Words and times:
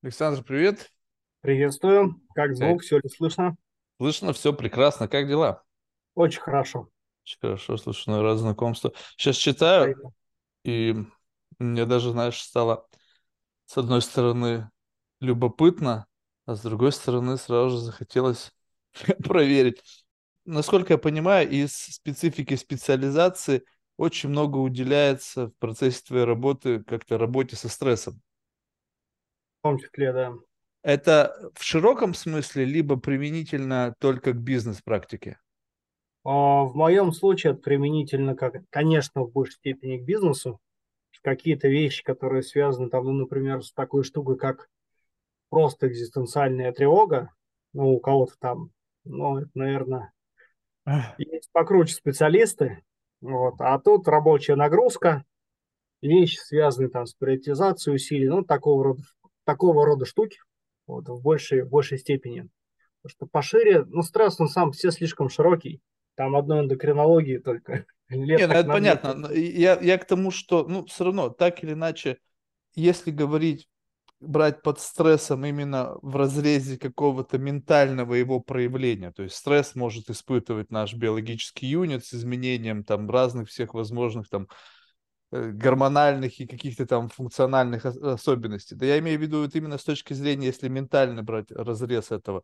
Александр, 0.00 0.44
привет. 0.44 0.92
Приветствую. 1.40 2.20
Как 2.32 2.54
звук? 2.54 2.82
Все 2.82 2.98
ли 2.98 3.08
слышно? 3.08 3.56
Слышно, 3.98 4.32
все 4.32 4.52
прекрасно. 4.52 5.08
Как 5.08 5.26
дела? 5.26 5.64
Очень 6.14 6.40
хорошо. 6.40 6.88
Очень 7.24 7.38
хорошо, 7.40 7.76
слушай, 7.78 8.08
ну, 8.10 8.22
рад 8.22 8.38
знакомству. 8.38 8.92
Сейчас 9.16 9.34
читаю, 9.34 9.96
и 10.64 10.94
мне 11.58 11.84
даже, 11.84 12.12
знаешь, 12.12 12.40
стало, 12.40 12.86
с 13.66 13.76
одной 13.76 14.00
стороны, 14.00 14.70
любопытно, 15.20 16.06
а 16.46 16.54
с 16.54 16.62
другой 16.62 16.92
стороны, 16.92 17.36
сразу 17.36 17.70
же 17.70 17.78
захотелось 17.78 18.52
проверить. 19.24 19.82
Насколько 20.44 20.92
я 20.94 20.98
понимаю, 20.98 21.50
из 21.50 21.72
специфики 21.74 22.54
специализации 22.54 23.64
очень 23.96 24.28
много 24.28 24.58
уделяется 24.58 25.48
в 25.48 25.56
процессе 25.58 26.02
твоей 26.06 26.24
работы 26.24 26.84
как-то 26.84 27.18
работе 27.18 27.56
со 27.56 27.68
стрессом. 27.68 28.22
Том 29.68 29.78
числе, 29.78 30.12
да. 30.14 30.32
Это 30.82 31.50
в 31.54 31.62
широком 31.62 32.14
смысле, 32.14 32.64
либо 32.64 32.96
применительно 32.96 33.94
только 33.98 34.32
к 34.32 34.36
бизнес-практике? 34.36 35.38
А, 36.24 36.62
в 36.64 36.74
моем 36.74 37.12
случае 37.12 37.52
это 37.52 37.60
применительно, 37.60 38.34
как, 38.34 38.62
конечно, 38.70 39.22
в 39.22 39.30
большей 39.32 39.56
степени 39.56 39.98
к 39.98 40.04
бизнесу. 40.04 40.58
Какие-то 41.22 41.68
вещи, 41.68 42.02
которые 42.02 42.42
связаны, 42.42 42.88
там, 42.88 43.04
ну, 43.04 43.12
например, 43.12 43.62
с 43.62 43.72
такой 43.72 44.04
штукой, 44.04 44.38
как 44.38 44.70
просто 45.50 45.88
экзистенциальная 45.88 46.72
тревога, 46.72 47.34
ну, 47.74 47.92
у 47.92 48.00
кого-то 48.00 48.34
там, 48.38 48.70
ну, 49.04 49.38
это, 49.38 49.50
наверное, 49.52 50.12
есть 51.18 51.50
покруче 51.52 51.92
специалисты, 51.92 52.82
вот, 53.20 53.56
а 53.58 53.78
тут 53.78 54.08
рабочая 54.08 54.54
нагрузка, 54.54 55.24
вещи, 56.00 56.38
связанные 56.38 56.88
там 56.88 57.04
с 57.04 57.12
приоритизацией 57.14 57.96
усилий, 57.96 58.28
ну, 58.28 58.44
такого 58.44 58.84
рода, 58.84 59.02
такого 59.48 59.86
рода 59.86 60.04
штуки 60.04 60.40
вот, 60.86 61.08
в 61.08 61.22
большей, 61.22 61.64
большей 61.64 61.96
степени. 61.96 62.50
Потому 63.00 63.10
что 63.16 63.26
пошире, 63.26 63.86
ну, 63.86 64.02
стресс, 64.02 64.38
он 64.38 64.48
сам 64.48 64.72
все 64.72 64.90
слишком 64.90 65.30
широкий. 65.30 65.80
Там 66.16 66.36
одной 66.36 66.60
эндокринологии 66.60 67.38
только. 67.38 67.86
Лет 68.10 68.40
Нет, 68.40 68.50
ну, 68.50 68.54
это 68.54 68.68
понятно. 68.68 69.32
Я, 69.32 69.78
я 69.80 69.96
к 69.96 70.06
тому, 70.06 70.30
что, 70.30 70.68
ну, 70.68 70.84
все 70.84 71.04
равно, 71.04 71.30
так 71.30 71.64
или 71.64 71.72
иначе, 71.72 72.18
если 72.74 73.10
говорить, 73.10 73.70
брать 74.20 74.60
под 74.60 74.80
стрессом 74.80 75.46
именно 75.46 75.96
в 76.02 76.16
разрезе 76.16 76.76
какого-то 76.76 77.38
ментального 77.38 78.12
его 78.12 78.40
проявления, 78.40 79.12
то 79.12 79.22
есть 79.22 79.36
стресс 79.36 79.74
может 79.76 80.10
испытывать 80.10 80.70
наш 80.70 80.92
биологический 80.92 81.68
юнит 81.68 82.04
с 82.04 82.12
изменением 82.12 82.84
там 82.84 83.08
разных 83.08 83.48
всех 83.48 83.72
возможных 83.72 84.28
там 84.28 84.48
гормональных 85.30 86.40
и 86.40 86.46
каких-то 86.46 86.86
там 86.86 87.08
функциональных 87.08 87.84
особенностей. 87.84 88.74
Да 88.74 88.86
я 88.86 88.98
имею 88.98 89.18
в 89.18 89.22
виду 89.22 89.42
вот 89.42 89.54
именно 89.54 89.78
с 89.78 89.84
точки 89.84 90.12
зрения, 90.14 90.46
если 90.46 90.68
ментально 90.68 91.22
брать 91.22 91.50
разрез 91.50 92.10
этого, 92.10 92.42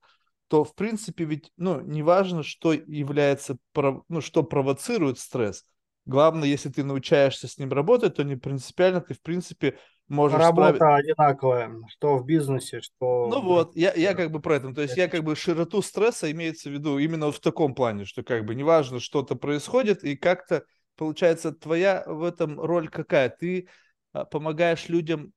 то 0.48 0.64
в 0.64 0.74
принципе 0.74 1.24
ведь, 1.24 1.50
ну, 1.56 1.80
неважно, 1.80 2.42
что 2.42 2.72
является, 2.72 3.56
ну, 3.74 4.20
что 4.20 4.42
провоцирует 4.42 5.18
стресс. 5.18 5.64
Главное, 6.06 6.48
если 6.48 6.68
ты 6.68 6.84
научаешься 6.84 7.48
с 7.48 7.56
ним 7.56 7.72
работать, 7.72 8.16
то 8.16 8.24
не 8.24 8.36
принципиально 8.36 9.00
ты, 9.00 9.14
в 9.14 9.22
принципе, 9.22 9.78
можешь 10.06 10.38
Работа 10.38 10.74
справить... 10.74 11.05
одинаковая, 11.06 11.72
что 11.88 12.18
в 12.18 12.27
бизнесе, 12.27 12.82
что... 12.82 13.28
Ну 13.30 13.40
вот, 13.40 13.74
я, 13.74 13.94
я 13.94 14.12
как 14.12 14.30
бы 14.30 14.40
про 14.40 14.56
это. 14.56 14.74
То 14.74 14.82
есть 14.82 14.98
я 14.98 15.08
как 15.08 15.24
бы 15.24 15.34
широту 15.34 15.80
стресса 15.80 16.30
имеется 16.30 16.68
в 16.68 16.72
виду 16.72 16.98
именно 16.98 17.32
в 17.32 17.40
таком 17.40 17.74
плане, 17.74 18.05
что 18.05 18.22
как 18.22 18.44
бы 18.44 18.55
неважно, 18.55 19.00
что-то 19.00 19.34
происходит, 19.34 20.05
и 20.05 20.14
как-то 20.14 20.64
получается, 20.96 21.52
твоя 21.52 22.04
в 22.06 22.22
этом 22.22 22.60
роль 22.60 22.88
какая? 22.88 23.28
Ты 23.28 23.68
а, 24.12 24.24
помогаешь 24.24 24.88
людям 24.88 25.32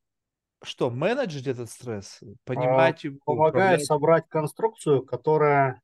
что, 0.63 0.89
менеджить 0.89 1.47
этот 1.47 1.69
стресс, 1.69 2.19
понимать 2.43 3.03
его? 3.03 3.19
Помогаю 3.25 3.79
собрать 3.79 4.27
конструкцию, 4.27 5.03
которая 5.03 5.81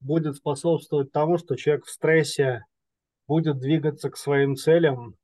будет 0.00 0.36
способствовать 0.36 1.12
тому, 1.12 1.38
что 1.38 1.56
человек 1.56 1.84
в 1.84 1.90
стрессе 1.90 2.64
будет 3.28 3.58
двигаться 3.58 4.10
к 4.10 4.16
своим 4.16 4.56
целям, 4.56 5.14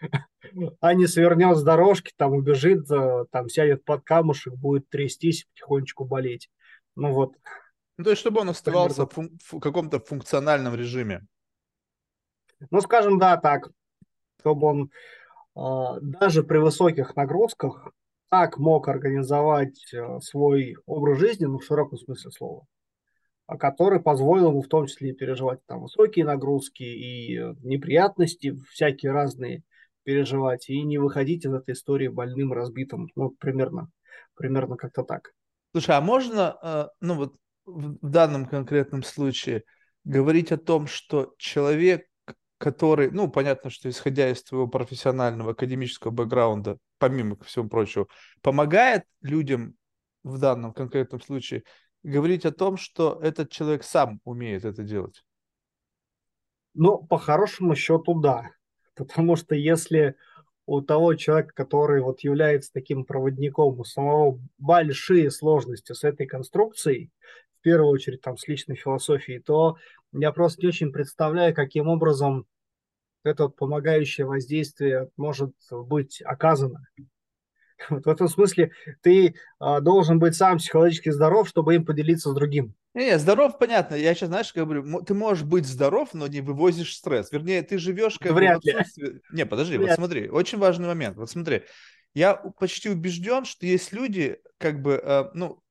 а 0.80 0.94
не 0.94 1.06
свернет 1.06 1.56
с 1.56 1.62
дорожки, 1.62 2.12
там 2.16 2.32
убежит, 2.32 2.86
там 3.30 3.48
сядет 3.48 3.84
под 3.84 4.04
камушек, 4.04 4.54
будет 4.54 4.88
трястись, 4.90 5.46
потихонечку 5.54 6.04
болеть. 6.04 6.50
Ну 6.94 7.12
вот. 7.12 7.32
Ну, 7.96 8.04
то 8.04 8.10
есть, 8.10 8.20
чтобы 8.20 8.40
он 8.40 8.50
оставался 8.50 9.06
в, 9.06 9.16
в 9.16 9.60
каком-то 9.60 10.00
функциональном 10.00 10.74
режиме. 10.74 11.26
Ну, 12.70 12.80
скажем, 12.80 13.18
да, 13.18 13.36
так, 13.36 13.68
чтобы 14.40 14.66
он 14.66 14.90
э, 15.56 16.00
даже 16.00 16.42
при 16.42 16.58
высоких 16.58 17.16
нагрузках 17.16 17.90
так 18.30 18.58
мог 18.58 18.88
организовать 18.88 19.92
э, 19.92 20.20
свой 20.20 20.76
образ 20.86 21.18
жизни, 21.18 21.46
ну, 21.46 21.58
в 21.58 21.64
широком 21.64 21.98
смысле 21.98 22.30
слова, 22.30 22.66
а 23.46 23.56
который 23.56 24.00
позволил 24.00 24.50
ему 24.50 24.62
в 24.62 24.68
том 24.68 24.86
числе 24.86 25.12
переживать 25.12 25.60
там 25.66 25.82
высокие 25.82 26.24
нагрузки 26.24 26.82
и 26.82 27.38
неприятности 27.62 28.56
всякие 28.70 29.12
разные 29.12 29.62
переживать 30.02 30.68
и 30.68 30.82
не 30.82 30.98
выходить 30.98 31.44
из 31.44 31.52
этой 31.52 31.74
истории 31.74 32.08
больным, 32.08 32.52
разбитым, 32.52 33.08
ну, 33.16 33.30
примерно, 33.30 33.90
примерно 34.34 34.76
как-то 34.76 35.02
так. 35.02 35.32
Слушай, 35.72 35.96
а 35.96 36.00
можно, 36.00 36.56
э, 36.62 36.86
ну, 37.00 37.14
вот 37.16 37.34
в 37.66 38.08
данном 38.08 38.46
конкретном 38.46 39.02
случае 39.02 39.64
говорить 40.04 40.52
о 40.52 40.56
том, 40.56 40.86
что 40.86 41.34
человек 41.38 42.06
который, 42.58 43.10
ну, 43.10 43.30
понятно, 43.30 43.70
что 43.70 43.88
исходя 43.88 44.30
из 44.30 44.42
твоего 44.42 44.66
профессионального 44.66 45.52
академического 45.52 46.10
бэкграунда, 46.10 46.78
помимо 46.98 47.36
всего 47.44 47.68
прочего, 47.68 48.06
помогает 48.42 49.04
людям 49.20 49.74
в 50.22 50.38
данном 50.38 50.72
конкретном 50.72 51.20
случае 51.20 51.64
говорить 52.02 52.46
о 52.46 52.52
том, 52.52 52.76
что 52.76 53.18
этот 53.22 53.50
человек 53.50 53.84
сам 53.84 54.20
умеет 54.24 54.64
это 54.64 54.82
делать? 54.82 55.24
Ну, 56.74 56.98
по 56.98 57.18
хорошему 57.18 57.74
счету, 57.74 58.20
да. 58.20 58.50
Потому 58.94 59.36
что 59.36 59.54
если 59.54 60.16
у 60.66 60.80
того 60.80 61.14
человека, 61.14 61.52
который 61.54 62.00
вот 62.02 62.20
является 62.20 62.72
таким 62.72 63.04
проводником, 63.04 63.78
у 63.78 63.84
самого 63.84 64.40
большие 64.58 65.30
сложности 65.30 65.92
с 65.92 66.04
этой 66.04 66.26
конструкцией, 66.26 67.10
в 67.58 67.62
первую 67.62 67.90
очередь 67.90 68.20
там 68.20 68.36
с 68.36 68.46
личной 68.48 68.76
философией, 68.76 69.40
то 69.40 69.76
я 70.20 70.32
просто 70.32 70.62
не 70.62 70.68
очень 70.68 70.92
представляю, 70.92 71.54
каким 71.54 71.88
образом 71.88 72.46
это 73.22 73.48
помогающее 73.48 74.26
воздействие 74.26 75.10
может 75.16 75.52
быть 75.70 76.22
оказано. 76.22 76.86
Вот 77.90 78.06
в 78.06 78.08
этом 78.08 78.26
смысле 78.26 78.72
ты 79.02 79.34
а, 79.58 79.80
должен 79.80 80.18
быть 80.18 80.34
сам 80.34 80.56
психологически 80.56 81.10
здоров, 81.10 81.46
чтобы 81.46 81.74
им 81.74 81.84
поделиться 81.84 82.30
с 82.30 82.34
другим. 82.34 82.74
Не, 82.94 83.18
здоров, 83.18 83.58
понятно. 83.58 83.96
Я 83.96 84.14
сейчас, 84.14 84.30
знаешь, 84.30 84.54
говорю, 84.54 85.02
ты 85.02 85.12
можешь 85.12 85.44
быть 85.44 85.66
здоров, 85.66 86.14
но 86.14 86.26
не 86.26 86.40
вывозишь 86.40 86.96
стресс. 86.96 87.30
Вернее, 87.30 87.60
ты 87.60 87.76
живешь 87.76 88.18
как 88.18 88.32
Вряд 88.32 88.62
бы 88.62 88.72
в 88.72 88.76
отсутствии... 88.76 89.20
Не, 89.30 89.44
подожди, 89.44 89.76
Вряд. 89.76 89.90
вот 89.90 89.96
смотри, 89.96 90.30
очень 90.30 90.56
важный 90.56 90.86
момент. 90.86 91.18
Вот 91.18 91.28
смотри, 91.28 91.64
я 92.14 92.34
почти 92.34 92.88
убежден, 92.88 93.44
что 93.44 93.66
есть 93.66 93.92
люди, 93.92 94.40
как 94.56 94.80
бы, 94.80 94.92
э, 94.92 95.24
ну, 95.34 95.62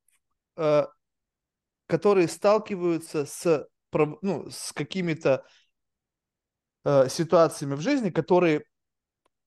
э, 0.58 0.84
которые 1.88 2.28
сталкиваются 2.28 3.26
с, 3.26 3.68
ну, 4.22 4.50
с 4.50 4.72
какими-то 4.74 5.46
э, 6.84 7.10
ситуациями 7.10 7.76
в 7.76 7.82
жизни, 7.82 8.10
которые 8.10 8.66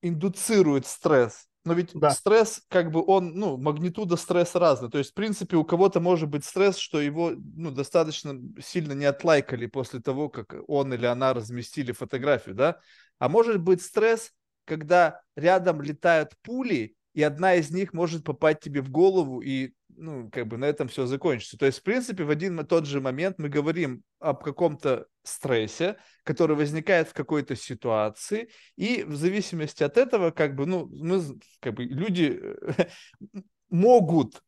индуцируют 0.02 0.86
стресс. 0.86 1.46
Но 1.64 1.74
ведь 1.74 1.90
да. 1.92 2.10
стресс, 2.10 2.62
как 2.68 2.90
бы 2.90 3.04
он, 3.06 3.34
ну, 3.34 3.58
магнитуда 3.58 4.16
стресса 4.16 4.58
разная. 4.58 4.90
То 4.90 4.98
есть, 4.98 5.10
в 5.10 5.14
принципе, 5.14 5.56
у 5.56 5.64
кого-то 5.64 6.00
может 6.00 6.28
быть 6.28 6.44
стресс, 6.44 6.78
что 6.78 7.00
его, 7.00 7.32
ну, 7.36 7.70
достаточно 7.70 8.40
сильно 8.62 8.92
не 8.92 9.04
отлайкали 9.04 9.66
после 9.66 10.00
того, 10.00 10.30
как 10.30 10.54
он 10.66 10.94
или 10.94 11.04
она 11.04 11.34
разместили 11.34 11.92
фотографию, 11.92 12.54
да? 12.54 12.80
А 13.18 13.28
может 13.28 13.60
быть 13.60 13.82
стресс, 13.82 14.32
когда 14.64 15.20
рядом 15.36 15.82
летают 15.82 16.32
пули, 16.42 16.96
и 17.14 17.22
одна 17.22 17.54
из 17.54 17.70
них 17.70 17.92
может 17.92 18.24
попасть 18.24 18.60
тебе 18.60 18.80
в 18.80 18.90
голову, 18.90 19.40
и 19.40 19.72
ну, 19.88 20.30
как 20.30 20.46
бы 20.46 20.56
на 20.56 20.66
этом 20.66 20.88
все 20.88 21.06
закончится. 21.06 21.58
То 21.58 21.66
есть, 21.66 21.80
в 21.80 21.82
принципе, 21.82 22.24
в 22.24 22.30
один 22.30 22.58
и 22.60 22.64
тот 22.64 22.86
же 22.86 23.00
момент 23.00 23.36
мы 23.38 23.48
говорим 23.48 24.02
об 24.20 24.42
каком-то 24.42 25.06
стрессе, 25.22 25.96
который 26.24 26.56
возникает 26.56 27.08
в 27.08 27.14
какой-то 27.14 27.56
ситуации, 27.56 28.50
и 28.76 29.02
в 29.04 29.16
зависимости 29.16 29.82
от 29.82 29.96
этого, 29.96 30.30
как 30.30 30.54
бы, 30.54 30.66
ну, 30.66 30.86
мы, 30.86 31.22
как 31.60 31.74
бы, 31.74 31.84
люди 31.84 32.40
могут 33.70 34.42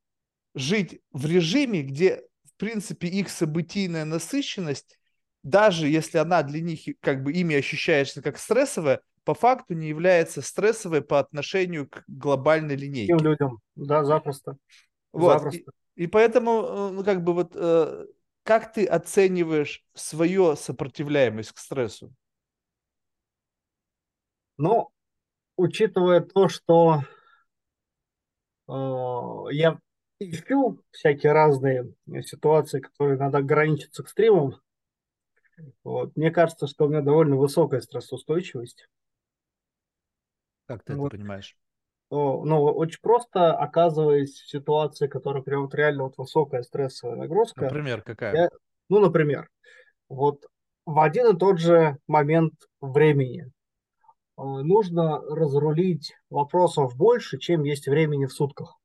жить 0.55 1.01
в 1.13 1.27
режиме, 1.27 1.83
где, 1.83 2.23
в 2.45 2.57
принципе, 2.57 3.09
их 3.09 3.31
событийная 3.31 4.05
насыщенность, 4.05 4.99
даже 5.43 5.89
если 5.89 6.19
она 6.19 6.43
для 6.43 6.61
них, 6.61 6.81
как 7.01 7.23
бы, 7.23 7.33
ими 7.33 7.57
ощущается 7.57 8.23
как 8.23 8.39
стрессовая, 8.39 9.01
по 9.25 9.35
факту 9.35 9.75
не 9.75 9.89
является 9.89 10.43
стрессовой 10.43 11.03
по 11.03 11.19
отношению 11.19 11.89
к 11.89 12.05
глобальной 12.07 12.77
линейке. 12.77 13.17
Тем 13.17 13.19
людям, 13.19 13.59
да, 13.77 14.05
запросто. 14.05 14.57
Вот. 15.13 15.55
И, 15.55 15.67
и 15.95 16.07
поэтому, 16.07 16.63
э, 16.63 16.91
ну, 16.91 17.05
как 17.05 17.23
бы 17.23 17.35
вот, 17.35 17.53
э, 17.55 18.07
как 18.43 18.73
ты 18.73 18.87
оцениваешь 18.87 19.85
свою 19.95 20.57
сопротивляемость 20.57 21.53
к 21.53 21.59
стрессу? 21.59 22.13
Ну, 24.57 24.91
учитывая 25.57 26.21
то, 26.21 26.49
что 26.49 27.03
э, 28.69 28.73
я 29.53 29.79
ищу 30.19 30.83
всякие 30.91 31.33
разные 31.33 31.95
ситуации, 32.25 32.81
которые 32.81 33.19
надо 33.19 33.43
граничить 33.43 33.95
с 33.95 34.01
экстримом. 34.01 34.61
Вот. 35.83 36.17
Мне 36.17 36.31
кажется, 36.31 36.67
что 36.67 36.87
у 36.87 36.89
меня 36.89 37.01
довольно 37.01 37.37
высокая 37.37 37.81
стрессоустойчивость. 37.81 38.89
Как 40.71 40.85
ты 40.85 40.95
вот. 40.95 41.09
это 41.09 41.17
понимаешь? 41.17 41.57
Ну, 42.11 42.63
очень 42.63 43.01
просто 43.03 43.53
оказываясь 43.53 44.41
в 44.41 44.49
ситуации, 44.49 45.09
которая 45.09 45.43
прям 45.43 45.63
вот 45.63 45.75
реально 45.75 46.05
вот 46.05 46.17
высокая 46.17 46.63
стрессовая 46.63 47.17
нагрузка. 47.17 47.63
Например, 47.65 48.03
какая? 48.03 48.35
Я, 48.35 48.49
ну, 48.89 49.01
например, 49.01 49.49
вот 50.09 50.47
в 50.87 51.01
один 51.01 51.35
и 51.35 51.37
тот 51.37 51.59
же 51.59 51.97
момент 52.07 52.55
времени 52.81 53.47
э, 53.47 53.51
нужно 54.37 55.19
разрулить 55.23 56.15
вопросов 56.31 56.97
больше, 56.97 57.39
чем 57.39 57.65
есть 57.65 57.89
времени 57.89 58.27
в 58.27 58.33
сутках. 58.33 58.79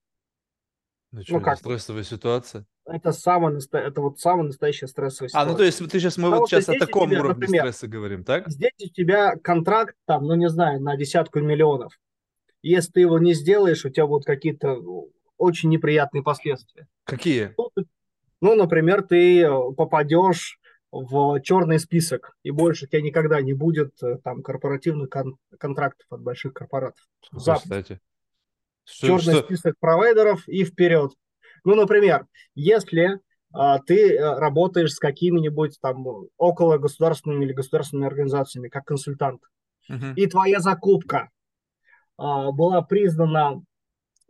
Ну, 1.11 1.21
что, 1.21 1.33
ну 1.33 1.41
как? 1.41 1.59
стрессовая 1.59 2.03
ситуация? 2.03 2.65
Это, 2.87 3.11
самая, 3.11 3.59
это 3.71 4.01
вот 4.01 4.19
самая 4.19 4.47
настоящая 4.47 4.87
стрессовая 4.87 5.29
ситуация. 5.29 5.47
А, 5.47 5.51
ну 5.51 5.57
то 5.57 5.63
есть 5.63 5.79
ты 5.79 5.99
сейчас, 5.99 6.17
мы 6.17 6.25
Потому 6.25 6.41
вот 6.41 6.49
сейчас 6.49 6.69
о 6.69 6.77
таком 6.77 7.09
тебя, 7.09 7.19
уровне 7.19 7.41
например, 7.41 7.61
стресса 7.63 7.87
говорим, 7.87 8.23
так? 8.23 8.47
Здесь 8.47 8.73
у 8.79 8.89
тебя 8.89 9.35
контракт 9.37 9.95
там, 10.05 10.25
ну 10.25 10.35
не 10.35 10.49
знаю, 10.49 10.81
на 10.81 10.95
десятку 10.95 11.39
миллионов. 11.39 11.93
Если 12.61 12.91
ты 12.91 12.99
его 13.01 13.17
не 13.17 13.33
сделаешь, 13.33 13.85
у 13.85 13.89
тебя 13.89 14.05
будут 14.05 14.25
какие-то 14.25 14.79
очень 15.37 15.69
неприятные 15.69 16.21
последствия. 16.21 16.87
Какие? 17.05 17.55
Ну, 17.57 17.71
ну 18.41 18.55
например, 18.55 19.01
ты 19.01 19.47
попадешь 19.75 20.59
в 20.91 21.41
черный 21.41 21.79
список, 21.79 22.37
и 22.43 22.51
больше 22.51 22.85
у 22.85 22.87
тебя 22.87 23.01
никогда 23.01 23.41
не 23.41 23.53
будет 23.53 24.01
э, 24.01 24.17
там 24.23 24.41
корпоративных 24.41 25.09
кон- 25.09 25.37
контрактов 25.59 26.05
от 26.09 26.21
больших 26.21 26.53
корпоратов. 26.53 27.03
Кстати. 27.35 27.99
Что, 28.85 29.07
черный 29.07 29.33
что? 29.33 29.43
список 29.43 29.75
провайдеров 29.79 30.47
и 30.47 30.63
вперед. 30.63 31.11
Ну, 31.65 31.75
например, 31.75 32.25
если 32.53 33.19
а, 33.51 33.79
ты 33.79 34.15
э, 34.15 34.39
работаешь 34.39 34.93
с 34.93 34.99
какими-нибудь 34.99 35.79
там 35.81 36.05
около 36.37 36.77
государственными 36.77 37.45
или 37.45 37.53
государственными 37.53 38.07
организациями 38.07 38.67
как 38.67 38.85
консультант, 38.85 39.41
угу. 39.89 40.07
и 40.15 40.27
твоя 40.27 40.59
закупка 40.59 41.29
а, 42.17 42.51
была 42.51 42.81
признана 42.81 43.63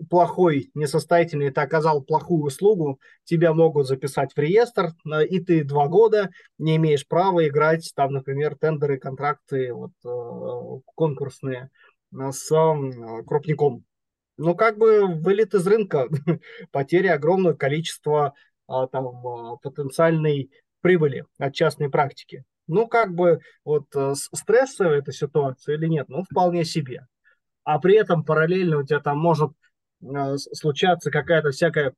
плохой, 0.09 0.69
несостоятельный, 0.75 1.51
ты 1.51 1.61
оказал 1.61 2.03
плохую 2.03 2.43
услугу, 2.43 2.99
тебя 3.23 3.53
могут 3.53 3.87
записать 3.87 4.33
в 4.33 4.37
реестр, 4.37 4.91
э, 5.05 5.25
и 5.25 5.43
ты 5.43 5.63
два 5.63 5.87
года 5.87 6.29
не 6.57 6.75
имеешь 6.75 7.07
права 7.07 7.47
играть 7.47 7.91
там, 7.95 8.13
например, 8.13 8.55
тендеры, 8.55 8.99
контракты 8.99 9.73
вот, 9.73 9.91
э, 10.05 10.81
конкурсные 10.95 11.69
с 12.11 12.47
крупником 13.25 13.83
ну, 14.37 14.55
как 14.55 14.77
бы 14.77 15.05
вылет 15.07 15.53
из 15.53 15.65
рынка, 15.67 16.07
потеря 16.71 17.13
огромного 17.13 17.53
количества 17.53 18.33
а, 18.67 18.87
там, 18.87 19.07
а, 19.07 19.57
потенциальной 19.57 20.51
прибыли 20.81 21.25
от 21.37 21.53
частной 21.53 21.89
практики. 21.89 22.43
Ну, 22.67 22.87
как 22.87 23.13
бы 23.13 23.41
вот 23.63 23.85
э, 23.95 24.13
стрессовая 24.15 24.97
эта 24.97 25.11
ситуация 25.11 25.75
или 25.75 25.85
нет, 25.85 26.09
ну, 26.09 26.23
вполне 26.23 26.65
себе. 26.65 27.05
А 27.63 27.79
при 27.79 27.95
этом 27.95 28.23
параллельно 28.23 28.79
у 28.79 28.83
тебя 28.83 28.99
там 28.99 29.19
может 29.19 29.51
э, 30.01 30.37
случаться 30.37 31.11
какая-то 31.11 31.51
всякая 31.51 31.93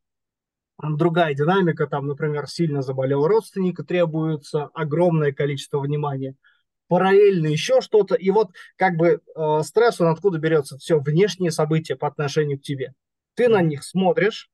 другая 0.77 1.33
динамика, 1.33 1.87
там, 1.87 2.07
например, 2.07 2.47
сильно 2.47 2.81
заболел 2.81 3.25
родственник, 3.27 3.85
требуется 3.87 4.65
огромное 4.73 5.31
количество 5.31 5.79
внимания– 5.79 6.35
параллельно 6.87 7.47
еще 7.47 7.81
что-то. 7.81 8.15
И 8.15 8.29
вот 8.29 8.51
как 8.75 8.95
бы 8.95 9.21
э, 9.35 9.61
стресс, 9.63 10.01
он 10.01 10.07
откуда 10.07 10.37
берется? 10.37 10.77
Все 10.77 10.99
внешние 10.99 11.51
события 11.51 11.95
по 11.95 12.07
отношению 12.07 12.59
к 12.59 12.63
тебе. 12.63 12.93
Ты 13.35 13.49
на 13.49 13.61
них 13.61 13.83
смотришь, 13.83 14.49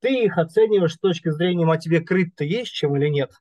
ты 0.00 0.24
их 0.24 0.38
оцениваешь 0.38 0.94
с 0.94 0.98
точки 0.98 1.30
зрения, 1.30 1.70
а 1.70 1.76
тебе 1.76 2.00
крыть-то 2.00 2.44
есть 2.44 2.72
чем 2.72 2.96
или 2.96 3.08
нет. 3.08 3.32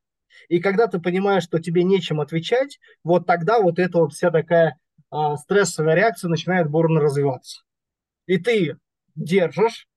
И 0.49 0.59
когда 0.59 0.87
ты 0.87 0.99
понимаешь, 0.99 1.43
что 1.43 1.59
тебе 1.59 1.83
нечем 1.83 2.21
отвечать, 2.21 2.79
вот 3.03 3.25
тогда 3.25 3.59
вот 3.59 3.79
эта 3.79 3.99
вот 3.99 4.13
вся 4.13 4.31
такая 4.31 4.77
э, 5.11 5.17
стрессовая 5.41 5.95
реакция 5.95 6.29
начинает 6.29 6.69
бурно 6.69 6.99
развиваться. 6.99 7.61
И 8.27 8.37
ты 8.37 8.77
держишь, 9.15 9.87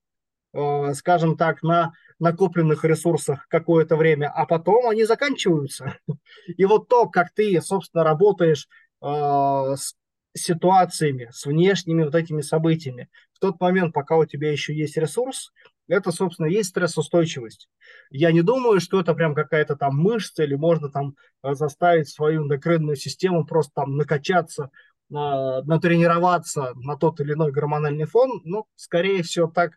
э, 0.54 0.94
скажем 0.94 1.36
так, 1.36 1.62
на 1.62 1.92
накопленных 2.18 2.84
ресурсах 2.84 3.46
какое-то 3.48 3.96
время, 3.96 4.30
а 4.34 4.46
потом 4.46 4.88
они 4.88 5.04
заканчиваются. 5.04 5.98
И 6.46 6.64
вот 6.64 6.88
то, 6.88 7.08
как 7.08 7.32
ты, 7.34 7.60
собственно, 7.60 8.04
работаешь 8.04 8.68
э, 9.02 9.06
с 9.06 9.94
ситуациями, 10.36 11.30
с 11.32 11.46
внешними 11.46 12.04
вот 12.04 12.14
этими 12.14 12.42
событиями, 12.42 13.08
в 13.32 13.38
тот 13.38 13.60
момент, 13.60 13.92
пока 13.92 14.16
у 14.16 14.24
тебя 14.24 14.50
еще 14.50 14.74
есть 14.74 14.96
ресурс, 14.96 15.52
это, 15.88 16.12
собственно, 16.12 16.46
есть 16.46 16.70
стрессоустойчивость. 16.70 17.68
Я 18.10 18.30
не 18.30 18.42
думаю, 18.42 18.78
что 18.80 19.00
это 19.00 19.14
прям 19.14 19.34
какая-то 19.34 19.74
там 19.74 19.96
мышца 19.96 20.42
или 20.44 20.54
можно 20.54 20.90
там 20.90 21.14
э, 21.42 21.54
заставить 21.54 22.08
свою 22.08 22.42
эндокринную 22.42 22.96
систему 22.96 23.46
просто 23.46 23.72
там 23.74 23.96
накачаться, 23.96 24.70
натренироваться 25.10 26.72
на 26.74 26.96
тот 26.96 27.20
или 27.20 27.32
иной 27.32 27.50
гормональный 27.50 28.04
фон, 28.04 28.42
но, 28.44 28.66
скорее 28.76 29.22
всего, 29.22 29.48
так 29.48 29.72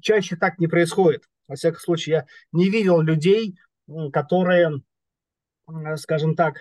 чаще 0.00 0.36
так 0.36 0.58
не 0.58 0.66
происходит. 0.66 1.24
Во 1.50 1.56
всяком 1.56 1.80
случае, 1.80 2.14
я 2.14 2.26
не 2.52 2.70
видел 2.70 3.00
людей, 3.00 3.58
которые, 4.12 4.82
скажем 5.96 6.36
так, 6.36 6.60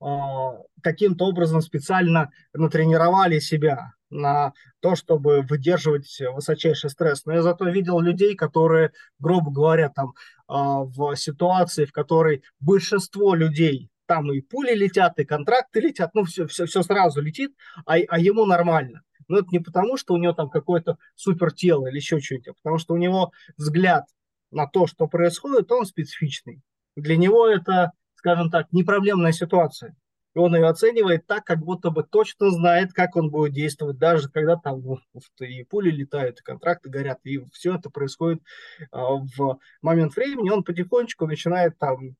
а, 0.00 0.56
каким-то 0.82 1.26
образом 1.26 1.60
специально 1.60 2.30
натренировали 2.54 3.40
себя 3.40 3.92
на 4.08 4.54
то, 4.80 4.96
чтобы 4.96 5.42
выдерживать 5.42 6.18
высочайший 6.32 6.88
стресс. 6.88 7.26
Но 7.26 7.34
я 7.34 7.42
зато 7.42 7.68
видел 7.68 8.00
людей, 8.00 8.34
которые, 8.34 8.92
грубо 9.18 9.50
говоря, 9.50 9.90
там 9.90 10.14
а, 10.48 10.80
в 10.80 11.14
ситуации, 11.16 11.84
в 11.84 11.92
которой 11.92 12.42
большинство 12.58 13.34
людей 13.34 13.90
там 14.06 14.32
и 14.32 14.40
пули 14.40 14.74
летят, 14.74 15.18
и 15.18 15.26
контракты 15.26 15.80
летят, 15.80 16.14
ну 16.14 16.24
все, 16.24 16.46
все, 16.46 16.64
все 16.64 16.82
сразу 16.82 17.20
летит, 17.20 17.54
а, 17.84 17.96
а 18.08 18.18
ему 18.18 18.46
нормально. 18.46 19.02
Но 19.28 19.38
это 19.38 19.48
не 19.50 19.58
потому, 19.58 19.96
что 19.96 20.14
у 20.14 20.16
него 20.16 20.32
там 20.32 20.48
какое-то 20.48 20.98
супер 21.14 21.52
тело 21.52 21.86
или 21.86 21.96
еще 21.96 22.20
что-нибудь, 22.20 22.48
а 22.48 22.54
потому 22.54 22.78
что 22.78 22.94
у 22.94 22.98
него 22.98 23.32
взгляд 23.56 24.04
на 24.50 24.66
то, 24.66 24.86
что 24.86 25.06
происходит, 25.06 25.70
он 25.72 25.84
специфичный. 25.84 26.62
Для 26.96 27.16
него 27.16 27.46
это, 27.48 27.92
скажем 28.14 28.50
так, 28.50 28.72
не 28.72 28.84
проблемная 28.84 29.32
ситуация. 29.32 29.96
И 30.34 30.38
он 30.38 30.54
ее 30.54 30.66
оценивает 30.66 31.26
так, 31.26 31.44
как 31.44 31.60
будто 31.60 31.90
бы 31.90 32.02
точно 32.02 32.50
знает, 32.50 32.92
как 32.92 33.14
он 33.14 33.30
будет 33.30 33.52
действовать, 33.52 33.98
даже 33.98 34.28
когда 34.28 34.56
там 34.56 34.82
ну, 34.82 34.98
и 35.38 35.62
пули 35.64 35.90
летают, 35.90 36.40
и 36.40 36.42
контракты 36.42 36.90
горят, 36.90 37.20
и 37.24 37.40
все 37.52 37.76
это 37.76 37.88
происходит 37.88 38.42
а, 38.90 39.14
в 39.14 39.58
момент 39.80 40.16
времени, 40.16 40.50
он 40.50 40.64
потихонечку 40.64 41.26
начинает 41.26 41.78
там 41.78 42.16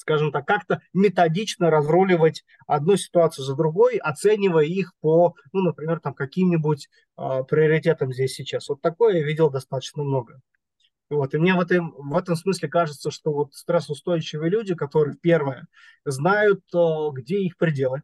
скажем 0.00 0.32
так, 0.32 0.46
как-то 0.46 0.80
методично 0.94 1.70
разруливать 1.70 2.42
одну 2.66 2.96
ситуацию 2.96 3.44
за 3.44 3.54
другой, 3.54 3.98
оценивая 3.98 4.64
их 4.64 4.94
по, 5.00 5.34
ну, 5.52 5.60
например, 5.60 6.00
там 6.00 6.14
каким-нибудь 6.14 6.88
э, 7.18 7.44
приоритетам 7.48 8.12
здесь 8.12 8.34
сейчас. 8.34 8.68
Вот 8.68 8.80
такое 8.80 9.18
я 9.18 9.24
видел 9.24 9.50
достаточно 9.50 10.02
много. 10.02 10.40
Вот. 11.10 11.34
И 11.34 11.38
мне 11.38 11.54
в 11.54 11.60
этом, 11.60 11.90
в 11.90 12.16
этом 12.16 12.34
смысле 12.34 12.68
кажется, 12.68 13.10
что 13.10 13.32
вот 13.32 13.54
стрессоустойчивые 13.54 14.50
люди, 14.50 14.74
которые, 14.74 15.16
первое, 15.16 15.66
знают, 16.06 16.62
э, 16.74 17.08
где 17.12 17.40
их 17.40 17.58
пределы. 17.58 18.02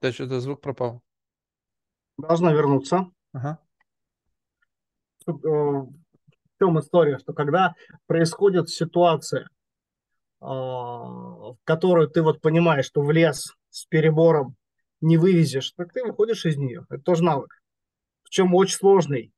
Да, 0.00 0.12
что-то 0.12 0.40
звук 0.40 0.60
пропал. 0.60 1.02
Должна 2.16 2.52
вернуться. 2.52 3.10
Ага. 3.32 3.58
Э, 5.30 5.32
в 5.32 5.88
чем 6.58 6.78
история, 6.78 7.18
что 7.18 7.32
когда 7.32 7.74
происходит 8.06 8.68
ситуация, 8.68 9.48
а, 10.40 10.48
в 10.48 11.58
которую 11.64 12.08
ты 12.08 12.22
вот 12.22 12.40
понимаешь, 12.40 12.86
что 12.86 13.02
в 13.02 13.10
лес 13.10 13.54
с 13.70 13.84
перебором 13.86 14.56
не 15.00 15.16
вывезешь, 15.16 15.72
так 15.76 15.92
ты 15.92 16.04
выходишь 16.04 16.46
из 16.46 16.56
нее. 16.56 16.84
Это 16.88 17.02
тоже 17.02 17.22
навык. 17.22 17.62
Причем 18.24 18.54
очень 18.54 18.76
сложный. 18.76 19.32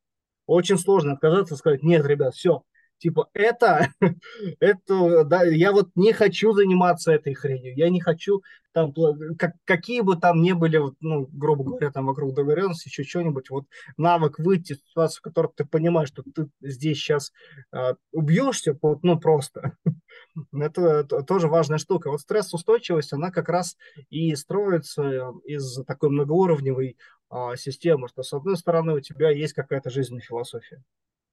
Очень 0.47 0.79
сложно 0.79 1.13
отказаться 1.13 1.55
и 1.55 1.57
сказать, 1.59 1.83
нет, 1.83 2.05
ребят, 2.07 2.35
все, 2.35 2.63
Типа, 3.05 3.29
это, 3.35 3.89
это, 4.61 5.25
да, 5.25 5.43
я 5.45 5.73
вот 5.73 5.91
не 5.95 6.15
хочу 6.15 6.53
заниматься 6.53 7.13
этой 7.13 7.35
хренью, 7.35 7.77
я 7.77 7.91
не 7.91 8.01
хочу, 8.01 8.41
там, 8.73 8.95
как, 9.39 9.57
какие 9.67 10.01
бы 10.01 10.17
там 10.17 10.41
ни 10.41 10.53
были, 10.53 10.81
ну, 11.01 11.29
грубо 11.31 11.65
говоря, 11.65 11.91
там 11.91 12.07
вокруг 12.07 12.33
договоренности, 12.33 12.89
еще 12.89 13.05
что-нибудь, 13.05 13.51
вот 13.51 13.67
навык 13.99 14.39
выйти 14.39 14.73
из 14.73 14.79
ситуации, 14.79 15.19
в 15.19 15.21
которой 15.21 15.53
ты 15.55 15.67
понимаешь, 15.67 16.09
что 16.09 16.23
ты 16.23 16.49
здесь 16.63 16.97
сейчас 16.97 17.31
а, 17.73 17.97
убьешься, 18.11 18.75
вот, 18.81 19.03
ну, 19.03 19.21
просто. 19.21 19.77
это, 20.59 20.81
это 20.81 21.23
тоже 21.25 21.49
важная 21.49 21.77
штука. 21.77 22.11
Вот 22.11 22.23
стрессоустойчивость, 22.23 23.13
она 23.13 23.31
как 23.31 23.51
раз 23.51 23.77
и 24.09 24.35
строится 24.35 25.35
из 25.45 25.85
такой 25.85 26.09
многоуровневой 26.09 26.97
а, 27.29 27.55
системы, 27.57 28.09
что, 28.09 28.23
с 28.23 28.33
одной 28.33 28.57
стороны, 28.57 28.95
у 28.95 29.01
тебя 29.01 29.29
есть 29.29 29.53
какая-то 29.53 29.91
жизненная 29.91 30.23
философия 30.23 30.83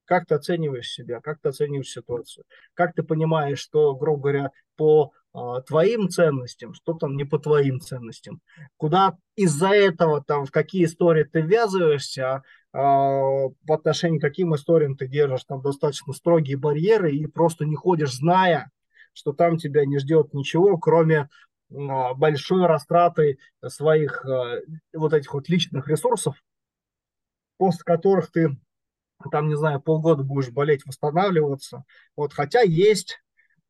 как 0.06 0.26
ты 0.26 0.36
оцениваешь 0.36 0.90
себя, 0.90 1.22
как 1.22 1.40
ты 1.42 1.50
оцениваешь 1.50 1.90
ситуацию, 1.90 2.46
как 2.74 2.94
ты 2.94 3.04
понимаешь, 3.04 3.60
что, 3.60 3.96
грубо 3.96 4.22
говоря, 4.22 4.52
по 4.76 5.12
а, 5.34 5.62
твоим 5.62 6.10
ценностям, 6.10 6.74
что 6.74 6.94
там 6.94 7.16
не 7.16 7.24
по 7.24 7.40
твоим 7.40 7.80
ценностям. 7.80 8.42
Куда 8.78 9.18
из-за 9.36 9.70
этого, 9.70 10.24
там, 10.24 10.46
в 10.46 10.52
какие 10.52 10.86
истории 10.86 11.24
ты 11.24 11.42
ввязываешься, 11.42 12.44
а, 12.74 13.50
по 13.66 13.76
отношению 13.76 14.20
к 14.20 14.24
каким 14.24 14.54
историям 14.56 14.98
ты 14.98 15.08
держишь 15.08 15.46
там 15.46 15.62
достаточно 15.62 16.14
строгие 16.14 16.58
барьеры 16.58 17.16
и 17.16 17.28
просто 17.28 17.66
не 17.66 17.76
ходишь, 17.76 18.16
зная, 18.16 18.72
что 19.14 19.32
там 19.32 19.58
тебя 19.58 19.86
не 19.86 20.00
ждет 20.00 20.34
ничего, 20.34 20.78
кроме 20.78 21.30
а, 21.74 22.14
большой 22.14 22.66
растраты 22.66 23.38
своих 23.66 24.26
вот 24.94 25.14
этих 25.14 25.34
вот 25.34 25.48
личных 25.48 25.88
ресурсов, 25.88 26.44
после 27.58 27.84
которых 27.86 28.32
ты 28.32 28.58
там, 29.30 29.48
не 29.48 29.56
знаю, 29.56 29.82
полгода 29.82 30.24
будешь 30.24 30.50
болеть, 30.50 30.86
восстанавливаться. 30.86 31.84
Вот, 32.16 32.34
хотя 32.34 32.62
есть 32.62 33.20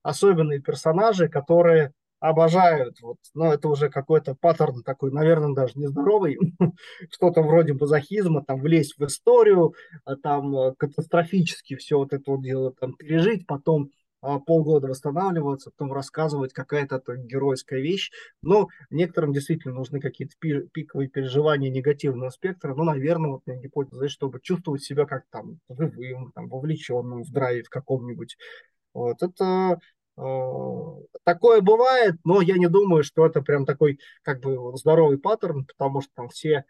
особенные 0.03 0.61
персонажи, 0.61 1.27
которые 1.29 1.93
обожают, 2.19 3.01
вот, 3.01 3.17
но 3.33 3.51
это 3.51 3.67
уже 3.67 3.89
какой-то 3.89 4.35
паттерн 4.35 4.83
такой, 4.83 5.11
наверное, 5.11 5.55
даже 5.55 5.73
нездоровый, 5.75 6.37
что-то 7.11 7.41
вроде 7.41 7.73
базахизма, 7.73 8.45
там, 8.45 8.61
влезть 8.61 8.95
в 8.97 9.05
историю, 9.05 9.73
а 10.05 10.15
там, 10.15 10.55
э, 10.55 10.73
катастрофически 10.77 11.75
все 11.75 11.97
вот 11.97 12.13
это 12.13 12.29
вот 12.29 12.43
дело 12.43 12.73
там 12.79 12.93
пережить, 12.93 13.47
потом 13.47 13.89
полгода 14.21 14.87
восстанавливаться, 14.87 15.71
потом 15.71 15.93
рассказывать 15.93 16.53
какая-то 16.53 17.01
геройская 17.15 17.79
вещь. 17.79 18.11
Но 18.41 18.67
некоторым 18.89 19.33
действительно 19.33 19.73
нужны 19.73 19.99
какие-то 19.99 20.35
пиковые 20.39 21.09
переживания 21.09 21.69
негативного 21.69 22.29
спектра. 22.29 22.75
Ну, 22.75 22.83
наверное, 22.83 23.31
вот 23.31 23.41
моя 23.45 23.59
гипотеза, 23.59 24.09
чтобы 24.09 24.39
чувствовать 24.41 24.83
себя 24.83 25.05
как 25.05 25.23
там 25.29 25.59
живым, 25.69 26.31
там, 26.33 26.47
вовлеченным 26.49 27.23
в 27.23 27.31
драйв 27.31 27.69
каком-нибудь. 27.69 28.37
Вот 28.93 29.23
это 29.23 29.79
э, 30.17 30.21
такое 31.23 31.61
бывает, 31.61 32.15
но 32.23 32.41
я 32.41 32.57
не 32.57 32.67
думаю, 32.67 33.03
что 33.03 33.25
это 33.25 33.41
прям 33.41 33.65
такой 33.65 33.99
как 34.21 34.41
бы 34.41 34.77
здоровый 34.77 35.17
паттерн, 35.17 35.65
потому 35.65 36.01
что 36.01 36.11
там 36.13 36.29
все 36.29 36.57
а, 36.57 36.63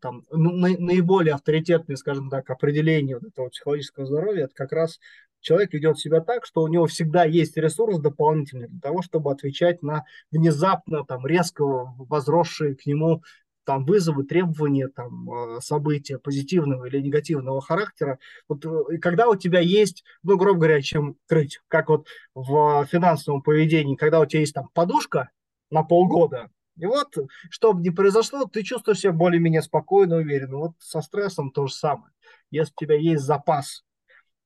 там, 0.00 0.22
ну, 0.30 0.52
наиболее 0.52 1.34
авторитетные, 1.34 1.96
скажем 1.96 2.30
так, 2.30 2.48
определения 2.50 3.14
вот 3.14 3.24
этого 3.24 3.48
психологического 3.48 4.06
здоровья, 4.06 4.44
это 4.44 4.54
как 4.54 4.72
раз 4.72 4.98
человек 5.40 5.72
ведет 5.72 5.98
себя 5.98 6.20
так, 6.20 6.46
что 6.46 6.62
у 6.62 6.68
него 6.68 6.86
всегда 6.86 7.24
есть 7.24 7.56
ресурс 7.56 7.98
дополнительный 7.98 8.68
для 8.68 8.80
того, 8.80 9.02
чтобы 9.02 9.30
отвечать 9.30 9.82
на 9.82 10.04
внезапно, 10.30 11.04
там, 11.04 11.26
резко 11.26 11.64
возросшие 11.64 12.74
к 12.74 12.86
нему 12.86 13.22
там 13.64 13.84
вызовы, 13.84 14.24
требования, 14.24 14.88
там, 14.88 15.30
а, 15.30 15.60
события 15.60 16.18
позитивного 16.18 16.86
или 16.86 17.00
негативного 17.00 17.60
характера. 17.60 18.18
Вот 18.48 18.64
э, 18.64 18.98
когда 18.98 19.28
у 19.28 19.36
тебя 19.36 19.60
есть, 19.60 20.04
ну, 20.22 20.36
грубо 20.36 20.58
говоря, 20.60 20.82
чем 20.82 21.16
крыть, 21.28 21.60
как 21.68 21.88
вот 21.88 22.06
в 22.34 22.86
финансовом 22.90 23.42
поведении, 23.42 23.94
когда 23.94 24.20
у 24.20 24.26
тебя 24.26 24.40
есть 24.40 24.54
там 24.54 24.68
подушка 24.74 25.30
на 25.70 25.84
полгода, 25.84 26.50
и 26.76 26.86
вот, 26.86 27.14
что 27.50 27.72
бы 27.72 27.82
ни 27.82 27.90
произошло, 27.90 28.46
ты 28.46 28.62
чувствуешь 28.62 29.00
себя 29.00 29.12
более-менее 29.12 29.62
спокойно, 29.62 30.16
уверенно. 30.16 30.56
Вот 30.56 30.72
со 30.78 31.02
стрессом 31.02 31.50
то 31.50 31.66
же 31.66 31.74
самое. 31.74 32.12
Если 32.50 32.72
у 32.74 32.84
тебя 32.84 32.96
есть 32.96 33.22
запас 33.22 33.84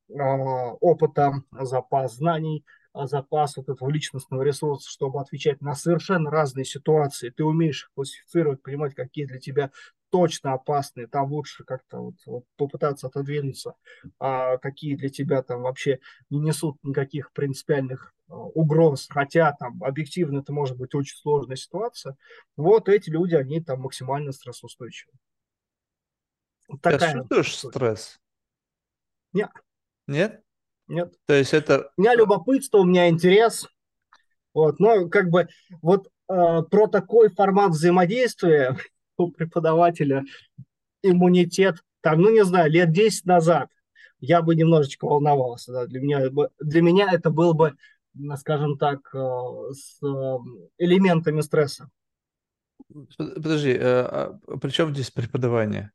э, 0.09 0.15
опыта, 0.15 1.43
запас 1.53 2.17
знаний, 2.17 2.65
запас 2.95 3.57
вот 3.57 3.69
этого 3.69 3.91
личностного 3.91 4.43
ресурса, 4.43 4.89
чтобы 4.91 5.21
отвечать 5.21 5.61
на 5.61 5.75
совершенно 5.75 6.31
разные 6.31 6.65
ситуации, 6.65 7.31
ты 7.31 7.45
умеешь 7.45 7.85
их 7.85 7.91
классифицировать, 7.95 8.63
понимать, 8.63 8.95
какие 8.95 9.27
для 9.27 9.39
тебя 9.39 9.71
точно 10.11 10.55
опасные, 10.55 11.07
там 11.07 11.33
лучше 11.33 11.65
как-то 11.65 11.99
вот, 11.99 12.15
вот 12.25 12.45
попытаться 12.57 13.09
отодвинуться, 13.09 13.75
а 14.19 14.57
какие 14.59 14.97
для 14.97 15.11
тебя 15.11 15.43
там 15.43 15.63
вообще 15.63 15.99
не 16.31 16.39
несут 16.39 16.79
никаких 16.83 17.33
принципиальных 17.33 18.15
а, 18.15 18.16
угроз, 18.29 19.07
хотя 19.09 19.53
там 19.53 19.83
объективно 19.83 20.41
это 20.41 20.53
может 20.53 20.77
быть 20.77 20.95
очень 20.95 21.17
сложная 21.17 21.57
ситуация, 21.57 22.17
вот 22.57 22.89
эти 22.89 23.11
люди, 23.11 23.35
они 23.35 23.61
там 23.61 23.83
максимально 23.83 24.33
стрессоустойчивы. 24.33 25.13
Такая 26.83 27.23
Ты 27.23 27.37
чувствуешь 27.37 27.57
стресс? 27.57 28.21
Нет. 29.33 29.51
Нет? 30.07 30.43
Нет. 30.89 31.15
То 31.27 31.35
есть 31.35 31.55
это... 31.55 31.91
У 31.97 32.03
меня 32.03 32.15
любопытство, 32.15 32.79
у 32.79 32.85
меня 32.85 33.09
интерес. 33.09 33.69
Вот, 34.55 34.81
но 34.81 35.09
как 35.09 35.29
бы 35.29 35.49
вот 35.83 36.09
э, 36.29 36.63
про 36.71 36.87
такой 36.89 37.29
формат 37.29 37.73
взаимодействия 37.73 38.77
у 39.17 39.31
преподавателя 39.31 40.25
иммунитет, 41.03 41.77
там, 42.01 42.21
ну 42.21 42.31
не 42.31 42.45
знаю, 42.45 42.71
лет 42.71 42.91
10 42.91 43.27
назад 43.27 43.69
я 44.19 44.43
бы 44.43 44.55
немножечко 44.55 45.07
волновался. 45.07 45.73
Да. 45.73 45.87
Для, 45.87 46.01
меня, 46.01 46.23
для 46.59 46.83
меня 46.83 47.09
это 47.13 47.31
было 47.31 47.53
бы, 47.53 47.77
скажем 48.37 48.79
так, 48.79 48.99
э, 49.15 49.19
с 49.73 50.03
э, 50.03 50.37
элементами 50.79 51.41
стресса. 51.41 51.89
Подожди, 53.17 53.71
э, 53.71 53.79
а 53.81 54.39
при 54.61 54.71
чем 54.71 54.95
здесь 54.95 55.11
преподавание? 55.11 55.93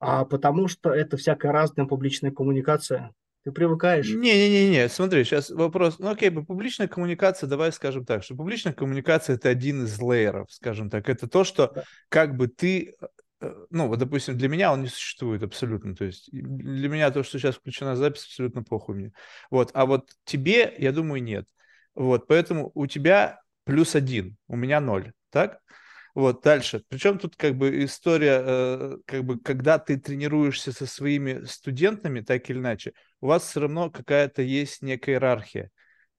А 0.00 0.24
потому 0.24 0.68
что 0.68 0.90
это 0.90 1.16
всякая 1.16 1.52
разная 1.52 1.86
публичная 1.86 2.32
коммуникация. 2.32 3.12
Ты 3.44 3.50
привыкаешь. 3.50 4.08
Не-не-не, 4.08 4.88
смотри, 4.88 5.24
сейчас 5.24 5.50
вопрос. 5.50 5.98
Ну 5.98 6.10
окей, 6.10 6.30
публичная 6.30 6.86
коммуникация, 6.86 7.48
давай 7.48 7.72
скажем 7.72 8.04
так, 8.04 8.22
что 8.22 8.36
публичная 8.36 8.72
коммуникация 8.72 9.34
это 9.34 9.48
один 9.48 9.84
из 9.84 10.00
лейеров, 10.00 10.52
скажем 10.52 10.90
так. 10.90 11.08
Это 11.08 11.26
то, 11.26 11.42
что 11.42 11.72
да. 11.74 11.84
как 12.08 12.36
бы 12.36 12.46
ты 12.46 12.94
э, 13.00 13.06
ну, 13.70 13.88
вот, 13.88 13.98
допустим, 13.98 14.36
для 14.36 14.48
меня 14.48 14.72
он 14.72 14.82
не 14.82 14.88
существует 14.88 15.42
абсолютно. 15.42 15.94
То 15.94 16.04
есть 16.04 16.28
для 16.32 16.88
меня 16.88 17.10
то, 17.10 17.22
что 17.22 17.38
сейчас 17.38 17.56
включена 17.56 17.96
запись, 17.96 18.24
абсолютно 18.24 18.62
похуй 18.62 18.94
мне. 18.94 19.12
Вот, 19.50 19.70
а 19.74 19.86
вот 19.86 20.10
тебе, 20.24 20.74
я 20.78 20.92
думаю, 20.92 21.22
нет. 21.22 21.46
Вот, 21.94 22.26
поэтому 22.26 22.70
у 22.74 22.86
тебя 22.86 23.40
плюс 23.64 23.94
один, 23.94 24.36
у 24.48 24.56
меня 24.56 24.80
ноль, 24.80 25.12
так? 25.30 25.58
Вот, 26.14 26.42
дальше. 26.42 26.82
Причем 26.88 27.18
тут 27.18 27.36
как 27.36 27.56
бы 27.56 27.84
история, 27.84 28.42
э, 28.44 28.96
как 29.06 29.24
бы, 29.24 29.38
когда 29.38 29.78
ты 29.78 29.98
тренируешься 29.98 30.72
со 30.72 30.86
своими 30.86 31.44
студентами, 31.44 32.20
так 32.20 32.50
или 32.50 32.58
иначе, 32.58 32.92
у 33.20 33.28
вас 33.28 33.44
все 33.44 33.60
равно 33.60 33.90
какая-то 33.90 34.42
есть 34.42 34.82
некая 34.82 35.12
иерархия. 35.12 35.70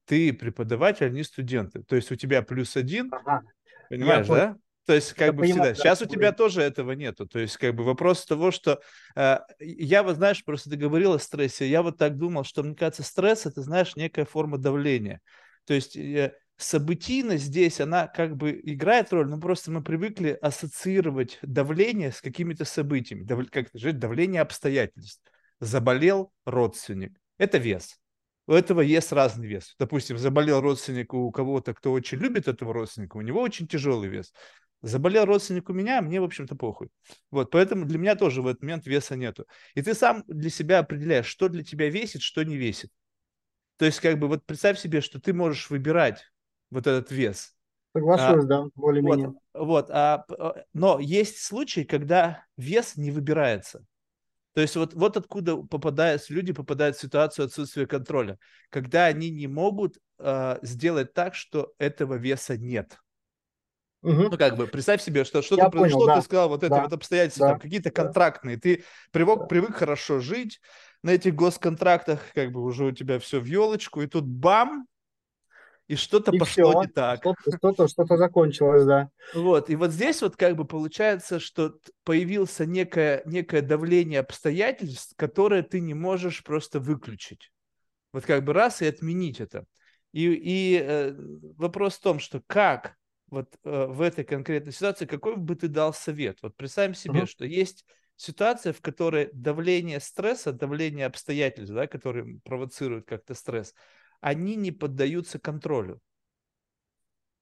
Ты 0.06 0.32
преподаватель, 0.32 1.06
они 1.06 1.22
студенты. 1.22 1.82
То 1.84 1.96
есть 1.96 2.10
у 2.10 2.16
тебя 2.16 2.42
плюс 2.42 2.76
один, 2.76 3.12
ага. 3.12 3.42
понимаешь, 3.88 4.26
Я 4.26 4.34
да? 4.34 4.56
То 4.86 4.94
есть, 4.94 5.12
как 5.14 5.26
я 5.26 5.32
бы 5.32 5.42
понимаю, 5.42 5.74
всегда. 5.74 5.90
Сейчас 5.90 6.02
у 6.02 6.06
тебя 6.06 6.32
тоже 6.32 6.62
этого 6.62 6.92
нету. 6.92 7.26
То 7.26 7.38
есть, 7.38 7.56
как 7.56 7.74
бы 7.74 7.84
вопрос 7.84 8.24
того, 8.26 8.50
что 8.50 8.80
э, 9.16 9.38
я 9.58 10.02
вот, 10.02 10.16
знаешь, 10.16 10.44
просто 10.44 10.70
ты 10.70 10.76
говорил 10.76 11.14
о 11.14 11.18
стрессе. 11.18 11.68
Я 11.68 11.82
вот 11.82 11.96
так 11.96 12.18
думал, 12.18 12.44
что, 12.44 12.62
мне 12.62 12.74
кажется, 12.74 13.02
стресс 13.02 13.46
это, 13.46 13.62
знаешь, 13.62 13.96
некая 13.96 14.26
форма 14.26 14.58
давления. 14.58 15.20
То 15.64 15.72
есть, 15.72 15.96
э, 15.96 16.34
событийность 16.56 17.44
здесь, 17.44 17.80
она 17.80 18.06
как 18.06 18.36
бы 18.36 18.60
играет 18.62 19.12
роль, 19.12 19.28
но 19.28 19.40
просто 19.40 19.70
мы 19.70 19.82
привыкли 19.82 20.38
ассоциировать 20.40 21.38
давление 21.42 22.12
с 22.12 22.20
какими-то 22.20 22.64
событиями. 22.64 23.24
Дав, 23.24 23.48
как 23.50 23.68
же, 23.72 23.92
давление 23.92 24.42
обстоятельств. 24.42 25.22
Заболел 25.60 26.30
родственник. 26.44 27.18
Это 27.38 27.58
вес. 27.58 27.98
У 28.46 28.52
этого 28.52 28.82
есть 28.82 29.10
разный 29.12 29.46
вес. 29.46 29.74
Допустим, 29.78 30.18
заболел 30.18 30.60
родственник 30.60 31.14
у 31.14 31.30
кого-то, 31.30 31.72
кто 31.72 31.92
очень 31.92 32.18
любит 32.18 32.46
этого 32.46 32.74
родственника, 32.74 33.16
у 33.16 33.22
него 33.22 33.40
очень 33.40 33.66
тяжелый 33.66 34.08
вес. 34.10 34.32
Заболел 34.84 35.24
родственник 35.24 35.70
у 35.70 35.72
меня, 35.72 36.02
мне, 36.02 36.20
в 36.20 36.24
общем-то, 36.24 36.56
похуй. 36.56 36.90
Вот, 37.30 37.50
поэтому 37.50 37.86
для 37.86 37.98
меня 37.98 38.16
тоже 38.16 38.42
в 38.42 38.46
этот 38.46 38.62
момент 38.62 38.86
веса 38.86 39.16
нету. 39.16 39.46
И 39.74 39.80
ты 39.80 39.94
сам 39.94 40.24
для 40.26 40.50
себя 40.50 40.80
определяешь, 40.80 41.24
что 41.24 41.48
для 41.48 41.64
тебя 41.64 41.88
весит, 41.88 42.20
что 42.20 42.42
не 42.42 42.58
весит. 42.58 42.90
То 43.78 43.86
есть, 43.86 44.00
как 44.00 44.18
бы, 44.18 44.28
вот 44.28 44.44
представь 44.44 44.78
себе, 44.78 45.00
что 45.00 45.18
ты 45.18 45.32
можешь 45.32 45.70
выбирать 45.70 46.22
вот 46.70 46.86
этот 46.86 47.10
вес. 47.10 47.56
Соглашусь, 47.94 48.44
а, 48.44 48.46
да, 48.46 48.64
более-менее. 48.74 49.28
Вот, 49.54 49.66
вот 49.66 49.90
а, 49.90 50.26
а, 50.28 50.64
но 50.74 50.98
есть 51.00 51.38
случаи, 51.38 51.84
когда 51.84 52.44
вес 52.58 52.96
не 52.96 53.10
выбирается. 53.10 53.86
То 54.52 54.60
есть 54.60 54.76
вот, 54.76 54.92
вот 54.92 55.16
откуда 55.16 55.56
попадают, 55.56 56.28
люди 56.28 56.52
попадают 56.52 56.96
в 56.96 57.00
ситуацию 57.00 57.46
отсутствия 57.46 57.86
контроля, 57.86 58.38
когда 58.68 59.06
они 59.06 59.30
не 59.30 59.46
могут 59.48 59.98
э, 60.18 60.58
сделать 60.62 61.14
так, 61.14 61.34
что 61.34 61.72
этого 61.78 62.14
веса 62.14 62.56
нет. 62.56 62.98
Угу. 64.04 64.12
Ну, 64.12 64.36
как 64.36 64.56
бы, 64.56 64.66
представь 64.66 65.00
себе, 65.00 65.24
что 65.24 65.40
что-то 65.40 65.70
произошло, 65.70 66.00
понял, 66.00 66.06
да. 66.08 66.20
ты 66.20 66.24
сказал, 66.26 66.50
вот 66.50 66.62
это 66.62 66.74
да. 66.74 66.82
вот 66.82 66.92
обстоятельства, 66.92 67.46
да. 67.46 67.52
там 67.52 67.60
какие-то 67.60 67.90
контрактные, 67.90 68.58
ты 68.58 68.84
привык, 69.12 69.48
привык 69.48 69.74
хорошо 69.76 70.20
жить 70.20 70.60
на 71.02 71.10
этих 71.10 71.34
госконтрактах, 71.34 72.20
как 72.34 72.52
бы 72.52 72.62
уже 72.62 72.84
у 72.84 72.92
тебя 72.92 73.18
все 73.18 73.40
в 73.40 73.46
елочку, 73.46 74.02
и 74.02 74.06
тут 74.06 74.26
бам, 74.26 74.86
и 75.86 75.96
что-то 75.96 76.32
и 76.32 76.38
пошло 76.38 76.70
все. 76.70 76.80
не 76.82 76.86
так. 76.88 77.20
Что-то, 77.20 77.88
что-то, 77.88 78.18
закончилось, 78.18 78.84
да. 78.84 79.08
Вот, 79.32 79.70
и 79.70 79.76
вот 79.76 79.90
здесь 79.90 80.20
вот 80.20 80.36
как 80.36 80.54
бы 80.54 80.66
получается, 80.66 81.40
что 81.40 81.74
появилось 82.04 82.58
некое, 82.58 83.22
некое 83.24 83.62
давление 83.62 84.20
обстоятельств, 84.20 85.14
которое 85.16 85.62
ты 85.62 85.80
не 85.80 85.94
можешь 85.94 86.44
просто 86.44 86.78
выключить. 86.78 87.50
Вот 88.12 88.26
как 88.26 88.44
бы 88.44 88.52
раз 88.52 88.82
и 88.82 88.86
отменить 88.86 89.40
это. 89.40 89.64
И, 90.12 90.26
и 90.26 90.78
э, 90.78 91.14
вопрос 91.56 91.94
в 91.94 92.02
том, 92.02 92.18
что 92.18 92.42
как 92.46 92.96
вот 93.34 93.58
э, 93.64 93.86
в 93.86 94.00
этой 94.00 94.24
конкретной 94.24 94.72
ситуации, 94.72 95.06
какой 95.06 95.36
бы 95.36 95.56
ты 95.56 95.68
дал 95.68 95.92
совет? 95.92 96.38
Вот 96.42 96.56
представим 96.56 96.94
себе, 96.94 97.20
uh-huh. 97.20 97.26
что 97.26 97.44
есть 97.44 97.84
ситуация, 98.16 98.72
в 98.72 98.80
которой 98.80 99.30
давление 99.32 100.00
стресса, 100.00 100.52
давление 100.52 101.06
обстоятельств, 101.06 101.74
да, 101.74 101.86
которые 101.86 102.40
провоцируют 102.44 103.06
как-то 103.06 103.34
стресс, 103.34 103.74
они 104.20 104.56
не 104.56 104.72
поддаются 104.72 105.38
контролю. 105.38 106.00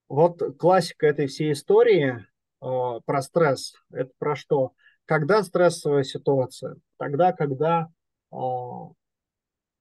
Вот 0.09 0.43
классика 0.59 1.07
этой 1.07 1.27
всей 1.27 1.53
истории 1.53 2.27
э, 2.61 3.01
про 3.05 3.23
стресс. 3.23 3.75
Это 3.93 4.11
про 4.19 4.35
что? 4.35 4.73
Когда 5.05 5.43
стрессовая 5.43 6.05
ситуация? 6.05 6.77
Тогда, 6.97 7.33
когда 7.33 7.89
э, 8.31 8.37
в 8.37 8.95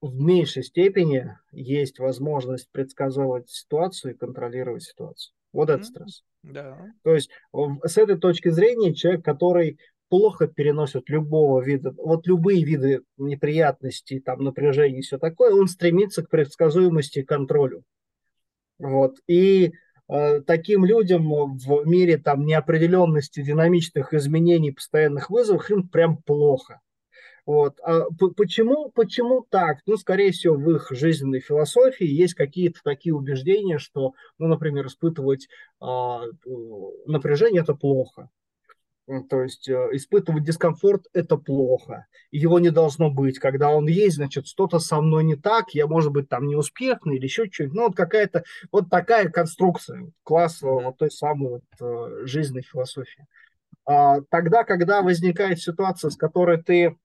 меньшей 0.02 0.64
степени 0.64 1.38
есть 1.52 2.00
возможность 2.00 2.70
предсказывать 2.72 3.50
ситуацию 3.50 4.14
и 4.14 4.18
контролировать 4.18 4.84
ситуацию. 4.84 5.34
Вот 5.54 5.70
mm-hmm. 5.70 5.76
это 5.76 5.84
стресс. 5.84 6.24
Да. 6.44 6.78
То 7.04 7.14
есть 7.14 7.30
с 7.52 7.98
этой 7.98 8.18
точки 8.18 8.50
зрения 8.50 8.94
человек, 8.94 9.24
который 9.24 9.80
плохо 10.10 10.48
переносит 10.48 11.10
любого 11.10 11.62
вида, 11.62 11.94
вот 11.98 12.28
любые 12.28 12.64
виды 12.66 13.02
неприятностей, 13.18 14.20
там, 14.20 14.44
напряжения 14.44 15.00
и 15.00 15.02
все 15.02 15.18
такое, 15.18 15.54
он 15.54 15.68
стремится 15.68 16.24
к 16.24 16.30
предсказуемости 16.30 17.20
и 17.20 17.24
контролю. 17.24 17.84
Вот. 18.78 19.18
И 19.28 19.72
э, 20.10 20.42
таким 20.42 20.84
людям 20.84 21.30
в 21.58 21.86
мире 21.86 22.18
там 22.18 22.46
неопределенности, 22.46 23.42
динамичных 23.42 24.14
изменений, 24.14 24.72
постоянных 24.72 25.30
вызовов, 25.30 25.70
им 25.70 25.88
прям 25.88 26.18
плохо. 26.18 26.82
Вот. 27.46 27.80
А 27.84 28.06
почему, 28.36 28.92
почему 28.92 29.46
так? 29.50 29.80
Ну, 29.86 29.98
скорее 29.98 30.32
всего, 30.32 30.56
в 30.56 30.70
их 30.72 30.88
жизненной 30.92 31.40
философии 31.40 32.06
есть 32.06 32.34
какие-то 32.34 32.80
такие 32.84 33.16
убеждения, 33.16 33.80
что, 33.80 34.14
ну, 34.38 34.48
например, 34.48 34.88
испытывать 34.88 35.48
а, 35.80 36.22
напряжение– 37.06 37.62
это 37.64 37.74
плохо. 37.74 38.30
То 39.30 39.42
есть 39.42 39.68
э, 39.68 39.90
испытывать 39.94 40.44
дискомфорт– 40.44 41.08
это 41.14 41.36
плохо. 41.36 42.06
Его 42.30 42.60
не 42.60 42.70
должно 42.70 43.10
быть. 43.10 43.40
Когда 43.40 43.72
он 43.72 43.88
есть, 43.88 44.16
значит, 44.16 44.48
что-то 44.48 44.80
со 44.80 45.02
мной 45.02 45.24
не 45.24 45.36
так, 45.36 45.74
я, 45.74 45.88
может 45.88 46.12
быть, 46.12 46.30
там 46.30 46.48
неуспешный 46.48 47.18
или 47.18 47.24
еще 47.24 47.50
что-нибудь. 47.52 47.76
Ну, 47.76 47.84
вот 47.88 47.96
какая-то 47.96 48.44
вот 48.72 48.90
такая 48.90 49.30
конструкция 49.30 50.12
класса 50.24 50.68
вот 50.68 50.98
той 50.98 51.12
самой 51.12 51.50
вот, 51.50 51.64
э, 51.82 52.26
жизненной 52.26 52.62
философии. 52.62 53.26
А, 53.86 54.22
тогда, 54.30 54.64
когда 54.64 55.02
возникает 55.02 55.60
ситуация, 55.60 56.10
с 56.10 56.16
которой 56.16 56.62
ты 56.62 56.96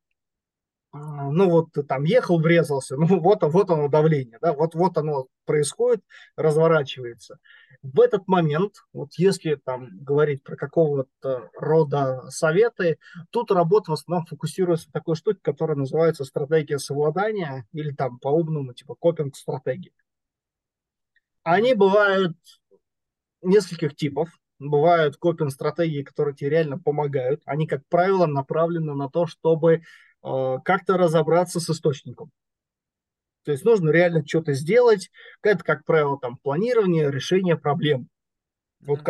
ну 0.96 1.50
вот 1.50 1.68
там 1.88 2.04
ехал, 2.04 2.40
врезался, 2.40 2.96
ну 2.96 3.06
вот, 3.20 3.42
вот 3.42 3.70
оно 3.70 3.88
давление, 3.88 4.38
да, 4.40 4.52
вот, 4.52 4.74
вот 4.74 4.96
оно 4.98 5.26
происходит, 5.44 6.02
разворачивается. 6.36 7.38
В 7.82 8.00
этот 8.00 8.26
момент, 8.26 8.74
вот 8.92 9.10
если 9.16 9.54
там 9.56 9.90
говорить 10.02 10.42
про 10.42 10.56
какого-то 10.56 11.50
рода 11.54 12.24
советы, 12.30 12.98
тут 13.30 13.50
работа 13.50 13.92
в 13.92 13.94
основном 13.94 14.26
фокусируется 14.26 14.88
на 14.88 14.92
такой 14.92 15.14
штуке, 15.14 15.38
которая 15.42 15.76
называется 15.76 16.24
стратегия 16.24 16.78
совладания 16.78 17.66
или 17.72 17.92
там 17.92 18.18
по-умному 18.18 18.72
типа 18.72 18.94
копинг-стратегии. 18.94 19.92
Они 21.44 21.74
бывают 21.74 22.36
нескольких 23.42 23.94
типов. 23.94 24.30
Бывают 24.58 25.16
копинг-стратегии, 25.18 26.02
которые 26.02 26.34
тебе 26.34 26.50
реально 26.50 26.78
помогают. 26.78 27.42
Они, 27.44 27.66
как 27.66 27.82
правило, 27.88 28.26
направлены 28.26 28.94
на 28.94 29.10
то, 29.10 29.26
чтобы 29.26 29.82
как-то 30.22 30.96
разобраться 30.96 31.60
с 31.60 31.70
источником. 31.70 32.30
То 33.44 33.52
есть 33.52 33.64
нужно 33.64 33.90
реально 33.90 34.26
что-то 34.26 34.54
сделать. 34.54 35.10
Это, 35.40 35.62
как 35.62 35.84
правило, 35.84 36.18
там 36.18 36.36
планирование, 36.36 37.12
решение 37.12 37.56
проблем. 37.56 38.08
Вот 38.80 39.00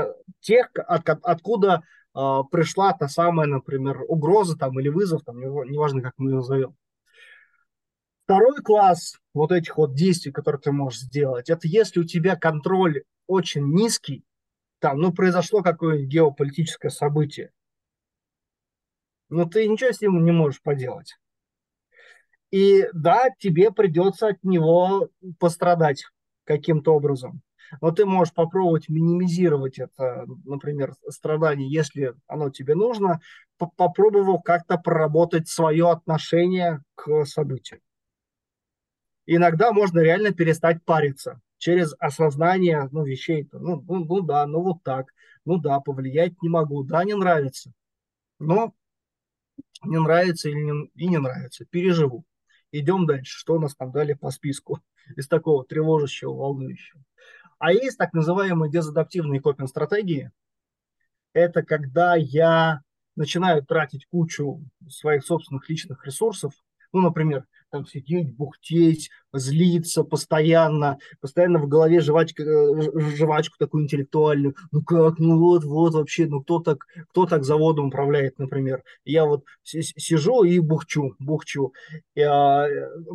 тех, 0.40 0.68
от, 0.74 1.08
откуда 1.08 1.82
э, 2.14 2.20
пришла 2.50 2.92
та 2.92 3.08
самая, 3.08 3.46
например, 3.46 4.04
угроза 4.06 4.56
там, 4.56 4.78
или 4.78 4.88
вызов, 4.88 5.24
там, 5.24 5.40
неважно, 5.40 6.02
как 6.02 6.12
мы 6.18 6.30
ее 6.30 6.36
назовем. 6.36 6.76
Второй 8.24 8.60
класс 8.62 9.16
вот 9.32 9.52
этих 9.52 9.78
вот 9.78 9.94
действий, 9.94 10.32
которые 10.32 10.60
ты 10.60 10.70
можешь 10.70 11.00
сделать, 11.00 11.48
это 11.48 11.66
если 11.66 12.00
у 12.00 12.04
тебя 12.04 12.36
контроль 12.36 13.04
очень 13.26 13.66
низкий, 13.72 14.24
там, 14.80 14.98
ну, 14.98 15.12
произошло 15.12 15.62
какое-нибудь 15.62 16.12
геополитическое 16.12 16.90
событие, 16.90 17.52
но 19.28 19.44
ты 19.44 19.66
ничего 19.66 19.92
с 19.92 20.00
ним 20.00 20.24
не 20.24 20.32
можешь 20.32 20.62
поделать. 20.62 21.16
И 22.50 22.86
да, 22.92 23.28
тебе 23.38 23.72
придется 23.72 24.28
от 24.28 24.42
него 24.44 25.08
пострадать 25.38 26.04
каким-то 26.44 26.94
образом. 26.94 27.42
Но 27.80 27.90
ты 27.90 28.06
можешь 28.06 28.32
попробовать 28.32 28.88
минимизировать 28.88 29.78
это, 29.78 30.24
например, 30.44 30.94
страдание, 31.08 31.68
если 31.68 32.14
оно 32.28 32.50
тебе 32.50 32.76
нужно, 32.76 33.20
попробовав 33.58 34.42
как-то 34.44 34.78
проработать 34.78 35.48
свое 35.48 35.90
отношение 35.90 36.82
к 36.94 37.24
событию. 37.24 37.80
Иногда 39.26 39.72
можно 39.72 39.98
реально 39.98 40.32
перестать 40.32 40.84
париться 40.84 41.40
через 41.58 41.94
осознание 41.98 42.88
ну, 42.92 43.04
вещей. 43.04 43.48
Ну, 43.52 43.82
ну, 43.88 44.04
ну 44.04 44.20
да, 44.20 44.46
ну 44.46 44.62
вот 44.62 44.82
так. 44.84 45.12
Ну 45.44 45.58
да, 45.58 45.80
повлиять 45.80 46.40
не 46.42 46.48
могу. 46.48 46.84
Да, 46.84 47.02
не 47.04 47.14
нравится. 47.14 47.72
Но 48.38 48.72
не 49.82 49.98
нравится 49.98 50.48
или 50.48 50.60
не, 50.60 50.90
и 50.94 51.08
не 51.08 51.18
нравится, 51.18 51.64
переживу. 51.66 52.24
Идем 52.72 53.06
дальше, 53.06 53.38
что 53.38 53.54
у 53.54 53.60
нас 53.60 53.74
там 53.74 53.92
дали 53.92 54.14
по 54.14 54.30
списку 54.30 54.80
из 55.16 55.28
такого 55.28 55.64
тревожащего, 55.64 56.32
волнующего. 56.32 57.02
А 57.58 57.72
есть 57.72 57.96
так 57.96 58.12
называемые 58.12 58.70
дезадаптивные 58.70 59.40
копинг-стратегии. 59.40 60.30
Это 61.32 61.62
когда 61.62 62.14
я 62.16 62.80
начинаю 63.14 63.64
тратить 63.64 64.06
кучу 64.06 64.62
своих 64.88 65.24
собственных 65.24 65.68
личных 65.68 66.04
ресурсов. 66.04 66.52
Ну, 66.92 67.00
например, 67.00 67.46
там 67.76 67.86
сидеть, 67.86 68.34
бухтеть, 68.34 69.10
злиться 69.32 70.02
постоянно, 70.02 70.98
постоянно 71.20 71.58
в 71.58 71.68
голове 71.68 72.00
жвачка, 72.00 72.42
э, 72.42 73.16
жвачку 73.16 73.56
такую 73.58 73.84
интеллектуальную. 73.84 74.54
Ну 74.72 74.82
как, 74.82 75.18
ну 75.18 75.38
вот, 75.38 75.64
вот 75.64 75.94
вообще, 75.94 76.26
ну 76.26 76.40
кто 76.42 76.60
так, 76.60 76.78
кто 77.10 77.26
так 77.26 77.44
заводом 77.44 77.88
управляет, 77.88 78.38
например. 78.38 78.82
Я 79.04 79.26
вот 79.26 79.44
сижу 79.62 80.44
и 80.44 80.58
бухчу, 80.58 81.14
бухчу. 81.18 81.72
И, 82.14 82.22
а, 82.22 82.66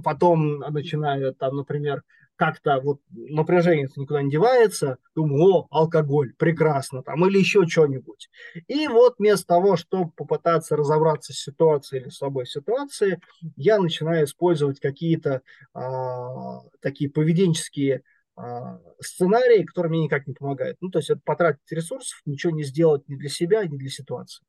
потом 0.04 0.60
начинаю 0.60 1.34
там, 1.34 1.56
например, 1.56 2.04
как-то 2.42 2.82
вот 2.82 3.02
напряжение 3.12 3.88
никуда 3.96 4.24
не 4.24 4.32
девается, 4.32 4.98
думаю, 5.14 5.44
о, 5.44 5.68
алкоголь, 5.70 6.34
прекрасно, 6.34 7.04
там, 7.04 7.24
или 7.28 7.38
еще 7.38 7.68
что-нибудь. 7.68 8.32
И 8.68 8.88
вот 8.88 9.20
вместо 9.20 9.46
того, 9.46 9.76
чтобы 9.76 10.10
попытаться 10.10 10.76
разобраться 10.76 11.34
с 11.34 11.38
ситуацией 11.38 12.02
или 12.02 12.10
с 12.10 12.18
собой 12.18 12.48
ситуации, 12.48 13.22
я 13.58 13.78
начинаю 13.78 14.26
использовать 14.26 14.80
какие-то 14.80 15.44
а, 15.76 16.62
такие 16.80 17.12
поведенческие 17.12 18.02
а, 18.36 18.80
сценарии, 19.00 19.64
которые 19.64 19.92
мне 19.92 20.04
никак 20.06 20.26
не 20.26 20.34
помогают. 20.34 20.78
Ну, 20.82 20.90
то 20.90 20.98
есть 20.98 21.12
это 21.12 21.22
потратить 21.24 21.72
ресурсов, 21.72 22.22
ничего 22.26 22.54
не 22.54 22.64
сделать 22.64 23.08
ни 23.08 23.18
для 23.18 23.30
себя, 23.30 23.64
ни 23.66 23.78
для 23.78 23.90
ситуации. 23.92 24.44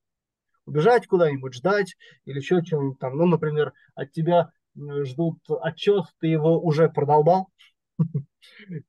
Убежать 0.64 1.06
куда-нибудь, 1.06 1.52
ждать 1.52 1.94
или 2.24 2.38
еще 2.38 2.62
что-нибудь 2.62 2.98
там. 2.98 3.18
Ну, 3.18 3.26
например, 3.26 3.74
от 3.94 4.12
тебя 4.12 4.50
ждут 5.04 5.38
отчет, 5.60 6.04
ты 6.20 6.28
его 6.28 6.58
уже 6.58 6.88
продолбал, 6.88 7.48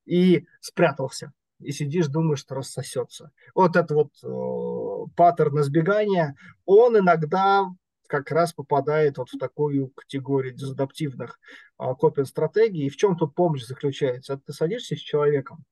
и 0.05 0.45
спрятался. 0.61 1.33
И 1.59 1.71
сидишь, 1.71 2.07
думаешь, 2.07 2.39
что 2.39 2.55
рассосется. 2.55 3.31
Вот 3.55 3.75
это 3.75 3.95
вот 3.95 4.11
э, 4.23 5.11
паттерн 5.15 5.61
избегания, 5.61 6.35
он 6.65 6.97
иногда 6.97 7.65
как 8.07 8.31
раз 8.31 8.53
попадает 8.53 9.17
вот 9.17 9.29
в 9.29 9.37
такую 9.37 9.89
категорию 9.89 10.53
дезадаптивных 10.53 11.39
э, 11.79 11.83
копинг-стратегий. 11.97 12.87
И 12.87 12.89
в 12.89 12.97
чем 12.97 13.17
тут 13.17 13.33
помощь 13.33 13.63
заключается? 13.63 14.33
Это 14.33 14.43
ты 14.47 14.53
садишься 14.53 14.95
с 14.95 14.99
человеком 14.99 15.63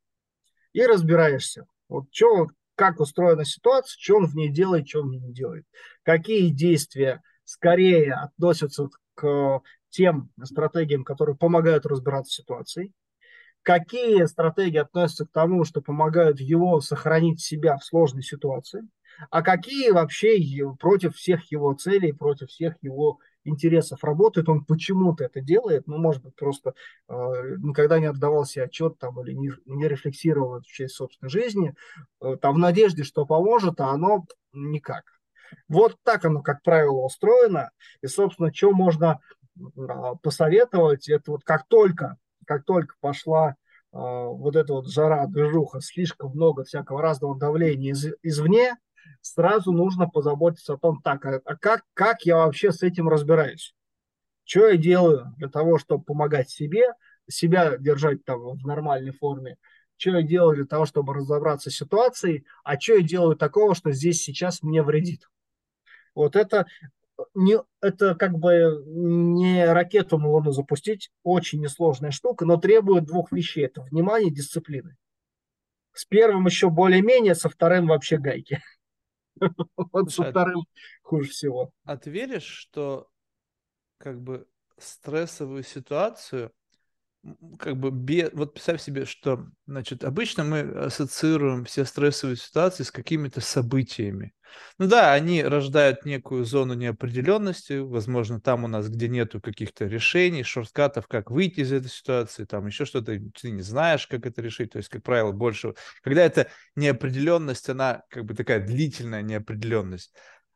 и 0.74 0.86
разбираешься. 0.86 1.66
Вот 1.90 2.06
что, 2.12 2.48
как 2.76 3.00
устроена 3.00 3.46
ситуация, 3.46 3.98
что 4.00 4.18
он 4.18 4.28
в 4.28 4.36
ней 4.36 4.50
делает, 4.50 4.88
что 4.88 5.02
он 5.02 5.10
в 5.10 5.12
ней 5.12 5.20
не 5.20 5.34
делает. 5.34 5.66
Какие 6.04 6.50
действия 6.50 7.22
скорее 7.44 8.14
относятся 8.14 8.88
к 9.14 9.62
тем 9.90 10.32
стратегиям, 10.44 11.04
которые 11.04 11.36
помогают 11.36 11.86
разбираться 11.86 12.32
с 12.32 12.36
ситуацией, 12.38 12.94
какие 13.64 14.26
стратегии 14.26 14.78
относятся 14.78 15.26
к 15.26 15.32
тому, 15.32 15.64
что 15.66 15.82
помогают 15.82 16.40
его 16.40 16.82
сохранить 16.82 17.42
себя 17.42 17.78
в 17.78 17.84
сложной 17.84 18.24
ситуации, 18.24 18.88
а 19.30 19.42
какие 19.42 19.92
вообще 19.92 20.36
против 20.80 21.16
всех 21.16 21.52
его 21.52 21.74
целей, 21.74 22.12
против 22.12 22.50
всех 22.50 22.76
его 22.82 23.20
интересов? 23.44 24.04
Работают, 24.04 24.50
он 24.50 24.66
почему-то 24.66 25.24
это 25.24 25.42
делает, 25.42 25.88
ну, 25.88 25.98
может 25.98 26.24
быть, 26.24 26.36
просто 26.36 26.74
э, 27.08 27.14
никогда 27.60 28.00
не 28.00 28.08
отдавал 28.08 28.46
себе 28.46 28.66
отчет 28.66 28.98
там 28.98 29.22
или 29.22 29.34
не, 29.34 29.52
не 29.66 29.88
рефлексировал 29.88 30.58
эту 30.58 30.68
часть 30.68 30.96
собственной 30.96 31.30
жизни, 31.30 31.76
э, 32.22 32.38
там 32.42 32.56
в 32.56 32.60
надежде, 32.60 33.04
что 33.04 33.26
поможет, 33.26 33.80
а 33.80 33.92
оно 33.92 34.26
никак. 34.54 35.04
Вот 35.68 35.98
так 36.04 36.26
оно, 36.26 36.42
как 36.42 36.64
правило, 36.64 37.06
устроено, 37.06 37.72
и, 38.02 38.08
собственно, 38.08 38.54
что 38.54 38.72
можно 38.72 39.20
э, 39.60 39.62
посоветовать, 40.24 41.10
это 41.10 41.32
вот 41.32 41.44
как 41.44 41.68
только 41.68 42.18
как 42.46 42.66
только 42.66 42.96
пошла 43.00 43.50
э, 43.50 43.54
вот 43.94 44.56
эта 44.56 44.74
вот 44.74 44.88
жара, 44.88 45.26
движуха, 45.28 45.82
слишком 45.82 46.32
много 46.32 46.64
всякого 46.64 47.02
разного 47.02 47.38
давления 47.38 47.92
из, 47.92 48.08
извне, 48.24 48.76
сразу 49.22 49.72
нужно 49.72 50.08
позаботиться 50.08 50.74
о 50.74 50.78
том, 50.78 51.02
так, 51.02 51.26
а, 51.26 51.42
а 51.46 51.56
как, 51.56 51.84
как 51.94 52.22
я 52.24 52.38
вообще 52.38 52.72
с 52.72 52.84
этим 52.84 53.10
разбираюсь? 53.10 53.74
Что 54.44 54.68
я 54.70 54.78
делаю 54.78 55.34
для 55.38 55.50
того, 55.50 55.78
чтобы 55.78 56.04
помогать 56.04 56.50
себе, 56.50 56.94
себя 57.30 57.78
держать 57.78 58.26
там 58.26 58.40
в 58.40 58.66
нормальной 58.66 59.12
форме, 59.12 59.58
что 59.98 60.12
я 60.12 60.24
делаю 60.24 60.56
для 60.56 60.66
того, 60.66 60.86
чтобы 60.86 61.14
разобраться 61.14 61.70
с 61.70 61.76
ситуацией, 61.76 62.46
а 62.64 62.80
что 62.80 62.96
я 62.96 63.02
делаю 63.04 63.36
такого, 63.36 63.76
что 63.76 63.92
здесь 63.92 64.22
сейчас 64.22 64.64
мне 64.64 64.82
вредит. 64.82 65.30
Вот 66.16 66.36
это 66.36 66.66
не, 67.34 67.58
это 67.82 68.16
как 68.16 68.38
бы 68.38 68.84
не 68.86 69.66
ракету 69.66 70.18
на 70.18 70.28
Луну 70.28 70.52
запустить, 70.52 71.12
очень 71.24 71.62
несложная 71.62 72.12
штука, 72.12 72.46
но 72.46 72.58
требует 72.58 73.06
двух 73.06 73.32
вещей. 73.32 73.66
Это 73.66 73.82
внимание 73.82 74.30
и 74.30 74.34
дисциплины. 74.34 74.98
С 75.94 76.06
первым 76.06 76.46
еще 76.46 76.70
более-менее, 76.70 77.36
со 77.36 77.50
вторым 77.50 77.88
вообще 77.88 78.18
гайки. 78.18 78.62
Вот 79.92 80.12
со 80.12 80.24
а 80.24 80.30
вторым 80.30 80.66
хуже 81.02 81.30
всего. 81.30 81.72
А 81.84 81.98
ты 81.98 82.12
веришь, 82.12 82.44
что 82.44 83.08
как 83.98 84.22
бы 84.22 84.48
стрессовую 84.78 85.64
ситуацию 85.64 86.52
как 87.60 87.78
бы 87.78 87.92
без... 87.92 88.32
вот 88.34 88.54
представь 88.54 88.82
себе, 88.82 89.06
что, 89.06 89.48
значит, 89.68 90.04
обычно 90.04 90.44
мы 90.44 90.60
ассоциируем 90.62 91.66
все 91.66 91.86
стрессовые 91.86 92.38
ситуации 92.38 92.84
с 92.84 92.92
какими-то 92.92 93.42
событиями. 93.42 94.34
Ну 94.78 94.88
да, 94.88 95.14
они 95.14 95.44
рождают 95.44 96.04
некую 96.04 96.44
зону 96.44 96.74
неопределенности, 96.74 97.78
возможно, 97.80 98.42
там 98.42 98.66
у 98.66 98.68
нас, 98.68 98.90
где 98.90 99.08
нету 99.08 99.40
каких-то 99.40 99.86
решений, 99.86 100.44
шорткатов, 100.44 101.08
как 101.08 101.32
выйти 101.32 101.62
из 101.62 101.72
этой 101.72 101.90
ситуации, 101.90 102.46
там 102.46 102.68
еще 102.68 102.86
что-то, 102.86 103.18
ты 103.40 103.52
не 103.52 103.62
знаешь, 103.62 104.08
как 104.08 104.26
это 104.26 104.42
решить, 104.42 104.72
то 104.72 104.78
есть, 104.78 104.90
как 104.90 105.04
правило, 105.04 105.32
больше, 105.32 105.76
когда 106.02 106.24
это 106.24 106.50
неопределенность, 106.76 107.70
она 107.70 108.04
как 108.10 108.26
бы 108.26 108.34
такая 108.34 108.60
длительная 108.66 109.22
неопределенность. 109.22 110.14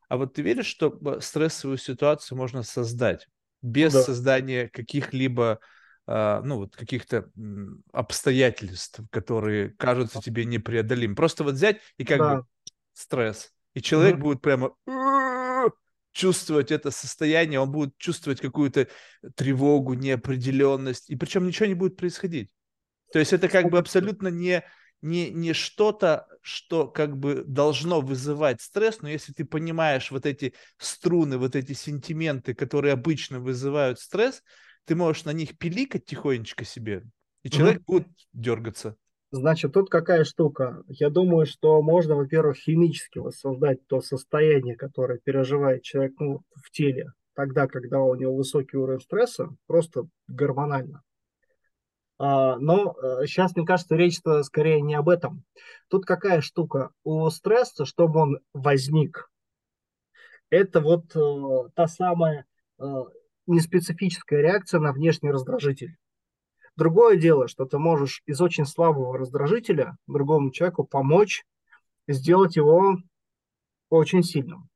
А 0.08 0.16
вот 0.16 0.34
ты 0.34 0.42
веришь, 0.42 0.66
что 0.66 1.20
стрессовую 1.20 1.78
ситуацию 1.78 2.36
можно 2.36 2.62
создать 2.62 3.28
без 3.62 3.92
да. 3.92 4.02
создания 4.02 4.68
каких-либо 4.68 5.58
ну, 6.06 6.56
вот 6.56 6.76
каких-то 6.76 7.30
обстоятельств, 7.92 9.00
которые 9.10 9.70
кажутся 9.70 10.20
тебе 10.20 10.44
непреодолимыми. 10.44 11.16
Просто 11.16 11.42
вот 11.42 11.54
взять 11.54 11.80
и 11.98 12.04
как 12.04 12.18
да. 12.18 12.36
бы 12.36 12.46
стресс. 12.92 13.52
И 13.74 13.82
человек 13.82 14.16
mm-hmm. 14.16 14.20
будет 14.20 14.40
прямо 14.40 14.72
чувствовать 16.12 16.72
это 16.72 16.90
состояние, 16.90 17.60
он 17.60 17.70
будет 17.70 17.98
чувствовать 17.98 18.40
какую-то 18.40 18.88
тревогу, 19.34 19.92
неопределенность, 19.92 21.10
и 21.10 21.16
причем 21.16 21.46
ничего 21.46 21.66
не 21.66 21.74
будет 21.74 21.96
происходить. 21.96 22.50
То 23.12 23.18
есть 23.18 23.34
это 23.34 23.50
как 23.50 23.68
бы 23.70 23.76
абсолютно 23.76 24.28
не, 24.28 24.64
не, 25.02 25.28
не 25.30 25.52
что-то, 25.52 26.26
что 26.40 26.88
как 26.88 27.18
бы 27.18 27.44
должно 27.46 28.00
вызывать 28.00 28.62
стресс, 28.62 29.02
но 29.02 29.10
если 29.10 29.34
ты 29.34 29.44
понимаешь 29.44 30.10
вот 30.10 30.24
эти 30.24 30.54
струны, 30.78 31.36
вот 31.36 31.54
эти 31.54 31.74
сентименты, 31.74 32.54
которые 32.54 32.94
обычно 32.94 33.38
вызывают 33.38 34.00
стресс, 34.00 34.42
ты 34.86 34.94
можешь 34.94 35.24
на 35.24 35.32
них 35.32 35.58
пиликать 35.58 36.06
тихонечко 36.06 36.64
себе, 36.64 37.02
и 37.42 37.50
человек 37.50 37.82
угу. 37.86 37.98
будет 37.98 38.08
дергаться. 38.32 38.96
Значит, 39.32 39.72
тут 39.74 39.90
какая 39.90 40.24
штука. 40.24 40.82
Я 40.88 41.10
думаю, 41.10 41.46
что 41.46 41.82
можно, 41.82 42.14
во-первых, 42.14 42.56
химически 42.56 43.18
воссоздать 43.18 43.86
то 43.86 44.00
состояние, 44.00 44.76
которое 44.76 45.18
переживает 45.18 45.82
человек 45.82 46.14
ну, 46.20 46.42
в 46.54 46.70
теле, 46.70 47.12
тогда, 47.34 47.66
когда 47.66 48.00
у 48.00 48.14
него 48.14 48.34
высокий 48.34 48.76
уровень 48.76 49.00
стресса, 49.00 49.50
просто 49.66 50.06
гормонально. 50.28 51.02
А, 52.18 52.56
но 52.56 52.96
сейчас, 53.26 53.50
э, 53.50 53.54
мне 53.56 53.66
кажется, 53.66 53.96
речь-то 53.96 54.42
скорее 54.42 54.80
не 54.80 54.94
об 54.94 55.08
этом. 55.08 55.44
Тут 55.88 56.06
какая 56.06 56.40
штука? 56.40 56.90
У 57.04 57.28
стресса, 57.28 57.84
чтобы 57.84 58.20
он 58.20 58.38
возник, 58.54 59.30
это 60.50 60.80
вот 60.80 61.14
э, 61.14 61.68
та 61.74 61.88
самая 61.88 62.46
э, 62.78 62.84
неспецифическая 63.46 64.40
реакция 64.40 64.80
на 64.80 64.92
внешний 64.92 65.30
раздражитель. 65.30 65.96
Другое 66.76 67.16
дело, 67.16 67.48
что 67.48 67.64
ты 67.64 67.78
можешь 67.78 68.22
из 68.26 68.40
очень 68.40 68.66
слабого 68.66 69.16
раздражителя 69.16 69.96
другому 70.06 70.50
человеку 70.50 70.84
помочь 70.84 71.44
сделать 72.06 72.56
его 72.56 72.98
очень 73.88 74.22
сильным. 74.22 74.68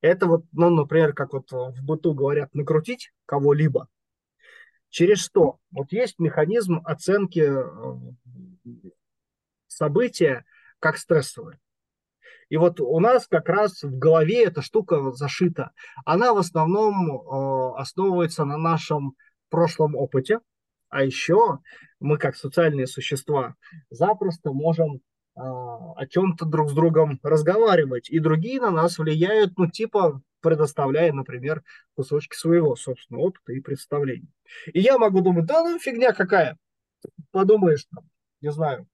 Это 0.00 0.26
вот, 0.26 0.44
ну, 0.52 0.68
например, 0.68 1.14
как 1.14 1.32
вот 1.32 1.50
в 1.50 1.82
быту 1.82 2.12
говорят, 2.12 2.54
накрутить 2.54 3.12
кого-либо. 3.24 3.88
Через 4.90 5.20
что? 5.20 5.58
Вот 5.70 5.90
есть 5.92 6.18
механизм 6.18 6.82
оценки 6.84 7.40
э, 7.40 8.64
события 9.68 10.44
как 10.80 10.98
стрессовое. 10.98 11.58
И 12.52 12.58
вот 12.58 12.82
у 12.82 13.00
нас 13.00 13.26
как 13.28 13.48
раз 13.48 13.82
в 13.82 13.96
голове 13.96 14.44
эта 14.44 14.60
штука 14.60 15.10
зашита. 15.12 15.70
Она 16.04 16.34
в 16.34 16.36
основном 16.36 17.10
э, 17.10 17.80
основывается 17.80 18.44
на 18.44 18.58
нашем 18.58 19.16
прошлом 19.48 19.96
опыте. 19.96 20.38
А 20.90 21.02
еще 21.02 21.60
мы, 21.98 22.18
как 22.18 22.36
социальные 22.36 22.88
существа, 22.88 23.54
запросто 23.88 24.52
можем 24.52 24.96
э, 24.96 25.00
о 25.34 26.06
чем-то 26.06 26.44
друг 26.44 26.68
с 26.68 26.74
другом 26.74 27.18
разговаривать. 27.22 28.10
И 28.10 28.18
другие 28.18 28.60
на 28.60 28.70
нас 28.70 28.98
влияют, 28.98 29.56
ну, 29.56 29.70
типа, 29.70 30.20
предоставляя, 30.42 31.10
например, 31.14 31.62
кусочки 31.94 32.36
своего 32.36 32.76
собственного 32.76 33.28
опыта 33.28 33.54
и 33.54 33.60
представлений. 33.60 34.28
И 34.74 34.80
я 34.80 34.98
могу 34.98 35.22
думать, 35.22 35.46
да 35.46 35.62
ну 35.62 35.78
фигня 35.78 36.12
какая. 36.12 36.58
Подумаешь, 37.30 37.86
там, 37.86 38.04
не 38.42 38.52
знаю, 38.52 38.86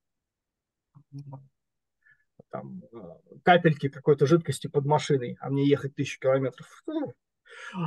там, 2.50 2.82
э, 2.92 2.96
капельки 3.42 3.88
какой-то 3.88 4.26
жидкости 4.26 4.66
под 4.66 4.84
машиной, 4.84 5.37
а 5.40 5.50
мне 5.50 5.66
ехать 5.66 5.94
тысячу 5.94 6.20
километров. 6.20 6.84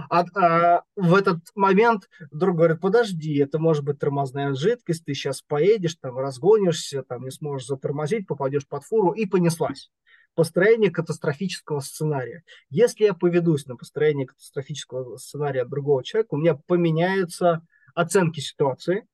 А, 0.10 0.26
а, 0.36 0.84
в 0.96 1.16
этот 1.16 1.40
момент 1.56 2.10
друг 2.32 2.58
говорит, 2.58 2.82
подожди, 2.82 3.38
это 3.38 3.60
может 3.60 3.84
быть 3.84 4.00
тормозная 4.00 4.54
жидкость, 4.54 5.06
ты 5.06 5.14
сейчас 5.14 5.42
поедешь, 5.42 5.96
там, 5.96 6.18
разгонишься, 6.18 7.04
там, 7.04 7.24
не 7.24 7.32
сможешь 7.32 7.68
затормозить, 7.68 8.28
попадешь 8.28 8.68
под 8.68 8.84
фуру, 8.84 9.12
и 9.12 9.26
понеслась. 9.26 9.92
Построение 10.34 10.92
катастрофического 10.92 11.80
сценария. 11.80 12.44
Если 12.70 13.04
я 13.04 13.14
поведусь 13.14 13.66
на 13.66 13.76
построение 13.76 14.28
катастрофического 14.28 15.18
сценария 15.18 15.66
другого 15.66 16.04
человека, 16.04 16.36
у 16.36 16.38
меня 16.38 16.56
поменяются 16.56 17.66
оценки 17.94 18.40
ситуации, 18.40 19.08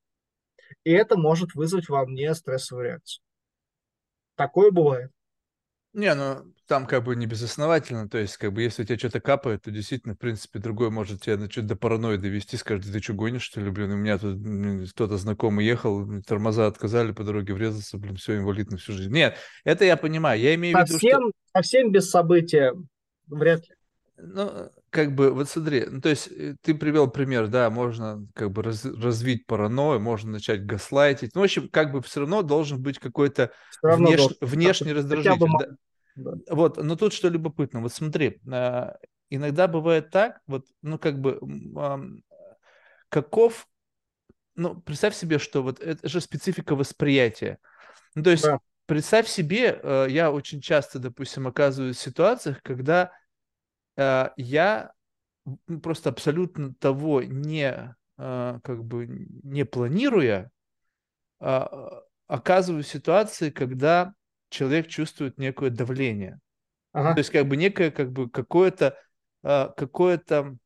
и 0.83 0.91
это 0.91 1.17
может 1.17 1.55
вызвать 1.55 1.89
во 1.89 2.05
мне 2.05 2.33
стрессовую 2.35 2.85
реакцию. 2.85 3.23
Такое 4.35 4.69
бывает. 4.69 5.11
Не, 5.97 6.13
ну 6.13 6.53
там 6.67 6.85
как 6.85 7.05
бы 7.05 7.15
не 7.15 7.25
безосновательно, 7.25 8.07
то 8.07 8.19
есть 8.19 8.37
как 8.37 8.53
бы 8.53 8.61
если 8.61 8.83
у 8.83 8.85
тебя 8.85 8.99
что-то 8.99 9.19
капает, 9.19 9.63
то 9.63 9.71
действительно, 9.71 10.13
в 10.13 10.19
принципе, 10.19 10.59
другой 10.59 10.91
может 10.91 11.21
тебя 11.21 11.37
на 11.37 11.47
до 11.47 11.75
паранойи 11.75 12.17
довести, 12.17 12.55
скажет, 12.55 12.91
ты 12.91 13.01
что, 13.01 13.13
гонишь, 13.13 13.41
что 13.41 13.61
ли, 13.61 13.71
блин, 13.71 13.93
у 13.93 13.95
меня 13.95 14.19
тут 14.19 14.37
кто-то 14.91 15.17
знакомый 15.17 15.65
ехал, 15.65 16.07
тормоза 16.21 16.67
отказали 16.67 17.13
по 17.13 17.23
дороге, 17.23 17.55
врезался, 17.55 17.97
блин, 17.97 18.17
все, 18.17 18.37
инвалид 18.37 18.69
на 18.69 18.77
всю 18.77 18.93
жизнь. 18.93 19.11
Нет, 19.11 19.37
это 19.63 19.85
я 19.85 19.97
понимаю, 19.97 20.39
я 20.39 20.53
имею 20.53 20.77
совсем, 20.77 20.97
в 20.97 21.01
виду, 21.01 21.09
что... 21.09 21.31
Совсем 21.57 21.91
без 21.91 22.09
события, 22.11 22.73
вряд 23.25 23.67
ли. 23.67 23.75
Ну, 24.17 24.69
как 24.89 25.15
бы, 25.15 25.31
вот 25.31 25.49
смотри, 25.49 25.85
ну, 25.87 26.01
то 26.01 26.09
есть 26.09 26.27
э, 26.27 26.55
ты 26.61 26.73
привел 26.73 27.09
пример, 27.09 27.47
да, 27.47 27.69
можно 27.69 28.25
как 28.33 28.51
бы 28.51 28.63
раз, 28.63 28.83
развить 28.83 29.45
паранойю, 29.45 29.99
можно 29.99 30.31
начать 30.31 30.65
гаслайтить. 30.65 31.35
Ну, 31.35 31.41
в 31.41 31.43
общем, 31.43 31.69
как 31.69 31.91
бы 31.91 32.01
все 32.01 32.21
равно 32.21 32.41
должен 32.41 32.81
быть 32.81 32.99
какой-то 32.99 33.51
внеш... 33.81 34.21
внешний 34.41 34.93
раздражитель. 34.93 35.47
Да? 35.59 35.67
Да. 36.17 36.33
Вот, 36.49 36.77
но 36.77 36.95
тут 36.95 37.13
что 37.13 37.29
любопытно, 37.29 37.79
вот 37.81 37.93
смотри, 37.93 38.41
а, 38.51 38.97
иногда 39.29 39.67
бывает 39.67 40.09
так, 40.09 40.41
вот, 40.47 40.65
ну, 40.81 40.99
как 40.99 41.19
бы, 41.19 41.39
каков, 43.09 43.67
ну, 44.55 44.75
представь 44.75 45.15
себе, 45.15 45.39
что 45.39 45.63
вот 45.63 45.79
это 45.79 46.07
же 46.07 46.19
специфика 46.19 46.75
восприятия. 46.75 47.59
Ну, 48.15 48.23
то 48.23 48.31
есть, 48.31 48.43
да. 48.43 48.59
представь 48.85 49.27
себе, 49.27 49.79
э, 49.81 50.07
я 50.09 50.31
очень 50.31 50.59
часто, 50.59 50.99
допустим, 50.99 51.47
оказываюсь 51.47 51.97
в 51.97 52.01
ситуациях, 52.01 52.61
когда 52.63 53.11
Э, 53.97 54.29
я 54.37 54.91
просто 55.81 56.09
абсолютно 56.09 56.73
того 56.75 57.23
не, 57.23 57.95
как 58.17 58.83
бы 58.83 59.07
не 59.07 59.63
планируя, 59.63 60.49
а, 61.39 62.01
оказываюсь 62.25 62.87
в 62.87 62.91
ситуации, 62.91 63.51
когда 63.51 64.13
человек 64.49 64.87
чувствует 64.87 65.37
некое 65.37 65.69
давление. 65.69 66.39
Ага. 66.93 67.13
То 67.13 67.19
есть 67.19 67.29
как 67.29 67.47
бы 67.47 67.57
некое, 67.57 67.91
как 67.91 68.11
бы 68.11 68.29
какое-то, 68.29 68.97
э, 69.43 69.69
какое-то, 69.75 70.57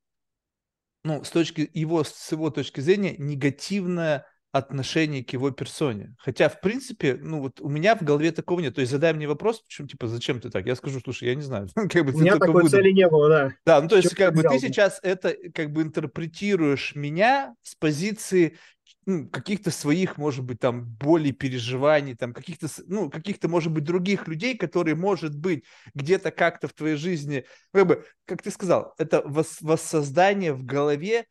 ну, 1.03 1.23
с 1.23 1.29
точки 1.29 1.69
его, 1.73 2.03
с 2.03 2.31
его 2.31 2.49
точки 2.49 2.79
зрения, 2.79 3.15
негативное 3.17 4.25
отношение 4.51 5.23
к 5.23 5.31
его 5.31 5.51
персоне. 5.51 6.15
Хотя, 6.19 6.49
в 6.49 6.59
принципе, 6.59 7.17
ну 7.21 7.39
вот 7.39 7.61
у 7.61 7.69
меня 7.69 7.95
в 7.95 8.01
голове 8.01 8.31
такого 8.31 8.59
нет. 8.59 8.75
То 8.75 8.81
есть 8.81 8.91
задай 8.91 9.13
мне 9.13 9.27
вопрос, 9.27 9.61
почему, 9.61 9.87
типа, 9.87 10.07
зачем 10.07 10.41
ты 10.41 10.49
так? 10.49 10.65
Я 10.65 10.75
скажу, 10.75 10.99
слушай, 10.99 11.29
я 11.29 11.35
не 11.35 11.41
знаю. 11.41 11.69
как 11.75 12.05
бы, 12.05 12.13
у 12.13 12.19
меня 12.19 12.33
такой 12.33 12.53
выдум... 12.53 12.69
цели 12.69 12.91
не 12.91 13.07
было, 13.07 13.29
да. 13.29 13.51
Да, 13.65 13.81
ну 13.81 13.87
то 13.87 13.95
есть, 13.95 14.13
как 14.13 14.35
бы 14.35 14.43
ты 14.43 14.59
сейчас 14.59 14.99
это 15.03 15.35
как 15.53 15.71
бы 15.71 15.81
интерпретируешь 15.81 16.95
меня 16.95 17.55
с 17.61 17.75
позиции 17.75 18.57
ну, 19.05 19.27
каких-то 19.29 19.71
своих, 19.71 20.17
может 20.17 20.45
быть, 20.45 20.59
там, 20.59 20.85
болей, 20.85 21.31
переживаний, 21.31 22.15
там, 22.15 22.33
каких-то, 22.33 22.67
ну, 22.87 23.09
каких-то, 23.09 23.47
может 23.47 23.71
быть, 23.71 23.83
других 23.83 24.27
людей, 24.27 24.55
которые, 24.55 24.95
может 24.95 25.35
быть, 25.35 25.65
где-то 25.95 26.31
как-то 26.31 26.67
в 26.67 26.73
твоей 26.73 26.95
жизни, 26.95 27.45
как 27.73 27.87
бы, 27.87 28.05
как 28.25 28.43
ты 28.43 28.51
сказал, 28.51 28.93
это 28.97 29.19
вос- 29.19 29.57
воссоздание 29.61 30.53
в 30.53 30.63
голове 30.63 31.25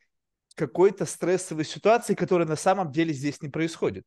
какой-то 0.57 1.07
стрессовой 1.07 1.65
ситуации, 1.65 2.15
которая 2.15 2.49
на 2.49 2.57
самом 2.57 2.91
деле 2.91 3.13
здесь 3.13 3.41
не 3.41 3.49
происходит. 3.49 4.05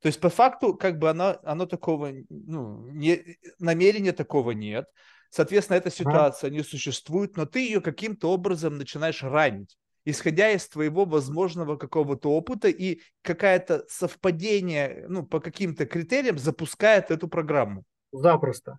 То 0.00 0.06
есть 0.06 0.20
по 0.20 0.30
факту 0.30 0.74
как 0.74 0.98
бы 0.98 1.10
оно, 1.10 1.38
оно 1.44 1.66
такого, 1.66 2.12
ну, 2.28 2.88
не, 2.88 3.36
намерения 3.58 4.12
такого 4.12 4.52
нет. 4.52 4.86
Соответственно, 5.30 5.76
эта 5.76 5.90
ситуация 5.90 6.50
не 6.50 6.62
существует, 6.62 7.36
но 7.36 7.46
ты 7.46 7.60
ее 7.60 7.80
каким-то 7.80 8.30
образом 8.30 8.78
начинаешь 8.78 9.22
ранить 9.22 9.76
исходя 10.04 10.50
из 10.50 10.68
твоего 10.68 11.04
возможного 11.04 11.76
какого-то 11.76 12.30
опыта 12.30 12.68
и 12.68 13.00
какое-то 13.22 13.84
совпадение, 13.88 15.06
ну, 15.08 15.24
по 15.24 15.40
каким-то 15.40 15.86
критериям 15.86 16.38
запускает 16.38 17.10
эту 17.10 17.28
программу. 17.28 17.84
Запросто. 18.12 18.78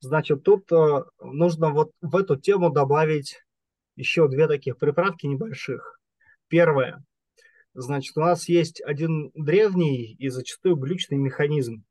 Значит, 0.00 0.42
тут 0.42 0.70
э, 0.72 1.04
нужно 1.20 1.70
вот 1.70 1.92
в 2.00 2.16
эту 2.16 2.36
тему 2.36 2.70
добавить 2.70 3.40
еще 3.94 4.28
две 4.28 4.48
таких 4.48 4.78
приправки 4.78 5.26
небольших. 5.26 6.00
Первое. 6.48 7.04
Значит, 7.74 8.16
у 8.16 8.20
нас 8.20 8.48
есть 8.48 8.82
один 8.82 9.30
древний 9.34 10.14
и 10.14 10.28
зачастую 10.28 10.76
глючный 10.76 11.18
механизм. 11.18 11.84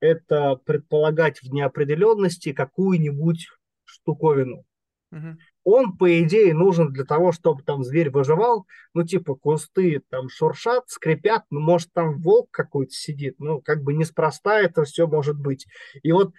Это 0.00 0.56
предполагать 0.56 1.42
в 1.42 1.52
неопределенности 1.52 2.52
какую-нибудь 2.52 3.48
штуковину. 3.84 4.64
Угу. 5.12 5.36
Он, 5.64 5.96
по 5.96 6.20
идее, 6.22 6.54
нужен 6.54 6.92
для 6.92 7.04
того, 7.04 7.32
чтобы 7.32 7.62
там 7.62 7.84
зверь 7.84 8.10
выживал. 8.10 8.66
Ну, 8.94 9.04
типа, 9.04 9.34
кусты 9.36 10.02
там 10.08 10.28
шуршат, 10.28 10.88
скрипят, 10.88 11.44
ну, 11.50 11.60
может, 11.60 11.92
там 11.92 12.20
волк 12.20 12.48
какой-то 12.50 12.92
сидит. 12.92 13.36
Ну, 13.38 13.60
как 13.60 13.82
бы 13.82 13.94
неспроста 13.94 14.60
это 14.60 14.84
все 14.84 15.06
может 15.06 15.38
быть. 15.38 15.66
И 16.02 16.10
вот, 16.10 16.32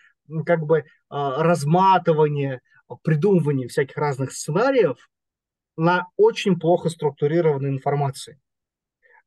как 0.45 0.65
бы, 0.65 0.85
а, 1.09 1.41
разматывание, 1.43 2.61
придумывание 3.01 3.67
всяких 3.67 3.97
разных 3.97 4.33
сценариев 4.33 4.97
на 5.77 6.07
очень 6.17 6.59
плохо 6.59 6.89
структурированной 6.89 7.69
информации. 7.69 8.39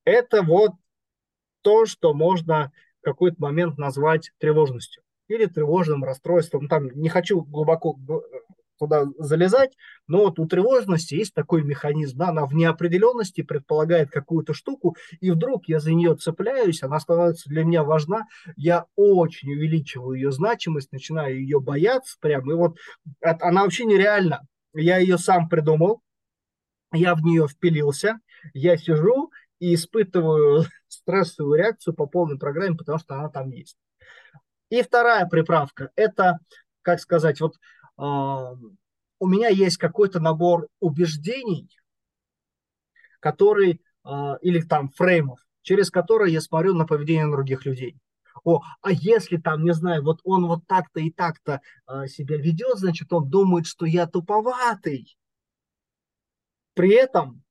Это 0.04 0.42
вот 0.42 0.72
то, 1.62 1.86
что 1.86 2.14
можно 2.14 2.70
в 3.00 3.04
какой-то 3.04 3.36
момент 3.38 3.78
назвать 3.78 4.30
тревожностью 4.38 5.02
или 5.28 5.46
тревожным 5.46 6.04
расстройством. 6.04 6.68
Там 6.68 6.88
не 6.90 7.08
хочу 7.08 7.42
глубоко 7.42 7.98
туда 8.78 9.04
залезать, 9.18 9.76
но 10.06 10.24
вот 10.24 10.38
у 10.38 10.46
тревожности 10.46 11.14
есть 11.14 11.34
такой 11.34 11.62
механизм, 11.62 12.18
да, 12.18 12.28
она 12.28 12.46
в 12.46 12.54
неопределенности 12.54 13.42
предполагает 13.42 14.10
какую-то 14.10 14.54
штуку, 14.54 14.96
и 15.20 15.30
вдруг 15.30 15.68
я 15.68 15.80
за 15.80 15.92
нее 15.92 16.16
цепляюсь, 16.16 16.82
она 16.82 17.00
становится 17.00 17.48
для 17.48 17.64
меня 17.64 17.82
важна, 17.82 18.26
я 18.56 18.86
очень 18.96 19.52
увеличиваю 19.52 20.14
ее 20.14 20.32
значимость, 20.32 20.92
начинаю 20.92 21.40
ее 21.40 21.60
бояться 21.60 22.16
прямо, 22.20 22.52
и 22.52 22.56
вот 22.56 22.76
она 23.22 23.62
вообще 23.62 23.84
нереальна. 23.84 24.46
Я 24.74 24.98
ее 24.98 25.16
сам 25.16 25.48
придумал, 25.48 26.02
я 26.92 27.14
в 27.14 27.22
нее 27.22 27.48
впилился, 27.48 28.18
я 28.52 28.76
сижу 28.76 29.30
и 29.58 29.74
испытываю 29.74 30.64
стрессовую 30.88 31.58
реакцию 31.58 31.94
по 31.94 32.06
полной 32.06 32.38
программе, 32.38 32.76
потому 32.76 32.98
что 32.98 33.14
она 33.14 33.28
там 33.28 33.50
есть. 33.50 33.76
И 34.68 34.82
вторая 34.82 35.26
приправка– 35.26 35.90
это, 35.96 36.38
как 36.82 37.00
сказать, 37.00 37.40
вот 37.40 37.54
у 37.98 39.26
меня 39.26 39.48
есть 39.48 39.78
какой-то 39.78 40.20
набор 40.20 40.68
убеждений, 40.80 41.68
который, 43.20 43.80
а, 44.04 44.36
или 44.42 44.60
там 44.60 44.90
фреймов, 44.90 45.40
через 45.62 45.90
которые 45.90 46.32
я 46.32 46.40
смотрю 46.40 46.74
на 46.74 46.86
поведение 46.86 47.30
других 47.30 47.64
людей. 47.64 47.96
О, 48.44 48.62
а 48.82 48.92
если 48.92 49.38
там, 49.38 49.64
не 49.64 49.72
знаю, 49.72 50.04
вот 50.04 50.20
он 50.22 50.46
вот 50.46 50.66
так-то 50.66 51.00
и 51.00 51.10
так-то 51.10 51.60
а, 51.86 52.06
себя 52.06 52.36
ведет, 52.36 52.78
значит, 52.78 53.12
он 53.12 53.28
думает, 53.28 53.66
что 53.66 53.86
я 53.86 54.06
туповатый. 54.06 55.16
При 56.74 56.90
этом, 56.90 57.42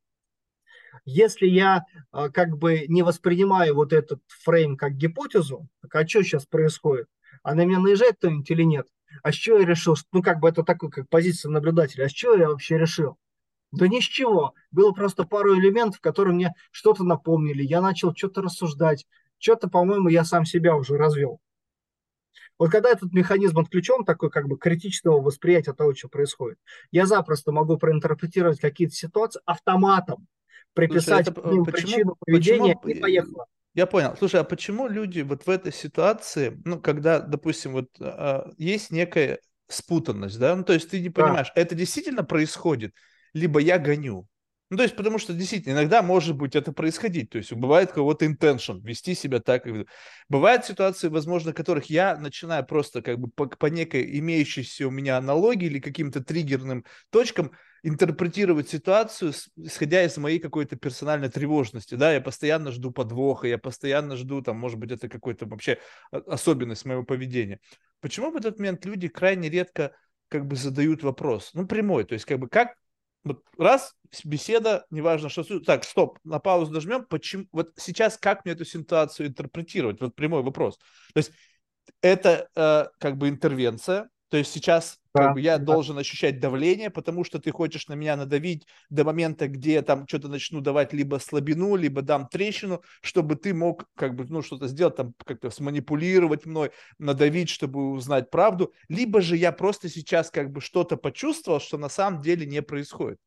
если 1.04 1.48
я 1.48 1.84
а, 2.12 2.30
как 2.30 2.58
бы 2.58 2.86
не 2.88 3.02
воспринимаю 3.02 3.76
вот 3.76 3.92
этот 3.92 4.22
фрейм 4.28 4.78
как 4.78 4.94
гипотезу, 4.94 5.68
так 5.82 5.96
а 5.96 6.08
что 6.08 6.24
сейчас 6.24 6.46
происходит? 6.46 7.08
А 7.44 7.54
на 7.54 7.66
меня 7.66 7.80
наезжает 7.80 8.18
кто-нибудь 8.18 8.50
или 8.50 8.64
нет? 8.64 8.88
А 9.24 9.32
с 9.32 9.36
чего 9.36 9.60
я 9.60 9.66
решил, 9.66 9.96
ну 10.12 10.22
как 10.22 10.40
бы 10.40 10.50
это 10.50 10.64
такой, 10.64 10.90
как 10.90 11.10
позиция 11.10 11.50
наблюдателя, 11.50 12.06
а 12.06 12.10
с 12.10 12.12
чего 12.12 12.34
я 12.34 12.50
вообще 12.50 12.78
решил? 12.78 13.18
Да 13.72 13.88
ни 13.88 14.00
с 14.00 14.04
чего. 14.04 14.54
Было 14.72 14.92
просто 14.92 15.26
пару 15.26 15.58
элементов, 15.58 16.00
которые 16.00 16.34
мне 16.34 16.54
что-то 16.72 17.04
напомнили. 17.04 17.64
Я 17.64 17.82
начал 17.82 18.16
что-то 18.16 18.42
рассуждать. 18.42 19.06
Что-то, 19.38 19.70
по-моему, 19.70 20.08
я 20.08 20.24
сам 20.24 20.46
себя 20.46 20.76
уже 20.76 20.98
развел. 20.98 21.42
Вот 22.58 22.72
когда 22.72 22.90
этот 22.90 23.12
механизм 23.12 23.60
отключен, 23.60 24.06
такой 24.06 24.30
как 24.30 24.48
бы 24.48 24.58
критичного 24.58 25.22
восприятия 25.22 25.74
того, 25.74 25.94
что 25.94 26.08
происходит, 26.08 26.58
я 26.92 27.06
запросто 27.06 27.52
могу 27.52 27.78
проинтерпретировать 27.78 28.62
какие-то 28.62 28.96
ситуации 28.96 29.42
автоматом, 29.46 30.28
приписать 30.74 31.26
Слушай, 31.26 31.32
это, 31.32 31.42
почему, 31.42 31.66
причину 31.66 32.16
поведения 32.18 32.76
почему, 32.76 32.98
и 32.98 33.02
поехало. 33.02 33.48
Я 33.76 33.86
понял. 33.86 34.16
Слушай, 34.18 34.40
а 34.40 34.44
почему 34.46 34.88
люди 34.88 35.20
вот 35.20 35.46
в 35.46 35.50
этой 35.50 35.74
ситуации, 35.74 36.60
ну, 36.64 36.80
когда, 36.80 37.20
допустим, 37.20 37.74
вот 37.74 37.90
а, 38.00 38.50
есть 38.58 38.90
некая 38.90 39.40
спутанность, 39.68 40.40
да, 40.40 40.56
ну, 40.56 40.64
то 40.64 40.72
есть 40.72 40.90
ты 40.90 41.02
не 41.02 41.10
понимаешь, 41.10 41.52
да. 41.54 41.62
это 41.62 41.76
действительно 41.76 42.24
происходит, 42.24 42.94
либо 43.34 43.60
я 43.60 43.78
гоню. 43.78 44.28
Ну, 44.72 44.78
то 44.78 44.84
есть, 44.84 44.96
потому 44.96 45.20
что 45.20 45.34
действительно 45.34 45.74
иногда 45.74 46.02
может 46.02 46.36
быть 46.36 46.56
это 46.56 46.72
происходить. 46.72 47.30
То 47.30 47.38
есть, 47.38 47.54
бывает 47.54 47.92
кого-то 47.92 48.26
intention, 48.26 48.82
вести 48.82 49.14
себя 49.14 49.40
так. 49.40 49.68
Бывают 50.28 50.66
ситуации, 50.66 51.08
возможно, 51.08 51.54
которых 51.54 51.86
я 51.86 52.18
начинаю 52.18 52.66
просто 52.66 53.04
как 53.04 53.20
бы 53.20 53.30
по, 53.30 53.46
по 53.46 53.68
некой 53.68 54.18
имеющейся 54.20 54.88
у 54.88 54.92
меня 54.92 55.18
аналогии 55.18 55.68
или 55.68 55.80
каким-то 55.80 56.24
триггерным 56.24 56.84
точкам 57.12 57.52
интерпретировать 57.88 58.68
ситуацию, 58.68 59.32
исходя 59.58 60.04
из 60.04 60.18
моей 60.18 60.40
какой-то 60.40 60.76
персональной 60.76 61.30
тревожности, 61.30 61.94
да, 61.94 62.12
я 62.12 62.20
постоянно 62.20 62.72
жду 62.72 62.90
подвоха, 62.90 63.48
я 63.48 63.60
постоянно 63.60 64.16
жду, 64.16 64.42
там, 64.42 64.58
может 64.58 64.80
быть, 64.80 64.92
это 64.92 65.08
какой-то 65.08 65.46
вообще 65.46 65.78
особенность 66.12 66.84
моего 66.86 67.04
поведения. 67.04 67.60
Почему 68.02 68.32
в 68.32 68.38
этот 68.38 68.58
момент 68.58 68.84
люди 68.86 69.08
крайне 69.08 69.50
редко 69.50 69.96
как 70.30 70.48
бы 70.48 70.56
задают 70.56 71.04
вопрос, 71.04 71.52
ну, 71.54 71.68
прямой, 71.68 72.06
то 72.06 72.14
есть 72.14 72.26
как 72.26 72.40
бы 72.40 72.50
как, 72.50 72.74
вот 73.24 73.44
раз, 73.56 73.94
беседа, 74.24 74.88
неважно, 74.90 75.30
что... 75.30 75.44
Так, 75.60 75.84
стоп, 75.84 76.18
на 76.24 76.40
паузу 76.40 76.72
нажмем, 76.72 77.06
почему, 77.06 77.46
вот 77.52 77.70
сейчас 77.78 78.18
как 78.18 78.46
мне 78.46 78.56
эту 78.56 78.66
ситуацию 78.66 79.28
интерпретировать, 79.28 80.02
вот 80.02 80.16
прямой 80.16 80.42
вопрос. 80.42 80.80
То 81.14 81.18
есть 81.18 81.32
это 82.02 82.50
э, 82.56 82.86
как 83.00 83.18
бы 83.18 83.30
интервенция, 83.30 84.10
то 84.30 84.38
есть 84.38 84.52
сейчас 84.52 85.00
да. 85.14 85.26
как 85.26 85.34
бы, 85.36 85.42
я 85.42 85.58
да. 85.58 85.66
должен 85.66 85.98
ощущать 85.98 86.40
давление, 86.40 86.90
потому 86.90 87.24
что 87.24 87.40
ты 87.40 87.52
хочешь 87.52 87.88
на 87.88 87.94
меня 87.94 88.16
надавить 88.16 88.66
до 88.90 89.04
момента, 89.04 89.48
где 89.48 89.74
я 89.74 89.82
там 89.82 90.08
что-то 90.08 90.28
начну 90.28 90.62
давать 90.62 90.94
либо 90.94 91.18
слабину, 91.18 91.76
либо 91.76 92.02
дам 92.02 92.28
трещину, 92.28 92.82
чтобы 93.02 93.36
ты 93.36 93.54
мог 93.54 93.86
как 93.96 94.16
бы 94.16 94.26
ну 94.28 94.42
что-то 94.42 94.68
сделать, 94.68 94.96
там 94.96 95.14
как-то 95.24 95.52
сманипулировать 95.52 96.46
мной, 96.46 96.72
надавить, 96.98 97.50
чтобы 97.50 97.92
узнать 97.92 98.30
правду, 98.32 98.74
либо 98.90 99.22
же 99.22 99.38
я 99.38 99.52
просто 99.52 99.90
сейчас 99.90 100.32
как 100.32 100.52
бы 100.52 100.60
что-то 100.60 100.98
почувствовал, 100.98 101.60
что 101.60 101.78
на 101.78 101.90
самом 101.90 102.22
деле 102.22 102.46
не 102.46 102.62
происходит. 102.62 103.20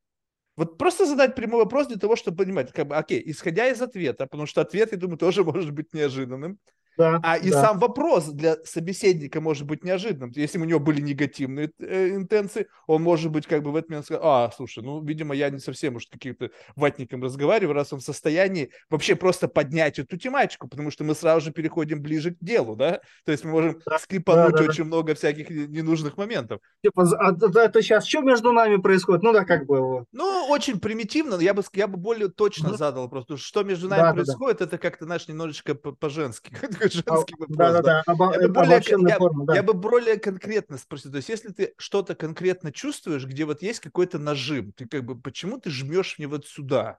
Вот 0.56 0.76
просто 0.76 1.06
задать 1.06 1.36
прямой 1.36 1.62
вопрос 1.62 1.86
для 1.86 1.98
того, 1.98 2.16
чтобы 2.16 2.38
понимать, 2.38 2.72
как 2.72 2.88
бы, 2.88 2.96
окей, 2.96 3.22
исходя 3.24 3.68
из 3.68 3.80
ответа, 3.80 4.26
потому 4.26 4.44
что 4.46 4.60
ответ, 4.60 4.90
я 4.90 4.98
думаю, 4.98 5.16
тоже 5.16 5.44
может 5.44 5.70
быть 5.70 5.94
неожиданным, 5.94 6.58
да, 6.98 7.20
а 7.22 7.36
и 7.36 7.50
да. 7.50 7.62
сам 7.62 7.78
вопрос 7.78 8.26
для 8.26 8.56
собеседника 8.64 9.40
может 9.40 9.66
быть 9.66 9.84
неожиданным. 9.84 10.32
Если 10.34 10.58
у 10.58 10.64
него 10.64 10.80
были 10.80 11.00
негативные 11.00 11.70
э, 11.78 12.16
интенции, 12.16 12.66
он 12.88 13.02
может 13.02 13.30
быть 13.30 13.46
как 13.46 13.62
бы 13.62 13.70
в 13.70 13.76
этот 13.76 13.90
момент 13.90 14.06
сказать, 14.06 14.22
а, 14.24 14.50
слушай, 14.50 14.82
ну, 14.82 15.00
видимо, 15.04 15.34
я 15.34 15.48
не 15.50 15.60
совсем 15.60 15.94
уж 15.94 16.08
каким-то 16.08 16.50
ватником 16.74 17.22
разговариваю, 17.22 17.74
раз 17.74 17.92
он 17.92 18.00
в 18.00 18.02
состоянии 18.02 18.70
вообще 18.90 19.14
просто 19.14 19.46
поднять 19.46 20.00
эту 20.00 20.16
тематику, 20.16 20.66
потому 20.66 20.90
что 20.90 21.04
мы 21.04 21.14
сразу 21.14 21.46
же 21.46 21.52
переходим 21.52 22.02
ближе 22.02 22.32
к 22.32 22.38
делу, 22.40 22.74
да? 22.74 23.00
То 23.24 23.30
есть 23.30 23.44
мы 23.44 23.52
можем 23.52 23.80
да, 23.86 23.98
скрипануть 23.98 24.52
да, 24.52 24.58
да, 24.58 24.64
очень 24.64 24.84
да. 24.84 24.88
много 24.88 25.14
всяких 25.14 25.50
ненужных 25.50 26.16
моментов. 26.16 26.60
Типа, 26.82 27.08
а 27.16 27.32
это 27.60 27.80
сейчас 27.80 28.06
что 28.06 28.22
между 28.22 28.50
нами 28.52 28.76
происходит? 28.76 29.22
Ну 29.22 29.32
да, 29.32 29.44
как 29.44 29.66
бы. 29.66 30.04
Ну, 30.10 30.46
очень 30.48 30.80
примитивно, 30.80 31.36
я 31.36 31.54
бы, 31.54 31.62
я 31.74 31.86
бы 31.86 31.96
более 31.96 32.28
точно 32.28 32.68
mm-hmm. 32.68 32.76
задал 32.76 33.08
просто, 33.08 33.36
что 33.36 33.62
между 33.62 33.88
нами 33.88 34.02
да, 34.02 34.12
происходит, 34.14 34.58
да, 34.58 34.64
да. 34.64 34.68
это 34.68 34.78
как-то, 34.78 35.04
знаешь, 35.04 35.28
немножечко 35.28 35.76
по-женски. 35.76 36.52
женский 36.92 37.34
вопрос. 37.38 37.56
Да, 37.56 37.72
да, 37.72 37.82
да. 37.82 38.02
я, 38.06 38.14
бы 38.14 38.48
более, 38.48 38.82
я, 39.08 39.16
форма, 39.16 39.46
да. 39.46 39.54
я 39.54 39.62
бы 39.62 39.74
более 39.74 40.18
конкретно 40.18 40.78
спросил. 40.78 41.10
То 41.10 41.16
есть, 41.18 41.28
если 41.28 41.52
ты 41.52 41.74
что-то 41.76 42.14
конкретно 42.14 42.72
чувствуешь, 42.72 43.24
где 43.24 43.44
вот 43.44 43.62
есть 43.62 43.80
какой-то 43.80 44.18
нажим, 44.18 44.72
ты 44.72 44.86
как 44.86 45.04
бы, 45.04 45.20
почему 45.20 45.58
ты 45.58 45.70
жмешь 45.70 46.16
мне 46.18 46.26
вот 46.26 46.46
сюда? 46.46 46.98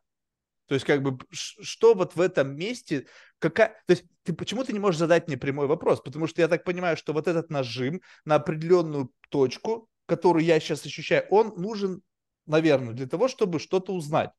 То 0.67 0.75
есть, 0.75 0.85
как 0.85 1.01
бы, 1.01 1.17
что 1.31 1.95
вот 1.95 2.15
в 2.15 2.21
этом 2.21 2.55
месте, 2.55 3.07
какая... 3.39 3.69
То 3.87 3.91
есть, 3.91 4.05
ты 4.23 4.33
почему 4.33 4.63
ты 4.63 4.71
не 4.71 4.79
можешь 4.79 4.99
задать 4.99 5.27
мне 5.27 5.37
прямой 5.37 5.67
вопрос? 5.67 6.01
Потому 6.01 6.27
что 6.27 6.41
я 6.41 6.47
так 6.47 6.63
понимаю, 6.63 6.95
что 6.95 7.13
вот 7.13 7.27
этот 7.27 7.49
нажим 7.49 8.01
на 8.23 8.35
определенную 8.35 9.11
точку, 9.29 9.89
которую 10.05 10.45
я 10.45 10.59
сейчас 10.59 10.85
ощущаю, 10.85 11.25
он 11.29 11.53
нужен, 11.57 12.01
наверное, 12.45 12.93
для 12.93 13.07
того, 13.07 13.27
чтобы 13.27 13.59
что-то 13.59 13.93
узнать. 13.93 14.29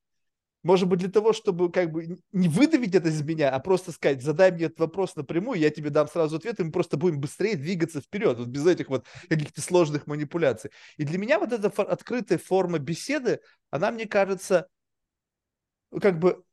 Может 0.63 0.87
быть, 0.87 0.99
для 0.99 1.09
того, 1.09 1.33
чтобы 1.33 1.71
как 1.71 1.91
бы 1.91 2.17
не 2.31 2.47
выдавить 2.47 2.93
это 2.93 3.09
из 3.09 3.21
меня, 3.23 3.49
а 3.49 3.59
просто 3.59 3.91
сказать, 3.91 4.21
задай 4.21 4.51
мне 4.51 4.65
этот 4.65 4.79
вопрос 4.79 5.15
напрямую, 5.15 5.59
я 5.59 5.71
тебе 5.71 5.89
дам 5.89 6.07
сразу 6.07 6.37
ответ, 6.37 6.59
и 6.59 6.63
мы 6.63 6.71
просто 6.71 6.97
будем 6.97 7.19
быстрее 7.19 7.55
двигаться 7.55 7.99
вперед, 7.99 8.37
вот 8.37 8.47
без 8.47 8.65
этих 8.67 8.89
вот 8.89 9.05
каких-то 9.27 9.61
сложных 9.61 10.05
манипуляций. 10.05 10.71
И 10.97 11.03
для 11.03 11.17
меня 11.17 11.39
вот 11.39 11.51
эта 11.51 11.67
открытая 11.81 12.37
форма 12.37 12.77
беседы, 12.77 13.41
она, 13.71 13.91
мне 13.91 14.05
кажется, 14.05 14.67
как 15.99 16.19
бы 16.19 16.43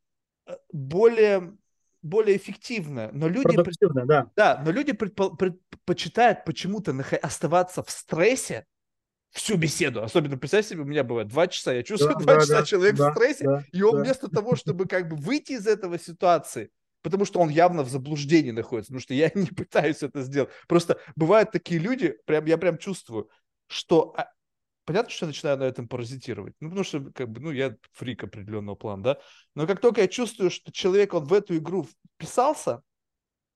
э, 0.46 0.56
более 0.72 1.56
более 2.00 2.36
эффективно, 2.36 3.10
но 3.12 3.28
люди... 3.28 3.54
Продуктивно, 3.54 4.06
да. 4.06 4.30
Да, 4.36 4.62
но 4.64 4.70
люди 4.70 4.92
предпо- 4.92 5.36
предпочитают 5.36 6.44
почему-то 6.44 6.92
нах- 6.92 7.18
оставаться 7.18 7.82
в 7.82 7.90
стрессе 7.90 8.66
всю 9.30 9.56
беседу. 9.56 10.02
Особенно, 10.02 10.36
представь 10.36 10.66
себе, 10.66 10.82
у 10.82 10.84
меня 10.84 11.04
бывает 11.04 11.28
два 11.28 11.46
часа, 11.46 11.72
я 11.72 11.82
чувствую 11.82 12.14
да, 12.18 12.20
два 12.20 12.34
да, 12.34 12.40
часа, 12.40 12.60
да, 12.60 12.66
человек 12.66 12.96
да, 12.96 13.10
в 13.10 13.14
стрессе, 13.14 13.44
да, 13.44 13.64
и 13.72 13.82
он 13.82 13.96
да. 13.96 14.02
вместо 14.02 14.28
того, 14.28 14.56
чтобы 14.56 14.86
как 14.86 15.08
бы 15.08 15.16
выйти 15.16 15.52
из 15.52 15.66
этого 15.66 15.98
ситуации, 15.98 16.70
потому 17.02 17.24
что 17.24 17.40
он 17.40 17.48
явно 17.48 17.82
в 17.82 17.88
заблуждении 17.88 18.50
находится, 18.50 18.88
потому 18.88 19.02
что 19.02 19.14
я 19.14 19.30
не 19.34 19.46
пытаюсь 19.46 20.02
это 20.02 20.22
сделать. 20.22 20.50
Просто 20.66 20.98
бывают 21.16 21.52
такие 21.52 21.80
люди, 21.80 22.16
прям 22.26 22.44
я 22.46 22.58
прям 22.58 22.78
чувствую, 22.78 23.30
что 23.68 24.14
а, 24.16 24.28
понятно, 24.88 25.10
что 25.10 25.26
я 25.26 25.28
начинаю 25.28 25.58
на 25.58 25.64
этом 25.64 25.86
паразитировать. 25.86 26.54
Ну, 26.60 26.70
потому 26.70 26.84
что, 26.84 27.00
как 27.12 27.28
бы, 27.28 27.40
ну, 27.40 27.50
я 27.50 27.76
фрик 27.92 28.24
определенного 28.24 28.74
плана, 28.74 29.02
да. 29.02 29.18
Но 29.54 29.66
как 29.66 29.80
только 29.80 30.00
я 30.00 30.08
чувствую, 30.08 30.50
что 30.50 30.72
человек, 30.72 31.12
он 31.12 31.24
в 31.24 31.32
эту 31.34 31.56
игру 31.58 31.86
вписался, 32.16 32.82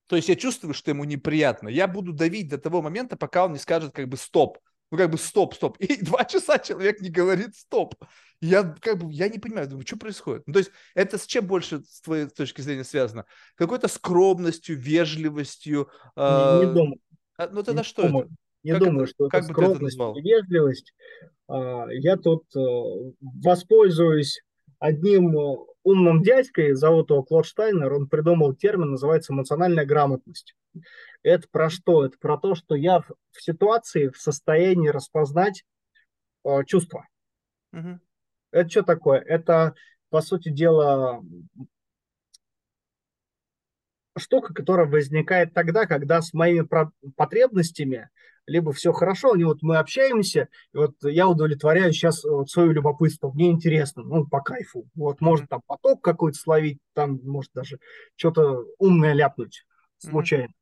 то 0.07 0.15
есть 0.15 0.29
я 0.29 0.35
чувствую, 0.35 0.75
что 0.75 0.91
ему 0.91 1.05
неприятно, 1.05 1.69
я 1.69 1.87
буду 1.87 2.13
давить 2.13 2.49
до 2.49 2.59
того 2.59 2.83
момента, 2.83 3.17
пока 3.17 3.45
он 3.45 3.53
не 3.53 3.57
скажет, 3.57 3.93
как 3.93 4.09
бы, 4.09 4.17
стоп. 4.17 4.59
Ну, 4.93 4.99
как 4.99 5.09
бы, 5.09 5.17
стоп, 5.17 5.55
стоп. 5.55 5.77
И 5.79 5.99
два 6.05 6.23
часа 6.23 6.59
человек 6.59 7.01
не 7.01 7.09
говорит 7.09 7.55
стоп. 7.55 7.95
Я, 8.41 8.75
как 8.79 8.99
бы, 8.99 9.11
я 9.11 9.27
не 9.27 9.39
понимаю, 9.39 9.67
думаю, 9.67 9.87
что 9.87 9.97
происходит? 9.97 10.43
Ну, 10.45 10.53
то 10.53 10.59
есть 10.59 10.69
это 10.93 11.17
с 11.17 11.25
чем 11.25 11.47
больше, 11.47 11.79
с 11.79 12.01
твоей 12.01 12.27
точки 12.27 12.61
зрения, 12.61 12.83
связано? 12.83 13.25
Какой-то 13.55 13.87
скромностью, 13.87 14.77
вежливостью? 14.77 15.89
Не, 16.15 16.67
не 16.67 16.73
думаю. 16.75 16.99
А, 17.39 17.47
ну, 17.47 17.63
тогда 17.63 17.81
не 17.81 17.85
что 17.85 18.03
думаю. 18.03 18.25
это? 18.25 18.35
Не 18.61 18.71
как 18.73 18.79
думаю, 18.81 19.03
это, 19.05 19.13
что 19.13 19.29
как 19.29 19.43
это 19.45 19.53
скромность 19.53 19.97
и 19.97 20.21
вежливость. 20.21 20.93
А, 21.47 21.87
я 21.89 22.15
тут 22.15 22.43
э, 22.55 23.13
воспользуюсь 23.19 24.43
одним 24.77 25.35
э, 25.35 25.55
умным 25.83 26.21
дядькой, 26.23 26.73
зовут 26.73 27.09
его 27.09 27.23
Клод 27.23 27.45
Штайнер, 27.45 27.93
он 27.93 28.07
придумал 28.07 28.53
термин, 28.53 28.91
называется 28.91 29.33
эмоциональная 29.33 29.85
грамотность. 29.85 30.55
Это 31.21 31.47
про 31.51 31.69
что? 31.69 32.05
Это 32.05 32.17
про 32.19 32.37
то, 32.37 32.55
что 32.55 32.75
я 32.75 33.01
в, 33.01 33.11
в 33.31 33.41
ситуации 33.41 34.09
в 34.09 34.17
состоянии 34.17 34.89
распознать 34.89 35.65
э, 36.45 36.63
чувства. 36.65 37.07
Угу. 37.73 37.99
Это 38.51 38.69
что 38.69 38.83
такое? 38.83 39.19
Это, 39.19 39.75
по 40.09 40.21
сути 40.21 40.49
дела, 40.49 41.23
штука, 44.17 44.53
которая 44.53 44.87
возникает 44.87 45.53
тогда, 45.53 45.85
когда 45.85 46.21
с 46.21 46.33
моими 46.33 46.67
потребностями 47.15 48.09
либо 48.45 48.73
все 48.73 48.91
хорошо, 48.91 49.35
и 49.35 49.43
вот 49.43 49.61
мы 49.61 49.77
общаемся, 49.77 50.49
и 50.73 50.77
вот 50.77 50.95
я 51.03 51.27
удовлетворяю 51.27 51.93
сейчас 51.93 52.23
вот 52.23 52.49
свое 52.49 52.73
любопытство, 52.73 53.31
мне 53.31 53.51
интересно, 53.51 54.03
ну, 54.03 54.27
по 54.27 54.41
кайфу. 54.41 54.85
Вот, 54.95 55.21
может 55.21 55.47
там 55.49 55.61
поток 55.65 56.01
какой-то 56.01 56.37
словить, 56.37 56.79
там, 56.93 57.19
может 57.23 57.51
даже 57.53 57.79
что-то 58.15 58.65
умное 58.79 59.13
ляпнуть 59.13 59.65
случайно. 59.97 60.53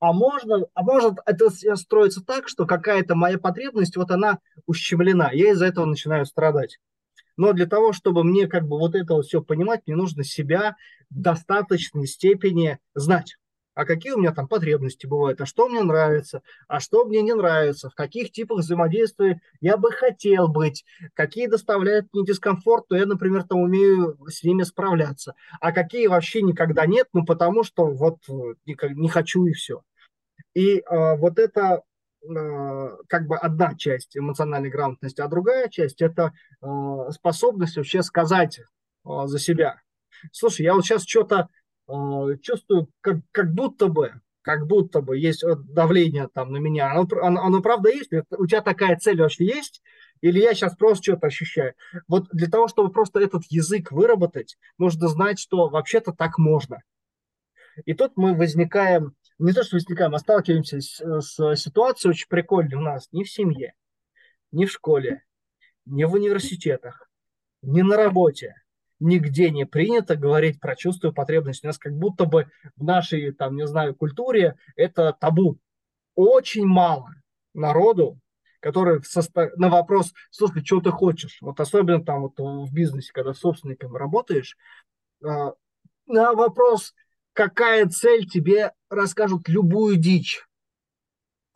А 0.00 0.12
можно, 0.12 0.66
а 0.74 0.82
может 0.82 1.14
это 1.26 1.50
строится 1.76 2.24
так, 2.24 2.48
что 2.48 2.66
какая-то 2.66 3.14
моя 3.14 3.38
потребность, 3.38 3.96
вот 3.96 4.10
она 4.10 4.38
ущемлена, 4.66 5.30
я 5.32 5.50
из-за 5.50 5.66
этого 5.66 5.84
начинаю 5.84 6.26
страдать. 6.26 6.78
Но 7.38 7.54
для 7.54 7.64
того, 7.64 7.94
чтобы 7.94 8.22
мне 8.22 8.46
как 8.46 8.68
бы 8.68 8.78
вот 8.78 8.94
это 8.94 9.14
вот 9.14 9.24
все 9.24 9.40
понимать, 9.40 9.80
мне 9.86 9.96
нужно 9.96 10.24
себя 10.24 10.76
в 11.08 11.18
достаточной 11.18 12.06
степени 12.06 12.78
знать 12.94 13.38
а 13.78 13.84
какие 13.84 14.10
у 14.10 14.18
меня 14.18 14.32
там 14.32 14.48
потребности 14.48 15.06
бывают, 15.06 15.40
а 15.40 15.46
что 15.46 15.68
мне 15.68 15.80
нравится, 15.84 16.42
а 16.66 16.80
что 16.80 17.04
мне 17.04 17.22
не 17.22 17.32
нравится, 17.32 17.88
в 17.88 17.94
каких 17.94 18.32
типах 18.32 18.58
взаимодействия 18.58 19.40
я 19.60 19.76
бы 19.76 19.92
хотел 19.92 20.48
быть, 20.48 20.84
какие 21.14 21.46
доставляют 21.46 22.08
мне 22.12 22.24
дискомфорт, 22.24 22.88
то 22.88 22.96
я, 22.96 23.06
например, 23.06 23.44
там 23.44 23.60
умею 23.60 24.18
с 24.28 24.42
ними 24.42 24.64
справляться, 24.64 25.34
а 25.60 25.70
какие 25.70 26.08
вообще 26.08 26.42
никогда 26.42 26.86
нет, 26.86 27.06
ну 27.12 27.24
потому 27.24 27.62
что 27.62 27.86
вот 27.86 28.18
не, 28.26 28.76
не 28.94 29.08
хочу 29.08 29.46
и 29.46 29.52
все. 29.52 29.82
И 30.54 30.78
э, 30.78 31.16
вот 31.16 31.38
это 31.38 31.60
э, 31.60 31.87
как 33.08 33.26
бы 33.26 33.36
одна 33.36 33.74
часть 33.74 34.16
эмоциональной 34.16 34.70
грамотности, 34.70 35.20
а 35.20 35.28
другая 35.28 35.68
часть 35.68 36.02
это 36.02 36.32
э, 36.60 36.66
способность 37.10 37.76
вообще 37.76 38.02
сказать 38.02 38.60
э, 38.60 38.62
за 39.04 39.38
себя. 39.38 39.80
Слушай, 40.32 40.62
я 40.62 40.74
вот 40.74 40.84
сейчас 40.84 41.04
что-то 41.04 41.48
чувствую, 42.42 42.90
как, 43.00 43.16
как 43.32 43.54
будто 43.54 43.88
бы, 43.88 44.20
как 44.42 44.66
будто 44.66 45.00
бы 45.00 45.16
есть 45.16 45.42
давление 45.72 46.28
там 46.32 46.52
на 46.52 46.58
меня. 46.58 46.92
Оно, 46.92 47.08
оно, 47.22 47.42
оно 47.42 47.62
правда 47.62 47.88
есть? 47.88 48.10
У 48.36 48.46
тебя 48.46 48.60
такая 48.60 48.98
цель 48.98 49.20
вообще 49.20 49.46
есть? 49.46 49.82
Или 50.20 50.40
я 50.40 50.52
сейчас 50.54 50.76
просто 50.76 51.04
что-то 51.04 51.28
ощущаю? 51.28 51.74
Вот 52.06 52.28
для 52.30 52.48
того, 52.48 52.68
чтобы 52.68 52.92
просто 52.92 53.20
этот 53.20 53.44
язык 53.48 53.90
выработать, 53.90 54.58
нужно 54.76 55.08
знать, 55.08 55.38
что 55.38 55.68
вообще-то 55.68 56.12
так 56.12 56.36
можно. 56.38 56.82
И 57.84 57.94
тут 57.94 58.12
мы 58.16 58.34
возникаем, 58.34 59.14
не 59.38 59.52
то 59.52 59.62
что 59.62 59.76
возникаем, 59.76 60.14
а 60.14 60.18
сталкиваемся 60.18 60.80
с, 60.80 61.00
с 61.00 61.56
ситуацией 61.56 62.10
очень 62.10 62.28
прикольной 62.28 62.76
у 62.76 62.80
нас 62.80 63.08
ни 63.12 63.24
в 63.24 63.30
семье, 63.30 63.74
ни 64.50 64.64
в 64.64 64.72
школе, 64.72 65.22
ни 65.86 66.04
в 66.04 66.14
университетах, 66.14 67.08
ни 67.62 67.82
на 67.82 67.96
работе, 67.96 68.54
нигде 69.00 69.50
не 69.50 69.64
принято 69.64 70.16
говорить 70.16 70.60
про 70.60 70.76
чувства 70.76 71.08
и 71.08 71.12
потребности. 71.12 71.66
У 71.66 71.68
нас 71.68 71.78
как 71.78 71.94
будто 71.94 72.24
бы 72.24 72.48
в 72.76 72.84
нашей, 72.84 73.32
там, 73.32 73.56
не 73.56 73.66
знаю, 73.66 73.94
культуре 73.94 74.56
это 74.76 75.12
табу. 75.18 75.58
Очень 76.14 76.66
мало 76.66 77.14
народу, 77.54 78.18
который 78.60 79.02
состо... 79.04 79.52
на 79.56 79.68
вопрос, 79.68 80.12
слушай, 80.30 80.64
что 80.64 80.80
ты 80.80 80.90
хочешь? 80.90 81.38
Вот 81.40 81.60
особенно 81.60 82.04
там 82.04 82.22
вот 82.22 82.38
в 82.38 82.72
бизнесе, 82.72 83.12
когда 83.12 83.34
собственником 83.34 83.94
работаешь, 83.94 84.56
а, 85.24 85.52
на 86.06 86.32
вопрос, 86.32 86.94
какая 87.32 87.86
цель, 87.86 88.28
тебе 88.28 88.72
расскажут 88.90 89.48
любую 89.48 89.96
дичь 89.96 90.48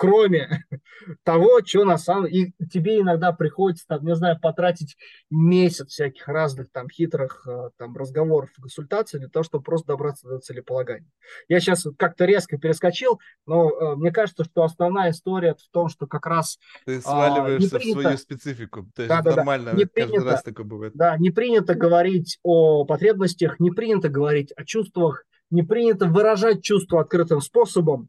кроме 0.02 0.64
того, 1.22 1.60
что 1.64 1.84
на 1.84 1.96
самом 1.96 2.26
и 2.26 2.52
тебе 2.72 3.00
иногда 3.00 3.30
приходится, 3.30 3.86
там, 3.86 4.04
не 4.04 4.16
знаю, 4.16 4.36
потратить 4.40 4.96
месяц 5.30 5.90
всяких 5.90 6.26
разных 6.26 6.72
там 6.72 6.88
хитрых 6.90 7.46
э, 7.46 7.70
там 7.76 7.96
разговоров, 7.96 8.50
консультаций 8.60 9.20
для 9.20 9.28
того, 9.28 9.44
чтобы 9.44 9.62
просто 9.62 9.88
добраться 9.88 10.26
до 10.26 10.40
целеполагания. 10.40 11.08
Я 11.46 11.60
сейчас 11.60 11.86
как-то 11.96 12.24
резко 12.24 12.58
перескочил, 12.58 13.20
но 13.46 13.70
э, 13.70 13.94
мне 13.94 14.10
кажется, 14.10 14.42
что 14.42 14.64
основная 14.64 15.12
история 15.12 15.54
в 15.54 15.72
том, 15.72 15.88
что 15.88 16.08
как 16.08 16.26
раз 16.26 16.58
ты 16.84 16.98
а, 16.98 17.00
сваливаешься 17.00 17.76
а, 17.76 17.78
принято, 17.78 17.98
в 17.98 18.02
свою 18.02 18.18
специфику, 18.18 18.86
то 18.96 19.02
есть 19.02 19.08
да, 19.08 19.22
да, 19.22 19.36
нормально, 19.36 19.70
да. 19.70 19.76
Не 19.76 19.84
каждый 19.84 19.92
принято, 19.92 20.24
раз 20.24 20.42
такое 20.42 20.66
бывает. 20.66 20.94
Да, 20.96 21.16
не 21.16 21.30
принято 21.30 21.76
говорить 21.76 22.40
о 22.42 22.84
потребностях, 22.84 23.60
не 23.60 23.70
принято 23.70 24.08
говорить 24.08 24.52
о 24.56 24.64
чувствах, 24.64 25.24
не 25.52 25.62
принято 25.62 26.06
выражать 26.06 26.62
чувства 26.62 27.02
открытым 27.02 27.40
способом, 27.40 28.08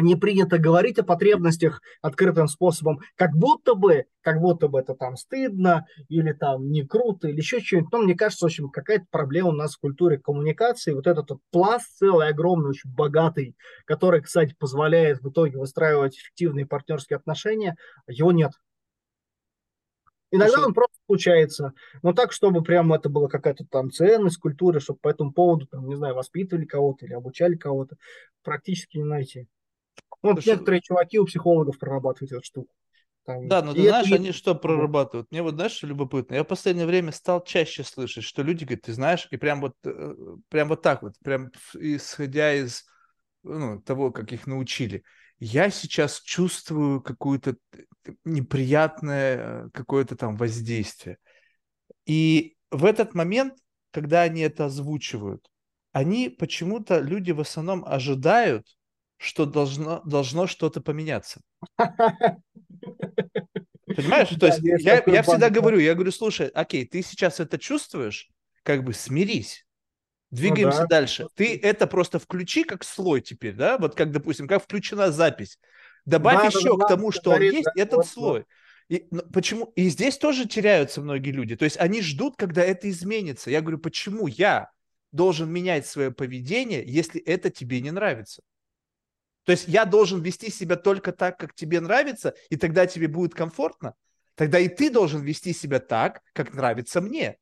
не 0.00 0.16
принято 0.16 0.58
говорить 0.58 0.98
о 0.98 1.04
потребностях 1.04 1.82
открытым 2.02 2.46
способом, 2.46 3.00
как 3.16 3.32
будто 3.34 3.74
бы, 3.74 4.04
как 4.22 4.40
будто 4.40 4.68
бы 4.68 4.78
это 4.78 4.94
там 4.94 5.16
стыдно, 5.16 5.86
или 6.08 6.32
там 6.32 6.70
не 6.70 6.84
круто, 6.86 7.28
или 7.28 7.38
еще 7.38 7.60
что-нибудь. 7.60 7.92
Но 7.92 7.98
мне 7.98 8.14
кажется, 8.14 8.46
в 8.46 8.48
общем, 8.48 8.70
какая-то 8.70 9.06
проблема 9.10 9.48
у 9.50 9.52
нас 9.52 9.74
в 9.74 9.80
культуре 9.80 10.18
коммуникации. 10.18 10.92
Вот 10.92 11.06
этот 11.06 11.30
вот 11.30 11.40
пласт 11.50 11.98
целый, 11.98 12.28
огромный, 12.28 12.70
очень 12.70 12.94
богатый, 12.94 13.56
который, 13.84 14.22
кстати, 14.22 14.54
позволяет 14.58 15.20
в 15.20 15.30
итоге 15.30 15.58
выстраивать 15.58 16.16
эффективные 16.16 16.66
партнерские 16.66 17.16
отношения, 17.16 17.76
его 18.06 18.32
нет. 18.32 18.52
Иногда 20.30 20.54
Слушай, 20.54 20.66
он 20.66 20.74
просто 20.74 20.96
случается, 21.06 21.72
но 22.02 22.12
так, 22.12 22.32
чтобы 22.32 22.62
прямо 22.62 22.96
это 22.96 23.08
была 23.08 23.28
какая-то 23.28 23.64
там 23.64 23.90
ценность 23.90 24.36
культуры, 24.38 24.78
чтобы 24.78 24.98
по 25.00 25.08
этому 25.08 25.32
поводу, 25.32 25.66
там, 25.66 25.88
не 25.88 25.96
знаю, 25.96 26.14
воспитывали 26.14 26.66
кого-то 26.66 27.06
или 27.06 27.14
обучали 27.14 27.56
кого-то, 27.56 27.96
практически 28.42 28.98
не 28.98 29.04
найти. 29.04 29.48
Ну, 30.22 30.34
вот 30.34 30.44
некоторые 30.44 30.82
чуваки 30.82 31.18
у 31.18 31.24
психологов 31.24 31.78
прорабатывают 31.78 32.32
эту 32.32 32.44
штуку. 32.44 32.74
Там, 33.24 33.46
да, 33.46 33.62
но 33.62 33.74
ты 33.74 33.82
знаешь, 33.82 34.06
это... 34.06 34.16
они 34.16 34.32
что 34.32 34.54
прорабатывают? 34.54 35.30
Мне 35.30 35.42
вот, 35.42 35.54
знаешь, 35.54 35.72
что 35.72 35.86
любопытно? 35.86 36.34
Я 36.34 36.44
в 36.44 36.46
последнее 36.46 36.86
время 36.86 37.12
стал 37.12 37.44
чаще 37.44 37.84
слышать, 37.84 38.24
что 38.24 38.42
люди 38.42 38.64
говорят, 38.64 38.82
ты 38.82 38.94
знаешь, 38.94 39.28
и 39.30 39.36
прям 39.36 39.60
вот, 39.60 39.74
э, 39.84 40.14
прям 40.48 40.68
вот 40.68 40.80
так 40.80 41.02
вот, 41.02 41.12
прям 41.22 41.50
исходя 41.74 42.54
из 42.54 42.86
ну, 43.42 43.80
того, 43.82 44.12
как 44.12 44.32
их 44.32 44.46
научили. 44.46 45.04
Я 45.38 45.70
сейчас 45.70 46.20
чувствую 46.20 47.00
какое-то 47.00 47.56
неприятное 48.24 49.70
какое-то 49.70 50.16
там 50.16 50.36
воздействие. 50.36 51.18
И 52.06 52.56
в 52.70 52.84
этот 52.84 53.14
момент, 53.14 53.54
когда 53.92 54.22
они 54.22 54.40
это 54.40 54.66
озвучивают, 54.66 55.48
они 55.92 56.28
почему-то, 56.28 57.00
люди 57.00 57.32
в 57.32 57.40
основном 57.40 57.84
ожидают, 57.84 58.66
что 59.16 59.46
должно, 59.46 60.00
должно 60.02 60.46
что-то 60.46 60.80
поменяться. 60.80 61.40
Понимаешь? 63.86 64.28
То 64.38 64.46
есть 64.46 64.60
я, 64.62 65.02
я 65.06 65.22
всегда 65.22 65.50
говорю, 65.50 65.78
я 65.78 65.94
говорю, 65.94 66.12
слушай, 66.12 66.48
окей, 66.48 66.86
ты 66.86 67.02
сейчас 67.02 67.40
это 67.40 67.58
чувствуешь, 67.58 68.30
как 68.62 68.84
бы 68.84 68.92
смирись. 68.92 69.66
Двигаемся 70.30 70.82
ну, 70.82 70.86
да. 70.88 70.96
дальше. 70.96 71.28
Ты 71.34 71.58
это 71.58 71.86
просто 71.86 72.18
включи 72.18 72.64
как 72.64 72.84
слой 72.84 73.20
теперь, 73.20 73.54
да? 73.54 73.78
Вот 73.78 73.94
как, 73.94 74.12
допустим, 74.12 74.46
как 74.46 74.62
включена 74.62 75.10
запись. 75.10 75.58
Добавь 76.04 76.40
да, 76.40 76.46
еще 76.46 76.76
да, 76.76 76.84
к 76.84 76.88
тому, 76.88 77.10
что 77.12 77.30
говорит, 77.30 77.50
он 77.50 77.56
есть, 77.56 77.68
да, 77.74 77.82
этот 77.82 77.96
вот, 77.96 78.06
слой. 78.06 78.44
И, 78.88 79.06
ну, 79.10 79.22
почему? 79.32 79.72
И 79.76 79.88
здесь 79.88 80.18
тоже 80.18 80.46
теряются 80.46 81.00
многие 81.00 81.30
люди. 81.30 81.56
То 81.56 81.64
есть 81.64 81.78
они 81.78 82.02
ждут, 82.02 82.36
когда 82.36 82.62
это 82.62 82.88
изменится. 82.90 83.50
Я 83.50 83.60
говорю, 83.60 83.78
почему 83.78 84.26
я 84.26 84.70
должен 85.12 85.50
менять 85.50 85.86
свое 85.86 86.10
поведение, 86.10 86.82
если 86.86 87.20
это 87.20 87.50
тебе 87.50 87.80
не 87.80 87.90
нравится? 87.90 88.42
То 89.44 89.52
есть 89.52 89.66
я 89.66 89.86
должен 89.86 90.20
вести 90.20 90.50
себя 90.50 90.76
только 90.76 91.12
так, 91.12 91.38
как 91.38 91.54
тебе 91.54 91.80
нравится, 91.80 92.34
и 92.50 92.56
тогда 92.56 92.86
тебе 92.86 93.08
будет 93.08 93.34
комфортно. 93.34 93.94
Тогда 94.34 94.58
и 94.58 94.68
ты 94.68 94.90
должен 94.90 95.22
вести 95.22 95.54
себя 95.54 95.80
так, 95.80 96.20
как 96.34 96.52
нравится 96.52 97.00
мне. 97.00 97.38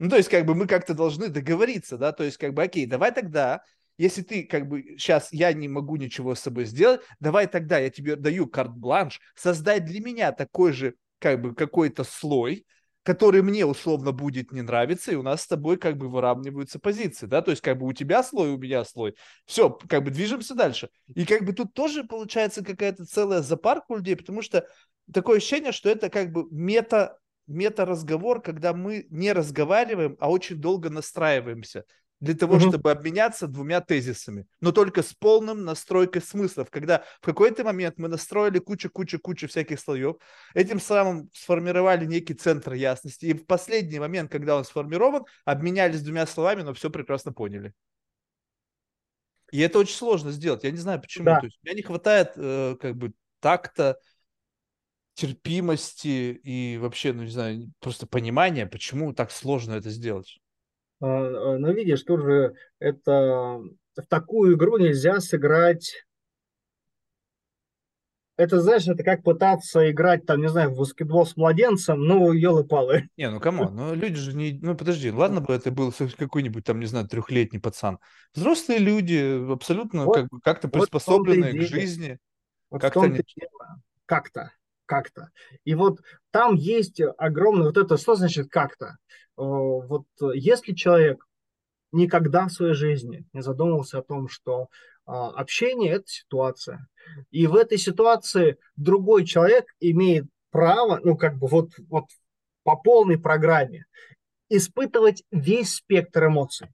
Ну, 0.00 0.08
то 0.08 0.16
есть, 0.16 0.28
как 0.28 0.44
бы 0.44 0.56
мы 0.56 0.66
как-то 0.66 0.94
должны 0.94 1.28
договориться, 1.28 1.96
да, 1.96 2.10
то 2.10 2.24
есть, 2.24 2.36
как 2.36 2.54
бы, 2.54 2.64
окей, 2.64 2.86
давай 2.86 3.12
тогда 3.12 3.62
если 4.00 4.22
ты 4.22 4.44
как 4.44 4.66
бы 4.66 4.96
сейчас 4.96 5.28
я 5.30 5.52
не 5.52 5.68
могу 5.68 5.96
ничего 5.96 6.34
с 6.34 6.40
собой 6.40 6.64
сделать, 6.64 7.02
давай 7.20 7.46
тогда 7.46 7.78
я 7.78 7.90
тебе 7.90 8.16
даю 8.16 8.46
карт-бланш, 8.46 9.20
создай 9.34 9.78
для 9.78 10.00
меня 10.00 10.32
такой 10.32 10.72
же 10.72 10.94
как 11.18 11.42
бы 11.42 11.54
какой-то 11.54 12.02
слой, 12.02 12.64
который 13.02 13.42
мне 13.42 13.66
условно 13.66 14.12
будет 14.12 14.52
не 14.52 14.62
нравиться, 14.62 15.12
и 15.12 15.16
у 15.16 15.22
нас 15.22 15.42
с 15.42 15.46
тобой 15.46 15.76
как 15.76 15.98
бы 15.98 16.08
выравниваются 16.08 16.78
позиции, 16.78 17.26
да, 17.26 17.42
то 17.42 17.50
есть 17.50 17.60
как 17.62 17.78
бы 17.78 17.86
у 17.86 17.92
тебя 17.92 18.22
слой, 18.22 18.52
у 18.52 18.56
меня 18.56 18.84
слой, 18.84 19.16
все, 19.44 19.68
как 19.68 20.02
бы 20.02 20.10
движемся 20.10 20.54
дальше. 20.54 20.88
И 21.14 21.26
как 21.26 21.44
бы 21.44 21.52
тут 21.52 21.74
тоже 21.74 22.04
получается 22.04 22.64
какая-то 22.64 23.04
целая 23.04 23.42
запарка 23.42 23.84
у 23.88 23.96
людей, 23.96 24.16
потому 24.16 24.40
что 24.40 24.66
такое 25.12 25.36
ощущение, 25.36 25.72
что 25.72 25.90
это 25.90 26.08
как 26.08 26.32
бы 26.32 26.46
мета 26.50 27.18
мета-разговор, 27.50 28.40
когда 28.40 28.72
мы 28.72 29.06
не 29.10 29.32
разговариваем, 29.32 30.16
а 30.20 30.30
очень 30.30 30.56
долго 30.56 30.90
настраиваемся 30.90 31.84
для 32.20 32.34
того, 32.34 32.56
угу. 32.56 32.68
чтобы 32.68 32.90
обменяться 32.90 33.46
двумя 33.46 33.80
тезисами, 33.80 34.46
но 34.60 34.72
только 34.72 35.02
с 35.02 35.14
полным 35.14 35.64
настройкой 35.64 36.20
смыслов, 36.20 36.70
когда 36.70 37.02
в 37.20 37.24
какой-то 37.24 37.64
момент 37.64 37.94
мы 37.96 38.08
настроили 38.08 38.58
кучу-кучу-кучу 38.58 39.48
всяких 39.48 39.80
слоев, 39.80 40.16
этим 40.54 40.80
самым 40.80 41.30
сформировали 41.32 42.04
некий 42.04 42.34
центр 42.34 42.74
ясности, 42.74 43.26
и 43.26 43.32
в 43.32 43.46
последний 43.46 43.98
момент, 43.98 44.30
когда 44.30 44.56
он 44.56 44.64
сформирован, 44.64 45.24
обменялись 45.46 46.02
двумя 46.02 46.26
словами, 46.26 46.62
но 46.62 46.74
все 46.74 46.90
прекрасно 46.90 47.32
поняли. 47.32 47.72
И 49.50 49.58
это 49.60 49.78
очень 49.78 49.96
сложно 49.96 50.30
сделать. 50.30 50.62
Я 50.62 50.70
не 50.70 50.76
знаю 50.76 51.00
почему. 51.00 51.24
Да. 51.24 51.40
То 51.40 51.46
есть, 51.46 51.58
у 51.62 51.66
меня 51.66 51.76
не 51.76 51.82
хватает 51.82 52.32
э, 52.36 52.76
как 52.80 52.96
бы 52.96 53.12
такта, 53.40 53.98
терпимости 55.14 56.32
и 56.42 56.78
вообще, 56.78 57.12
ну 57.12 57.22
не 57.22 57.30
знаю, 57.30 57.70
просто 57.80 58.06
понимания, 58.06 58.66
почему 58.66 59.12
так 59.12 59.30
сложно 59.30 59.74
это 59.74 59.90
сделать. 59.90 60.38
А, 61.00 61.06
а, 61.06 61.58
но 61.58 61.70
видишь, 61.72 62.02
тоже 62.02 62.54
это 62.78 63.60
в 63.96 64.06
такую 64.08 64.56
игру 64.56 64.78
нельзя 64.78 65.20
сыграть. 65.20 66.04
Это, 68.36 68.58
знаешь, 68.62 68.88
это 68.88 69.04
как 69.04 69.22
пытаться 69.22 69.90
играть, 69.90 70.24
там, 70.24 70.40
не 70.40 70.48
знаю, 70.48 70.70
в 70.70 70.78
баскетбол 70.78 71.26
с 71.26 71.36
младенцем, 71.36 72.00
ну, 72.00 72.32
елы-палы. 72.32 73.10
Не, 73.18 73.28
ну, 73.28 73.38
come 73.38 73.60
on, 73.60 73.76
ну, 73.76 73.94
люди 73.94 74.16
же 74.16 74.34
не... 74.34 74.58
Ну, 74.62 74.74
подожди, 74.74 75.10
ладно 75.10 75.42
бы 75.42 75.52
это 75.52 75.70
был 75.70 75.92
какой-нибудь, 76.16 76.64
там, 76.64 76.80
не 76.80 76.86
знаю, 76.86 77.06
трехлетний 77.06 77.60
пацан. 77.60 77.98
Взрослые 78.34 78.78
люди 78.78 79.52
абсолютно 79.52 80.06
вот, 80.06 80.14
как 80.14 80.28
бы 80.28 80.40
как-то 80.40 80.70
вот 80.72 80.88
к 80.88 81.60
жизни. 81.60 82.18
Вот 82.70 82.80
как-то... 82.80 83.08
Не... 83.08 83.22
Как-то 84.06 84.52
как-то. 84.90 85.30
И 85.64 85.76
вот 85.76 86.00
там 86.32 86.56
есть 86.56 87.00
огромное 87.16 87.68
вот 87.68 87.76
это, 87.76 87.96
что 87.96 88.16
значит 88.16 88.48
как-то? 88.50 88.86
Э, 88.86 88.94
вот 89.36 90.04
если 90.34 90.74
человек 90.74 91.24
никогда 91.92 92.48
в 92.48 92.52
своей 92.52 92.74
жизни 92.74 93.24
не 93.32 93.40
задумывался 93.40 93.98
о 93.98 94.02
том, 94.02 94.28
что 94.28 94.66
а, 95.06 95.30
общение– 95.30 95.92
это 95.94 96.06
ситуация, 96.06 96.86
и 97.30 97.46
в 97.46 97.56
этой 97.56 97.78
ситуации 97.78 98.58
другой 98.76 99.24
человек 99.24 99.64
имеет 99.80 100.26
право, 100.50 101.00
ну 101.02 101.16
как 101.16 101.36
бы 101.36 101.48
вот, 101.48 101.70
вот 101.88 102.04
по 102.62 102.76
полной 102.76 103.18
программе, 103.18 103.86
испытывать 104.48 105.24
весь 105.30 105.74
спектр 105.74 106.26
эмоций. 106.26 106.68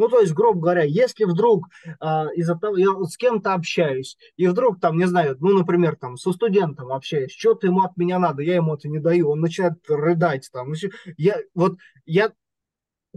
Ну, 0.00 0.08
то 0.08 0.20
есть, 0.20 0.32
грубо 0.32 0.60
говоря, 0.60 0.82
если 0.82 1.24
вдруг 1.24 1.66
э, 1.84 1.94
из-за 2.34 2.56
того, 2.56 2.78
я 2.78 2.86
с 3.04 3.18
кем-то 3.18 3.52
общаюсь, 3.52 4.16
и 4.38 4.46
вдруг 4.46 4.80
там, 4.80 4.96
не 4.96 5.04
знаю, 5.06 5.36
ну, 5.40 5.58
например, 5.58 5.94
там, 5.94 6.16
со 6.16 6.32
студентом 6.32 6.90
общаюсь, 6.90 7.32
что-то 7.32 7.66
ему 7.66 7.82
от 7.82 7.98
меня 7.98 8.18
надо, 8.18 8.40
я 8.40 8.54
ему 8.54 8.74
это 8.74 8.88
не 8.88 8.98
даю, 8.98 9.28
он 9.28 9.40
начинает 9.40 9.74
рыдать 9.90 10.48
там. 10.50 10.72
Я, 11.18 11.36
вот, 11.54 11.76
я 12.06 12.32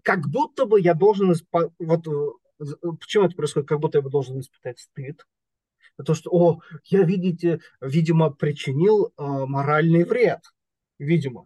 как 0.04 0.28
будто 0.28 0.66
бы 0.66 0.82
я 0.82 0.94
должен, 0.94 1.32
исп- 1.32 1.72
вот, 1.80 2.06
э, 2.06 2.74
почему 3.00 3.28
это 3.28 3.36
происходит, 3.38 3.70
как 3.70 3.80
будто 3.80 4.00
я 4.00 4.04
должен 4.04 4.42
испытать 4.42 4.80
стыд, 4.80 5.26
потому 5.96 6.18
что, 6.18 6.32
о, 6.32 6.60
я, 6.84 7.04
видите, 7.04 7.62
видимо, 7.80 8.30
причинил 8.30 9.06
э, 9.06 9.12
моральный 9.18 10.04
вред, 10.04 10.42
видимо. 11.00 11.46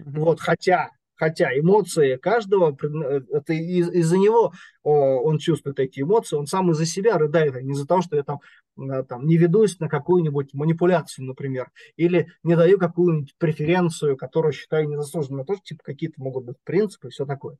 Mm-hmm. 0.00 0.18
Вот, 0.18 0.40
хотя 0.40 0.92
Хотя 1.18 1.50
эмоции 1.58 2.16
каждого, 2.16 2.76
э, 2.80 3.20
это 3.32 3.52
из- 3.52 3.90
из-за 3.90 4.16
него 4.16 4.52
он 4.84 5.38
чувствует 5.38 5.78
эти 5.80 6.00
эмоции, 6.00 6.36
он 6.36 6.46
сам 6.46 6.70
из-за 6.70 6.86
себя 6.86 7.18
рыдает, 7.18 7.54
а 7.56 7.60
не 7.60 7.72
из-за 7.72 7.86
того, 7.86 8.00
что 8.00 8.16
я 8.16 8.22
там, 8.22 8.40
э, 8.78 9.02
там 9.02 9.26
не 9.26 9.36
ведусь 9.36 9.78
на 9.80 9.88
какую-нибудь 9.88 10.54
манипуляцию, 10.54 11.26
например, 11.26 11.70
или 11.96 12.32
не 12.42 12.56
даю 12.56 12.78
какую-нибудь 12.78 13.34
преференцию, 13.36 14.16
которую 14.16 14.52
считаю 14.52 14.88
незаслуженной. 14.88 15.44
Тоже 15.44 15.60
типа 15.62 15.82
какие-то 15.84 16.22
могут 16.22 16.44
быть 16.44 16.56
принципы 16.64 17.08
и 17.08 17.10
все 17.10 17.26
такое. 17.26 17.58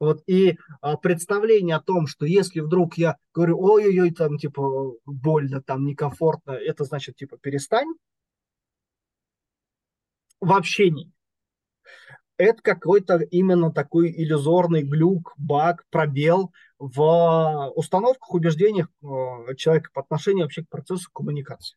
Вот, 0.00 0.22
и 0.26 0.58
а, 0.80 0.96
представление 0.96 1.76
о 1.76 1.82
том, 1.82 2.06
что 2.06 2.26
если 2.26 2.60
вдруг 2.60 2.96
я 2.96 3.16
говорю, 3.32 3.60
ой-ой-ой, 3.60 4.10
там 4.10 4.38
типа 4.38 4.94
больно, 5.04 5.62
там 5.62 5.84
некомфортно, 5.84 6.52
это 6.52 6.84
значит 6.84 7.16
типа 7.16 7.36
перестань 7.36 7.88
в 10.40 10.52
общении 10.52 11.13
это 12.36 12.62
какой-то 12.62 13.18
именно 13.18 13.72
такой 13.72 14.10
иллюзорный 14.10 14.82
глюк, 14.82 15.34
баг, 15.36 15.84
пробел 15.90 16.52
в 16.78 17.72
установках, 17.76 18.34
убеждениях 18.34 18.88
э, 19.02 19.54
человека 19.56 19.90
по 19.92 20.02
отношению 20.02 20.44
вообще 20.44 20.64
к 20.64 20.68
процессу 20.68 21.10
коммуникации. 21.12 21.76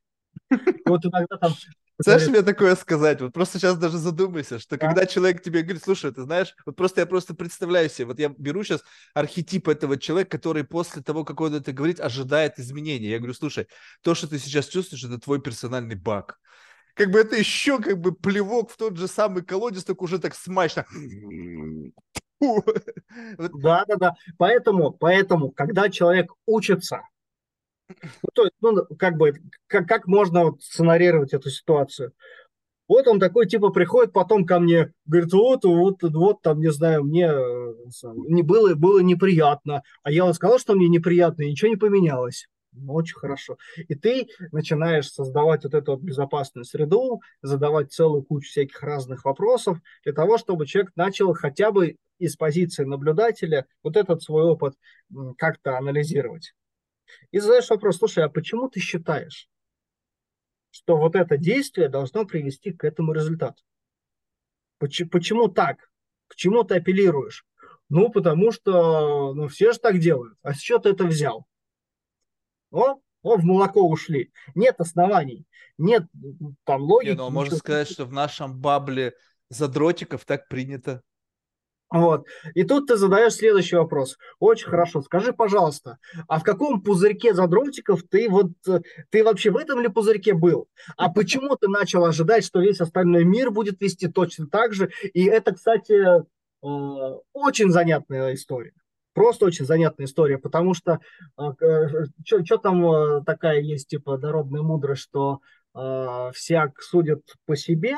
вот 0.85 1.05
иногда 1.05 1.37
там 1.37 1.53
знаешь, 1.99 2.27
мне 2.27 2.41
такое 2.43 2.75
сказать? 2.75 3.21
Вот 3.21 3.33
просто 3.33 3.57
сейчас 3.57 3.77
даже 3.77 3.97
задумайся, 3.97 4.59
что 4.59 4.77
да. 4.77 4.87
когда 4.87 5.05
человек 5.05 5.41
тебе 5.41 5.63
говорит, 5.63 5.83
слушай, 5.83 6.11
ты 6.11 6.23
знаешь, 6.23 6.55
вот 6.65 6.75
просто 6.75 7.01
я 7.01 7.07
просто 7.07 7.33
представляю 7.33 7.89
себе, 7.89 8.05
вот 8.07 8.19
я 8.19 8.29
беру 8.37 8.63
сейчас 8.63 8.83
архетип 9.13 9.67
этого 9.67 9.97
человека, 9.97 10.37
который 10.37 10.63
после 10.63 11.01
того, 11.01 11.25
как 11.25 11.41
он 11.41 11.55
это 11.55 11.73
говорит, 11.73 11.99
ожидает 11.99 12.59
изменений. 12.59 13.07
Я 13.07 13.17
говорю, 13.17 13.33
слушай, 13.33 13.67
то, 14.01 14.13
что 14.13 14.27
ты 14.27 14.37
сейчас 14.37 14.67
чувствуешь, 14.67 15.03
это 15.03 15.19
твой 15.19 15.41
персональный 15.41 15.95
баг 15.95 16.39
как 16.97 17.11
бы 17.11 17.19
это 17.19 17.35
еще 17.35 17.79
как 17.79 17.99
бы 17.99 18.11
плевок 18.11 18.71
в 18.71 18.77
тот 18.77 18.97
же 18.97 19.07
самый 19.07 19.43
колодец, 19.43 19.83
только 19.83 20.03
уже 20.03 20.19
так 20.19 20.35
смачно. 20.35 20.85
Да, 22.39 23.83
да, 23.87 23.95
да. 23.95 24.15
Поэтому, 24.37 24.91
поэтому, 24.91 25.51
когда 25.51 25.89
человек 25.89 26.31
учится, 26.45 27.01
ну, 27.89 28.29
то 28.33 28.43
есть, 28.43 28.55
ну, 28.61 28.75
как 28.97 29.17
бы, 29.17 29.33
как, 29.67 29.87
как 29.87 30.07
можно 30.07 30.45
вот 30.45 30.61
сценарировать 30.61 31.33
эту 31.33 31.49
ситуацию? 31.49 32.13
Вот 32.87 33.07
он 33.07 33.19
такой, 33.19 33.47
типа, 33.47 33.69
приходит 33.69 34.13
потом 34.13 34.45
ко 34.45 34.59
мне, 34.59 34.93
говорит, 35.05 35.33
вот, 35.33 35.65
вот, 35.65 36.03
вот, 36.03 36.41
там, 36.41 36.59
не 36.59 36.71
знаю, 36.71 37.03
мне 37.03 37.27
э, 37.27 37.73
не 38.27 38.43
было, 38.43 38.75
было 38.75 38.99
неприятно. 38.99 39.83
А 40.03 40.11
я 40.11 40.23
вам 40.23 40.33
сказал, 40.33 40.59
что 40.59 40.73
мне 40.73 40.87
неприятно, 40.87 41.43
и 41.43 41.51
ничего 41.51 41.69
не 41.69 41.77
поменялось. 41.77 42.47
Ну, 42.79 42.93
очень 42.93 43.15
хорошо. 43.15 43.57
И 43.75 43.95
ты 43.95 44.27
начинаешь 44.51 45.11
создавать 45.11 45.63
вот 45.63 45.73
эту 45.73 45.91
вот 45.91 46.01
безопасную 46.01 46.65
среду, 46.65 47.21
задавать 47.41 47.91
целую 47.91 48.23
кучу 48.23 48.49
всяких 48.49 48.81
разных 48.81 49.25
вопросов 49.25 49.79
для 50.03 50.13
того, 50.13 50.37
чтобы 50.37 50.65
человек 50.65 50.91
начал 50.95 51.33
хотя 51.33 51.71
бы 51.71 51.97
из 52.19 52.35
позиции 52.35 52.83
наблюдателя 52.83 53.67
вот 53.83 53.97
этот 53.97 54.23
свой 54.23 54.43
опыт 54.43 54.75
как-то 55.37 55.77
анализировать. 55.77 56.53
И 57.31 57.39
задаешь 57.39 57.69
вопрос, 57.69 57.97
слушай, 57.97 58.23
а 58.23 58.29
почему 58.29 58.69
ты 58.69 58.79
считаешь, 58.79 59.49
что 60.71 60.97
вот 60.97 61.15
это 61.15 61.37
действие 61.37 61.89
должно 61.89 62.25
привести 62.25 62.71
к 62.71 62.83
этому 62.83 63.13
результату? 63.13 63.63
Почему, 64.79 65.09
почему 65.09 65.47
так? 65.47 65.89
К 66.27 66.35
чему 66.35 66.63
ты 66.63 66.75
апеллируешь? 66.75 67.45
Ну, 67.89 68.09
потому 68.09 68.51
что 68.51 69.33
ну, 69.33 69.47
все 69.47 69.71
же 69.71 69.79
так 69.79 69.99
делают. 69.99 70.37
А 70.41 70.53
с 70.53 70.57
чего 70.57 70.79
ты 70.79 70.89
это 70.89 71.05
взял? 71.05 71.47
О, 72.71 72.95
о, 73.21 73.37
в 73.37 73.43
молоко 73.43 73.87
ушли. 73.87 74.31
Нет 74.55 74.75
оснований, 74.79 75.45
нет 75.77 76.03
там 76.63 76.81
логики. 76.81 77.11
Не, 77.11 77.17
ну, 77.17 77.29
можно 77.29 77.55
сказать, 77.55 77.89
что 77.89 78.05
в 78.05 78.13
нашем 78.13 78.59
бабле 78.59 79.13
задротиков 79.49 80.25
так 80.25 80.47
принято. 80.47 81.01
Вот. 81.89 82.25
И 82.53 82.63
тут 82.63 82.87
ты 82.87 82.97
задаешь 82.97 83.33
следующий 83.33 83.77
вопрос. 83.77 84.17
Очень 84.39 84.67
хорошо. 84.67 85.01
Скажи, 85.01 85.31
пожалуйста, 85.31 85.99
а 86.27 86.39
в 86.39 86.43
каком 86.43 86.81
пузырьке 86.81 87.33
задротиков 87.33 88.03
ты 88.03 88.27
вот 88.29 88.51
ты 89.09 89.23
вообще 89.23 89.51
в 89.51 89.57
этом 89.57 89.79
ли 89.79 89.87
пузырьке 89.87 90.33
был? 90.33 90.67
А 90.97 91.09
почему 91.09 91.55
ты 91.55 91.69
начал 91.69 92.03
ожидать, 92.03 92.43
что 92.43 92.59
весь 92.59 92.81
остальной 92.81 93.23
мир 93.23 93.51
будет 93.51 93.79
вести 93.79 94.07
точно 94.09 94.47
так 94.47 94.73
же? 94.73 94.91
И 95.13 95.25
это, 95.25 95.53
кстати, 95.53 95.93
э, 95.93 97.17
очень 97.31 97.71
занятная 97.71 98.33
история. 98.33 98.73
Просто 99.17 99.47
очень 99.47 99.65
занятная 99.65 100.05
история, 100.05 100.37
потому 100.37 100.75
что 100.75 100.99
а, 101.37 101.53
что 102.23 102.57
там 102.57 102.85
а, 102.85 103.23
такая 103.23 103.61
есть, 103.61 103.87
типа, 103.87 104.19
народная 104.19 104.61
мудрость, 104.61 105.01
что 105.01 105.39
э, 105.73 106.31
всяк 106.35 106.79
судят 106.83 107.23
по 107.47 107.55
себе, 107.55 107.95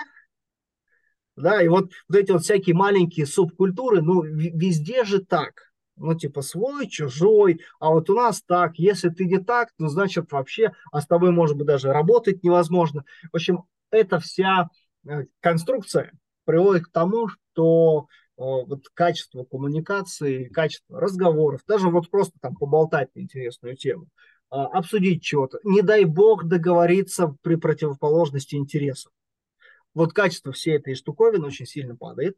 да, 1.36 1.62
и 1.62 1.68
вот, 1.68 1.92
вот 2.08 2.18
эти 2.18 2.32
вот 2.32 2.44
всякие 2.44 2.74
маленькие 2.74 3.26
субкультуры, 3.26 4.02
ну, 4.02 4.22
везде 4.22 5.04
же 5.04 5.20
так. 5.20 5.74
Ну, 5.98 6.14
типа, 6.14 6.42
свой, 6.42 6.88
чужой, 6.88 7.60
а 7.82 7.90
вот 7.90 8.10
у 8.10 8.16
нас 8.16 8.42
так, 8.42 8.80
если 8.80 9.10
ты 9.10 9.26
не 9.26 9.40
так, 9.40 9.72
ну, 9.78 9.90
значит, 9.90 10.32
вообще, 10.32 10.72
а 10.94 11.02
с 11.02 11.06
тобой, 11.06 11.32
может 11.32 11.58
быть, 11.58 11.68
даже 11.68 11.92
работать 11.92 12.44
невозможно. 12.44 13.04
В 13.34 13.36
общем, 13.36 13.66
эта 13.92 14.20
вся 14.20 14.70
э, 15.06 15.26
конструкция 15.42 16.14
приводит 16.46 16.86
к 16.86 16.92
тому, 16.94 17.28
что 17.28 18.08
э, 18.08 18.29
вот 18.40 18.88
качество 18.94 19.44
коммуникации, 19.44 20.46
качество 20.46 21.00
разговоров, 21.00 21.62
даже 21.68 21.90
вот 21.90 22.10
просто 22.10 22.34
там 22.42 22.56
поболтать 22.56 23.14
на 23.16 23.22
интересную 23.22 23.76
тему, 23.76 24.08
э, 24.52 24.56
обсудить 24.56 25.24
чего-то, 25.24 25.60
не 25.64 25.82
дай 25.82 26.06
бог 26.06 26.46
договориться 26.46 27.36
при 27.42 27.56
противоположности 27.56 28.56
интересов 28.56 29.12
вот 29.94 30.14
качество 30.14 30.52
всей 30.52 30.78
этой 30.78 30.96
штуковины 30.96 31.48
очень 31.48 31.66
сильно 31.66 31.96
падает. 31.96 32.38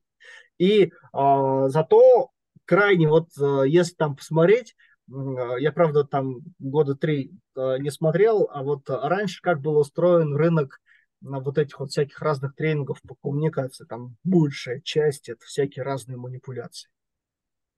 И 0.58 0.86
э, 0.86 0.90
зато 1.14 2.30
крайне, 2.66 3.08
вот 3.08 3.30
э, 3.40 3.64
если 3.68 3.94
там 3.96 4.16
посмотреть, 4.16 4.76
э, 5.10 5.14
я, 5.60 5.72
правда, 5.72 6.04
там 6.04 6.40
года 6.60 6.96
три 6.96 7.32
э, 7.56 7.78
не 7.80 7.92
смотрел, 7.92 8.50
а 8.52 8.64
вот 8.64 8.84
раньше 8.88 9.42
как 9.42 9.62
был 9.62 9.78
устроен 9.78 10.36
рынок 10.36 10.80
на 11.22 11.40
вот 11.40 11.58
этих 11.58 11.80
вот 11.80 11.92
всяких 11.92 12.20
разных 12.22 12.56
тренингов 12.56 13.02
по 13.02 13.16
коммуникации, 13.16 13.86
там 13.86 14.18
большая 14.24 14.82
часть 14.82 15.30
это 15.30 15.46
всякие 15.46 15.84
разные 15.84 16.18
манипуляции. 16.18 16.90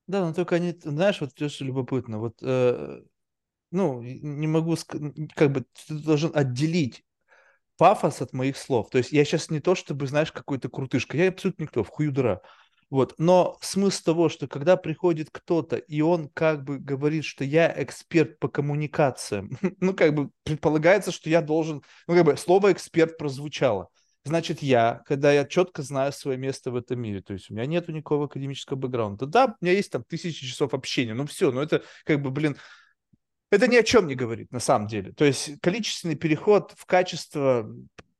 Да, 0.06 0.26
но 0.26 0.34
только 0.34 0.56
они, 0.56 0.78
знаешь, 0.82 1.20
вот 1.20 1.34
то, 1.34 1.48
что 1.48 1.64
любопытно, 1.64 2.18
вот, 2.18 2.36
э, 2.42 3.02
ну, 3.70 4.02
не 4.02 4.46
могу, 4.46 4.76
как 5.36 5.52
бы, 5.52 5.64
ты 5.88 5.94
должен 5.94 6.32
отделить 6.34 7.04
пафос 7.76 8.22
от 8.22 8.32
моих 8.32 8.56
слов. 8.56 8.90
То 8.90 8.98
есть 8.98 9.12
я 9.12 9.24
сейчас 9.24 9.50
не 9.50 9.60
то, 9.60 9.74
чтобы, 9.74 10.06
знаешь, 10.06 10.32
какой-то 10.32 10.68
крутышка. 10.68 11.16
Я 11.16 11.28
абсолютно 11.28 11.64
никто, 11.64 11.84
в 11.84 11.88
хую 11.88 12.12
дыра. 12.12 12.42
Вот. 12.94 13.16
Но 13.18 13.58
смысл 13.60 14.04
того, 14.04 14.28
что 14.28 14.46
когда 14.46 14.76
приходит 14.76 15.28
кто-то, 15.32 15.74
и 15.74 16.00
он 16.00 16.28
как 16.28 16.62
бы 16.62 16.78
говорит, 16.78 17.24
что 17.24 17.42
я 17.42 17.74
эксперт 17.82 18.38
по 18.38 18.46
коммуникациям, 18.46 19.58
ну, 19.80 19.94
как 19.94 20.14
бы 20.14 20.30
предполагается, 20.44 21.10
что 21.10 21.28
я 21.28 21.42
должен, 21.42 21.82
ну, 22.06 22.14
как 22.14 22.24
бы 22.24 22.36
слово 22.36 22.70
эксперт 22.70 23.18
прозвучало. 23.18 23.88
Значит, 24.22 24.62
я, 24.62 25.02
когда 25.06 25.32
я 25.32 25.44
четко 25.44 25.82
знаю 25.82 26.12
свое 26.12 26.38
место 26.38 26.70
в 26.70 26.76
этом 26.76 27.00
мире, 27.00 27.20
то 27.20 27.32
есть 27.32 27.50
у 27.50 27.54
меня 27.54 27.66
нету 27.66 27.90
никакого 27.90 28.26
академического 28.26 28.76
бэкграунда, 28.76 29.26
да, 29.26 29.46
у 29.60 29.64
меня 29.64 29.74
есть 29.74 29.90
там 29.90 30.04
тысячи 30.04 30.46
часов 30.46 30.72
общения, 30.72 31.14
ну 31.14 31.26
все, 31.26 31.50
ну 31.50 31.62
это 31.62 31.82
как 32.04 32.22
бы, 32.22 32.30
блин, 32.30 32.56
это 33.50 33.66
ни 33.66 33.74
о 33.74 33.82
чем 33.82 34.06
не 34.06 34.14
говорит 34.14 34.52
на 34.52 34.60
самом 34.60 34.86
деле. 34.86 35.12
То 35.14 35.24
есть 35.24 35.60
количественный 35.60 36.14
переход 36.14 36.72
в 36.76 36.86
качество 36.86 37.68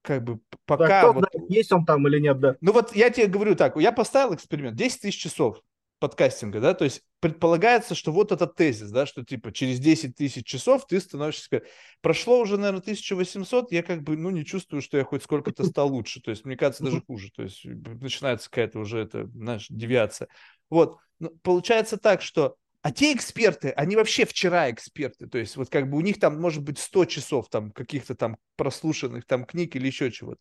как 0.04 0.22
бы 0.22 0.38
пока... 0.66 0.86
Да, 0.86 0.98
кто 1.00 1.12
вот... 1.14 1.24
знает, 1.30 1.50
есть 1.50 1.72
он 1.72 1.84
там 1.84 2.06
или 2.06 2.20
нет, 2.20 2.38
да. 2.38 2.56
Ну 2.60 2.72
вот 2.72 2.94
я 2.94 3.10
тебе 3.10 3.26
говорю 3.26 3.56
так, 3.56 3.76
я 3.76 3.90
поставил 3.90 4.34
эксперимент, 4.34 4.76
10 4.76 5.00
тысяч 5.00 5.18
часов 5.18 5.60
подкастинга, 5.98 6.60
да, 6.60 6.74
то 6.74 6.84
есть 6.84 7.00
предполагается, 7.20 7.94
что 7.94 8.12
вот 8.12 8.30
этот 8.30 8.56
тезис, 8.56 8.90
да, 8.90 9.06
что 9.06 9.24
типа 9.24 9.52
через 9.52 9.80
10 9.80 10.14
тысяч 10.14 10.46
часов 10.46 10.86
ты 10.86 11.00
становишься. 11.00 11.62
Прошло 12.02 12.40
уже, 12.40 12.58
наверное, 12.58 12.80
1800, 12.80 13.72
я 13.72 13.82
как 13.82 14.02
бы, 14.02 14.14
ну, 14.16 14.28
не 14.28 14.44
чувствую, 14.44 14.82
что 14.82 14.98
я 14.98 15.04
хоть 15.04 15.22
сколько-то 15.22 15.64
стал 15.64 15.88
лучше, 15.88 16.20
то 16.20 16.30
есть 16.30 16.44
мне 16.44 16.56
кажется 16.56 16.84
даже 16.84 17.00
хуже, 17.00 17.30
то 17.34 17.42
есть 17.42 17.64
начинается 17.64 18.50
какая-то 18.50 18.78
уже, 18.80 18.98
это, 18.98 19.26
знаешь, 19.28 19.66
девиация. 19.70 20.28
Вот, 20.68 20.98
получается 21.42 21.96
так, 21.96 22.20
что 22.20 22.56
а 22.84 22.92
те 22.92 23.14
эксперты, 23.14 23.70
они 23.70 23.96
вообще 23.96 24.26
вчера 24.26 24.70
эксперты, 24.70 25.26
то 25.26 25.38
есть 25.38 25.56
вот 25.56 25.70
как 25.70 25.88
бы 25.88 25.96
у 25.96 26.02
них 26.02 26.20
там 26.20 26.38
может 26.38 26.62
быть 26.62 26.78
100 26.78 27.06
часов 27.06 27.48
там 27.48 27.70
каких-то 27.70 28.14
там 28.14 28.36
прослушанных 28.56 29.24
там 29.24 29.46
книг 29.46 29.74
или 29.74 29.86
еще 29.86 30.10
чего-то. 30.12 30.38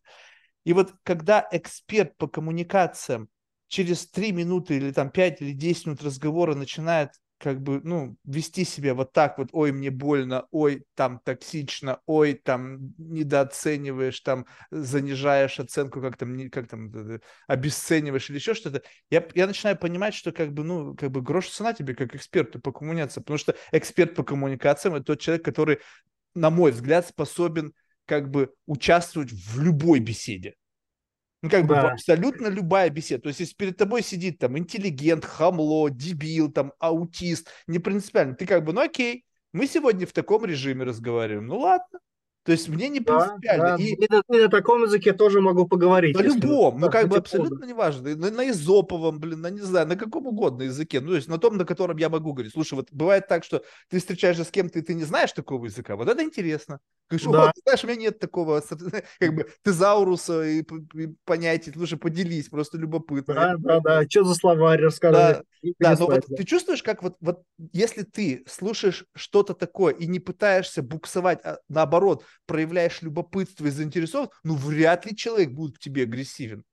И 0.64 0.74
вот 0.74 0.92
когда 1.04 1.48
эксперт 1.52 2.14
по 2.18 2.28
коммуникациям 2.28 3.30
через 3.68 4.10
3 4.10 4.32
минуты 4.32 4.76
или 4.76 4.92
там 4.92 5.08
5 5.08 5.40
или 5.40 5.52
10 5.52 5.86
минут 5.86 6.02
разговора 6.02 6.54
начинает 6.54 7.12
как 7.38 7.60
бы, 7.60 7.80
ну, 7.84 8.16
вести 8.24 8.64
себя 8.64 8.94
вот 8.94 9.12
так 9.12 9.38
вот, 9.38 9.48
ой, 9.52 9.72
мне 9.72 9.90
больно, 9.90 10.46
ой, 10.50 10.84
там 10.94 11.20
токсично, 11.24 12.00
ой, 12.06 12.34
там 12.34 12.94
недооцениваешь, 12.98 14.20
там 14.20 14.46
занижаешь 14.70 15.60
оценку, 15.60 16.00
как 16.00 16.16
там, 16.16 16.48
как 16.50 16.68
там, 16.68 16.92
обесцениваешь 17.46 18.30
или 18.30 18.36
еще 18.36 18.54
что-то, 18.54 18.82
я, 19.10 19.26
я 19.34 19.46
начинаю 19.46 19.76
понимать, 19.76 20.14
что 20.14 20.32
как 20.32 20.52
бы, 20.52 20.64
ну, 20.64 20.94
как 20.94 21.10
бы 21.10 21.22
грош 21.22 21.48
цена 21.50 21.72
тебе 21.72 21.94
как 21.94 22.14
эксперту 22.14 22.60
по 22.60 22.72
коммуникации, 22.72 23.20
потому 23.20 23.38
что 23.38 23.54
эксперт 23.72 24.14
по 24.14 24.22
коммуникациям 24.22 24.94
это 24.94 25.04
тот 25.04 25.20
человек, 25.20 25.44
который, 25.44 25.80
на 26.34 26.50
мой 26.50 26.72
взгляд, 26.72 27.06
способен 27.06 27.74
как 28.06 28.30
бы 28.30 28.54
участвовать 28.66 29.32
в 29.32 29.60
любой 29.60 30.00
беседе. 30.00 30.54
Ну, 31.44 31.50
как 31.50 31.66
да. 31.66 31.82
бы 31.82 31.88
абсолютно 31.90 32.46
любая 32.46 32.88
беседа. 32.88 33.24
То 33.24 33.28
есть, 33.28 33.40
если 33.40 33.54
перед 33.54 33.76
тобой 33.76 34.02
сидит 34.02 34.38
там 34.38 34.56
интеллигент, 34.56 35.26
хамло, 35.26 35.90
дебил, 35.90 36.50
там 36.50 36.72
аутист, 36.78 37.50
не 37.66 37.78
принципиально, 37.78 38.34
ты 38.34 38.46
как 38.46 38.64
бы, 38.64 38.72
ну 38.72 38.80
окей, 38.80 39.26
мы 39.52 39.66
сегодня 39.66 40.06
в 40.06 40.12
таком 40.14 40.46
режиме 40.46 40.84
разговариваем. 40.84 41.46
Ну 41.46 41.58
ладно, 41.58 41.98
то 42.44 42.52
есть 42.52 42.68
мне 42.68 42.88
не 42.90 43.00
принципиально. 43.00 43.64
Да, 43.64 43.76
да. 43.76 43.82
И... 43.82 43.94
И, 43.94 44.06
на, 44.10 44.22
и 44.36 44.42
на 44.42 44.48
таком 44.48 44.82
языке 44.82 45.14
тоже 45.14 45.40
могу 45.40 45.66
поговорить. 45.66 46.14
На 46.16 46.22
любом, 46.22 46.78
ну 46.78 46.90
как 46.90 47.08
бы 47.08 47.16
абсолютно 47.16 47.64
неважно. 47.64 48.14
На, 48.14 48.30
на 48.30 48.50
изоповом, 48.50 49.18
блин, 49.18 49.40
на 49.40 49.48
не 49.48 49.60
знаю, 49.60 49.86
на 49.86 49.96
каком 49.96 50.26
угодно 50.26 50.64
языке. 50.64 51.00
Ну 51.00 51.08
то 51.08 51.16
есть 51.16 51.28
на 51.28 51.38
том, 51.38 51.56
на 51.56 51.64
котором 51.64 51.96
я 51.96 52.10
могу 52.10 52.34
говорить. 52.34 52.52
Слушай, 52.52 52.74
вот 52.74 52.88
бывает 52.92 53.28
так, 53.28 53.44
что 53.44 53.64
ты 53.88 53.98
встречаешься 53.98 54.44
с 54.44 54.50
кем-то, 54.50 54.78
и 54.78 54.82
ты 54.82 54.92
не 54.92 55.04
знаешь 55.04 55.32
такого 55.32 55.64
языка. 55.64 55.96
Вот 55.96 56.08
это 56.08 56.22
интересно. 56.22 56.80
Говоришь, 57.08 57.26
да. 57.26 57.46
вот, 57.46 57.52
знаешь, 57.64 57.84
у 57.84 57.86
меня 57.86 57.96
нет 57.96 58.18
такого 58.18 58.62
как 59.18 59.34
бы 59.34 59.46
тезауруса 59.62 60.42
и, 60.44 60.62
и 60.94 61.08
понятий. 61.24 61.72
Слушай, 61.72 61.98
поделись, 61.98 62.48
просто 62.48 62.76
любопытно. 62.76 63.34
Да, 63.34 63.54
да, 63.58 63.80
да. 63.80 64.02
Что 64.08 64.24
за 64.24 64.34
словарь 64.34 64.80
рассказывай? 64.80 65.44
Да, 65.62 65.72
да 65.78 65.96
но 65.98 66.06
вот 66.06 66.26
ты 66.26 66.44
чувствуешь, 66.44 66.82
как 66.82 67.02
вот, 67.02 67.16
вот 67.20 67.42
если 67.72 68.02
ты 68.02 68.44
слушаешь 68.46 69.06
что-то 69.14 69.54
такое 69.54 69.94
и 69.94 70.06
не 70.06 70.20
пытаешься 70.20 70.82
буксовать, 70.82 71.40
а 71.44 71.58
наоборот, 71.68 72.24
проявляешь 72.46 73.02
любопытство 73.02 73.66
и 73.66 73.70
заинтересованность, 73.70 74.34
ну, 74.42 74.54
вряд 74.54 75.06
ли 75.06 75.16
человек 75.16 75.52
будет 75.52 75.76
к 75.76 75.80
тебе 75.80 76.02
агрессивен. 76.02 76.64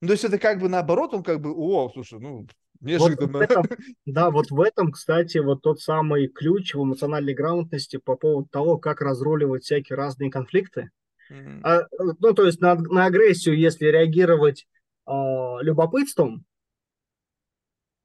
Ну, 0.00 0.08
то 0.08 0.12
есть 0.12 0.24
это 0.24 0.38
как 0.38 0.60
бы 0.60 0.68
наоборот, 0.68 1.14
он 1.14 1.22
как 1.22 1.40
бы, 1.40 1.52
о, 1.52 1.90
слушай, 1.92 2.20
ну, 2.20 2.46
неожиданно. 2.80 3.38
Вот 3.38 3.42
этом, 3.42 3.64
да, 4.06 4.30
вот 4.30 4.50
в 4.50 4.60
этом, 4.60 4.92
кстати, 4.92 5.38
вот 5.38 5.62
тот 5.62 5.80
самый 5.80 6.28
ключ 6.28 6.74
в 6.74 6.82
эмоциональной 6.82 7.34
грамотности 7.34 7.96
по 7.96 8.16
поводу 8.16 8.48
того, 8.48 8.78
как 8.78 9.00
разруливать 9.00 9.64
всякие 9.64 9.96
разные 9.96 10.30
конфликты. 10.30 10.90
Mm-hmm. 11.30 11.60
А, 11.62 11.86
ну, 12.20 12.32
то 12.32 12.46
есть 12.46 12.60
на, 12.60 12.76
на 12.76 13.06
агрессию, 13.06 13.58
если 13.58 13.86
реагировать 13.86 14.66
э, 15.06 15.12
любопытством, 15.60 16.44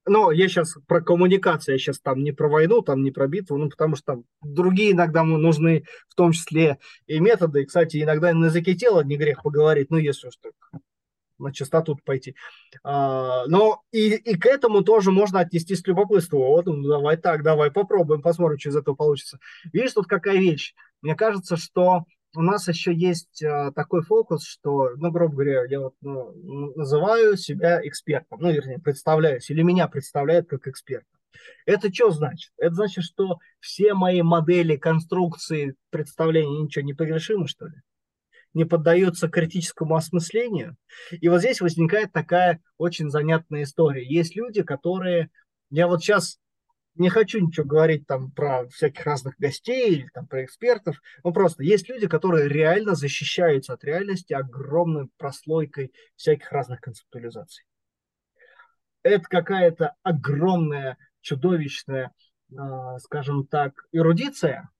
но 0.06 0.30
я 0.30 0.48
сейчас 0.48 0.76
про 0.86 1.00
коммуникацию, 1.00 1.74
я 1.74 1.78
сейчас 1.78 2.00
там 2.00 2.22
не 2.22 2.32
про 2.32 2.48
войну, 2.48 2.82
там 2.82 3.02
не 3.02 3.10
про 3.10 3.26
битву, 3.26 3.56
ну, 3.56 3.68
потому 3.68 3.96
что 3.96 4.04
там 4.06 4.24
другие 4.42 4.92
иногда 4.92 5.24
нужны, 5.24 5.84
в 6.08 6.14
том 6.14 6.32
числе 6.32 6.78
и 7.06 7.20
методы. 7.20 7.62
И, 7.62 7.66
кстати, 7.66 8.02
иногда 8.02 8.32
на 8.32 8.46
языке 8.46 8.74
тела 8.74 9.02
не 9.02 9.16
грех 9.16 9.42
поговорить, 9.42 9.90
ну, 9.90 9.96
если 9.98 10.28
уж 10.28 10.36
так 10.36 10.52
на 11.38 11.52
чистоту 11.52 11.96
пойти. 12.04 12.34
А, 12.82 13.46
но 13.46 13.82
и, 13.92 14.14
и 14.14 14.36
к 14.36 14.46
этому 14.46 14.82
тоже 14.82 15.10
можно 15.10 15.40
отнести 15.40 15.74
с 15.74 15.86
любопытством. 15.86 16.42
Вот, 16.42 16.66
ну, 16.66 16.82
давай 16.88 17.16
так, 17.16 17.42
давай 17.42 17.70
попробуем, 17.70 18.22
посмотрим, 18.22 18.58
что 18.58 18.70
из 18.70 18.76
этого 18.76 18.94
получится. 18.94 19.38
Видишь, 19.72 19.92
тут 19.92 20.06
какая 20.06 20.36
вещь. 20.36 20.74
Мне 21.02 21.14
кажется, 21.14 21.56
что 21.56 22.04
у 22.36 22.42
нас 22.42 22.68
еще 22.68 22.94
есть 22.94 23.42
а, 23.42 23.72
такой 23.72 24.02
фокус, 24.02 24.44
что, 24.44 24.90
ну, 24.96 25.10
грубо 25.10 25.34
говоря, 25.34 25.64
я 25.68 25.80
вот 25.80 25.94
ну, 26.00 26.32
называю 26.74 27.36
себя 27.36 27.80
экспертом, 27.86 28.40
ну, 28.40 28.52
вернее, 28.52 28.78
представляюсь, 28.78 29.50
или 29.50 29.62
меня 29.62 29.88
представляют 29.88 30.48
как 30.48 30.66
эксперта. 30.66 31.06
Это 31.66 31.92
что 31.92 32.10
значит? 32.10 32.52
Это 32.58 32.74
значит, 32.74 33.04
что 33.04 33.38
все 33.60 33.94
мои 33.94 34.22
модели, 34.22 34.76
конструкции, 34.76 35.74
представления 35.90 36.62
ничего 36.62 36.84
не 36.84 36.94
погрешимы, 36.94 37.48
что 37.48 37.66
ли? 37.66 37.74
Не 38.52 38.64
поддаются 38.64 39.28
критическому 39.28 39.96
осмыслению? 39.96 40.76
И 41.10 41.28
вот 41.28 41.40
здесь 41.40 41.60
возникает 41.60 42.12
такая 42.12 42.60
очень 42.78 43.10
занятная 43.10 43.64
история. 43.64 44.06
Есть 44.06 44.36
люди, 44.36 44.62
которые... 44.62 45.30
Я 45.70 45.88
вот 45.88 46.02
сейчас 46.02 46.38
не 46.96 47.08
хочу 47.08 47.40
ничего 47.40 47.66
говорить 47.66 48.06
там 48.06 48.30
про 48.30 48.66
всяких 48.68 49.04
разных 49.04 49.36
гостей 49.38 49.96
или 49.96 50.08
там 50.12 50.26
про 50.26 50.44
экспертов. 50.44 51.00
Ну 51.22 51.32
просто 51.32 51.62
есть 51.64 51.88
люди, 51.88 52.06
которые 52.06 52.48
реально 52.48 52.94
защищаются 52.94 53.72
от 53.72 53.84
реальности 53.84 54.32
огромной 54.32 55.08
прослойкой 55.16 55.92
всяких 56.16 56.50
разных 56.52 56.80
концептуализаций. 56.80 57.64
Это 59.02 59.24
какая-то 59.24 59.94
огромная, 60.02 60.96
чудовищная, 61.20 62.12
э, 62.50 62.54
скажем 63.00 63.46
так, 63.46 63.86
эрудиция, 63.92 64.70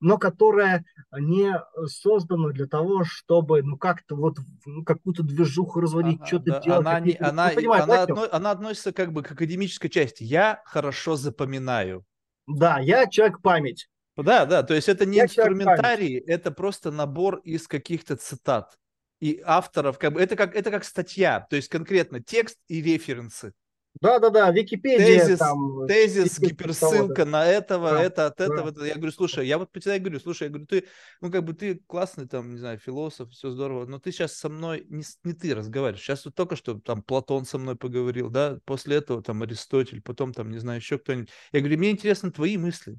но 0.00 0.18
которая 0.18 0.84
не 1.12 1.54
создана 1.86 2.50
для 2.50 2.66
того, 2.66 3.04
чтобы, 3.04 3.62
ну, 3.62 3.76
как-то 3.76 4.16
вот 4.16 4.38
ну, 4.66 4.84
какую-то 4.84 5.22
движуху 5.22 5.80
разводить, 5.80 6.26
что-то 6.26 6.52
да, 6.52 6.60
делать. 6.60 6.80
Она, 6.80 7.00
не, 7.00 7.14
она, 7.14 7.52
ну, 7.54 7.72
она, 7.72 8.02
одно, 8.02 8.28
она 8.30 8.50
относится 8.50 8.92
как 8.92 9.12
бы 9.12 9.22
к 9.22 9.32
академической 9.32 9.88
части. 9.88 10.24
Я 10.24 10.62
хорошо 10.64 11.16
запоминаю. 11.16 12.04
Да, 12.46 12.78
я 12.78 13.06
человек 13.06 13.40
память. 13.42 13.88
Да, 14.16 14.46
да, 14.46 14.62
то 14.64 14.74
есть 14.74 14.88
это 14.88 15.06
не 15.06 15.18
Я 15.18 15.24
инструментарий, 15.24 16.18
это 16.18 16.50
просто 16.50 16.90
набор 16.90 17.36
из 17.44 17.68
каких-то 17.68 18.16
цитат 18.16 18.76
и 19.20 19.42
авторов, 19.44 19.98
как 19.98 20.12
бы 20.12 20.20
это 20.20 20.36
как 20.36 20.54
это 20.54 20.70
как 20.70 20.84
статья, 20.84 21.46
то 21.48 21.56
есть 21.56 21.68
конкретно 21.68 22.20
текст 22.20 22.58
и 22.68 22.82
референсы. 22.82 23.52
Да, 24.00 24.18
да, 24.18 24.30
да, 24.30 24.50
Википедия. 24.50 24.98
Тезис, 24.98 25.38
там, 25.38 25.86
тезис 25.86 26.38
гиперссылка 26.38 27.24
на 27.24 27.46
этого, 27.46 27.90
да, 27.90 28.02
это, 28.02 28.26
от 28.26 28.36
да. 28.38 28.44
этого. 28.44 28.70
Это. 28.70 28.84
Я 28.84 28.94
говорю, 28.94 29.12
слушай, 29.12 29.46
я 29.46 29.58
вот 29.58 29.72
по 29.72 29.80
тебе 29.80 29.98
говорю, 29.98 30.20
слушай, 30.20 30.44
я 30.44 30.48
говорю, 30.50 30.66
ты, 30.66 30.84
ну 31.20 31.30
как 31.30 31.44
бы 31.44 31.54
ты 31.54 31.80
классный 31.86 32.28
там, 32.28 32.52
не 32.52 32.58
знаю, 32.58 32.78
философ, 32.78 33.30
все 33.30 33.50
здорово, 33.50 33.86
но 33.86 33.98
ты 33.98 34.12
сейчас 34.12 34.34
со 34.34 34.48
мной 34.48 34.86
не, 34.88 35.04
не 35.24 35.32
ты 35.32 35.54
разговариваешь. 35.54 36.02
Сейчас 36.02 36.24
вот 36.24 36.34
только 36.34 36.56
что 36.56 36.78
там 36.78 37.02
Платон 37.02 37.44
со 37.44 37.58
мной 37.58 37.76
поговорил, 37.76 38.30
да, 38.30 38.58
после 38.64 38.96
этого 38.96 39.22
там 39.22 39.42
Аристотель, 39.42 40.02
потом 40.02 40.32
там, 40.32 40.50
не 40.50 40.58
знаю, 40.58 40.78
еще 40.78 40.98
кто-нибудь. 40.98 41.30
Я 41.52 41.60
говорю, 41.60 41.78
мне 41.78 41.90
интересны 41.90 42.30
твои 42.30 42.56
мысли. 42.56 42.98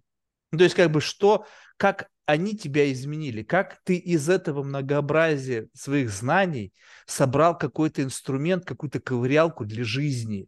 Ну, 0.52 0.58
то 0.58 0.64
есть 0.64 0.76
как 0.76 0.92
бы 0.92 1.00
что, 1.00 1.46
как 1.78 2.10
они 2.26 2.56
тебя 2.56 2.92
изменили, 2.92 3.42
как 3.42 3.80
ты 3.84 3.96
из 3.96 4.30
этого 4.30 4.62
многообразия 4.64 5.68
своих 5.74 6.10
знаний 6.10 6.74
собрал 7.06 7.58
какой-то 7.58 8.04
инструмент, 8.04 8.66
какую-то 8.66 9.00
ковырялку 9.00 9.66
для 9.66 9.84
жизни. 9.84 10.48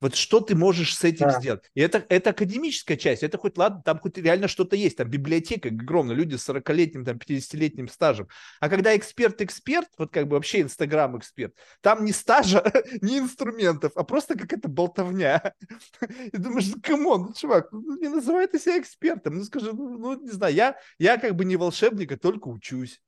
Вот 0.00 0.14
что 0.14 0.40
ты 0.40 0.54
можешь 0.54 0.96
с 0.96 1.02
этим 1.02 1.26
да. 1.26 1.40
сделать? 1.40 1.70
И 1.74 1.80
это, 1.80 2.04
это 2.08 2.30
академическая 2.30 2.96
часть, 2.96 3.22
это 3.22 3.36
хоть, 3.36 3.58
ладно, 3.58 3.82
там 3.84 3.98
хоть 3.98 4.16
реально 4.18 4.46
что-то 4.46 4.76
есть, 4.76 4.96
там 4.96 5.08
библиотека 5.08 5.70
огромная, 5.70 6.14
люди 6.14 6.36
с 6.36 6.48
40-летним, 6.48 7.04
там, 7.04 7.16
50-летним 7.16 7.88
стажем. 7.88 8.28
А 8.60 8.68
когда 8.68 8.96
эксперт-эксперт, 8.96 9.88
вот 9.98 10.12
как 10.12 10.28
бы 10.28 10.36
вообще 10.36 10.60
инстаграм-эксперт, 10.60 11.54
там 11.80 12.04
ни 12.04 12.12
стажа, 12.12 12.62
ни 13.00 13.18
инструментов, 13.18 13.92
а 13.96 14.04
просто 14.04 14.38
какая-то 14.38 14.68
болтовня. 14.68 15.52
И 16.32 16.36
думаешь, 16.36 16.70
come 16.82 17.05
on, 17.05 17.22
ну, 17.22 17.32
чувак, 17.34 17.72
ну, 17.72 17.98
не 17.98 18.08
называй 18.08 18.46
ты 18.46 18.58
себя 18.58 18.78
экспертом, 18.78 19.36
ну 19.36 19.44
скажи, 19.44 19.72
ну, 19.72 19.98
ну 19.98 20.20
не 20.20 20.30
знаю, 20.30 20.54
я, 20.54 20.76
я 20.98 21.18
как 21.18 21.34
бы 21.34 21.44
не 21.44 21.56
волшебник, 21.56 22.12
а 22.12 22.16
только 22.16 22.48
учусь. 22.48 23.00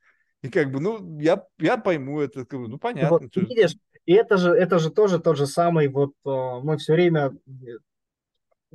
И 0.43 0.49
как 0.49 0.73
бы, 0.73 0.81
ну, 0.81 1.21
я, 1.21 1.45
я 1.59 1.77
пойму 1.77 2.21
это, 2.21 2.47
ну, 2.51 2.79
понятно. 2.79 3.19
Вот, 3.19 3.37
видишь, 3.37 3.77
и 4.11 4.13
это 4.13 4.39
же, 4.39 4.51
это 4.51 4.81
же 4.81 4.91
тоже 4.91 5.21
тот 5.21 5.37
же 5.37 5.47
самый, 5.47 5.87
вот 5.87 6.15
э, 6.27 6.31
мы 6.65 6.79
все 6.79 6.95
время 6.95 7.33
э, 7.47 7.79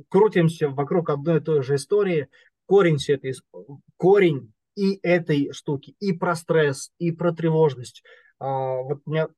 крутимся 0.08 0.70
вокруг 0.70 1.10
одной 1.10 1.36
и 1.36 1.40
той 1.40 1.62
же 1.62 1.74
истории. 1.74 2.28
Корень 2.64 2.96
все 2.96 3.16
этой, 3.16 3.34
корень 3.98 4.54
и 4.76 4.98
этой 5.02 5.52
штуки, 5.52 5.94
и 6.00 6.14
про 6.14 6.36
стресс, 6.36 6.90
и 6.98 7.12
про 7.12 7.32
тревожность. 7.32 8.02
А, 8.38 8.76
вот 8.76 9.02
мне, 9.04 9.28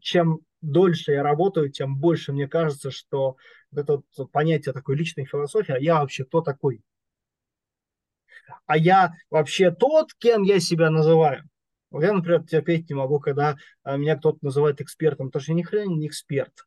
чем 0.00 0.40
дольше 0.62 1.12
я 1.12 1.22
работаю, 1.22 1.70
тем 1.70 1.98
больше 1.98 2.32
мне 2.32 2.48
кажется, 2.48 2.90
что 2.90 3.36
это 3.76 4.00
вот 4.16 4.32
понятие 4.32 4.72
такой 4.72 4.96
личной 4.96 5.26
философии, 5.26 5.74
а 5.74 5.78
я 5.78 6.00
вообще 6.00 6.24
кто 6.24 6.40
такой? 6.40 6.80
А 8.64 8.78
я 8.78 9.12
вообще 9.28 9.70
тот, 9.72 10.14
кем 10.14 10.42
я 10.42 10.58
себя 10.58 10.88
называю. 10.88 11.46
Вот 11.94 12.02
я, 12.02 12.12
например, 12.12 12.42
терпеть 12.42 12.88
не 12.88 12.96
могу, 12.96 13.20
когда 13.20 13.56
а, 13.84 13.96
меня 13.96 14.16
кто-то 14.16 14.38
называет 14.42 14.80
экспертом, 14.80 15.28
потому 15.28 15.42
что 15.42 15.52
я 15.52 15.58
ни 15.58 15.62
хрена 15.62 15.94
не 15.94 16.08
эксперт. 16.08 16.66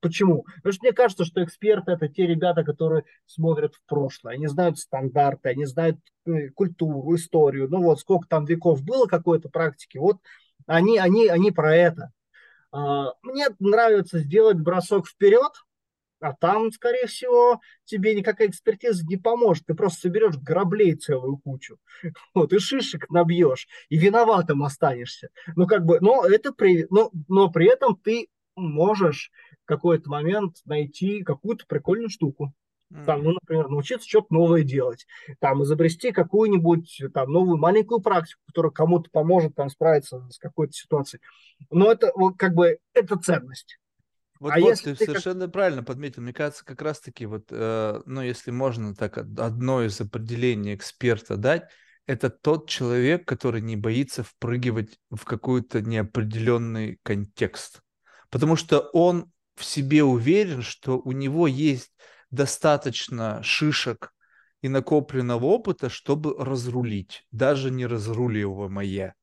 Почему? 0.00 0.46
Потому 0.56 0.72
что 0.72 0.82
мне 0.82 0.92
кажется, 0.92 1.24
что 1.24 1.44
эксперты 1.44 1.92
это 1.92 2.08
те 2.08 2.26
ребята, 2.26 2.64
которые 2.64 3.04
смотрят 3.24 3.76
в 3.76 3.84
прошлое. 3.86 4.34
Они 4.34 4.48
знают 4.48 4.80
стандарты, 4.80 5.50
они 5.50 5.64
знают 5.64 6.00
э, 6.26 6.48
культуру, 6.48 7.14
историю. 7.14 7.68
Ну 7.70 7.84
вот 7.84 8.00
сколько 8.00 8.26
там 8.26 8.46
веков 8.46 8.82
было 8.82 9.06
какой-то 9.06 9.48
практики, 9.48 9.96
вот 9.96 10.16
они, 10.66 10.98
они, 10.98 11.28
они 11.28 11.52
про 11.52 11.76
это. 11.76 12.10
А, 12.72 13.12
мне 13.22 13.46
нравится 13.60 14.18
сделать 14.18 14.58
бросок 14.58 15.06
вперед, 15.06 15.52
а 16.24 16.32
там, 16.32 16.72
скорее 16.72 17.06
всего, 17.06 17.60
тебе 17.84 18.14
никакая 18.14 18.48
экспертиза 18.48 19.04
не 19.06 19.18
поможет. 19.18 19.66
Ты 19.66 19.74
просто 19.74 20.08
соберешь 20.08 20.38
граблей 20.38 20.94
целую 20.94 21.36
кучу. 21.36 21.76
Вот, 22.34 22.52
и 22.52 22.58
шишек 22.58 23.10
набьешь, 23.10 23.68
и 23.90 23.98
виноватым 23.98 24.62
останешься. 24.62 25.28
Ну, 25.54 25.66
как 25.66 25.84
бы, 25.84 26.00
но 26.00 26.24
это 26.24 26.52
при, 26.52 26.86
но, 26.88 27.10
но 27.28 27.50
при 27.50 27.66
этом 27.66 27.96
ты 27.96 28.28
можешь 28.56 29.30
в 29.62 29.66
какой-то 29.66 30.08
момент 30.08 30.56
найти 30.64 31.22
какую-то 31.22 31.66
прикольную 31.66 32.08
штуку. 32.08 32.54
Там, 33.04 33.22
ну, 33.22 33.32
например, 33.32 33.68
научиться 33.68 34.08
что-то 34.08 34.28
новое 34.30 34.62
делать. 34.62 35.06
Там, 35.40 35.62
изобрести 35.62 36.12
какую-нибудь 36.12 37.02
там 37.12 37.32
новую 37.32 37.58
маленькую 37.58 38.00
практику, 38.00 38.40
которая 38.46 38.70
кому-то 38.72 39.10
поможет 39.10 39.54
там 39.54 39.68
справиться 39.68 40.26
с 40.30 40.38
какой-то 40.38 40.72
ситуацией. 40.72 41.20
Но 41.70 41.90
это 41.90 42.12
вот 42.14 42.36
как 42.38 42.54
бы 42.54 42.78
это 42.94 43.18
ценность. 43.18 43.78
Вот, 44.44 44.52
а 44.52 44.60
вот 44.60 44.68
если 44.72 44.92
ты, 44.92 44.96
ты 44.98 45.06
совершенно 45.06 45.46
как... 45.46 45.54
правильно 45.54 45.82
подметил. 45.82 46.20
Мне 46.20 46.34
кажется, 46.34 46.66
как 46.66 46.82
раз-таки 46.82 47.24
вот, 47.24 47.46
э, 47.48 48.02
ну, 48.04 48.20
если 48.20 48.50
можно 48.50 48.94
так 48.94 49.16
одно 49.16 49.82
из 49.82 49.98
определений 50.02 50.74
эксперта 50.74 51.38
дать, 51.38 51.70
это 52.06 52.28
тот 52.28 52.68
человек, 52.68 53.26
который 53.26 53.62
не 53.62 53.74
боится 53.74 54.22
впрыгивать 54.22 54.98
в 55.10 55.24
какой-то 55.24 55.80
неопределенный 55.80 56.98
контекст. 57.02 57.80
Потому 58.28 58.56
что 58.56 58.80
он 58.92 59.32
в 59.56 59.64
себе 59.64 60.04
уверен, 60.04 60.60
что 60.60 60.98
у 60.98 61.12
него 61.12 61.46
есть 61.46 61.94
достаточно 62.30 63.42
шишек 63.42 64.12
и 64.60 64.68
накопленного 64.68 65.46
опыта, 65.46 65.88
чтобы 65.88 66.34
разрулить, 66.36 67.26
даже 67.30 67.70
не 67.70 67.86
разруливаемое. 67.86 69.14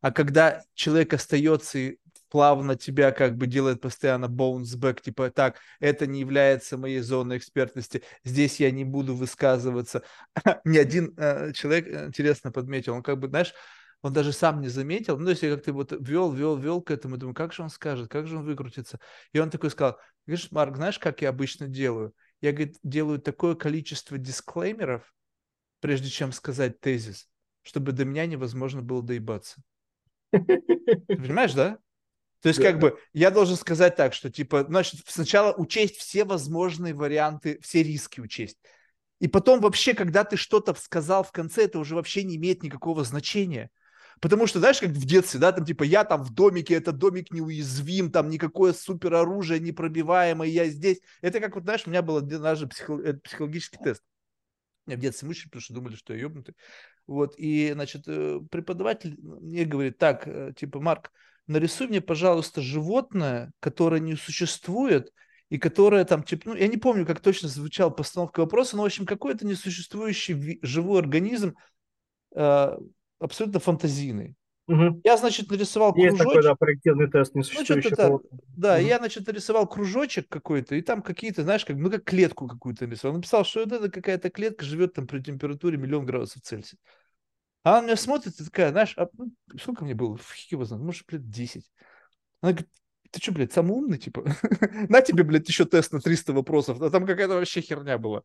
А 0.00 0.12
когда 0.12 0.62
человек 0.72 1.12
остается 1.12 1.78
и 1.78 1.98
плавно 2.32 2.76
тебя 2.76 3.12
как 3.12 3.36
бы 3.36 3.46
делает 3.46 3.82
постоянно 3.82 4.24
bounce 4.24 4.74
back, 4.78 5.02
типа 5.02 5.30
так, 5.30 5.58
это 5.80 6.06
не 6.06 6.20
является 6.20 6.78
моей 6.78 7.00
зоной 7.00 7.36
экспертности, 7.36 8.02
здесь 8.24 8.58
я 8.58 8.70
не 8.70 8.86
буду 8.86 9.14
высказываться. 9.14 10.02
Ни 10.64 10.78
один 10.78 11.12
э, 11.18 11.52
человек 11.52 11.86
э, 11.88 12.06
интересно 12.06 12.50
подметил, 12.50 12.94
он 12.94 13.02
как 13.02 13.18
бы, 13.18 13.28
знаешь, 13.28 13.52
он 14.00 14.14
даже 14.14 14.32
сам 14.32 14.62
не 14.62 14.68
заметил, 14.68 15.18
ну, 15.18 15.28
если 15.28 15.54
как 15.54 15.62
ты 15.62 15.72
вот 15.72 15.92
вел, 15.92 16.32
вел, 16.32 16.56
вел 16.56 16.80
к 16.80 16.90
этому, 16.90 17.18
думаю, 17.18 17.34
как 17.34 17.52
же 17.52 17.64
он 17.64 17.68
скажет, 17.68 18.08
как 18.08 18.26
же 18.26 18.38
он 18.38 18.46
выкрутится. 18.46 18.98
И 19.34 19.38
он 19.38 19.50
такой 19.50 19.68
сказал, 19.68 19.98
говоришь, 20.26 20.50
Марк, 20.52 20.76
знаешь, 20.76 20.98
как 20.98 21.20
я 21.20 21.28
обычно 21.28 21.68
делаю? 21.68 22.14
Я, 22.40 22.52
говорит, 22.52 22.78
делаю 22.82 23.20
такое 23.20 23.56
количество 23.56 24.16
дисклеймеров, 24.16 25.12
прежде 25.80 26.08
чем 26.08 26.32
сказать 26.32 26.80
тезис, 26.80 27.28
чтобы 27.60 27.92
до 27.92 28.06
меня 28.06 28.24
невозможно 28.24 28.80
было 28.80 29.02
доебаться. 29.02 29.60
Ты 30.32 30.96
понимаешь, 31.08 31.52
да? 31.52 31.78
То 32.42 32.48
есть, 32.48 32.60
как 32.60 32.80
бы, 32.80 32.98
я 33.12 33.30
должен 33.30 33.56
сказать 33.56 33.94
так, 33.94 34.14
что, 34.14 34.28
типа, 34.28 34.64
значит, 34.64 35.00
сначала 35.06 35.54
учесть 35.54 35.96
все 35.96 36.24
возможные 36.24 36.92
варианты, 36.92 37.60
все 37.62 37.84
риски 37.84 38.20
учесть. 38.20 38.58
И 39.20 39.28
потом 39.28 39.60
вообще, 39.60 39.94
когда 39.94 40.24
ты 40.24 40.36
что-то 40.36 40.74
сказал 40.74 41.22
в 41.22 41.30
конце, 41.30 41.64
это 41.64 41.78
уже 41.78 41.94
вообще 41.94 42.24
не 42.24 42.36
имеет 42.36 42.64
никакого 42.64 43.04
значения. 43.04 43.70
Потому 44.20 44.48
что, 44.48 44.58
знаешь, 44.58 44.80
как 44.80 44.90
в 44.90 45.06
детстве, 45.06 45.38
да, 45.38 45.52
там 45.52 45.64
типа 45.64 45.84
я 45.84 46.04
там 46.04 46.24
в 46.24 46.32
домике, 46.32 46.74
этот 46.74 46.98
домик 46.98 47.32
неуязвим, 47.32 48.10
там 48.10 48.28
никакое 48.28 48.72
супероружие 48.72 49.60
непробиваемое, 49.60 50.48
я 50.48 50.68
здесь. 50.68 51.00
Это 51.20 51.38
как 51.38 51.54
вот, 51.54 51.64
знаешь, 51.64 51.82
у 51.86 51.90
меня 51.90 52.02
был 52.02 52.20
даже 52.20 52.66
психологический 52.66 53.78
тест. 53.78 54.02
Меня 54.86 54.96
в 54.96 55.00
детстве 55.00 55.28
мучили, 55.28 55.48
потому 55.48 55.62
что 55.62 55.74
думали, 55.74 55.94
что 55.94 56.14
я 56.14 56.20
ебнутый. 56.20 56.56
Вот, 57.06 57.34
и, 57.36 57.70
значит, 57.72 58.02
э, 58.06 58.40
преподаватель 58.50 59.16
мне 59.20 59.64
говорит, 59.64 59.98
так, 59.98 60.26
э, 60.26 60.52
типа, 60.56 60.80
Марк, 60.80 61.12
нарисуй 61.46 61.88
мне, 61.88 62.00
пожалуйста, 62.00 62.60
животное, 62.60 63.52
которое 63.60 64.00
не 64.00 64.16
существует, 64.16 65.12
и 65.48 65.58
которое 65.58 66.04
там, 66.04 66.22
типа, 66.22 66.50
ну, 66.50 66.54
я 66.54 66.66
не 66.66 66.78
помню, 66.78 67.04
как 67.04 67.20
точно 67.20 67.48
звучала 67.48 67.90
постановка 67.90 68.40
вопроса, 68.40 68.76
но, 68.76 68.82
в 68.82 68.86
общем, 68.86 69.04
какой-то 69.04 69.46
несуществующий 69.46 70.58
живой 70.62 71.00
организм, 71.00 71.54
э, 72.34 72.76
абсолютно 73.18 73.60
фантазийный. 73.60 74.34
Угу. 74.68 75.02
Я, 75.04 75.16
значит, 75.16 75.50
нарисовал 75.50 75.94
Есть 75.96 76.16
кружочек. 76.16 76.28
такой, 76.28 76.42
да, 76.42 76.54
проективный 76.54 77.10
тест 77.10 77.34
несуществующего. 77.34 78.08
Ну, 78.08 78.22
да, 78.56 78.76
угу. 78.76 78.86
я, 78.86 78.98
значит, 78.98 79.26
нарисовал 79.26 79.66
кружочек 79.66 80.28
какой-то, 80.28 80.74
и 80.74 80.80
там 80.80 81.02
какие-то, 81.02 81.42
знаешь, 81.42 81.64
как, 81.64 81.76
ну, 81.76 81.90
как 81.90 82.04
клетку 82.04 82.46
какую-то 82.46 82.86
нарисовал. 82.86 83.16
Написал, 83.16 83.44
что 83.44 83.60
это 83.60 83.90
какая-то 83.90 84.30
клетка 84.30 84.64
живет 84.64 84.94
там 84.94 85.06
при 85.06 85.20
температуре 85.20 85.76
миллион 85.76 86.06
градусов 86.06 86.42
Цельсия. 86.42 86.78
А 87.64 87.78
она 87.78 87.86
меня 87.86 87.96
смотрит 87.96 88.40
и 88.40 88.44
такая, 88.44 88.70
знаешь, 88.70 88.94
а, 88.96 89.08
ну, 89.16 89.32
сколько 89.60 89.84
мне 89.84 89.94
было? 89.94 90.18
Фиг 90.18 90.52
его 90.52 90.64
знает, 90.64 90.82
может, 90.82 91.06
блядь, 91.06 91.28
10. 91.30 91.70
Она 92.40 92.52
говорит, 92.52 92.70
ты 93.10 93.20
что, 93.20 93.32
блядь, 93.32 93.52
самый 93.52 93.72
умный, 93.72 93.98
типа? 93.98 94.24
на 94.88 95.00
тебе, 95.00 95.22
блядь, 95.22 95.48
еще 95.48 95.64
тест 95.64 95.92
на 95.92 96.00
300 96.00 96.32
вопросов. 96.32 96.80
А 96.80 96.90
там 96.90 97.06
какая-то 97.06 97.34
вообще 97.34 97.60
херня 97.60 97.98
была. 97.98 98.22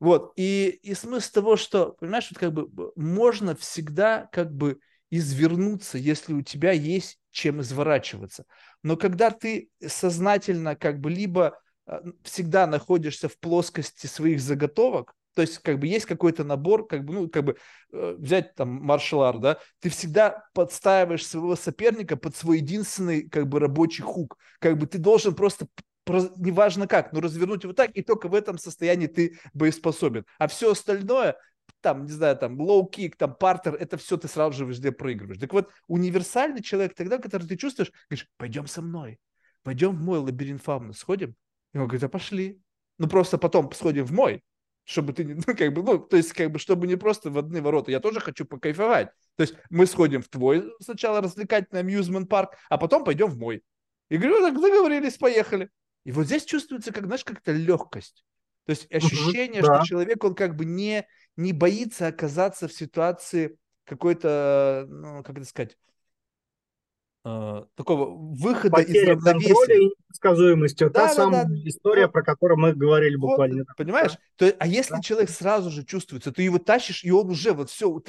Вот, 0.00 0.32
и, 0.36 0.80
и 0.82 0.94
смысл 0.94 1.32
того, 1.32 1.56
что, 1.56 1.92
понимаешь, 1.92 2.28
вот 2.30 2.38
как 2.38 2.52
бы 2.52 2.92
можно 2.96 3.54
всегда 3.54 4.28
как 4.32 4.52
бы 4.52 4.80
извернуться, 5.10 5.98
если 5.98 6.32
у 6.32 6.42
тебя 6.42 6.72
есть 6.72 7.18
чем 7.30 7.60
изворачиваться. 7.60 8.44
Но 8.82 8.96
когда 8.96 9.30
ты 9.30 9.70
сознательно 9.84 10.76
как 10.76 11.00
бы 11.00 11.10
либо 11.10 11.58
а, 11.86 12.02
всегда 12.22 12.66
находишься 12.66 13.28
в 13.28 13.38
плоскости 13.38 14.06
своих 14.06 14.40
заготовок, 14.40 15.14
то 15.34 15.42
есть, 15.42 15.58
как 15.58 15.78
бы 15.78 15.86
есть 15.86 16.06
какой-то 16.06 16.44
набор, 16.44 16.86
как 16.86 17.04
бы, 17.04 17.14
ну, 17.14 17.28
как 17.28 17.44
бы 17.44 17.56
э, 17.92 18.16
взять 18.18 18.54
там 18.54 18.68
martial 18.68 19.12
art, 19.12 19.38
да, 19.38 19.58
ты 19.80 19.88
всегда 19.88 20.44
подстаиваешь 20.54 21.26
своего 21.26 21.56
соперника 21.56 22.16
под 22.16 22.36
свой 22.36 22.58
единственный, 22.58 23.28
как 23.28 23.48
бы, 23.48 23.60
рабочий 23.60 24.02
хук. 24.02 24.36
Как 24.58 24.78
бы 24.78 24.86
ты 24.86 24.98
должен 24.98 25.34
просто 25.34 25.66
неважно 26.36 26.88
как, 26.88 27.12
но 27.12 27.20
развернуть 27.20 27.62
его 27.62 27.72
так, 27.72 27.90
и 27.94 28.02
только 28.02 28.28
в 28.28 28.34
этом 28.34 28.58
состоянии 28.58 29.06
ты 29.06 29.38
боеспособен. 29.54 30.26
А 30.38 30.48
все 30.48 30.72
остальное 30.72 31.36
там, 31.80 32.04
не 32.04 32.12
знаю, 32.12 32.36
там, 32.36 32.60
лоу-кик, 32.60 33.16
там, 33.16 33.34
партер, 33.34 33.74
это 33.74 33.96
все 33.96 34.16
ты 34.16 34.28
сразу 34.28 34.56
же 34.56 34.64
везде 34.64 34.92
проигрываешь. 34.92 35.40
Так 35.40 35.52
вот, 35.52 35.70
универсальный 35.88 36.62
человек 36.62 36.94
тогда, 36.94 37.18
который 37.18 37.46
ты 37.46 37.56
чувствуешь, 37.56 37.90
говоришь, 38.08 38.28
пойдем 38.36 38.66
со 38.66 38.82
мной, 38.82 39.18
пойдем 39.62 39.96
в 39.96 40.00
мой 40.00 40.18
лабиринт 40.18 40.62
Фавна, 40.62 40.94
сходим? 40.94 41.34
И 41.74 41.78
он 41.78 41.86
говорит, 41.86 42.04
а 42.04 42.08
пошли. 42.08 42.60
Ну, 42.98 43.08
просто 43.08 43.36
потом 43.36 43.70
сходим 43.72 44.04
в 44.04 44.12
мой, 44.12 44.42
чтобы 44.84 45.12
ты, 45.12 45.24
ну, 45.46 45.56
как 45.56 45.72
бы, 45.72 45.82
ну, 45.82 45.98
то 45.98 46.16
есть, 46.16 46.32
как 46.32 46.50
бы, 46.50 46.58
чтобы 46.58 46.86
не 46.86 46.96
просто 46.96 47.30
в 47.30 47.38
одни 47.38 47.60
ворота, 47.60 47.90
я 47.90 48.00
тоже 48.00 48.20
хочу 48.20 48.44
покайфовать. 48.44 49.08
То 49.36 49.42
есть, 49.42 49.54
мы 49.70 49.86
сходим 49.86 50.22
в 50.22 50.28
твой 50.28 50.72
сначала 50.80 51.20
развлекательный 51.20 51.80
амьюзмент 51.80 52.28
парк, 52.28 52.56
а 52.68 52.78
потом 52.78 53.04
пойдем 53.04 53.28
в 53.28 53.38
мой. 53.38 53.62
И 54.08 54.16
говорю, 54.16 54.40
так 54.40 54.54
договорились, 54.54 55.16
поехали. 55.16 55.70
И 56.04 56.12
вот 56.12 56.26
здесь 56.26 56.44
чувствуется, 56.44 56.92
как, 56.92 57.06
знаешь, 57.06 57.24
как-то 57.24 57.52
легкость. 57.52 58.24
То 58.64 58.70
есть 58.70 58.92
ощущение, 58.92 59.62
угу, 59.62 59.74
что 59.74 59.86
человек, 59.86 60.22
он 60.22 60.34
как 60.34 60.56
бы 60.56 60.64
не, 60.64 61.06
не 61.36 61.52
боится 61.52 62.08
оказаться 62.08 62.68
в 62.68 62.72
ситуации 62.72 63.56
какой-то, 63.84 64.86
ну, 64.88 65.22
как 65.22 65.36
это 65.36 65.46
сказать, 65.46 65.76
такого 67.22 68.10
выхода 68.10 68.76
Потеря 68.76 69.14
из 69.14 69.24
равновесия. 69.24 69.86
и 69.86 69.94
предсказуемости. 70.08 70.84
Да, 70.84 70.90
Та 70.90 71.06
да, 71.06 71.14
самая 71.14 71.44
да. 71.44 71.54
история, 71.64 72.06
вот. 72.06 72.12
про 72.12 72.22
которую 72.22 72.58
мы 72.58 72.74
говорили 72.74 73.14
вот, 73.16 73.30
буквально. 73.30 73.64
Понимаешь? 73.76 74.12
Да? 74.38 74.48
То, 74.48 74.56
а 74.58 74.66
если 74.66 74.94
да. 74.94 75.00
человек 75.02 75.30
сразу 75.30 75.70
же 75.70 75.84
чувствуется, 75.84 76.32
ты 76.32 76.42
его 76.42 76.58
тащишь, 76.58 77.04
и 77.04 77.12
он 77.12 77.30
уже 77.30 77.52
вот 77.52 77.70
все, 77.70 77.90
вот 77.90 78.06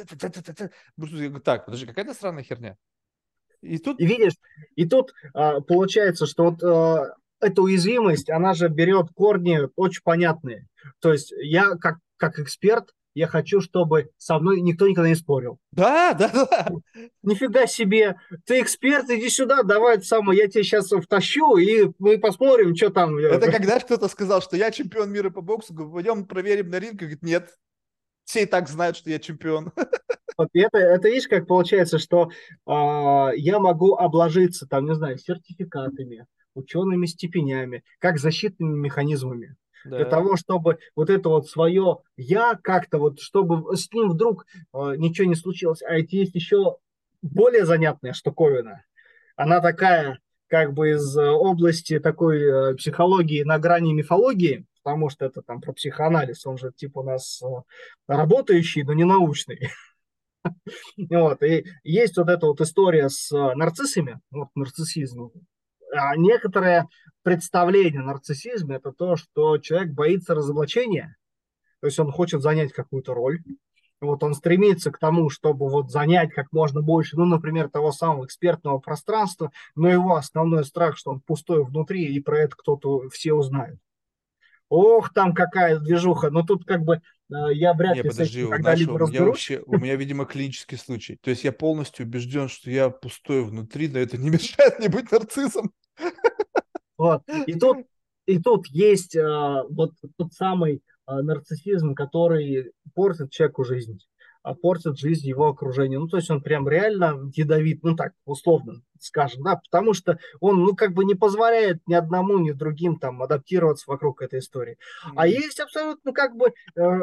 так, 1.43 1.65
подожди, 1.65 1.85
какая-то 1.85 2.13
странная 2.13 2.43
херня. 2.43 2.77
И 3.61 3.77
тут... 3.77 3.99
И 3.99 4.05
видишь, 4.05 4.33
и 4.75 4.87
тут 4.87 5.13
а, 5.33 5.61
получается, 5.61 6.25
что 6.25 6.45
вот 6.45 6.63
а, 6.63 7.13
эта 7.39 7.61
уязвимость, 7.61 8.29
она 8.29 8.53
же 8.53 8.67
берет 8.67 9.09
корни 9.13 9.59
очень 9.75 10.01
понятные. 10.03 10.67
То 10.99 11.13
есть 11.13 11.31
я 11.37 11.75
как, 11.75 11.97
как 12.17 12.39
эксперт, 12.39 12.89
я 13.13 13.27
хочу, 13.27 13.61
чтобы 13.61 14.09
со 14.17 14.39
мной 14.39 14.61
никто 14.61 14.87
никогда 14.87 15.09
не 15.09 15.15
спорил. 15.15 15.59
Да, 15.71 16.13
да, 16.13 16.29
да. 16.33 16.67
Нифига 17.21 17.67
себе. 17.67 18.15
Ты 18.45 18.61
эксперт, 18.61 19.09
иди 19.09 19.29
сюда, 19.29 19.63
давай 19.63 20.01
самое, 20.01 20.39
я 20.39 20.47
тебя 20.47 20.63
сейчас 20.63 20.89
втащу, 20.89 21.57
и 21.57 21.91
мы 21.99 22.17
посмотрим, 22.17 22.75
что 22.75 22.89
там. 22.89 23.17
Это 23.17 23.51
когда 23.51 23.79
кто-то 23.79 24.07
сказал, 24.07 24.41
что 24.41 24.57
я 24.57 24.71
чемпион 24.71 25.11
мира 25.11 25.29
по 25.29 25.41
боксу, 25.41 25.73
пойдем 25.73 26.25
проверим 26.25 26.69
на 26.69 26.79
ринг, 26.79 26.95
говорит, 26.95 27.21
нет, 27.21 27.51
все 28.25 28.43
и 28.43 28.45
так 28.45 28.67
знают, 28.69 28.97
что 28.97 29.09
я 29.09 29.19
чемпион. 29.19 29.71
Вот 30.35 30.49
это, 30.53 30.79
это 30.79 31.09
видишь, 31.09 31.27
как 31.27 31.45
получается, 31.45 31.99
что 31.99 32.31
э, 32.65 32.71
я 33.37 33.59
могу 33.59 33.95
обложиться, 33.95 34.65
там, 34.67 34.85
не 34.85 34.95
знаю, 34.95 35.19
сертификатами, 35.19 36.25
учеными 36.55 37.05
степенями, 37.05 37.83
как 37.99 38.17
защитными 38.17 38.75
механизмами. 38.75 39.55
Да. 39.85 39.97
Для 39.97 40.05
того, 40.05 40.37
чтобы 40.37 40.79
вот 40.95 41.09
это 41.09 41.29
вот 41.29 41.47
свое 41.47 41.99
я 42.15 42.57
как-то 42.61 42.97
вот, 42.99 43.19
чтобы 43.19 43.75
с 43.75 43.91
ним 43.91 44.09
вдруг 44.09 44.45
э, 44.73 44.95
ничего 44.97 45.27
не 45.27 45.35
случилось. 45.35 45.81
А 45.81 45.95
ведь 45.95 46.13
есть 46.13 46.35
еще 46.35 46.77
более 47.21 47.65
занятная 47.65 48.13
штуковина. 48.13 48.83
Она 49.35 49.61
такая, 49.61 50.19
как 50.47 50.73
бы 50.73 50.91
из 50.91 51.17
э, 51.17 51.29
области 51.29 51.99
такой 51.99 52.41
э, 52.41 52.75
психологии 52.75 53.43
на 53.43 53.57
грани 53.57 53.93
мифологии, 53.93 54.65
потому 54.83 55.09
что 55.09 55.25
это 55.25 55.41
там 55.41 55.61
про 55.61 55.73
психоанализ, 55.73 56.45
он 56.45 56.57
же 56.57 56.71
типа 56.71 56.99
у 56.99 57.03
нас 57.03 57.41
э, 57.41 57.47
работающий, 58.07 58.83
но 58.83 58.93
не 58.93 59.05
научный. 59.05 59.69
Вот. 61.09 61.41
И 61.41 61.65
есть 61.85 62.17
вот 62.17 62.27
эта 62.27 62.47
вот 62.47 62.59
история 62.59 63.07
с 63.07 63.31
нарциссами, 63.31 64.19
вот 64.29 64.49
нарциссизм, 64.55 65.31
а 65.93 66.15
некоторое 66.15 66.87
представление 67.21 68.01
о 68.01 68.05
нарциссизме– 68.05 68.75
это 68.77 68.91
то, 68.91 69.15
что 69.15 69.57
человек 69.57 69.93
боится 69.93 70.35
разоблачения, 70.35 71.15
то 71.79 71.87
есть 71.87 71.99
он 71.99 72.11
хочет 72.11 72.41
занять 72.41 72.73
какую-то 72.73 73.13
роль, 73.13 73.41
вот 74.03 74.23
он 74.23 74.33
стремится 74.33 74.91
к 74.91 74.99
тому, 74.99 75.29
чтобы 75.29 75.69
вот 75.69 75.91
занять 75.91 76.31
как 76.31 76.51
можно 76.51 76.81
больше, 76.81 77.17
ну, 77.17 77.25
например, 77.25 77.69
того 77.69 77.91
самого 77.91 78.25
экспертного 78.25 78.79
пространства, 78.79 79.51
но 79.75 79.89
его 79.89 80.15
основной 80.15 80.65
страх, 80.65 80.97
что 80.97 81.11
он 81.11 81.21
пустой 81.21 81.63
внутри, 81.63 82.13
и 82.13 82.19
про 82.19 82.39
это 82.39 82.55
кто-то 82.55 83.09
все 83.09 83.33
узнает. 83.33 83.77
Ох, 84.69 85.13
там 85.13 85.33
какая 85.33 85.79
движуха, 85.79 86.31
но 86.31 86.41
тут 86.41 86.65
как 86.65 86.81
бы 86.81 86.95
э, 86.95 87.53
я 87.53 87.73
вряд 87.73 87.97
ли 87.97 88.09
подожди, 88.09 88.43
с 88.43 88.49
когда-либо 88.49 88.97
разберусь. 88.97 89.09
У 89.09 89.13
меня, 89.13 89.25
вообще, 89.25 89.63
у 89.65 89.77
меня, 89.77 89.95
видимо, 89.95 90.25
клинический 90.25 90.77
случай. 90.77 91.17
То 91.21 91.29
есть 91.29 91.43
я 91.43 91.51
полностью 91.51 92.05
убежден, 92.05 92.47
что 92.49 92.71
я 92.71 92.89
пустой 92.89 93.43
внутри, 93.43 93.87
но 93.87 93.99
это 93.99 94.17
не 94.17 94.29
мешает 94.31 94.79
мне 94.79 94.89
быть 94.89 95.11
нарциссом. 95.11 95.71
Вот. 97.03 97.21
И 97.47 97.53
тут, 97.59 97.79
и 98.25 98.39
тут 98.39 98.67
есть 98.67 99.17
а, 99.17 99.63
вот 99.69 99.91
тот 100.17 100.31
самый 100.31 100.81
а, 101.05 101.21
нарциссизм, 101.21 101.95
который 101.95 102.71
портит 102.95 103.29
человеку 103.29 103.65
жизнь, 103.65 103.99
а 104.41 104.55
портит 104.55 104.97
жизнь 104.97 105.27
его 105.27 105.47
окружения. 105.47 105.99
Ну, 105.99 106.07
то 106.07 106.15
есть 106.15 106.31
он 106.31 106.41
прям 106.41 106.69
реально 106.69 107.29
ядовит, 107.35 107.83
ну 107.83 107.97
так, 107.97 108.13
условно 108.25 108.81
скажем, 108.99 109.43
да, 109.43 109.57
потому 109.57 109.93
что 109.93 110.17
он, 110.39 110.63
ну, 110.63 110.75
как 110.77 110.93
бы 110.93 111.03
не 111.03 111.13
позволяет 111.13 111.85
ни 111.87 111.93
одному, 111.93 112.37
ни 112.37 112.51
другим 112.51 112.97
там 112.97 113.21
адаптироваться 113.21 113.83
вокруг 113.87 114.21
этой 114.21 114.39
истории. 114.39 114.77
Mm-hmm. 115.05 115.13
А 115.17 115.27
есть 115.27 115.59
абсолютно 115.59 116.13
как 116.13 116.37
бы 116.37 116.53
э, 116.77 116.99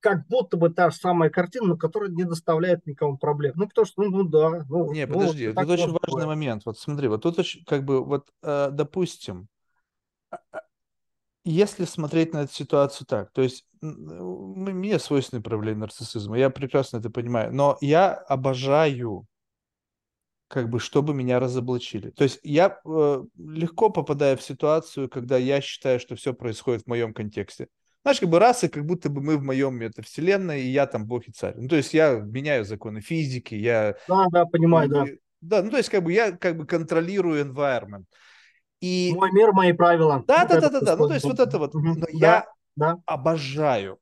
как 0.00 0.26
будто 0.28 0.56
бы 0.56 0.70
та 0.70 0.90
же 0.90 0.96
самая 0.96 1.30
картина, 1.30 1.68
но 1.68 1.76
которая 1.76 2.10
не 2.10 2.24
доставляет 2.24 2.86
никому 2.86 3.18
проблем. 3.18 3.54
Ну, 3.56 3.68
потому 3.68 3.86
что, 3.86 4.02
ну, 4.02 4.10
ну 4.10 4.24
да. 4.24 4.64
Ну, 4.68 4.92
не, 4.92 5.06
ну, 5.06 5.14
подожди, 5.14 5.48
вот, 5.48 5.56
тут 5.56 5.70
очень 5.70 5.90
важный 5.90 5.98
бывает. 6.06 6.26
момент. 6.28 6.62
Вот 6.64 6.78
смотри, 6.78 7.08
вот 7.08 7.22
тут 7.22 7.38
очень, 7.38 7.64
как 7.64 7.84
бы, 7.84 8.04
вот, 8.04 8.28
э, 8.42 8.70
допустим, 8.72 9.48
а, 10.30 10.38
а, 10.52 10.60
если 11.44 11.84
смотреть 11.84 12.32
на 12.32 12.42
эту 12.42 12.52
ситуацию 12.52 13.06
так, 13.06 13.32
то 13.32 13.42
есть 13.42 13.66
мне 13.80 14.98
свойственны 14.98 15.42
проявления 15.42 15.80
нарциссизма, 15.80 16.38
я 16.38 16.50
прекрасно 16.50 16.98
это 16.98 17.10
понимаю, 17.10 17.54
но 17.54 17.78
я 17.80 18.12
обожаю 18.12 19.26
как 20.48 20.70
бы, 20.70 20.80
чтобы 20.80 21.12
меня 21.12 21.38
разоблачили. 21.40 22.10
То 22.10 22.24
есть 22.24 22.40
я 22.42 22.80
э, 22.84 23.24
легко 23.36 23.90
попадаю 23.90 24.38
в 24.38 24.42
ситуацию, 24.42 25.08
когда 25.08 25.36
я 25.36 25.60
считаю, 25.60 26.00
что 26.00 26.16
все 26.16 26.32
происходит 26.32 26.84
в 26.84 26.86
моем 26.86 27.12
контексте. 27.12 27.68
Знаешь, 28.08 28.20
как 28.20 28.30
бы 28.30 28.38
раз, 28.38 28.64
и 28.64 28.68
как 28.68 28.86
будто 28.86 29.10
бы 29.10 29.20
мы 29.20 29.36
в 29.36 29.42
моем 29.42 29.76
метавселенной, 29.76 30.62
и 30.62 30.68
я 30.68 30.86
там 30.86 31.04
бог 31.04 31.28
и 31.28 31.30
царь. 31.30 31.52
Ну, 31.58 31.68
то 31.68 31.76
есть 31.76 31.92
я 31.92 32.14
меняю 32.14 32.64
законы 32.64 33.02
физики, 33.02 33.54
я... 33.54 33.96
Да, 34.08 34.24
да, 34.32 34.46
понимаю, 34.46 34.88
да. 34.88 35.04
Да, 35.42 35.62
ну, 35.62 35.70
то 35.70 35.76
есть 35.76 35.90
как 35.90 36.02
бы 36.02 36.10
я 36.10 36.32
как 36.32 36.56
бы 36.56 36.64
контролирую 36.64 37.44
environment. 37.44 38.04
И... 38.80 39.12
Мой 39.14 39.30
мир, 39.32 39.52
мои 39.52 39.74
правила. 39.74 40.24
Да, 40.26 40.46
да, 40.46 40.58
да, 40.58 40.70
да, 40.70 40.80
да. 40.80 40.96
Ну, 40.96 41.06
то 41.06 41.12
есть 41.12 41.26
вот 41.26 41.38
это 41.38 41.58
вот. 41.58 41.74
Но 41.74 42.06
я 42.10 42.46
обожаю, 43.04 43.98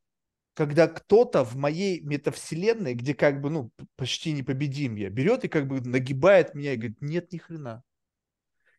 когда 0.54 0.86
кто-то 0.86 1.42
в 1.42 1.56
моей 1.56 2.00
метавселенной, 2.00 2.94
где 2.94 3.12
как 3.12 3.40
бы, 3.40 3.50
ну, 3.50 3.70
почти 3.96 4.30
непобедим 4.30 4.94
я, 4.94 5.10
берет 5.10 5.42
и 5.42 5.48
как 5.48 5.66
бы 5.66 5.80
нагибает 5.80 6.54
меня 6.54 6.74
и 6.74 6.76
говорит, 6.76 6.98
нет, 7.00 7.32
ни 7.32 7.38
хрена. 7.38 7.82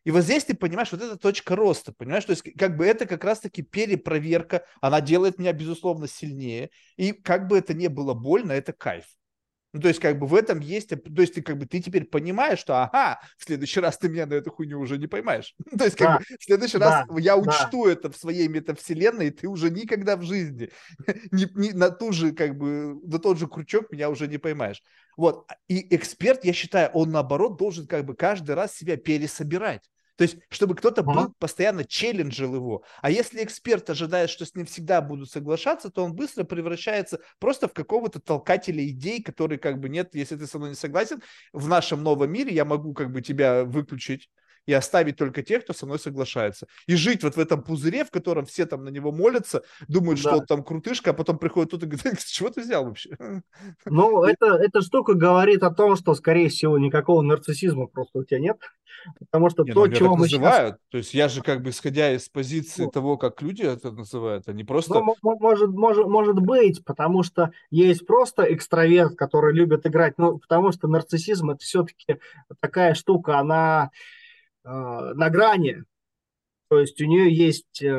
И 0.08 0.10
вот 0.10 0.22
здесь 0.22 0.44
ты 0.44 0.54
понимаешь, 0.54 0.90
вот 0.90 1.02
эта 1.02 1.18
точка 1.18 1.54
роста, 1.54 1.92
понимаешь, 1.92 2.24
то 2.24 2.30
есть 2.30 2.42
как 2.56 2.78
бы 2.78 2.86
это 2.86 3.04
как 3.04 3.24
раз-таки 3.24 3.60
перепроверка, 3.60 4.64
она 4.80 5.02
делает 5.02 5.38
меня, 5.38 5.52
безусловно, 5.52 6.08
сильнее, 6.08 6.70
и 6.96 7.12
как 7.12 7.46
бы 7.46 7.58
это 7.58 7.74
не 7.74 7.88
было 7.88 8.14
больно, 8.14 8.52
это 8.52 8.72
кайф. 8.72 9.04
Ну, 9.74 9.82
то 9.82 9.88
есть, 9.88 10.00
как 10.00 10.18
бы 10.18 10.26
в 10.26 10.34
этом 10.34 10.60
есть, 10.60 10.88
то 10.88 11.20
есть, 11.20 11.34
ты 11.34 11.42
как 11.42 11.58
бы 11.58 11.66
ты 11.66 11.82
теперь 11.82 12.06
понимаешь, 12.06 12.58
что, 12.58 12.82
ага, 12.82 13.20
в 13.36 13.44
следующий 13.44 13.80
раз 13.80 13.98
ты 13.98 14.08
меня 14.08 14.24
на 14.24 14.32
эту 14.32 14.50
хуйню 14.50 14.80
уже 14.80 14.96
не 14.96 15.08
поймаешь. 15.08 15.54
то 15.78 15.84
есть, 15.84 15.98
как 15.98 16.08
да. 16.08 16.18
бы 16.20 16.24
в 16.24 16.42
следующий 16.42 16.78
да. 16.78 17.06
раз 17.06 17.18
я 17.22 17.36
учту 17.36 17.84
да. 17.84 17.92
это 17.92 18.10
в 18.10 18.16
своей 18.16 18.48
метавселенной, 18.48 19.26
и 19.26 19.30
ты 19.30 19.46
уже 19.46 19.68
никогда 19.68 20.16
в 20.16 20.22
жизни 20.22 20.70
не, 21.32 21.46
не, 21.54 21.72
на 21.72 21.90
ту 21.90 22.12
же, 22.12 22.32
как 22.32 22.56
бы, 22.56 22.98
на 23.06 23.18
тот 23.18 23.36
же 23.36 23.46
крючок 23.46 23.92
меня 23.92 24.08
уже 24.08 24.26
не 24.26 24.38
поймаешь. 24.38 24.82
Вот. 25.18 25.46
И 25.68 25.94
эксперт, 25.94 26.46
я 26.46 26.54
считаю, 26.54 26.88
он 26.94 27.10
наоборот 27.10 27.58
должен 27.58 27.86
как 27.86 28.06
бы 28.06 28.14
каждый 28.14 28.54
раз 28.54 28.74
себя 28.74 28.96
пересобирать. 28.96 29.82
То 30.18 30.22
есть, 30.22 30.38
чтобы 30.50 30.74
кто-то 30.74 31.02
ага. 31.02 31.12
был, 31.12 31.34
постоянно 31.38 31.84
челленджил 31.84 32.52
его. 32.56 32.82
А 33.02 33.10
если 33.10 33.44
эксперт 33.44 33.88
ожидает, 33.88 34.30
что 34.30 34.44
с 34.44 34.52
ним 34.56 34.66
всегда 34.66 35.00
будут 35.00 35.30
соглашаться, 35.30 35.90
то 35.90 36.04
он 36.04 36.12
быстро 36.12 36.42
превращается 36.42 37.20
просто 37.38 37.68
в 37.68 37.72
какого-то 37.72 38.18
толкателя 38.18 38.84
идей, 38.84 39.22
который 39.22 39.58
как 39.58 39.78
бы 39.78 39.88
нет, 39.88 40.16
если 40.16 40.34
ты 40.34 40.48
со 40.48 40.58
мной 40.58 40.70
не 40.70 40.74
согласен, 40.74 41.22
в 41.52 41.68
нашем 41.68 42.02
новом 42.02 42.32
мире 42.32 42.52
я 42.52 42.64
могу 42.64 42.94
как 42.94 43.12
бы 43.12 43.22
тебя 43.22 43.62
выключить 43.62 44.28
и 44.68 44.72
оставить 44.74 45.16
только 45.16 45.42
тех, 45.42 45.64
кто 45.64 45.72
со 45.72 45.86
мной 45.86 45.98
соглашается. 45.98 46.66
И 46.86 46.94
жить 46.94 47.24
вот 47.24 47.36
в 47.36 47.40
этом 47.40 47.62
пузыре, 47.62 48.04
в 48.04 48.10
котором 48.10 48.44
все 48.44 48.66
там 48.66 48.84
на 48.84 48.90
него 48.90 49.12
молятся, 49.12 49.62
думают, 49.88 50.22
да. 50.22 50.28
что 50.28 50.38
он 50.40 50.46
там 50.46 50.62
крутышка, 50.62 51.10
а 51.10 51.14
потом 51.14 51.38
приходит 51.38 51.70
тут 51.70 51.84
и 51.84 51.86
говорит, 51.86 52.20
с 52.20 52.26
чего 52.26 52.50
ты 52.50 52.60
взял 52.60 52.84
вообще? 52.84 53.16
Ну, 53.86 54.24
это, 54.24 54.46
эта 54.56 54.82
штука 54.82 55.14
говорит 55.14 55.62
о 55.62 55.70
том, 55.70 55.96
что, 55.96 56.14
скорее 56.14 56.50
всего, 56.50 56.78
никакого 56.78 57.22
нарциссизма 57.22 57.86
просто 57.86 58.18
у 58.18 58.24
тебя 58.24 58.40
нет. 58.40 58.58
Потому 59.18 59.48
что 59.48 59.64
не, 59.64 59.72
то, 59.72 59.86
ну, 59.86 59.92
чего 59.92 60.16
мы 60.16 60.22
называют. 60.22 60.74
Сейчас... 60.74 60.90
То 60.90 60.98
есть 60.98 61.14
я 61.14 61.28
же 61.28 61.42
как 61.42 61.62
бы 61.62 61.70
исходя 61.70 62.12
из 62.12 62.28
позиции 62.28 62.84
ну, 62.84 62.90
того, 62.90 63.16
как 63.16 63.40
люди 63.40 63.62
это 63.62 63.90
называют, 63.90 64.48
они 64.48 64.64
просто... 64.64 64.94
Ну, 64.94 65.14
может, 65.22 65.70
может, 65.70 66.06
может 66.06 66.38
быть, 66.40 66.84
потому 66.84 67.22
что 67.22 67.52
есть 67.70 68.06
просто 68.06 68.42
экстраверт, 68.52 69.16
который 69.16 69.54
любит 69.54 69.86
играть. 69.86 70.18
Ну, 70.18 70.38
потому 70.38 70.72
что 70.72 70.88
нарциссизм 70.88 71.50
это 71.50 71.60
все-таки 71.60 72.18
такая 72.60 72.92
штука, 72.94 73.38
она 73.38 73.90
на 74.64 75.30
грани. 75.30 75.84
То 76.68 76.78
есть 76.78 77.00
у 77.00 77.06
нее 77.06 77.34
есть 77.34 77.82
э, 77.82 77.90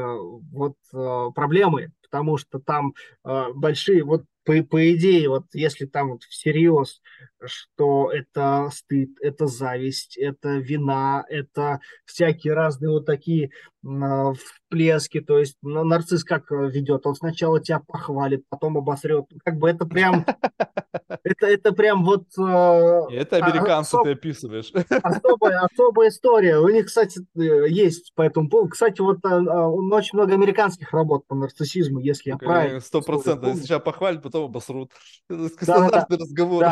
вот 0.51 0.75
э, 0.93 1.27
проблемы, 1.33 1.91
потому 2.03 2.37
что 2.37 2.59
там 2.59 2.93
большие, 3.23 4.03
вот 4.03 4.25
по, 4.49 4.63
по 4.63 4.95
идее, 4.95 5.29
вот 5.29 5.45
если 5.53 5.85
там 5.85 6.09
вот 6.09 6.23
всерьез, 6.23 7.01
что 7.45 8.11
это 8.11 8.69
стыд, 8.73 9.11
это 9.21 9.45
зависть, 9.45 10.17
это 10.17 10.57
вина, 10.57 11.23
это 11.29 11.79
всякие 12.05 12.53
разные 12.53 12.89
вот 12.89 13.05
такие 13.05 13.45
э, 13.45 13.78
всплески, 13.81 15.21
то 15.21 15.39
есть 15.39 15.55
ну, 15.61 15.83
нарцисс 15.83 16.23
как 16.23 16.51
ведет? 16.51 17.05
Он 17.05 17.15
сначала 17.15 17.61
тебя 17.61 17.79
похвалит, 17.79 18.43
потом 18.49 18.77
обосрет. 18.77 19.25
Как 19.43 19.57
бы 19.57 19.69
это 19.69 19.85
прям, 19.85 20.25
это, 21.23 21.47
это 21.47 21.71
прям 21.71 22.03
вот... 22.03 22.25
Э, 22.37 23.03
это 23.11 23.37
американцы 23.37 23.97
ты 24.03 24.11
описываешь. 24.11 24.71
Особая, 25.01 25.59
особая 25.71 26.09
история. 26.09 26.57
У 26.59 26.67
них, 26.67 26.87
кстати, 26.87 27.21
есть 27.35 28.13
по 28.15 28.23
этому 28.23 28.49
поводу. 28.49 28.71
Кстати, 28.71 28.99
вот 29.01 29.23
очень 29.23 30.17
много 30.17 30.33
американских 30.33 30.91
работ 30.91 31.25
по 31.27 31.35
нарциссизму, 31.35 31.99
если 31.99 32.31
я 32.31 32.37
правильно... 32.37 32.81
Сто 32.81 33.01
процентов. 33.01 33.55
Сначала 33.55 33.79
похвалят, 33.79 34.21
потом 34.21 34.45
обосрут. 34.45 34.91
Стандартный 35.29 36.17
да, 36.17 36.23
разговор. 36.23 36.65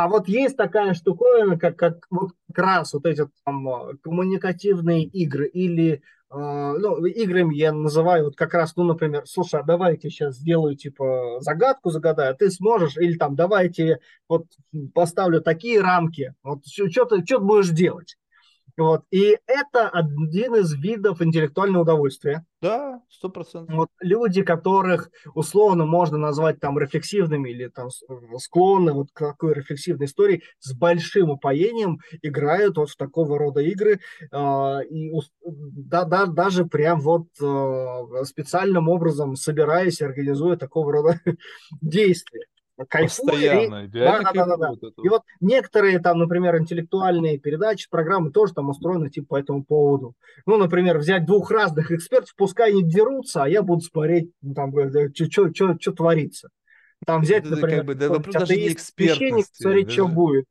А 0.00 0.08
вот 0.08 0.28
есть 0.28 0.56
такая 0.56 0.94
штуковина, 0.94 1.58
как, 1.58 1.76
как 1.76 2.06
вот 2.10 2.30
как 2.48 2.64
раз 2.64 2.94
вот 2.94 3.04
эти 3.04 3.28
там 3.44 3.68
а, 3.68 3.92
коммуникативные 4.02 5.04
игры 5.04 5.46
или 5.46 5.94
э, 5.94 6.00
ну, 6.32 7.04
играми 7.06 7.54
я 7.56 7.72
называю 7.72 8.26
вот 8.26 8.36
как 8.36 8.54
раз, 8.54 8.76
ну, 8.76 8.84
например, 8.84 9.24
слушай, 9.26 9.60
а 9.60 9.64
давай 9.64 9.92
я 9.92 9.96
тебе 9.98 10.10
сейчас 10.10 10.36
сделаю, 10.36 10.76
типа, 10.76 11.38
загадку 11.40 11.90
загадаю, 11.90 12.32
а 12.32 12.34
ты 12.34 12.50
сможешь, 12.50 12.96
или 12.96 13.16
там, 13.18 13.34
давайте 13.34 13.98
вот 14.28 14.46
поставлю 14.94 15.40
такие 15.40 15.80
рамки, 15.80 16.34
вот 16.44 16.64
что 16.66 17.04
ты, 17.04 17.24
что 17.24 17.38
ты 17.38 17.44
будешь 17.44 17.70
делать? 17.70 18.16
Вот. 18.80 19.02
И 19.10 19.36
это 19.46 19.90
один 19.90 20.54
из 20.54 20.72
видов 20.72 21.20
интеллектуального 21.20 21.82
удовольствия. 21.82 22.46
Да, 22.62 23.02
сто 23.10 23.28
процентов. 23.28 23.76
Вот 23.76 23.88
люди, 24.00 24.42
которых 24.42 25.10
условно 25.34 25.84
можно 25.84 26.16
назвать 26.16 26.60
там 26.60 26.78
рефлексивными 26.78 27.50
или 27.50 27.68
там 27.68 27.90
склонны 28.38 28.94
вот 28.94 29.08
к 29.12 29.18
такой 29.18 29.52
рефлексивной 29.52 30.06
истории, 30.06 30.42
с 30.60 30.72
большим 30.72 31.28
упоением 31.28 32.00
играют 32.22 32.78
вот 32.78 32.88
в 32.88 32.96
такого 32.96 33.38
рода 33.38 33.60
игры 33.60 34.00
э, 34.32 34.84
и 34.88 35.12
да, 35.44 36.04
да, 36.04 36.24
даже 36.24 36.64
прям 36.64 37.00
вот 37.00 37.26
э, 37.38 38.24
специальным 38.24 38.88
образом 38.88 39.36
собираясь, 39.36 40.00
организуя 40.00 40.56
такого 40.56 40.90
рода 40.90 41.20
действия 41.82 42.46
Постоянно, 42.88 43.84
и, 43.84 43.88
да, 43.88 44.20
да, 44.32 44.46
да, 44.46 44.56
да. 44.56 44.72
И 45.02 45.08
вот 45.08 45.22
некоторые 45.40 45.98
там, 45.98 46.18
например, 46.18 46.56
интеллектуальные 46.58 47.38
передачи, 47.38 47.88
программы 47.90 48.30
тоже 48.30 48.54
там 48.54 48.70
устроены 48.70 49.10
типа 49.10 49.26
по 49.28 49.38
этому 49.38 49.64
поводу. 49.64 50.14
Ну, 50.46 50.56
например, 50.56 50.98
взять 50.98 51.26
двух 51.26 51.50
разных 51.50 51.92
экспертов, 51.92 52.32
пускай 52.36 52.70
они 52.70 52.82
дерутся, 52.82 53.44
а 53.44 53.48
я 53.48 53.62
буду 53.62 53.82
смотреть, 53.82 54.30
ну, 54.40 54.54
там, 54.54 54.72
что 54.72 55.92
творится. 55.92 56.48
Там 57.06 57.22
взять, 57.22 57.44
это 57.44 57.56
например, 57.56 57.78
как 57.78 57.86
бы, 57.86 57.94
да, 57.94 58.08
вопрос 58.08 58.34
даже 58.34 58.56
не 58.56 58.72
экспертности. 58.72 59.62
смотреть, 59.62 59.92
что 59.92 60.06
будет. 60.06 60.46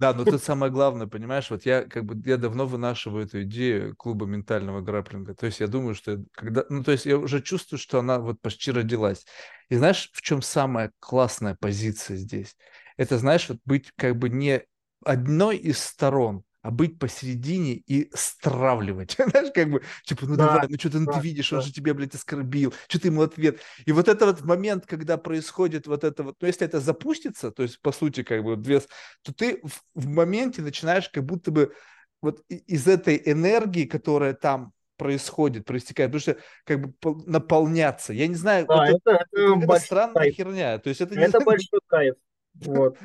Да, 0.00 0.12
но 0.12 0.22
это 0.24 0.38
самое 0.38 0.72
главное, 0.72 1.06
понимаешь, 1.06 1.50
вот 1.50 1.64
я 1.64 1.84
как 1.84 2.04
бы 2.04 2.20
я 2.28 2.36
давно 2.36 2.66
вынашиваю 2.66 3.24
эту 3.26 3.42
идею 3.44 3.94
клуба 3.96 4.26
ментального 4.26 4.80
граплинга. 4.80 5.34
То 5.34 5.46
есть 5.46 5.60
я 5.60 5.68
думаю, 5.68 5.94
что 5.94 6.24
когда, 6.32 6.64
ну 6.68 6.82
то 6.82 6.90
есть 6.92 7.06
я 7.06 7.16
уже 7.16 7.40
чувствую, 7.40 7.78
что 7.78 8.00
она 8.00 8.18
вот 8.18 8.40
почти 8.40 8.72
родилась. 8.72 9.24
И 9.68 9.76
знаешь, 9.76 10.10
в 10.12 10.20
чем 10.20 10.42
самая 10.42 10.92
классная 10.98 11.56
позиция 11.58 12.16
здесь? 12.16 12.56
Это, 12.96 13.18
знаешь, 13.18 13.48
вот 13.48 13.58
быть 13.64 13.92
как 13.96 14.16
бы 14.18 14.28
не 14.28 14.62
одной 15.04 15.56
из 15.58 15.78
сторон, 15.78 16.42
а 16.64 16.70
быть 16.70 16.98
посередине 16.98 17.74
и 17.74 18.10
стравливать. 18.14 19.16
Знаешь, 19.18 19.52
как 19.54 19.70
бы, 19.70 19.82
типа, 20.04 20.24
ну 20.24 20.34
да, 20.34 20.46
давай, 20.46 20.66
ну 20.70 20.78
что 20.78 20.90
ты, 20.90 20.98
ну, 20.98 21.12
ты 21.12 21.20
видишь, 21.20 21.50
да. 21.50 21.58
он 21.58 21.62
же 21.62 21.70
тебя, 21.70 21.92
блядь, 21.92 22.14
оскорбил, 22.14 22.72
что 22.88 22.98
ты 22.98 23.08
ему 23.08 23.20
ответ. 23.20 23.60
И 23.84 23.92
вот 23.92 24.08
это 24.08 24.24
вот 24.24 24.40
момент, 24.40 24.86
когда 24.86 25.18
происходит 25.18 25.86
вот 25.86 26.04
это 26.04 26.22
вот, 26.22 26.36
ну 26.40 26.46
если 26.46 26.66
это 26.66 26.80
запустится, 26.80 27.50
то 27.50 27.64
есть, 27.64 27.82
по 27.82 27.92
сути, 27.92 28.22
как 28.22 28.42
бы, 28.42 28.56
две, 28.56 28.80
то 29.22 29.34
ты 29.34 29.60
в, 29.62 29.82
в 29.94 30.08
моменте 30.08 30.62
начинаешь 30.62 31.10
как 31.10 31.26
будто 31.26 31.50
бы 31.50 31.74
вот 32.22 32.40
из 32.48 32.88
этой 32.88 33.20
энергии, 33.26 33.84
которая 33.84 34.32
там 34.32 34.72
происходит, 34.96 35.66
проистекает, 35.66 36.12
потому 36.12 36.20
что 36.22 36.38
как 36.64 36.80
бы 36.80 36.94
наполняться. 37.26 38.14
Я 38.14 38.26
не 38.26 38.36
знаю, 38.36 38.64
да, 38.66 38.86
это, 38.86 38.96
это, 39.04 39.26
это, 39.32 39.64
это 39.64 39.78
странная 39.80 40.14
кайф. 40.14 40.34
херня. 40.34 40.78
То 40.78 40.88
есть 40.88 41.02
это, 41.02 41.14
это 41.14 41.40
не... 41.40 41.44
большой 41.44 41.80
кайф. 41.86 42.14
Вот. 42.54 42.96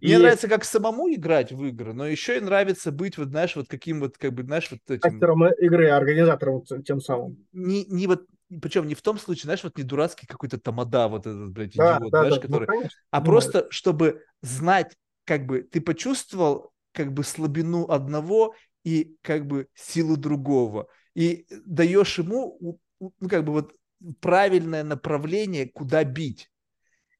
Мне 0.00 0.14
и... 0.14 0.16
нравится 0.16 0.48
как 0.48 0.64
самому 0.64 1.12
играть 1.12 1.52
в 1.52 1.64
игры, 1.64 1.92
но 1.92 2.06
еще 2.06 2.38
и 2.38 2.40
нравится 2.40 2.92
быть, 2.92 3.18
вот, 3.18 3.28
знаешь, 3.28 3.56
вот 3.56 3.68
каким 3.68 4.00
вот, 4.00 4.16
как 4.18 4.32
бы, 4.32 4.42
знаешь, 4.42 4.70
вот 4.70 4.80
этим... 4.88 5.12
Мастером 5.12 5.46
игры, 5.54 5.90
организатором 5.90 6.64
тем 6.84 7.00
самым. 7.00 7.44
Не, 7.52 7.84
не 7.84 8.06
вот, 8.06 8.26
причем 8.60 8.86
не 8.86 8.94
в 8.94 9.02
том 9.02 9.18
случае, 9.18 9.44
знаешь, 9.44 9.64
вот 9.64 9.76
не 9.76 9.84
дурацкий 9.84 10.26
какой-то 10.26 10.58
тамада, 10.58 11.08
вот 11.08 11.26
этот, 11.26 11.50
блядь, 11.50 11.74
да, 11.74 11.98
идиот, 11.98 12.10
да, 12.10 12.18
знаешь, 12.20 12.34
да, 12.34 12.40
ну, 12.40 12.42
который... 12.42 12.66
Ну, 12.66 12.72
конечно, 12.72 12.98
а 13.10 13.20
просто, 13.20 13.66
чтобы 13.70 14.22
знать, 14.40 14.96
как 15.24 15.46
бы, 15.46 15.62
ты 15.62 15.80
почувствовал, 15.80 16.72
как 16.92 17.12
бы, 17.12 17.24
слабину 17.24 17.86
одного 17.88 18.54
и, 18.84 19.16
как 19.22 19.46
бы, 19.46 19.68
силу 19.74 20.16
другого. 20.16 20.88
И 21.14 21.46
даешь 21.64 22.18
ему, 22.18 22.78
ну, 23.00 23.28
как 23.28 23.44
бы, 23.44 23.52
вот 23.52 23.74
правильное 24.20 24.84
направление, 24.84 25.68
куда 25.68 26.04
бить. 26.04 26.50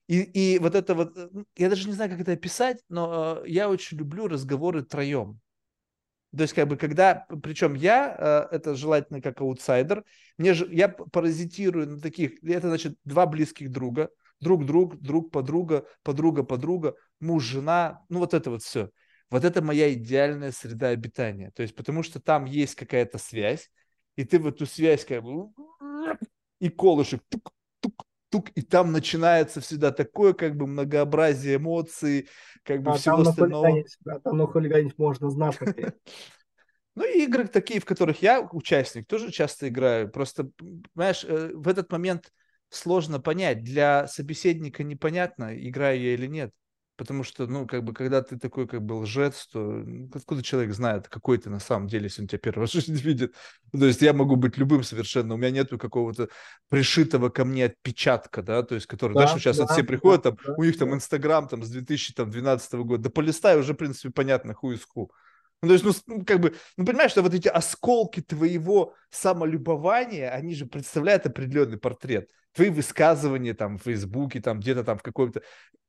И, 0.09 0.23
и 0.23 0.59
вот 0.59 0.75
это 0.75 0.95
вот, 0.95 1.17
э, 1.17 1.29
я 1.57 1.69
даже 1.69 1.87
не 1.87 1.95
знаю, 1.95 2.11
как 2.11 2.21
это 2.21 2.33
описать, 2.33 2.83
но 2.89 3.43
э, 3.45 3.49
я 3.49 3.69
очень 3.69 3.99
люблю 3.99 4.27
разговоры 4.29 4.83
троем. 4.83 5.41
То 6.37 6.43
есть, 6.43 6.55
как 6.55 6.67
бы, 6.67 6.77
когда, 6.77 7.27
причем 7.43 7.75
я, 7.75 8.49
э, 8.51 8.57
это 8.57 8.75
желательно 8.75 9.21
как 9.21 9.41
аутсайдер, 9.41 10.05
мне 10.39 10.55
же, 10.55 10.67
я 10.73 10.89
паразитирую 10.89 11.89
на 11.89 12.01
таких, 12.01 12.43
это 12.43 12.69
значит 12.69 12.97
два 13.05 13.27
близких 13.27 13.71
друга, 13.71 14.11
друг 14.41 14.67
друг, 14.67 15.01
друг 15.01 15.31
подруга, 15.31 15.87
подруга 16.03 16.43
подруга, 16.43 16.95
муж, 17.21 17.45
жена, 17.45 18.05
ну 18.09 18.19
вот 18.19 18.35
это 18.35 18.51
вот 18.51 18.63
все. 18.63 18.91
Вот 19.31 19.45
это 19.45 19.63
моя 19.63 19.93
идеальная 19.95 20.53
среда 20.53 20.89
обитания. 20.89 21.51
То 21.55 21.63
есть, 21.63 21.75
потому 21.75 22.03
что 22.03 22.21
там 22.21 22.45
есть 22.45 22.75
какая-то 22.75 23.19
связь, 23.19 23.71
и 24.17 24.25
ты 24.25 24.39
в 24.39 24.47
эту 24.47 24.67
связь 24.67 25.05
как 25.05 25.23
бы 25.23 25.49
и 26.61 26.69
колышек 26.69 27.23
тук, 27.29 27.53
тук, 27.81 28.07
и 28.55 28.63
там 28.63 28.93
начинается 28.93 29.61
всегда 29.61 29.91
такое 29.91 30.33
как 30.33 30.57
бы 30.57 30.67
многообразие 30.67 31.57
эмоций, 31.57 32.29
как 32.63 32.83
бы 32.83 32.93
а 32.93 32.95
всего 32.95 33.19
там 33.19 33.29
остального. 33.29 33.85
Да, 34.05 34.19
там 34.21 34.39
на 34.39 34.47
хулиганить 34.47 34.99
можно 34.99 35.31
знатно. 35.31 35.75
Ну 36.95 37.05
и 37.07 37.25
игры 37.25 37.49
такие, 37.49 37.81
в 37.81 37.87
которых 37.87 38.21
я 38.21 38.43
участник, 38.43 39.07
тоже 39.07 39.33
часто 39.33 39.69
играю. 39.69 40.11
Просто, 40.11 40.51
понимаешь, 40.95 41.25
э, 41.25 41.51
в 41.55 41.67
этот 41.67 41.91
момент 41.91 42.31
сложно 42.69 43.19
понять. 43.19 43.65
Для 43.65 44.07
собеседника 44.07 44.83
непонятно, 44.83 45.57
играю 45.57 45.99
я 45.99 46.13
или 46.13 46.27
нет. 46.27 46.53
Потому 47.03 47.25
что, 47.25 47.49
ну, 47.49 47.67
как 47.67 47.83
бы, 47.83 47.93
когда 47.93 48.23
ты 48.23 48.39
такой, 48.39 48.69
как 48.69 48.81
бы, 48.81 48.93
лжец, 48.93 49.49
то 49.49 49.85
откуда 50.15 50.41
человек 50.41 50.73
знает, 50.73 51.09
какой 51.09 51.37
ты 51.37 51.51
на 51.51 51.59
самом 51.59 51.89
деле, 51.89 52.05
если 52.05 52.23
он 52.23 52.29
тебя 52.29 52.39
первый 52.39 52.61
раз 52.63 52.71
в 52.71 52.75
жизни 52.75 52.97
видит? 52.97 53.35
То 53.73 53.87
есть 53.87 54.01
я 54.03 54.13
могу 54.13 54.37
быть 54.37 54.57
любым 54.57 54.85
совершенно, 54.85 55.35
у 55.35 55.37
меня 55.37 55.51
нету 55.51 55.79
какого-то 55.79 56.29
пришитого 56.69 57.29
ко 57.29 57.45
мне 57.45 57.65
отпечатка, 57.65 58.41
да, 58.41 58.63
то 58.63 58.77
есть, 58.77 58.87
который, 58.87 59.15
да, 59.15 59.27
знаешь, 59.27 59.43
сейчас 59.43 59.57
да, 59.57 59.67
все 59.67 59.83
приходят, 59.83 60.23
там, 60.23 60.37
да, 60.47 60.55
у 60.57 60.63
них 60.63 60.79
там 60.79 60.95
Инстаграм, 60.95 61.49
там, 61.49 61.65
с 61.65 61.71
2012 61.71 62.73
года, 62.75 63.03
да 63.03 63.11
полистай, 63.11 63.59
уже, 63.59 63.73
в 63.73 63.77
принципе, 63.77 64.11
понятно, 64.11 64.55
ху 64.55 64.71
из 64.71 64.85
ху. 64.85 65.11
Ну, 65.61 65.69
то 65.69 65.73
есть, 65.75 65.85
ну, 65.85 65.93
ну, 66.07 66.25
как 66.25 66.39
бы, 66.39 66.55
ну, 66.77 66.87
понимаешь, 66.87 67.11
что 67.11 67.23
вот 67.23 67.35
эти 67.35 67.49
осколки 67.49 68.21
твоего 68.21 68.95
самолюбования, 69.11 70.31
они 70.31 70.55
же 70.55 70.67
представляют 70.67 71.27
определенный 71.27 71.79
портрет. 71.79 72.31
Твои 72.53 72.71
высказывания 72.71 73.55
там 73.55 73.79
в 73.79 73.83
Фейсбуке, 73.83 74.41
там 74.41 74.61
где-то 74.61 74.85
там 74.85 74.99
в 74.99 75.03
каком-то 75.03 75.43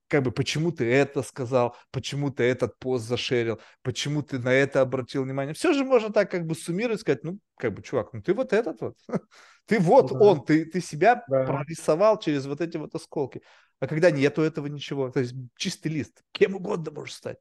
как 0.07 0.23
бы, 0.23 0.31
почему 0.31 0.71
ты 0.71 0.85
это 0.91 1.23
сказал, 1.23 1.75
почему 1.91 2.29
ты 2.31 2.43
этот 2.43 2.77
пост 2.77 3.07
зашерил, 3.07 3.59
почему 3.81 4.21
ты 4.21 4.39
на 4.39 4.53
это 4.53 4.81
обратил 4.81 5.23
внимание. 5.23 5.53
Все 5.53 5.73
же 5.73 5.83
можно 5.83 6.11
так 6.11 6.29
как 6.29 6.45
бы 6.45 6.55
суммировать, 6.55 7.01
сказать, 7.01 7.23
ну, 7.23 7.39
как 7.57 7.73
бы, 7.73 7.81
чувак, 7.81 8.13
ну 8.13 8.21
ты 8.21 8.33
вот 8.33 8.53
этот 8.53 8.81
вот, 8.81 8.95
ты 9.65 9.79
вот 9.79 10.11
да. 10.11 10.19
он, 10.19 10.45
ты, 10.45 10.65
ты 10.65 10.81
себя 10.81 11.23
да. 11.27 11.45
прорисовал 11.45 12.19
через 12.19 12.45
вот 12.45 12.61
эти 12.61 12.77
вот 12.77 12.93
осколки. 12.95 13.41
А 13.79 13.87
когда 13.87 14.11
нету 14.11 14.41
этого 14.41 14.67
ничего, 14.67 15.09
то 15.09 15.19
есть 15.19 15.33
чистый 15.57 15.89
лист, 15.89 16.21
кем 16.31 16.55
угодно 16.55 16.91
можешь 16.91 17.15
стать. 17.15 17.37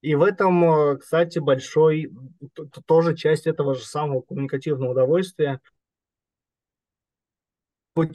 И 0.00 0.14
в 0.14 0.22
этом, 0.22 0.64
э, 0.64 0.96
кстати, 0.98 1.38
большой, 1.38 2.10
тоже 2.86 3.14
часть 3.14 3.46
этого 3.46 3.74
же 3.74 3.84
самого 3.84 4.22
коммуникативного 4.22 4.92
удовольствия. 4.92 5.60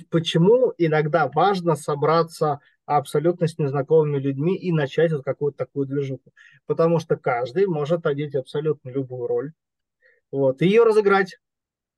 Почему 0.09 0.73
иногда 0.77 1.27
важно 1.27 1.75
собраться 1.75 2.59
абсолютно 2.85 3.47
с 3.47 3.57
незнакомыми 3.57 4.19
людьми 4.19 4.55
и 4.55 4.71
начать 4.71 5.11
вот 5.11 5.23
какую-то 5.23 5.57
такую 5.57 5.87
движуху. 5.87 6.33
Потому 6.65 6.99
что 6.99 7.17
каждый 7.17 7.65
может 7.65 8.05
одеть 8.05 8.35
абсолютно 8.35 8.89
любую 8.89 9.27
роль, 9.27 9.53
вот, 10.31 10.61
и 10.61 10.65
ее 10.65 10.83
разыграть 10.83 11.37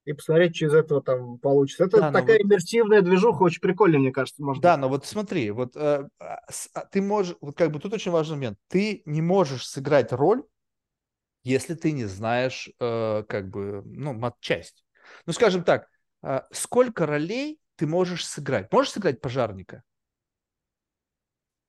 и 0.05 0.13
посмотреть, 0.13 0.55
что 0.55 0.67
из 0.67 0.73
этого 0.73 1.01
там 1.01 1.37
получится. 1.37 1.83
Это 1.83 1.99
да, 1.99 2.11
такая 2.13 2.37
вот... 2.37 2.45
иммерсивная 2.45 3.01
движуха, 3.01 3.43
очень 3.43 3.59
прикольная, 3.59 3.99
мне 3.99 4.13
кажется. 4.13 4.41
Может 4.41 4.63
да, 4.63 4.75
быть. 4.75 4.81
но 4.81 4.89
вот 4.89 5.05
смотри, 5.05 5.51
вот 5.51 5.75
э, 5.75 6.07
а, 6.19 6.85
ты 6.85 7.01
можешь, 7.01 7.35
вот 7.41 7.57
как 7.57 7.71
бы 7.71 7.79
тут 7.79 7.93
очень 7.93 8.11
важный 8.11 8.35
момент, 8.35 8.57
ты 8.69 9.01
не 9.05 9.21
можешь 9.21 9.67
сыграть 9.67 10.13
роль, 10.13 10.43
если 11.43 11.73
ты 11.75 11.91
не 11.91 12.05
знаешь, 12.05 12.69
э, 12.79 13.23
как 13.27 13.49
бы, 13.49 13.81
ну, 13.85 14.13
матчасть. 14.13 14.85
Ну, 15.25 15.33
скажем 15.33 15.63
так, 15.63 15.89
э, 16.23 16.41
сколько 16.51 17.05
ролей 17.05 17.59
ты 17.77 17.87
можешь 17.87 18.25
сыграть? 18.25 18.71
Можешь 18.71 18.91
сыграть 18.91 19.21
пожарника? 19.21 19.83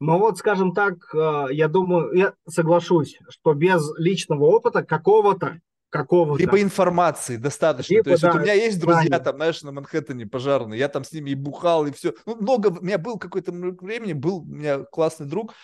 Но 0.00 0.18
вот, 0.18 0.38
скажем 0.38 0.72
так, 0.74 0.94
э, 1.12 1.46
я 1.50 1.68
думаю, 1.68 2.12
я 2.12 2.34
соглашусь, 2.48 3.18
что 3.28 3.52
без 3.54 3.82
личного 3.98 4.44
опыта 4.44 4.84
какого-то, 4.84 5.61
какого-то... 5.90 6.40
Либо 6.40 6.61
информации 6.61 7.36
достаточно. 7.36 7.94
Либо, 7.94 8.04
То 8.04 8.11
есть 8.11 8.22
да, 8.22 8.32
вот 8.32 8.38
у 8.38 8.42
меня 8.42 8.52
есть 8.52 8.80
друзья 8.80 9.02
знания. 9.02 9.24
там, 9.24 9.36
знаешь, 9.36 9.62
на 9.62 9.72
Манхэттене 9.72 10.26
пожарные, 10.26 10.78
я 10.78 10.88
там 10.88 11.02
с 11.02 11.12
ними 11.12 11.30
и 11.30 11.34
бухал, 11.34 11.86
и 11.86 11.92
все. 11.92 12.14
Ну, 12.26 12.36
много, 12.36 12.68
у 12.68 12.82
меня 12.82 12.98
был 12.98 13.18
какое-то 13.18 13.50
времени, 13.50 14.12
был 14.12 14.38
у 14.38 14.44
меня 14.44 14.84
классный 14.84 15.26
друг, 15.26 15.54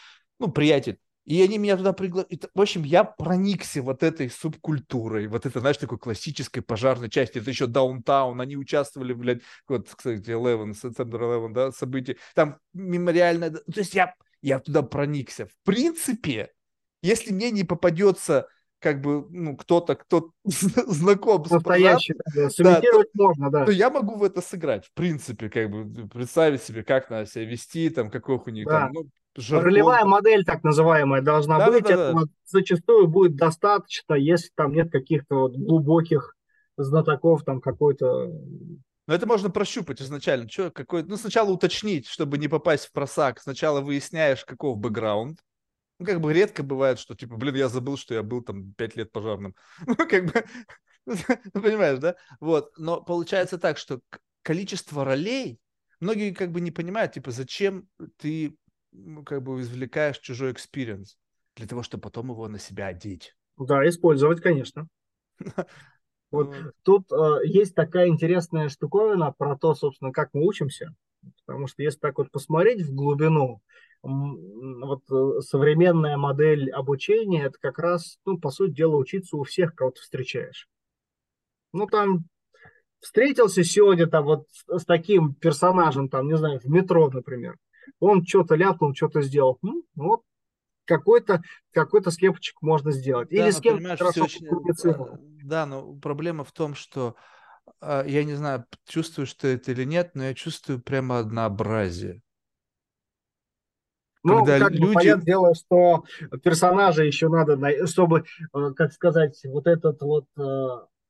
ну, 0.40 0.50
приятель, 0.50 0.98
и 1.24 1.42
они 1.42 1.58
меня 1.58 1.76
туда 1.76 1.92
пригласили. 1.92 2.40
В 2.54 2.60
общем, 2.60 2.82
я 2.82 3.04
проникся 3.04 3.82
вот 3.82 4.02
этой 4.02 4.28
субкультурой, 4.30 5.26
вот 5.26 5.46
это, 5.46 5.60
знаешь, 5.60 5.78
такой 5.78 5.98
классической 5.98 6.60
пожарной 6.60 7.08
части. 7.08 7.38
Это 7.38 7.50
еще 7.50 7.66
даунтаун, 7.66 8.40
они 8.40 8.56
участвовали, 8.56 9.12
блядь, 9.14 9.40
вот, 9.66 9.88
кстати, 9.88 10.30
Eleven, 10.30 10.72
September 10.72 11.20
Eleven, 11.20 11.52
да, 11.52 11.72
события. 11.72 12.16
Там 12.34 12.58
мемориальное... 12.74 13.50
То 13.50 13.62
есть 13.76 13.94
я, 13.94 14.14
я 14.42 14.58
туда 14.60 14.82
проникся. 14.82 15.46
В 15.46 15.56
принципе, 15.64 16.50
если 17.02 17.32
мне 17.32 17.50
не 17.50 17.64
попадется 17.64 18.48
как 18.84 19.00
бы, 19.00 19.26
ну, 19.30 19.56
кто-то, 19.56 19.94
кто 19.94 20.32
знаком 20.44 21.42
с 21.46 21.52
Настоящий, 21.52 22.14
да, 22.34 22.50
да, 22.58 22.80
то, 22.82 23.04
можно, 23.14 23.50
да. 23.50 23.64
То 23.64 23.72
я 23.72 23.88
могу 23.88 24.16
в 24.16 24.22
это 24.22 24.42
сыграть, 24.42 24.84
в 24.84 24.92
принципе, 24.92 25.48
как 25.48 25.70
бы, 25.70 26.06
представить 26.06 26.62
себе, 26.62 26.84
как 26.84 27.08
надо 27.08 27.24
себя 27.24 27.46
вести, 27.46 27.88
там, 27.88 28.10
каких 28.10 28.46
у 28.46 28.50
них 28.50 28.66
да. 28.66 28.80
там, 28.80 28.92
ну, 28.92 29.08
жаргон. 29.36 29.66
Ролевая 29.66 30.04
модель, 30.04 30.44
так 30.44 30.62
называемая, 30.64 31.22
должна 31.22 31.58
да, 31.58 31.70
быть. 31.70 31.84
Да, 31.84 31.88
да, 31.88 31.94
Этого 31.94 32.26
да. 32.26 32.32
зачастую 32.46 33.08
будет 33.08 33.36
достаточно, 33.36 34.14
если 34.14 34.50
там 34.54 34.72
нет 34.72 34.90
каких-то 34.90 35.34
вот 35.36 35.56
глубоких 35.56 36.36
знатоков, 36.76 37.44
там 37.44 37.60
какой-то... 37.60 38.30
Но 39.06 39.14
это 39.14 39.26
можно 39.26 39.50
прощупать 39.50 40.00
изначально. 40.00 40.48
Что, 40.48 40.70
какой... 40.70 41.02
Ну, 41.02 41.16
сначала 41.16 41.50
уточнить, 41.50 42.06
чтобы 42.06 42.38
не 42.38 42.48
попасть 42.48 42.86
в 42.86 42.92
просак. 42.92 43.40
Сначала 43.40 43.80
выясняешь, 43.80 44.44
каков 44.44 44.78
бэкграунд. 44.78 45.38
Ну, 45.98 46.06
как 46.06 46.20
бы 46.20 46.32
редко 46.32 46.62
бывает, 46.62 46.98
что, 46.98 47.14
типа, 47.14 47.36
блин, 47.36 47.54
я 47.54 47.68
забыл, 47.68 47.96
что 47.96 48.14
я 48.14 48.22
был 48.22 48.42
там 48.42 48.72
пять 48.74 48.96
лет 48.96 49.12
пожарным. 49.12 49.54
Ну, 49.86 49.94
как 49.94 50.32
бы, 50.32 50.44
понимаешь, 51.52 51.98
да? 51.98 52.16
Вот. 52.40 52.72
Но 52.78 53.02
получается 53.02 53.58
так, 53.58 53.78
что 53.78 54.00
количество 54.42 55.04
ролей, 55.04 55.58
многие 56.00 56.32
как 56.32 56.50
бы 56.50 56.60
не 56.60 56.70
понимают, 56.70 57.12
типа, 57.12 57.30
зачем 57.30 57.86
ты 58.16 58.56
как 59.24 59.42
бы 59.42 59.60
извлекаешь 59.60 60.18
чужой 60.18 60.52
experience 60.52 61.16
для 61.56 61.66
того, 61.66 61.82
чтобы 61.82 62.02
потом 62.02 62.30
его 62.30 62.48
на 62.48 62.58
себя 62.58 62.86
одеть. 62.86 63.34
Да, 63.56 63.86
использовать, 63.88 64.40
конечно. 64.40 64.88
Вот 66.30 66.52
тут 66.82 67.12
э, 67.12 67.46
есть 67.46 67.76
такая 67.76 68.08
интересная 68.08 68.68
штуковина 68.68 69.30
про 69.30 69.56
то, 69.56 69.72
собственно, 69.72 70.10
как 70.10 70.30
мы 70.32 70.44
учимся. 70.44 70.92
Потому 71.46 71.68
что 71.68 71.84
если 71.84 72.00
так 72.00 72.18
вот 72.18 72.32
посмотреть 72.32 72.82
в 72.82 72.92
глубину, 72.92 73.62
вот 74.02 75.02
э, 75.12 75.40
современная 75.42 76.16
модель 76.16 76.72
обучения, 76.72 77.44
это 77.44 77.58
как 77.60 77.78
раз, 77.78 78.18
ну, 78.24 78.36
по 78.36 78.50
сути 78.50 78.72
дела, 78.72 78.96
учиться 78.96 79.36
у 79.36 79.44
всех, 79.44 79.76
кого 79.76 79.92
ты 79.92 80.00
встречаешь. 80.00 80.68
Ну, 81.72 81.86
там 81.86 82.24
встретился 82.98 83.62
сегодня 83.62 84.08
там 84.08 84.24
вот 84.24 84.48
с, 84.50 84.80
с 84.80 84.84
таким 84.84 85.34
персонажем, 85.34 86.08
там, 86.08 86.26
не 86.26 86.36
знаю, 86.36 86.58
в 86.58 86.66
метро, 86.66 87.08
например 87.10 87.58
он 88.00 88.24
что-то 88.24 88.54
ляпнул, 88.54 88.94
что-то 88.94 89.22
сделал. 89.22 89.58
Ну, 89.62 89.84
вот 89.94 90.22
какой-то 90.86 91.42
какой-то 91.72 92.10
скепчик 92.10 92.60
можно 92.62 92.90
сделать. 92.92 93.28
Да, 93.30 93.36
Или 93.36 93.50
с 93.50 93.60
кем 93.60 93.82
хорошо 93.84 94.24
очень... 94.24 94.46
Э, 94.46 95.16
да, 95.42 95.66
но 95.66 95.94
проблема 95.94 96.44
в 96.44 96.52
том, 96.52 96.74
что 96.74 97.16
а, 97.80 98.04
я 98.06 98.24
не 98.24 98.34
знаю, 98.34 98.64
чувствуешь 98.86 99.34
ты 99.34 99.48
это 99.48 99.72
или 99.72 99.84
нет, 99.84 100.12
но 100.14 100.24
я 100.24 100.34
чувствую 100.34 100.80
прямо 100.80 101.18
однообразие. 101.18 102.20
Ну, 104.22 104.38
Когда 104.38 104.58
как 104.58 104.72
люди... 104.72 104.84
бы, 104.84 104.92
понятное 104.94 105.24
дело, 105.24 105.54
что 105.54 106.04
персонажа 106.42 107.04
еще 107.04 107.28
надо, 107.28 107.58
чтобы, 107.86 108.24
э, 108.54 108.70
как 108.74 108.92
сказать, 108.92 109.38
вот 109.44 109.66
этот 109.66 110.00
вот 110.00 110.24
э, 110.38 110.68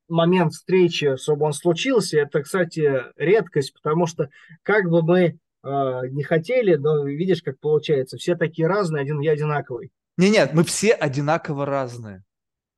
момент 0.09 0.53
встречи, 0.53 1.17
чтобы 1.17 1.47
он 1.47 1.53
случился, 1.53 2.19
это, 2.19 2.43
кстати, 2.43 3.05
редкость, 3.17 3.73
потому 3.73 4.07
что 4.07 4.31
как 4.65 4.91
бы 4.91 5.03
мы 5.03 5.39
не 5.65 6.23
хотели, 6.23 6.75
но 6.75 7.05
видишь, 7.05 7.43
как 7.43 7.59
получается. 7.59 8.17
Все 8.19 8.37
такие 8.37 8.69
разные, 8.69 9.03
один 9.03 9.21
я 9.21 9.33
одинаковый. 9.33 9.91
Не, 10.17 10.31
нет, 10.31 10.53
мы 10.53 10.63
все 10.65 10.93
одинаково 10.93 11.67
разные. 11.67 12.23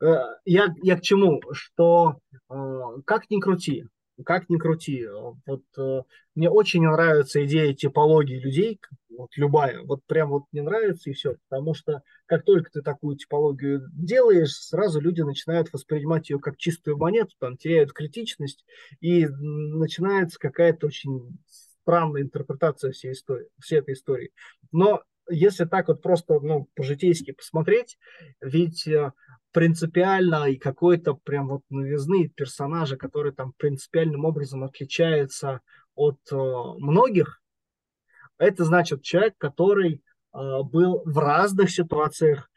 Э, 0.02 0.16
я, 0.44 0.68
я 0.82 0.96
к 0.96 1.02
чему? 1.02 1.40
Что 1.52 2.18
э, 2.50 2.54
как 3.04 3.30
ни 3.30 3.40
крути, 3.40 3.86
как 4.24 4.48
ни 4.48 4.56
крути, 4.56 5.06
вот 5.46 5.62
э, 5.78 6.02
мне 6.34 6.50
очень 6.50 6.82
нравится 6.82 7.44
идея 7.44 7.74
типологии 7.74 8.38
людей, 8.38 8.80
вот 9.10 9.30
любая, 9.36 9.82
вот 9.82 10.00
прям 10.06 10.30
вот 10.30 10.44
не 10.52 10.60
нравится 10.60 11.10
и 11.10 11.14
все, 11.14 11.36
потому 11.48 11.74
что 11.74 12.02
как 12.26 12.44
только 12.44 12.70
ты 12.70 12.82
такую 12.82 13.16
типологию 13.16 13.88
делаешь, 13.92 14.52
сразу 14.52 15.00
люди 15.00 15.22
начинают 15.22 15.72
воспринимать 15.72 16.28
ее 16.28 16.38
как 16.38 16.58
чистую 16.58 16.98
монету, 16.98 17.34
там 17.38 17.56
теряют 17.56 17.92
критичность 17.92 18.64
и 19.00 19.26
начинается 19.26 20.38
какая-то 20.38 20.86
очень 20.86 21.38
странная 21.86 22.22
интерпретация 22.22 22.90
всей 22.90 23.12
истории, 23.12 23.48
всей 23.60 23.78
этой 23.78 23.94
истории. 23.94 24.32
Но 24.72 25.02
если 25.28 25.66
так 25.66 25.86
вот 25.86 26.02
просто 26.02 26.40
ну, 26.40 26.68
по-житейски 26.74 27.30
посмотреть, 27.30 27.96
ведь 28.40 28.88
э, 28.88 29.12
принципиально 29.52 30.46
и 30.46 30.56
какой-то 30.56 31.14
прям 31.14 31.48
вот 31.48 31.62
новизны 31.70 32.28
персонажа, 32.28 32.96
который 32.96 33.32
там 33.32 33.52
принципиальным 33.56 34.24
образом 34.24 34.64
отличается 34.64 35.60
от 35.94 36.18
э, 36.32 36.36
многих, 36.36 37.40
это 38.38 38.64
значит 38.64 39.02
человек, 39.02 39.34
который 39.38 39.94
э, 39.94 40.38
был 40.64 41.02
в 41.04 41.18
разных 41.18 41.70
ситуациях 41.70 42.50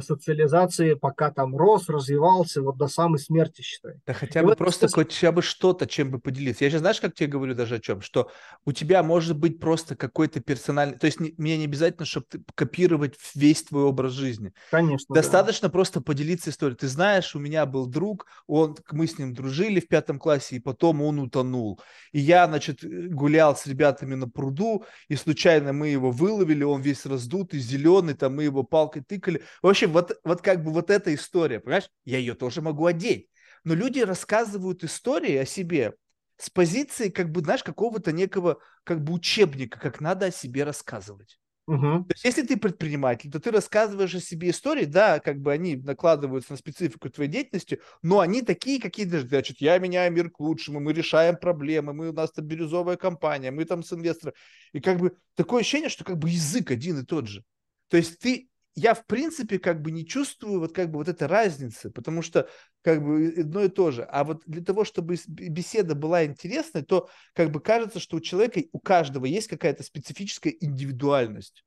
социализации, 0.00 0.94
пока 0.94 1.30
там 1.30 1.56
рос, 1.56 1.88
развивался, 1.88 2.62
вот 2.62 2.76
до 2.76 2.88
самой 2.88 3.18
смерти, 3.18 3.62
считай. 3.62 3.94
Да 4.06 4.12
хотя 4.12 4.40
и 4.40 4.42
бы 4.42 4.50
вот 4.50 4.58
просто 4.58 4.86
это... 4.86 4.94
хотя 4.94 5.32
бы 5.32 5.42
что-то, 5.42 5.86
чем 5.86 6.10
бы 6.10 6.18
поделиться. 6.18 6.64
Я 6.64 6.70
же 6.70 6.78
знаешь, 6.78 7.00
как 7.00 7.14
тебе 7.14 7.28
говорю 7.28 7.54
даже 7.54 7.76
о 7.76 7.80
чем? 7.80 8.00
Что 8.00 8.30
у 8.64 8.72
тебя 8.72 9.02
может 9.02 9.38
быть 9.38 9.60
просто 9.60 9.96
какой-то 9.96 10.40
персональный... 10.40 10.98
То 10.98 11.06
есть 11.06 11.20
не, 11.20 11.34
мне 11.38 11.56
не 11.56 11.64
обязательно, 11.64 12.04
чтобы 12.04 12.26
ты, 12.28 12.42
копировать 12.54 13.14
весь 13.34 13.62
твой 13.62 13.84
образ 13.84 14.12
жизни. 14.12 14.52
Конечно. 14.70 15.14
Достаточно 15.14 15.68
да. 15.68 15.72
просто 15.72 16.00
поделиться 16.00 16.50
историей. 16.50 16.76
Ты 16.76 16.88
знаешь, 16.88 17.34
у 17.34 17.38
меня 17.38 17.64
был 17.64 17.86
друг, 17.86 18.26
он, 18.46 18.76
мы 18.90 19.06
с 19.06 19.18
ним 19.18 19.32
дружили 19.32 19.80
в 19.80 19.88
пятом 19.88 20.18
классе, 20.18 20.56
и 20.56 20.60
потом 20.60 21.02
он 21.02 21.20
утонул. 21.20 21.80
И 22.12 22.20
я, 22.20 22.46
значит, 22.46 22.80
гулял 22.82 23.56
с 23.56 23.66
ребятами 23.66 24.14
на 24.14 24.28
пруду, 24.28 24.84
и 25.08 25.16
случайно 25.16 25.72
мы 25.72 25.88
его 25.88 26.10
выловили, 26.10 26.64
он 26.64 26.82
весь 26.82 27.06
раздутый, 27.06 27.60
зеленый, 27.60 28.14
там 28.14 28.36
мы 28.36 28.44
его 28.44 28.62
палкой 28.62 29.02
тыкали. 29.02 29.42
В 29.62 29.68
общем, 29.68 29.92
вот, 29.92 30.18
вот 30.24 30.42
как 30.42 30.62
бы 30.62 30.72
вот 30.72 30.90
эта 30.90 31.14
история, 31.14 31.60
понимаешь, 31.60 31.88
я 32.04 32.18
ее 32.18 32.34
тоже 32.34 32.60
могу 32.60 32.84
одеть. 32.84 33.28
Но 33.64 33.74
люди 33.74 34.00
рассказывают 34.00 34.82
истории 34.82 35.36
о 35.36 35.46
себе 35.46 35.94
с 36.36 36.50
позиции, 36.50 37.08
как 37.08 37.30
бы, 37.30 37.40
знаешь, 37.40 37.62
какого-то 37.62 38.10
некого, 38.10 38.58
как 38.82 39.04
бы 39.04 39.12
учебника, 39.12 39.78
как 39.78 40.00
надо 40.00 40.26
о 40.26 40.30
себе 40.32 40.64
рассказывать. 40.64 41.38
Угу. 41.68 41.80
То 41.80 42.06
есть, 42.10 42.24
если 42.24 42.42
ты 42.42 42.56
предприниматель, 42.56 43.30
то 43.30 43.38
ты 43.38 43.52
рассказываешь 43.52 44.16
о 44.16 44.20
себе 44.20 44.50
истории, 44.50 44.84
да, 44.84 45.20
как 45.20 45.40
бы 45.40 45.52
они 45.52 45.76
накладываются 45.76 46.52
на 46.52 46.58
специфику 46.58 47.08
твоей 47.08 47.30
деятельности, 47.30 47.80
но 48.02 48.18
они 48.18 48.42
такие, 48.42 48.80
какие 48.80 49.06
даже, 49.06 49.28
значит, 49.28 49.60
я 49.60 49.78
меняю 49.78 50.12
мир 50.12 50.28
к 50.30 50.40
лучшему, 50.40 50.80
мы 50.80 50.92
решаем 50.92 51.36
проблемы, 51.36 51.92
мы 51.92 52.08
у 52.08 52.12
нас 52.12 52.32
там 52.32 52.44
бирюзовая 52.44 52.96
компания, 52.96 53.52
мы 53.52 53.64
там 53.64 53.84
с 53.84 53.92
инвестором. 53.92 54.34
И 54.72 54.80
как 54.80 54.98
бы 54.98 55.16
такое 55.36 55.60
ощущение, 55.60 55.88
что 55.88 56.02
как 56.02 56.18
бы 56.18 56.30
язык 56.30 56.72
один 56.72 56.98
и 56.98 57.04
тот 57.04 57.28
же. 57.28 57.44
То 57.88 57.96
есть 57.96 58.18
ты 58.18 58.48
я, 58.74 58.94
в 58.94 59.04
принципе, 59.06 59.58
как 59.58 59.82
бы 59.82 59.90
не 59.90 60.06
чувствую 60.06 60.60
вот 60.60 60.72
как 60.72 60.90
бы 60.90 60.98
вот 60.98 61.08
этой 61.08 61.28
разницы, 61.28 61.90
потому 61.90 62.22
что 62.22 62.48
как 62.82 63.04
бы 63.04 63.34
одно 63.38 63.62
и 63.62 63.68
то 63.68 63.90
же. 63.90 64.02
А 64.02 64.24
вот 64.24 64.42
для 64.46 64.62
того, 64.62 64.84
чтобы 64.84 65.16
беседа 65.28 65.94
была 65.94 66.24
интересной, 66.24 66.82
то 66.82 67.08
как 67.34 67.50
бы 67.50 67.60
кажется, 67.60 68.00
что 68.00 68.16
у 68.16 68.20
человека, 68.20 68.60
у 68.72 68.78
каждого 68.78 69.26
есть 69.26 69.48
какая-то 69.48 69.82
специфическая 69.82 70.54
индивидуальность. 70.58 71.64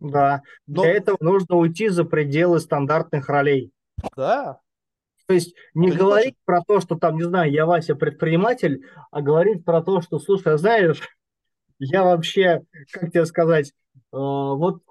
Да, 0.00 0.42
Но... 0.66 0.82
для 0.82 0.92
этого 0.92 1.18
нужно 1.20 1.56
уйти 1.56 1.88
за 1.88 2.04
пределы 2.04 2.60
стандартных 2.60 3.28
ролей. 3.28 3.72
Да. 4.16 4.60
То 5.26 5.34
есть 5.34 5.54
не 5.74 5.88
это 5.88 5.98
говорить 5.98 6.34
не 6.34 6.44
про 6.46 6.62
то, 6.62 6.80
что 6.80 6.96
там, 6.96 7.16
не 7.16 7.24
знаю, 7.24 7.52
я 7.52 7.66
Вася 7.66 7.94
предприниматель, 7.94 8.86
а 9.10 9.20
говорить 9.20 9.64
про 9.64 9.82
то, 9.82 10.00
что, 10.00 10.18
слушай, 10.18 10.54
а 10.54 10.56
знаешь, 10.56 11.02
я 11.78 12.04
вообще, 12.04 12.62
как 12.90 13.10
тебе 13.10 13.26
сказать, 13.26 13.68
э, 13.68 13.72
вот 14.12 14.82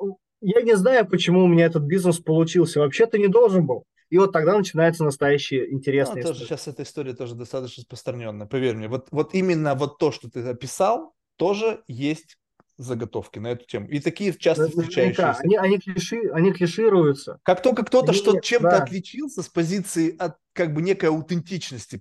я 0.42 0.62
не 0.62 0.76
знаю, 0.76 1.08
почему 1.08 1.44
у 1.44 1.48
меня 1.48 1.66
этот 1.66 1.84
бизнес 1.84 2.20
получился. 2.20 2.80
Вообще-то 2.80 3.18
не 3.18 3.28
должен 3.28 3.66
был. 3.66 3.86
И 4.10 4.18
вот 4.18 4.32
тогда 4.32 4.58
начинается 4.58 5.04
настоящая 5.04 5.70
интересная 5.70 6.24
ну, 6.24 6.30
тоже 6.30 6.46
Сейчас 6.46 6.68
эта 6.68 6.84
история 6.84 7.14
тоже 7.14 7.36
достаточно 7.36 7.82
распространенная, 7.82 8.48
поверь 8.48 8.76
мне. 8.76 8.88
Вот, 8.88 9.08
вот 9.12 9.34
именно 9.34 9.76
вот 9.76 9.98
то, 9.98 10.12
что 10.12 10.30
ты 10.30 10.40
описал, 10.42 11.14
тоже 11.36 11.84
есть 11.88 12.38
заготовки 12.78 13.40
на 13.40 13.48
эту 13.48 13.66
тему. 13.66 13.90
И 13.90 14.00
такие 14.00 14.34
часто 14.34 14.70
встречающиеся. 14.70 15.38
Они, 15.40 15.58
они, 15.58 15.80
клиши, 15.80 16.30
они 16.32 16.54
клишируются. 16.54 17.40
Как 17.44 17.62
только 17.62 17.84
кто-то 17.84 18.14
что 18.14 18.40
чем-то 18.40 18.70
да. 18.70 18.84
отличился 18.84 19.42
с 19.42 19.50
позиции 19.50 20.16
от 20.18 20.38
как 20.54 20.74
бы 20.74 20.82
некой 20.82 21.10
аутентичности, 21.10 22.00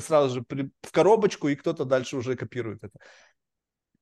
сразу 0.00 0.34
же 0.34 0.44
в 0.82 0.92
коробочку, 0.92 1.48
и 1.48 1.54
кто-то 1.54 1.84
дальше 1.84 2.16
уже 2.16 2.36
копирует 2.36 2.84
это. 2.84 2.98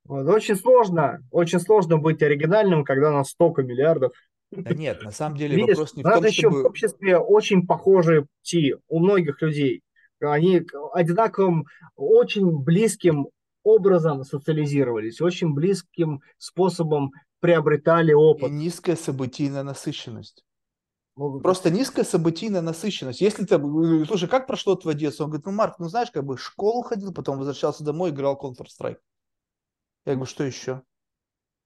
Вот, 0.09 0.27
очень 0.27 0.57
сложно, 0.57 1.23
очень 1.31 1.61
сложно 1.61 1.99
быть 1.99 2.23
оригинальным, 2.23 2.83
когда 2.83 3.11
у 3.11 3.15
нас 3.15 3.29
столько 3.29 3.63
миллиардов. 3.63 4.13
Да 4.51 4.75
нет, 4.75 5.03
на 5.03 5.11
самом 5.11 5.37
деле 5.37 5.57
Видишь, 5.57 5.77
вопрос 5.77 5.95
не 5.95 6.03
в 6.03 6.07
надо 6.07 6.17
том, 6.17 6.27
еще 6.27 6.41
чтобы... 6.41 6.63
в 6.63 6.67
обществе 6.67 7.19
очень 7.19 7.67
похожие 7.67 8.23
пути 8.23 8.75
у 8.89 9.01
многих 9.01 9.43
людей. 9.43 9.83
Они 10.21 10.63
одинаковым, 10.95 11.67
очень 11.95 12.59
близким 12.59 13.29
образом 13.63 14.25
социализировались, 14.25 15.21
очень 15.21 15.53
близким 15.53 16.23
способом 16.39 17.13
приобретали 17.41 18.15
опыт. 18.15 18.49
И 18.49 18.53
низкая 18.53 18.97
событийная 18.97 19.63
насыщенность. 19.63 20.43
Ну, 21.17 21.39
Просто 21.41 21.69
низкая 21.71 22.07
событийная 22.07 22.63
насыщенность. 22.63 23.21
Если 23.21 23.45
ты, 23.45 23.59
слушай, 24.07 24.29
как 24.29 24.47
прошло 24.47 24.75
твое 24.75 24.97
детство? 24.97 25.25
Он 25.25 25.31
говорит, 25.31 25.47
ну, 25.47 25.53
Марк, 25.53 25.79
ну, 25.79 25.89
знаешь, 25.89 26.11
как 26.11 26.25
бы 26.25 26.37
в 26.37 26.43
школу 26.43 26.83
ходил, 26.83 27.13
потом 27.13 27.37
возвращался 27.37 27.85
домой, 27.85 28.11
играл 28.11 28.41
Counter-Strike. 28.43 28.97
Я 30.05 30.15
говорю, 30.15 30.27
что 30.27 30.45
еще? 30.45 30.83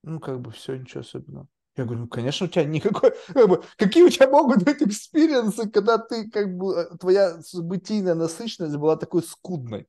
Ну, 0.02 0.20
как 0.20 0.40
бы 0.40 0.50
все, 0.50 0.76
ничего 0.76 1.00
особенного. 1.00 1.48
Я 1.76 1.84
говорю, 1.84 2.02
ну, 2.02 2.08
конечно, 2.08 2.46
у 2.46 2.50
тебя 2.50 2.64
никакой... 2.64 3.12
Как 3.28 3.48
бы, 3.48 3.64
какие 3.76 4.02
у 4.02 4.10
тебя 4.10 4.28
могут 4.28 4.62
быть 4.62 4.82
experience 4.82 5.55
ы, 5.55 5.70
когда 5.70 5.98
ты, 5.98 6.28
как 6.30 6.54
бы, 6.56 6.74
э, 6.74 6.96
твоя 6.98 7.40
событийная 7.42 8.14
насыщенность 8.14 8.76
была 8.76 8.96
такой 8.96 9.22
скудной? 9.22 9.88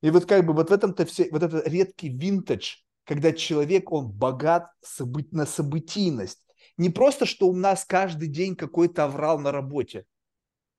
И 0.00 0.10
вот 0.10 0.26
как 0.26 0.46
бы 0.46 0.52
вот 0.52 0.70
в 0.70 0.72
этом-то 0.72 1.04
все... 1.06 1.28
Вот 1.30 1.42
этот 1.42 1.66
редкий 1.66 2.08
винтаж, 2.08 2.84
когда 3.04 3.32
человек, 3.32 3.90
он 3.90 4.10
богат 4.10 4.68
событ, 4.80 5.32
на 5.32 5.44
событийность. 5.44 6.44
Не 6.76 6.90
просто, 6.90 7.26
что 7.26 7.48
у 7.48 7.56
нас 7.56 7.84
каждый 7.84 8.28
день 8.28 8.54
какой-то 8.54 9.04
аврал 9.04 9.38
на 9.38 9.50
работе. 9.50 10.04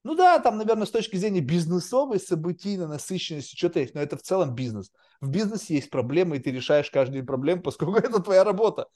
Ну 0.03 0.15
да, 0.15 0.39
там, 0.39 0.57
наверное, 0.57 0.85
с 0.85 0.91
точки 0.91 1.15
зрения 1.15 1.39
бизнесовой, 1.39 2.19
событийной 2.19 2.87
насыщенности 2.87 3.55
что-то 3.55 3.79
есть, 3.79 3.95
но 3.95 4.01
это 4.01 4.17
в 4.17 4.21
целом 4.21 4.53
бизнес. 4.53 4.91
В 5.21 5.29
бизнесе 5.29 5.75
есть 5.75 5.89
проблемы, 5.89 6.37
и 6.37 6.39
ты 6.39 6.51
решаешь 6.51 6.91
каждую 6.91 7.25
проблему, 7.25 7.61
поскольку 7.63 7.95
это 7.95 8.21
твоя 8.21 8.43
работа. 8.43 8.87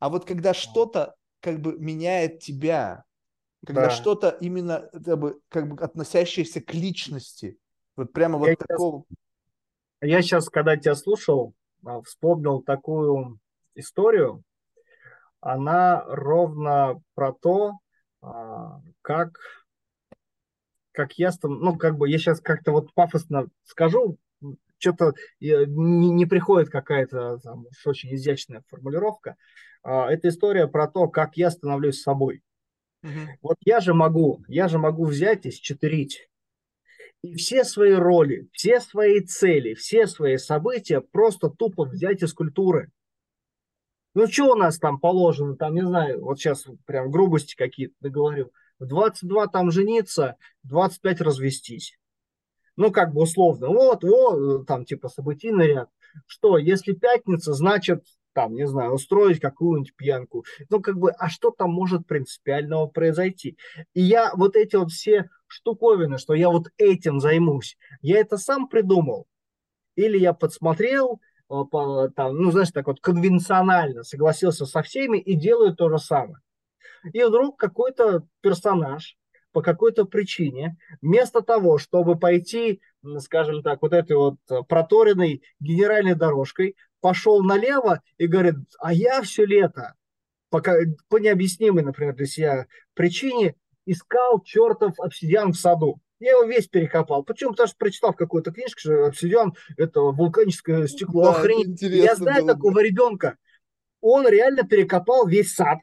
А 0.00 0.08
вот 0.08 0.24
когда 0.24 0.54
что-то 0.54 1.14
как 1.40 1.60
бы 1.60 1.78
меняет 1.78 2.40
тебя, 2.40 3.04
когда 3.64 3.84
да. 3.84 3.90
что-то 3.90 4.30
именно 4.40 4.88
как 4.92 5.18
бы, 5.18 5.40
как 5.48 5.68
бы 5.68 5.82
относящееся 5.82 6.60
к 6.60 6.74
личности, 6.74 7.58
вот 7.94 8.12
прямо 8.12 8.36
вот 8.38 8.48
я 8.48 8.56
такого. 8.56 9.04
Сейчас, 9.08 10.10
я 10.10 10.22
сейчас, 10.22 10.48
когда 10.50 10.76
тебя 10.76 10.94
слушал, 10.94 11.54
а, 11.84 12.02
вспомнил 12.02 12.62
такую 12.62 13.38
историю. 13.74 14.42
Она 15.40 16.04
ровно 16.06 17.00
про 17.14 17.32
то, 17.32 17.78
а, 18.20 18.80
как 19.02 19.38
как 20.96 21.12
я, 21.18 21.30
ну, 21.42 21.76
как 21.76 21.96
бы 21.96 22.08
я 22.08 22.18
сейчас 22.18 22.40
как-то 22.40 22.72
вот 22.72 22.92
пафосно 22.94 23.48
скажу, 23.64 24.18
что-то 24.78 25.12
не, 25.40 26.10
не 26.10 26.26
приходит 26.26 26.68
какая-то 26.68 27.38
там 27.38 27.66
уж 27.66 27.86
очень 27.86 28.14
изящная 28.14 28.62
формулировка. 28.68 29.36
А, 29.82 30.10
это 30.10 30.28
история 30.28 30.66
про 30.66 30.88
то, 30.88 31.08
как 31.08 31.36
я 31.36 31.50
становлюсь 31.50 32.02
собой. 32.02 32.42
Угу. 33.02 33.38
Вот 33.42 33.56
я 33.64 33.80
же 33.80 33.94
могу, 33.94 34.42
я 34.48 34.68
же 34.68 34.78
могу 34.78 35.04
взять 35.04 35.46
и 35.46 35.50
счетырить 35.50 36.28
и 37.22 37.34
все 37.34 37.64
свои 37.64 37.92
роли, 37.92 38.48
все 38.52 38.80
свои 38.80 39.20
цели, 39.20 39.74
все 39.74 40.06
свои 40.06 40.36
события 40.36 41.00
просто 41.00 41.48
тупо 41.50 41.84
взять 41.84 42.22
из 42.22 42.32
культуры. 42.32 42.90
Ну, 44.14 44.26
что 44.26 44.52
у 44.52 44.54
нас 44.54 44.78
там 44.78 44.98
положено, 44.98 45.56
там, 45.56 45.74
не 45.74 45.84
знаю, 45.84 46.22
вот 46.24 46.38
сейчас 46.38 46.66
прям 46.86 47.10
грубости 47.10 47.54
какие-то 47.54 47.94
договорю. 48.00 48.50
В 48.78 48.86
22 48.86 49.46
там 49.48 49.70
жениться, 49.70 50.36
25 50.64 51.20
развестись. 51.22 51.98
Ну, 52.76 52.92
как 52.92 53.14
бы 53.14 53.22
условно. 53.22 53.68
Вот, 53.68 54.04
вот, 54.04 54.66
там, 54.66 54.84
типа, 54.84 55.08
событийный 55.08 55.68
ряд. 55.68 55.88
Что, 56.26 56.58
если 56.58 56.92
пятница, 56.92 57.54
значит, 57.54 58.04
там, 58.36 58.54
не 58.54 58.66
знаю, 58.66 58.92
устроить 58.92 59.40
какую-нибудь 59.40 59.96
пьянку. 59.96 60.44
Ну, 60.68 60.82
как 60.82 60.98
бы, 60.98 61.10
а 61.10 61.30
что 61.30 61.50
там 61.50 61.70
может 61.70 62.06
принципиального 62.06 62.86
произойти? 62.86 63.56
И 63.94 64.02
я 64.02 64.30
вот 64.34 64.56
эти 64.56 64.76
вот 64.76 64.90
все 64.90 65.30
штуковины, 65.46 66.18
что 66.18 66.34
я 66.34 66.50
вот 66.50 66.66
этим 66.76 67.18
займусь, 67.18 67.78
я 68.02 68.18
это 68.18 68.36
сам 68.36 68.68
придумал. 68.68 69.26
Или 69.94 70.18
я 70.18 70.34
подсмотрел, 70.34 71.18
э, 71.48 71.54
там, 72.14 72.36
ну, 72.36 72.50
знаешь, 72.50 72.72
так 72.72 72.86
вот 72.88 73.00
конвенционально 73.00 74.02
согласился 74.02 74.66
со 74.66 74.82
всеми 74.82 75.18
и 75.18 75.34
делаю 75.34 75.74
то 75.74 75.88
же 75.88 75.98
самое. 75.98 76.36
И 77.12 77.22
вдруг 77.22 77.58
какой-то 77.58 78.26
персонаж 78.40 79.16
по 79.52 79.62
какой-то 79.62 80.04
причине, 80.04 80.76
вместо 81.00 81.40
того, 81.40 81.78
чтобы 81.78 82.18
пойти, 82.18 82.82
скажем 83.20 83.62
так, 83.62 83.80
вот 83.80 83.94
этой 83.94 84.14
вот 84.14 84.36
э, 84.50 84.60
проторенной 84.68 85.42
генеральной 85.60 86.14
дорожкой, 86.14 86.76
пошел 87.00 87.42
налево 87.42 88.02
и 88.18 88.26
говорит, 88.26 88.56
а 88.78 88.92
я 88.92 89.22
все 89.22 89.46
лето, 89.46 89.94
пока, 90.50 90.74
по 91.08 91.16
необъяснимой, 91.16 91.82
например, 91.82 92.14
для 92.14 92.26
себя 92.26 92.66
причине, 92.92 93.54
искал 93.86 94.42
чертов 94.42 94.98
обсидиан 95.00 95.52
в 95.52 95.56
саду. 95.56 96.00
Я 96.18 96.32
его 96.32 96.44
весь 96.44 96.66
перекопал. 96.66 97.24
Почему? 97.24 97.52
Потому 97.52 97.68
что 97.68 97.76
прочитал 97.78 98.12
в 98.12 98.16
какой-то 98.16 98.50
книжке, 98.50 98.80
что 98.80 99.06
обсидиан– 99.06 99.54
это 99.76 100.00
вулканическое 100.00 100.86
стекло. 100.86 101.24
Да, 101.24 101.30
Охренеть. 101.32 101.80
Я 101.80 102.14
знаю 102.14 102.44
было. 102.44 102.54
такого 102.54 102.82
ребенка. 102.82 103.36
Он 104.00 104.26
реально 104.28 104.64
перекопал 104.64 105.26
весь 105.26 105.54
сад, 105.54 105.78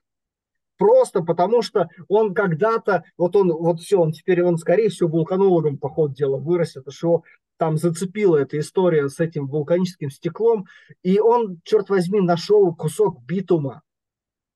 просто 0.83 1.21
потому 1.21 1.61
что 1.61 1.87
он 2.09 2.33
когда-то, 2.33 3.05
вот 3.17 3.37
он, 3.37 3.53
вот 3.53 3.79
все, 3.79 3.97
он 4.01 4.11
теперь, 4.11 4.43
он 4.43 4.57
скорее 4.57 4.89
всего 4.89 5.07
вулканологом 5.07 5.77
по 5.77 5.87
ходу 5.87 6.13
дела 6.13 6.35
вырастет, 6.35 6.83
что 6.89 7.23
там 7.55 7.77
зацепила 7.77 8.35
эта 8.35 8.59
история 8.59 9.07
с 9.07 9.21
этим 9.21 9.47
вулканическим 9.47 10.09
стеклом, 10.09 10.65
и 11.01 11.21
он, 11.21 11.61
черт 11.63 11.89
возьми, 11.89 12.19
нашел 12.19 12.75
кусок 12.75 13.23
битума 13.23 13.81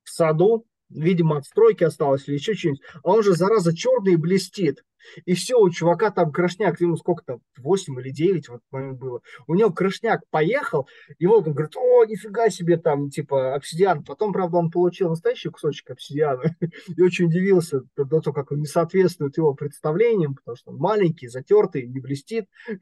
в 0.03 0.09
саду, 0.09 0.65
видимо, 0.89 1.37
от 1.37 1.45
стройки 1.45 1.85
осталось 1.85 2.27
или 2.27 2.35
еще 2.35 2.55
что-нибудь, 2.55 2.81
а 3.05 3.09
он 3.09 3.23
же, 3.23 3.31
зараза, 3.31 3.73
черный 3.73 4.17
блестит. 4.17 4.83
И 5.25 5.33
все, 5.33 5.59
у 5.59 5.69
чувака 5.69 6.11
там 6.11 6.31
крышняк, 6.31 6.79
ему 6.81 6.97
сколько 6.97 7.23
там, 7.25 7.39
8 7.57 7.99
или 7.99 8.09
9 8.09 8.49
вот 8.49 8.61
момент 8.71 8.99
было. 8.99 9.21
У 9.47 9.55
него 9.55 9.71
крышняк 9.71 10.21
поехал, 10.29 10.87
и 11.17 11.25
вот 11.27 11.47
он 11.47 11.53
говорит, 11.53 11.75
о, 11.75 12.05
нифига 12.05 12.49
себе 12.49 12.77
там, 12.77 13.09
типа, 13.09 13.55
обсидиан. 13.55 14.03
Потом, 14.03 14.33
правда, 14.33 14.57
он 14.57 14.71
получил 14.71 15.09
настоящий 15.09 15.49
кусочек 15.49 15.91
обсидиана 15.91 16.55
и 16.95 17.01
очень 17.01 17.25
удивился 17.25 17.81
до 17.95 18.21
того, 18.21 18.33
как 18.33 18.51
он 18.51 18.59
не 18.59 18.65
соответствует 18.65 19.37
его 19.37 19.53
представлениям, 19.53 20.35
потому 20.35 20.57
что 20.57 20.71
он 20.71 20.77
маленький, 20.77 21.27
затертый, 21.27 21.87
не 21.87 21.99
блестит. 21.99 22.47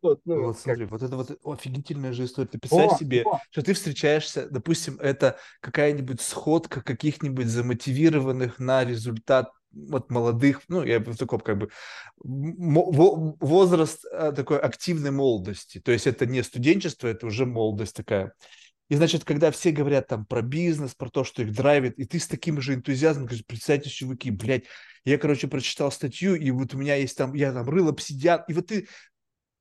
Вот, 0.00 0.22
ну, 0.24 0.44
вот 0.46 0.58
смотри, 0.58 0.84
как... 0.84 0.92
вот 0.92 1.02
это 1.02 1.14
вот 1.14 1.38
офигительная 1.44 2.14
же 2.14 2.24
история. 2.24 2.48
Ты 2.48 2.58
представь 2.58 2.92
о, 2.92 2.96
себе, 2.96 3.22
о. 3.26 3.38
что 3.50 3.60
ты 3.60 3.74
встречаешься, 3.74 4.48
допустим, 4.48 4.98
это 4.98 5.38
какая-нибудь 5.60 6.22
сходка 6.22 6.80
каких-нибудь 6.80 7.48
замотивированных 7.48 8.58
на 8.58 8.82
результат 8.82 9.50
вот 9.74 10.10
молодых, 10.10 10.62
ну, 10.68 10.84
я 10.84 11.00
в 11.00 11.16
таком 11.16 11.40
как 11.40 11.58
бы 11.58 11.70
возраст 12.16 14.04
э, 14.10 14.32
такой 14.34 14.58
активной 14.58 15.10
молодости. 15.10 15.80
То 15.80 15.92
есть 15.92 16.06
это 16.06 16.26
не 16.26 16.42
студенчество, 16.42 17.08
это 17.08 17.26
уже 17.26 17.46
молодость 17.46 17.96
такая. 17.96 18.34
И 18.88 18.96
значит, 18.96 19.24
когда 19.24 19.50
все 19.50 19.70
говорят 19.70 20.08
там 20.08 20.26
про 20.26 20.42
бизнес, 20.42 20.94
про 20.94 21.08
то, 21.08 21.24
что 21.24 21.42
их 21.42 21.52
драйвит, 21.52 21.98
и 21.98 22.04
ты 22.04 22.18
с 22.18 22.26
таким 22.26 22.60
же 22.60 22.74
энтузиазмом 22.74 23.26
говоришь, 23.26 23.46
представьте, 23.46 23.88
чуваки, 23.88 24.30
блядь, 24.30 24.64
я, 25.04 25.18
короче, 25.18 25.48
прочитал 25.48 25.90
статью, 25.90 26.34
и 26.34 26.50
вот 26.50 26.74
у 26.74 26.78
меня 26.78 26.94
есть 26.96 27.16
там, 27.16 27.34
я 27.34 27.52
там 27.52 27.68
рыл 27.68 27.88
обсидиан, 27.88 28.42
и 28.46 28.52
вот 28.52 28.66
ты 28.66 28.88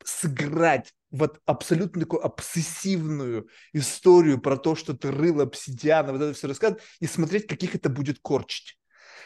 сыграть 0.04 0.94
вот 1.12 1.40
абсолютно 1.46 2.02
такую 2.02 2.26
обсессивную 2.26 3.48
историю 3.72 4.42
про 4.42 4.58
то, 4.58 4.76
что 4.76 4.94
ты 4.94 5.12
рыл 5.12 5.42
обсидиана, 5.42 6.12
вот 6.12 6.22
это 6.22 6.34
все 6.34 6.48
рассказывать, 6.48 6.84
и 7.00 7.08
смотреть, 7.08 7.48
каких 7.48 7.76
это 7.76 7.90
будет 7.90 8.20
корчить. 8.22 8.78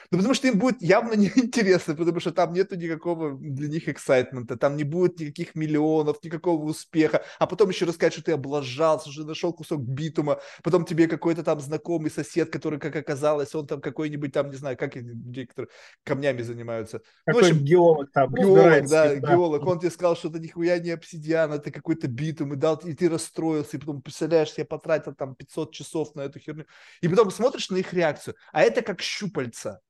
Ну, 0.10 0.18
потому 0.20 0.34
что 0.34 0.48
им 0.48 0.58
будет 0.58 0.82
явно 0.82 1.14
неинтересно, 1.14 1.96
потому 1.96 2.20
что 2.20 2.32
там 2.32 2.54
нету 2.54 2.76
никакого 2.76 3.38
для 3.38 3.68
них 3.68 3.90
эксайтмента, 3.90 4.58
там 4.58 4.78
не 4.78 4.84
будет 4.84 5.20
никаких 5.20 5.56
миллионов, 5.56 6.24
никакого 6.24 6.64
успеха, 6.64 7.24
а 7.40 7.48
потом 7.48 7.70
еще 7.70 7.86
рассказать, 7.86 8.14
что 8.14 8.24
ты 8.24 8.32
облажался, 8.32 9.12
что 9.12 9.26
нашел 9.26 9.52
кусок 9.52 9.82
битума, 9.82 10.40
потом 10.64 10.86
тебе 10.86 11.08
какой-то 11.08 11.44
там 11.44 11.60
знакомый 11.60 12.10
сосед, 12.10 12.50
который, 12.50 12.80
как 12.80 12.96
оказалось, 12.96 13.54
он 13.54 13.68
там 13.68 13.82
какой-нибудь 13.82 14.32
там, 14.32 14.50
не 14.50 14.56
знаю, 14.56 14.78
как 14.78 14.96
люди, 14.96 15.46
которые 15.46 15.70
камнями 16.04 16.42
занимаются. 16.42 17.02
Какой 17.26 17.42
ну, 17.42 17.48
общем, 17.50 17.64
геолог 17.66 18.12
там. 18.14 18.34
Геолог, 18.34 18.88
да, 18.88 19.16
да, 19.16 19.16
геолог, 19.16 19.66
он 19.66 19.80
тебе 19.80 19.92
сказал, 19.92 20.16
что 20.16 20.30
это 20.30 20.40
нихуя 20.40 20.80
не 20.80 20.92
обсидиан, 20.92 21.52
это 21.52 21.70
какой-то 21.70 22.08
битум, 22.08 22.54
и, 22.54 22.56
дал, 22.56 22.78
и 22.78 22.94
ты 22.94 23.10
расстроился, 23.10 23.76
и 23.76 23.80
потом, 23.80 24.02
представляешь, 24.02 24.54
я 24.56 24.64
потратил 24.64 25.14
там 25.14 25.36
500 25.36 25.74
часов 25.74 26.16
на 26.16 26.22
эту 26.22 26.40
херню, 26.40 26.66
и 27.02 27.10
потом 27.10 27.30
смотришь 27.30 27.70
на 27.70 27.78
их 27.78 27.94
реакцию, 27.94 28.36
а 28.54 28.62
это 28.62 28.82
как 28.82 29.02
щупальца 29.02 29.82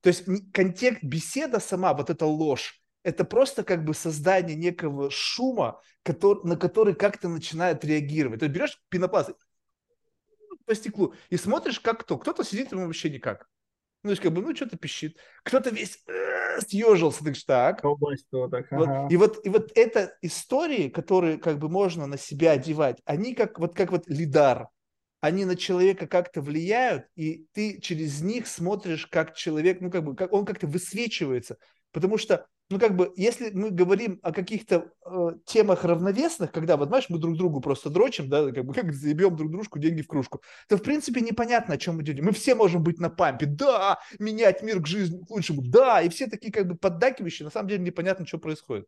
то 0.00 0.08
есть 0.08 0.24
контекст 0.52 1.02
беседа 1.02 1.60
сама, 1.60 1.94
вот 1.94 2.10
эта 2.10 2.26
ложь, 2.26 2.80
это 3.02 3.24
просто 3.24 3.64
как 3.64 3.84
бы 3.84 3.94
создание 3.94 4.56
некого 4.56 5.10
шума, 5.10 5.80
который, 6.02 6.46
на 6.46 6.56
который 6.56 6.94
как-то 6.94 7.28
начинает 7.28 7.84
реагировать. 7.84 8.40
То 8.40 8.46
есть 8.46 8.54
берешь 8.54 8.82
пенопласт 8.88 9.30
по 10.66 10.74
стеклу 10.74 11.14
и 11.30 11.36
смотришь, 11.36 11.80
как 11.80 12.00
кто. 12.00 12.18
Кто-то 12.18 12.44
сидит 12.44 12.72
ему 12.72 12.86
вообще 12.86 13.10
никак. 13.10 13.48
Ну, 14.02 14.08
то 14.08 14.10
есть, 14.12 14.22
как 14.22 14.32
бы, 14.32 14.40
ну, 14.40 14.54
что-то 14.56 14.78
пищит. 14.78 15.18
Кто-то 15.42 15.70
весь 15.70 16.02
э, 16.06 16.60
съежился, 16.60 17.22
ты 17.22 17.34
так. 17.34 17.82
Так, 17.82 17.82
Вот. 18.70 19.12
И 19.12 19.16
вот, 19.16 19.44
и 19.44 19.50
вот 19.50 19.72
это 19.74 20.16
истории, 20.22 20.88
которые 20.88 21.36
как 21.36 21.58
бы 21.58 21.68
можно 21.68 22.06
на 22.06 22.16
себя 22.16 22.52
одевать, 22.52 23.02
они 23.04 23.34
как 23.34 23.58
вот, 23.58 23.74
как 23.74 23.90
вот 23.90 24.08
лидар, 24.08 24.68
они 25.20 25.44
на 25.44 25.56
человека 25.56 26.06
как-то 26.06 26.40
влияют, 26.40 27.04
и 27.14 27.46
ты 27.52 27.80
через 27.80 28.22
них 28.22 28.46
смотришь, 28.46 29.06
как 29.06 29.34
человек, 29.34 29.80
ну, 29.80 29.90
как 29.90 30.04
бы, 30.04 30.16
как 30.16 30.32
он 30.32 30.44
как-то 30.44 30.66
высвечивается. 30.66 31.58
Потому 31.92 32.18
что, 32.18 32.46
ну, 32.70 32.78
как 32.78 32.96
бы, 32.96 33.12
если 33.16 33.50
мы 33.50 33.70
говорим 33.70 34.18
о 34.22 34.32
каких-то 34.32 34.92
э, 35.04 35.30
темах 35.44 35.84
равновесных, 35.84 36.52
когда, 36.52 36.76
вот, 36.76 36.88
знаешь, 36.88 37.06
мы 37.08 37.18
друг 37.18 37.36
другу 37.36 37.60
просто 37.60 37.90
дрочим, 37.90 38.28
да, 38.28 38.50
как 38.50 38.64
бы, 38.64 38.72
как 38.74 38.92
заебем 38.94 39.36
друг 39.36 39.50
дружку 39.50 39.78
деньги 39.78 40.02
в 40.02 40.06
кружку, 40.06 40.40
то, 40.68 40.78
в 40.78 40.82
принципе, 40.82 41.20
непонятно, 41.20 41.74
о 41.74 41.78
чем 41.78 41.96
мы 41.96 42.02
идем. 42.02 42.24
Мы 42.24 42.32
все 42.32 42.54
можем 42.54 42.82
быть 42.82 42.98
на 42.98 43.10
пампе, 43.10 43.46
да, 43.46 43.98
менять 44.18 44.62
мир 44.62 44.80
к 44.80 44.86
жизни, 44.86 45.22
к 45.22 45.30
лучшему, 45.30 45.62
да, 45.62 46.00
и 46.00 46.08
все 46.08 46.28
такие, 46.28 46.52
как 46.52 46.66
бы, 46.66 46.76
поддакивающие, 46.76 47.44
на 47.44 47.50
самом 47.52 47.68
деле 47.68 47.82
непонятно, 47.82 48.26
что 48.26 48.38
происходит. 48.38 48.86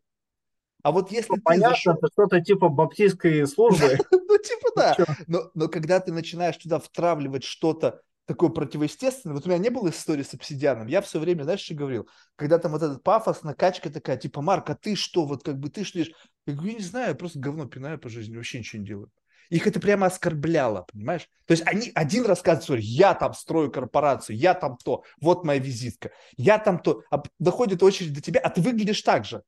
А 0.83 0.91
вот 0.91 1.11
если 1.11 1.31
Ну, 1.31 1.35
ты 1.37 1.41
понятно, 1.41 1.69
зашел... 1.69 1.93
это 1.93 2.07
что-то 2.11 2.41
типа 2.41 2.69
баптистской 2.69 3.47
службы. 3.47 3.97
Ну, 4.11 4.37
типа 4.37 4.69
да. 4.75 4.95
Чё? 4.95 5.05
Но, 5.27 5.51
но 5.53 5.67
когда 5.67 5.99
ты 5.99 6.11
начинаешь 6.11 6.57
туда 6.57 6.79
втравливать 6.79 7.43
что-то 7.43 8.01
такое 8.25 8.49
противоестественное, 8.49 9.35
вот 9.35 9.45
у 9.45 9.49
меня 9.49 9.59
не 9.59 9.69
было 9.69 9.89
истории 9.89 10.23
с 10.23 10.33
обсидианом, 10.33 10.87
я 10.87 11.01
все 11.01 11.19
время, 11.19 11.43
знаешь, 11.43 11.61
что 11.61 11.75
говорил? 11.75 12.07
Когда 12.35 12.57
там 12.57 12.71
вот 12.71 12.81
этот 12.81 13.03
пафос, 13.03 13.43
накачка 13.43 13.89
такая, 13.89 14.17
типа, 14.17 14.41
Марк, 14.41 14.69
а 14.69 14.75
ты 14.75 14.95
что, 14.95 15.25
вот 15.25 15.43
как 15.43 15.59
бы 15.59 15.69
ты 15.69 15.83
что 15.83 15.99
ешь? 15.99 16.11
Я 16.45 16.53
говорю, 16.53 16.71
я 16.71 16.77
не 16.77 16.83
знаю, 16.83 17.09
я 17.09 17.15
просто 17.15 17.39
говно 17.39 17.65
пинаю 17.65 17.99
по 17.99 18.09
жизни, 18.09 18.35
вообще 18.35 18.59
ничего 18.59 18.81
не 18.81 18.87
делаю. 18.87 19.09
Их 19.49 19.67
это 19.67 19.79
прямо 19.79 20.07
оскорбляло, 20.07 20.85
понимаешь? 20.91 21.29
То 21.45 21.51
есть 21.51 21.63
они 21.67 21.91
один 21.93 22.25
рассказывает, 22.25 22.63
историю, 22.63 22.85
я 22.85 23.13
там 23.13 23.33
строю 23.33 23.71
корпорацию, 23.71 24.37
я 24.37 24.53
там 24.53 24.77
то, 24.83 25.03
вот 25.21 25.45
моя 25.45 25.59
визитка, 25.59 26.11
я 26.37 26.57
там 26.57 26.79
то, 26.79 27.03
а 27.11 27.21
доходит 27.39 27.83
очередь 27.83 28.13
до 28.13 28.21
тебя, 28.21 28.39
а 28.39 28.49
ты 28.49 28.61
выглядишь 28.61 29.01
так 29.01 29.25
же. 29.25 29.43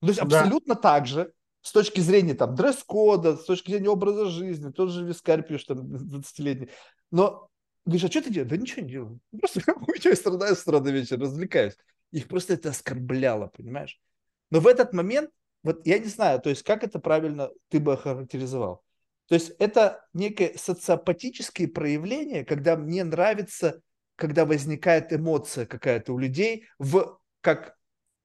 Ну, 0.00 0.06
То 0.08 0.12
есть 0.12 0.20
Да. 0.20 0.40
абсолютно 0.40 0.74
так 0.74 1.06
же, 1.06 1.32
с 1.62 1.72
точки 1.72 2.00
зрения 2.00 2.34
там 2.34 2.54
дресс-кода, 2.54 3.36
с 3.36 3.44
точки 3.44 3.70
зрения 3.70 3.90
образа 3.90 4.26
жизни, 4.26 4.70
тот 4.70 4.90
же 4.90 5.04
вискарь 5.04 5.42
пьешь 5.42 5.64
там 5.64 5.78
20-летний. 5.96 6.70
Но 7.10 7.48
говоришь, 7.84 8.04
а 8.04 8.10
что 8.10 8.22
ты 8.22 8.30
делаешь? 8.30 8.50
Да 8.50 8.56
ничего 8.56 8.82
не 8.82 8.90
делаю. 8.90 9.20
Просто 9.38 9.60
хуйней 9.60 10.16
страдаю 10.16 10.56
с 10.56 10.62
утра 10.62 10.80
до 10.80 10.90
вечера, 10.90 11.20
развлекаюсь. 11.20 11.76
Их 12.12 12.26
просто 12.26 12.54
это 12.54 12.70
оскорбляло, 12.70 13.48
понимаешь? 13.56 14.00
Но 14.50 14.58
в 14.60 14.66
этот 14.66 14.92
момент, 14.92 15.30
вот 15.62 15.86
я 15.86 15.98
не 15.98 16.08
знаю, 16.08 16.40
то 16.40 16.50
есть 16.50 16.64
как 16.64 16.82
это 16.82 16.98
правильно 16.98 17.50
ты 17.68 17.78
бы 17.78 17.92
охарактеризовал? 17.92 18.82
То 19.28 19.34
есть 19.36 19.52
это 19.60 20.04
некое 20.12 20.54
социопатические 20.56 21.68
проявление, 21.68 22.44
когда 22.44 22.76
мне 22.76 23.04
нравится, 23.04 23.80
когда 24.16 24.44
возникает 24.44 25.12
эмоция 25.12 25.66
какая-то 25.66 26.12
у 26.14 26.18
людей 26.18 26.66
в 26.80 27.20
как 27.42 27.76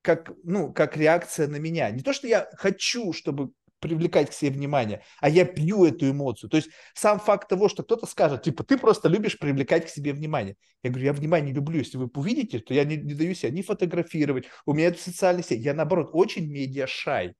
как, 0.05 0.31
ну, 0.43 0.71
как 0.71 0.95
реакция 0.95 1.47
на 1.47 1.55
меня. 1.57 1.89
Не 1.89 2.01
то, 2.01 2.13
что 2.13 2.27
я 2.27 2.47
хочу, 2.53 3.11
чтобы 3.11 3.49
привлекать 3.79 4.29
к 4.29 4.33
себе 4.33 4.51
внимание, 4.51 5.03
а 5.19 5.29
я 5.29 5.45
пью 5.45 5.83
эту 5.85 6.09
эмоцию. 6.09 6.49
То 6.49 6.57
есть 6.57 6.69
сам 6.93 7.19
факт 7.19 7.49
того, 7.49 7.67
что 7.69 7.83
кто-то 7.83 8.05
скажет, 8.05 8.43
типа, 8.43 8.63
ты 8.63 8.77
просто 8.77 9.09
любишь 9.09 9.37
привлекать 9.37 9.85
к 9.85 9.89
себе 9.89 10.13
внимание. 10.13 10.55
Я 10.83 10.91
говорю, 10.91 11.05
я 11.05 11.13
внимание 11.13 11.53
люблю. 11.53 11.79
Если 11.79 11.97
вы 11.97 12.09
увидите, 12.13 12.59
то 12.59 12.73
я 12.73 12.83
не, 12.83 12.97
не 12.97 13.13
даю 13.15 13.33
себя 13.33 13.51
ни 13.51 13.63
фотографировать, 13.63 14.45
у 14.65 14.73
меня 14.73 14.87
это 14.87 15.01
социальные 15.01 15.43
сети. 15.43 15.61
Я, 15.61 15.73
наоборот, 15.73 16.09
очень 16.13 16.49
медиашай. 16.49 17.33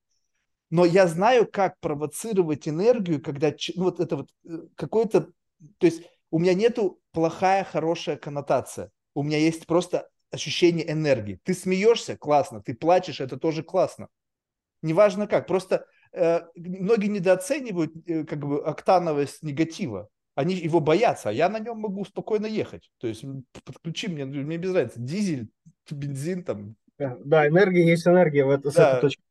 Но 0.71 0.85
я 0.85 1.07
знаю, 1.07 1.47
как 1.49 1.79
провоцировать 1.79 2.67
энергию, 2.67 3.21
когда 3.21 3.53
ну, 3.75 3.83
вот 3.83 3.99
это 3.99 4.17
вот 4.17 4.29
э, 4.43 4.67
какой-то... 4.75 5.29
То 5.77 5.85
есть 5.85 6.01
у 6.31 6.39
меня 6.39 6.53
нету 6.55 6.99
плохая, 7.11 7.63
хорошая 7.63 8.17
коннотация. 8.17 8.89
У 9.13 9.23
меня 9.23 9.37
есть 9.37 9.67
просто 9.67 10.09
ощущение 10.35 10.89
энергии. 10.91 11.39
Ты 11.43 11.53
смеешься, 11.53 12.15
классно. 12.17 12.61
Ты 12.61 12.73
плачешь, 12.75 13.21
это 13.21 13.37
тоже 13.37 13.63
классно. 13.63 14.07
Неважно 14.81 15.27
как. 15.27 15.47
Просто 15.47 15.85
э, 16.11 16.41
многие 16.55 17.07
недооценивают 17.07 17.91
э, 18.07 18.23
как 18.23 18.39
бы 18.45 18.63
октановость 18.63 19.41
негатива. 19.43 20.09
Они 20.35 20.53
его 20.53 20.79
боятся, 20.81 21.29
а 21.29 21.31
я 21.31 21.49
на 21.49 21.59
нем 21.59 21.79
могу 21.79 22.03
спокойно 22.05 22.45
ехать. 22.45 22.91
То 22.99 23.07
есть 23.07 23.23
подключи 23.63 24.07
мне, 24.07 24.25
ну, 24.25 24.41
мне 24.41 24.57
без 24.57 24.73
разницы, 24.75 24.99
дизель, 24.99 25.47
бензин 25.89 26.43
там. 26.43 26.75
Да, 26.97 27.47
энергия 27.47 27.87
есть 27.87 28.05
энергия 28.07 28.45
в 28.45 28.49
это, 28.49 28.69
с 28.69 28.75
Да. 28.75 28.91
этой 28.91 29.01
точки. 29.01 29.21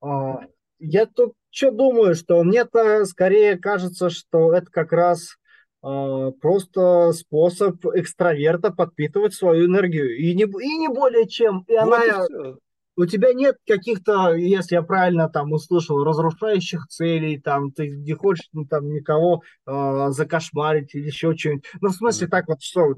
А, 0.00 0.40
Я 0.78 1.06
тут 1.06 1.34
что 1.50 1.70
думаю, 1.70 2.14
что 2.14 2.42
мне-то 2.42 3.04
скорее 3.04 3.58
кажется, 3.58 4.10
что 4.10 4.52
это 4.54 4.70
как 4.70 4.92
раз 4.92 5.36
просто 5.82 7.12
способ 7.12 7.84
экстраверта 7.94 8.70
подпитывать 8.70 9.34
свою 9.34 9.66
энергию. 9.66 10.16
И 10.16 10.34
не, 10.34 10.44
и 10.44 10.76
не 10.78 10.88
более 10.88 11.28
чем. 11.28 11.64
И 11.68 11.72
Вот 11.72 12.04
и 12.04 12.08
она, 12.10 12.24
всё. 12.24 12.58
у 12.96 13.06
тебя 13.06 13.32
нет 13.32 13.56
каких-то, 13.66 14.34
если 14.34 14.76
я 14.76 14.82
правильно 14.82 15.28
там 15.28 15.52
услышал, 15.52 16.04
разрушающих 16.04 16.86
целей, 16.88 17.38
там 17.40 17.72
ты 17.72 17.88
не 17.88 18.12
хочешь 18.12 18.48
ну, 18.52 18.64
там 18.64 18.88
никого 18.92 19.42
а, 19.66 20.10
закошмарить 20.10 20.94
или 20.94 21.06
еще 21.06 21.34
что-нибудь. 21.36 21.64
Ну, 21.80 21.88
в 21.88 21.94
смысле, 21.94 22.28
так 22.28 22.46
вот, 22.48 22.62
что 22.62 22.94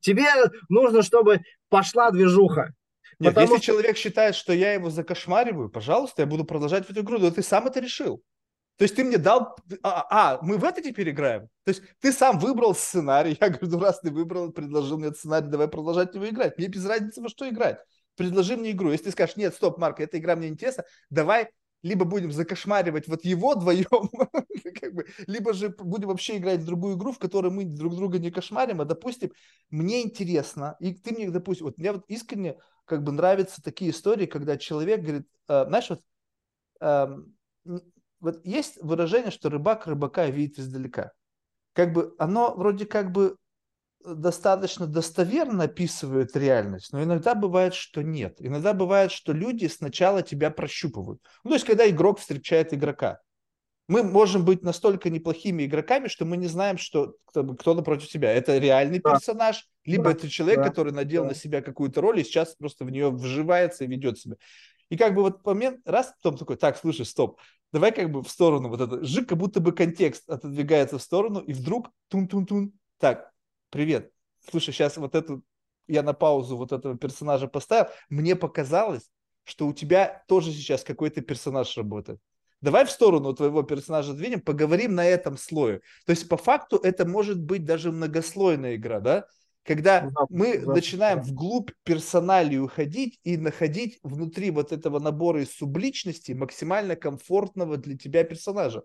тебе 0.00 0.26
нужно, 0.68 1.02
чтобы 1.02 1.40
пошла 1.70 2.10
движуха. 2.10 2.72
Нет, 3.18 3.32
Потому 3.34 3.54
если 3.54 3.62
что- 3.62 3.72
человек 3.72 3.96
считает, 3.96 4.34
что 4.34 4.52
я 4.52 4.74
его 4.74 4.90
закошмариваю, 4.90 5.70
пожалуйста, 5.70 6.22
я 6.22 6.26
буду 6.26 6.44
продолжать 6.44 6.84
в 6.86 6.90
эту 6.90 7.00
игру. 7.00 7.18
Но 7.18 7.30
ты 7.30 7.42
сам 7.42 7.66
это 7.66 7.80
решил. 7.80 8.20
То 8.76 8.82
есть 8.84 8.94
ты 8.94 9.04
мне 9.04 9.18
дал... 9.18 9.56
А, 9.82 10.34
а, 10.34 10.38
мы 10.42 10.58
в 10.58 10.64
это 10.64 10.82
теперь 10.82 11.10
играем? 11.10 11.48
То 11.64 11.70
есть 11.70 11.82
ты 12.00 12.12
сам 12.12 12.38
выбрал 12.38 12.74
сценарий. 12.74 13.36
Я 13.40 13.48
говорю, 13.48 13.68
ну 13.68 13.78
раз 13.80 14.00
ты 14.00 14.10
выбрал, 14.10 14.50
предложил 14.52 14.98
мне 14.98 15.08
этот 15.08 15.18
сценарий, 15.18 15.48
давай 15.48 15.68
продолжать 15.68 16.14
его 16.14 16.28
играть. 16.28 16.58
Мне 16.58 16.68
без 16.68 16.84
разницы 16.84 17.22
во 17.22 17.28
что 17.28 17.48
играть. 17.48 17.78
Предложи 18.16 18.56
мне 18.56 18.72
игру. 18.72 18.90
Если 18.90 19.04
ты 19.06 19.10
скажешь, 19.12 19.36
нет, 19.36 19.54
стоп, 19.54 19.78
Марк, 19.78 20.00
эта 20.00 20.18
игра 20.18 20.36
мне 20.36 20.48
интересна, 20.48 20.84
давай 21.10 21.50
либо 21.82 22.04
будем 22.04 22.32
закошмаривать 22.32 23.06
вот 23.06 23.24
его 23.24 23.54
вдвоем, 23.54 23.86
как 24.80 24.92
бы, 24.94 25.06
либо 25.26 25.52
же 25.52 25.68
будем 25.68 26.08
вообще 26.08 26.38
играть 26.38 26.60
в 26.60 26.64
другую 26.66 26.96
игру, 26.96 27.12
в 27.12 27.18
которой 27.18 27.50
мы 27.52 27.64
друг 27.64 27.94
друга 27.94 28.18
не 28.18 28.30
кошмарим, 28.30 28.80
а, 28.80 28.84
допустим, 28.84 29.30
мне 29.70 30.02
интересно, 30.02 30.76
и 30.80 30.94
ты 30.94 31.12
мне, 31.12 31.30
допустим, 31.30 31.66
вот 31.66 31.78
мне 31.78 31.92
вот 31.92 32.04
искренне 32.08 32.56
как 32.86 33.04
бы 33.04 33.12
нравятся 33.12 33.62
такие 33.62 33.90
истории, 33.90 34.26
когда 34.26 34.56
человек 34.56 35.02
говорит, 35.02 35.28
э, 35.48 35.64
знаешь, 35.68 35.90
вот, 35.90 36.00
н- 37.66 37.82
вот 38.20 38.44
есть 38.44 38.78
выражение, 38.82 39.30
что 39.30 39.50
рыбак 39.50 39.86
рыбака 39.86 40.26
видит 40.26 40.58
издалека. 40.58 41.12
Как 41.74 41.92
бы 41.92 42.14
оно 42.18 42.54
вроде 42.54 42.86
как 42.86 43.12
бы 43.12 43.36
достаточно 44.04 44.86
достоверно 44.86 45.64
описывает 45.64 46.36
реальность, 46.36 46.92
но 46.92 47.02
иногда 47.02 47.34
бывает, 47.34 47.74
что 47.74 48.02
нет. 48.02 48.36
Иногда 48.38 48.72
бывает, 48.72 49.10
что 49.12 49.32
люди 49.32 49.66
сначала 49.66 50.22
тебя 50.22 50.50
прощупывают. 50.50 51.20
Ну, 51.44 51.50
то 51.50 51.54
есть, 51.56 51.66
когда 51.66 51.88
игрок 51.88 52.20
встречает 52.20 52.72
игрока. 52.72 53.20
Мы 53.88 54.02
можем 54.02 54.44
быть 54.44 54.62
настолько 54.62 55.10
неплохими 55.10 55.64
игроками, 55.64 56.08
что 56.08 56.24
мы 56.24 56.36
не 56.36 56.48
знаем, 56.48 56.76
что 56.76 57.14
кто, 57.24 57.44
кто 57.54 57.74
напротив 57.74 58.08
тебя. 58.08 58.32
Это 58.32 58.58
реальный 58.58 59.00
Да. 59.00 59.12
персонаж, 59.12 59.64
либо 59.84 60.04
Да. 60.04 60.10
это 60.10 60.28
человек, 60.28 60.58
Да. 60.58 60.68
который 60.68 60.92
надел 60.92 61.22
Да. 61.22 61.28
на 61.28 61.34
себя 61.36 61.62
какую-то 61.62 62.00
роль 62.00 62.18
и 62.18 62.24
сейчас 62.24 62.56
просто 62.56 62.84
в 62.84 62.90
нее 62.90 63.10
вживается 63.10 63.84
и 63.84 63.86
ведет 63.86 64.18
себя. 64.18 64.36
И 64.88 64.96
как 64.96 65.14
бы 65.14 65.22
вот 65.22 65.44
момент, 65.44 65.80
раз, 65.84 66.14
потом 66.22 66.38
такой, 66.38 66.56
так, 66.56 66.76
слушай, 66.76 67.04
стоп, 67.04 67.40
давай 67.72 67.92
как 67.92 68.10
бы 68.10 68.22
в 68.22 68.28
сторону 68.28 68.68
вот 68.68 68.80
это, 68.80 69.04
жик, 69.04 69.28
как 69.28 69.38
будто 69.38 69.60
бы 69.60 69.72
контекст 69.72 70.28
отодвигается 70.28 70.98
в 70.98 71.02
сторону, 71.02 71.40
и 71.40 71.52
вдруг 71.52 71.90
тун-тун-тун, 72.08 72.72
так, 72.98 73.32
привет, 73.70 74.12
слушай, 74.50 74.72
сейчас 74.72 74.96
вот 74.96 75.14
эту, 75.14 75.42
я 75.88 76.02
на 76.02 76.12
паузу 76.12 76.56
вот 76.56 76.72
этого 76.72 76.96
персонажа 76.96 77.48
поставил, 77.48 77.90
мне 78.08 78.36
показалось, 78.36 79.10
что 79.44 79.66
у 79.66 79.72
тебя 79.72 80.24
тоже 80.28 80.52
сейчас 80.52 80.82
какой-то 80.82 81.20
персонаж 81.20 81.76
работает. 81.76 82.20
Давай 82.60 82.86
в 82.86 82.90
сторону 82.90 83.34
твоего 83.34 83.62
персонажа 83.62 84.14
двинем, 84.14 84.40
поговорим 84.40 84.94
на 84.94 85.04
этом 85.04 85.36
слое. 85.36 85.82
То 86.06 86.10
есть 86.10 86.28
по 86.28 86.36
факту 86.36 86.78
это 86.78 87.06
может 87.06 87.40
быть 87.40 87.64
даже 87.64 87.92
многослойная 87.92 88.76
игра, 88.76 89.00
да? 89.00 89.26
Когда 89.66 90.02
Запуск, 90.02 90.30
мы 90.30 90.52
запуск, 90.52 90.66
начинаем 90.68 91.18
да. 91.18 91.24
вглубь 91.24 91.70
персоналии 91.82 92.58
уходить 92.58 93.18
и 93.24 93.36
находить 93.36 93.98
внутри 94.02 94.50
вот 94.50 94.72
этого 94.72 95.00
набора 95.00 95.42
из 95.42 95.52
субличности 95.52 96.32
максимально 96.32 96.94
комфортного 96.94 97.76
для 97.76 97.98
тебя 97.98 98.22
персонажа 98.24 98.82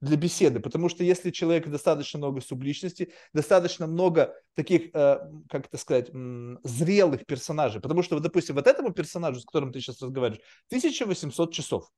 для 0.00 0.18
беседы, 0.18 0.60
потому 0.60 0.90
что 0.90 1.02
если 1.02 1.30
человек 1.30 1.66
достаточно 1.68 2.18
много 2.18 2.42
субличности, 2.42 3.12
достаточно 3.32 3.86
много 3.86 4.34
таких, 4.54 4.90
э, 4.94 5.18
как 5.48 5.66
это 5.66 5.78
сказать, 5.78 6.10
м, 6.10 6.58
зрелых 6.62 7.24
персонажей, 7.24 7.80
потому 7.80 8.02
что, 8.02 8.16
вот, 8.16 8.22
допустим, 8.22 8.54
вот 8.56 8.66
этому 8.66 8.92
персонажу, 8.92 9.40
с 9.40 9.46
которым 9.46 9.72
ты 9.72 9.80
сейчас 9.80 10.02
разговариваешь, 10.02 10.42
1800 10.68 11.54
часов. 11.54 11.90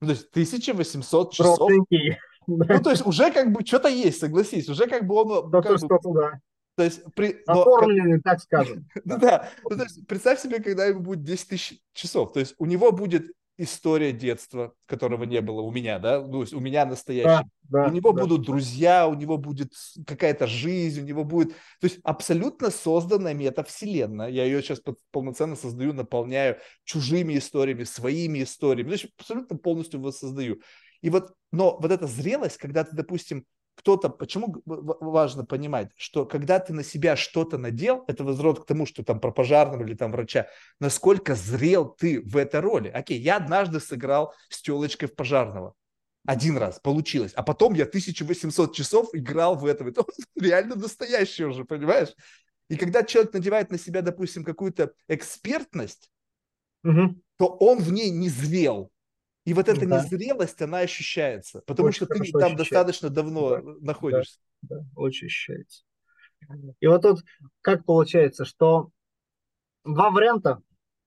Ну, 0.00 0.06
то 0.08 0.12
есть 0.12 0.30
1800 0.30 1.34
часов. 1.34 1.58
Ну, 2.46 2.56
Да, 2.64 2.78
то 2.78 2.90
есть 2.90 3.04
уже 3.04 3.32
как 3.32 3.52
бы 3.52 3.66
что-то 3.66 3.88
есть, 3.88 4.20
согласись, 4.20 4.68
уже 4.68 4.86
как 4.86 5.06
бы 5.06 5.16
он, 5.16 5.50
ну, 5.50 5.62
как 5.62 5.80
бы, 5.80 5.88
да. 6.14 6.40
То 6.78 6.84
есть, 6.84 7.02
при, 7.16 7.42
но 7.48 7.64
как- 7.64 7.66
Оформленный, 7.66 8.20
так 8.20 8.40
скажем. 8.40 8.86
ну 9.04 9.18
да, 9.18 9.48
ну, 9.68 9.76
то 9.76 9.82
есть 9.82 10.06
представь 10.06 10.40
себе, 10.40 10.62
когда 10.62 10.86
ему 10.86 11.00
будет 11.00 11.24
10 11.24 11.48
тысяч 11.48 11.80
часов, 11.92 12.32
то 12.32 12.38
есть 12.38 12.54
у 12.58 12.66
него 12.66 12.92
будет 12.92 13.32
история 13.56 14.12
детства, 14.12 14.74
которого 14.86 15.24
не 15.24 15.40
было 15.40 15.60
у 15.60 15.72
меня, 15.72 15.98
да, 15.98 16.20
ну, 16.20 16.44
у 16.52 16.60
меня 16.60 16.86
настоящий. 16.86 17.26
Да, 17.26 17.42
да, 17.62 17.86
у 17.86 17.90
него 17.90 18.12
да. 18.12 18.22
будут 18.22 18.46
друзья, 18.46 19.08
у 19.08 19.14
него 19.14 19.38
будет 19.38 19.72
какая-то 20.06 20.46
жизнь, 20.46 21.00
у 21.00 21.04
него 21.04 21.24
будет, 21.24 21.48
то 21.80 21.88
есть 21.88 21.98
абсолютно 22.04 22.70
созданная 22.70 23.34
метавселенная. 23.34 24.28
Я 24.28 24.44
ее 24.44 24.62
сейчас 24.62 24.80
полноценно 25.10 25.56
создаю, 25.56 25.92
наполняю 25.94 26.58
чужими 26.84 27.36
историями, 27.38 27.82
своими 27.82 28.44
историями, 28.44 28.90
то 28.90 28.94
есть 28.94 29.08
абсолютно 29.18 29.56
полностью 29.58 30.00
воссоздаю. 30.00 30.60
И 31.00 31.10
вот, 31.10 31.34
но 31.50 31.76
вот 31.80 31.90
эта 31.90 32.06
зрелость, 32.06 32.58
когда 32.58 32.84
ты, 32.84 32.94
допустим, 32.94 33.44
кто-то, 33.78 34.08
почему 34.08 34.60
важно 34.66 35.44
понимать, 35.44 35.90
что 35.96 36.26
когда 36.26 36.58
ты 36.58 36.72
на 36.72 36.82
себя 36.82 37.14
что-то 37.14 37.58
надел, 37.58 38.04
это 38.08 38.24
возврат 38.24 38.60
к 38.60 38.66
тому, 38.66 38.86
что 38.86 39.04
там 39.04 39.20
про 39.20 39.30
пожарного 39.30 39.84
или 39.84 39.94
там 39.94 40.10
врача, 40.10 40.48
насколько 40.80 41.36
зрел 41.36 41.88
ты 41.88 42.20
в 42.20 42.36
этой 42.36 42.58
роли. 42.58 42.88
Окей, 42.88 43.20
я 43.20 43.36
однажды 43.36 43.78
сыграл 43.78 44.34
с 44.48 44.60
телочкой 44.60 45.08
в 45.08 45.14
пожарного. 45.14 45.74
Один 46.26 46.58
раз 46.58 46.80
получилось. 46.80 47.32
А 47.36 47.44
потом 47.44 47.74
я 47.74 47.84
1800 47.84 48.74
часов 48.74 49.10
играл 49.12 49.54
в 49.54 49.64
этом. 49.64 49.86
Это 49.88 50.04
реально 50.34 50.74
настоящее 50.74 51.46
уже, 51.46 51.64
понимаешь? 51.64 52.14
И 52.68 52.76
когда 52.76 53.04
человек 53.04 53.32
надевает 53.32 53.70
на 53.70 53.78
себя, 53.78 54.02
допустим, 54.02 54.42
какую-то 54.42 54.92
экспертность, 55.06 56.10
угу. 56.82 57.22
то 57.36 57.46
он 57.46 57.78
в 57.78 57.92
ней 57.92 58.10
не 58.10 58.28
зрел. 58.28 58.90
И 59.48 59.54
вот 59.54 59.66
эта 59.66 59.86
да. 59.86 60.02
незрелость, 60.02 60.60
она 60.60 60.80
ощущается, 60.80 61.62
потому 61.66 61.88
очень 61.88 61.96
что 61.96 62.06
ты 62.06 62.16
там 62.16 62.20
ощущается. 62.20 62.56
достаточно 62.58 63.08
давно 63.08 63.56
да. 63.56 63.62
находишься. 63.80 64.40
Да, 64.60 64.76
да, 64.76 64.84
очень 64.94 65.28
ощущается. 65.28 65.84
И 66.80 66.86
вот 66.86 67.00
тут 67.00 67.20
как 67.62 67.86
получается, 67.86 68.44
что 68.44 68.90
два 69.86 70.10
варианта, 70.10 70.60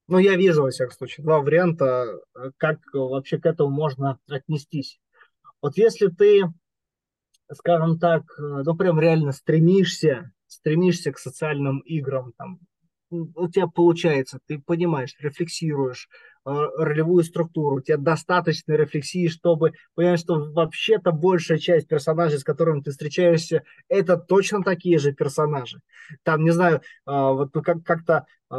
ну 0.07 0.17
я 0.17 0.35
вижу 0.37 0.63
во 0.63 0.71
всяком 0.71 0.95
случае, 0.95 1.23
два 1.23 1.39
варианта, 1.39 2.19
как 2.57 2.79
вообще 2.93 3.37
к 3.37 3.45
этому 3.45 3.69
можно 3.69 4.17
отнестись. 4.27 4.99
Вот 5.61 5.77
если 5.77 6.07
ты, 6.07 6.51
скажем 7.53 7.99
так, 7.99 8.23
ну 8.39 8.75
прям 8.75 8.99
реально 8.99 9.33
стремишься, 9.33 10.31
стремишься 10.47 11.11
к 11.11 11.19
социальным 11.19 11.81
играм, 11.81 12.33
там, 12.39 12.57
у 13.11 13.47
тебя 13.49 13.67
получается, 13.67 14.39
ты 14.47 14.59
понимаешь, 14.59 15.15
рефлексируешь, 15.19 16.09
Э, 16.43 16.49
ролевую 16.75 17.23
структуру, 17.23 17.75
у 17.75 17.81
тебя 17.81 17.97
достаточно 17.97 18.73
рефлексии, 18.73 19.27
чтобы 19.27 19.73
понять, 19.93 20.19
что 20.19 20.51
вообще-то 20.51 21.11
большая 21.11 21.59
часть 21.59 21.87
персонажей, 21.87 22.39
с 22.39 22.43
которыми 22.43 22.81
ты 22.81 22.89
встречаешься, 22.89 23.61
это 23.87 24.17
точно 24.17 24.63
такие 24.63 24.97
же 24.97 25.13
персонажи. 25.13 25.81
Там, 26.23 26.43
не 26.43 26.49
знаю, 26.49 26.77
э, 26.77 26.81
вот 27.05 27.53
мы 27.53 27.61
как-то 27.61 28.25
э, 28.49 28.55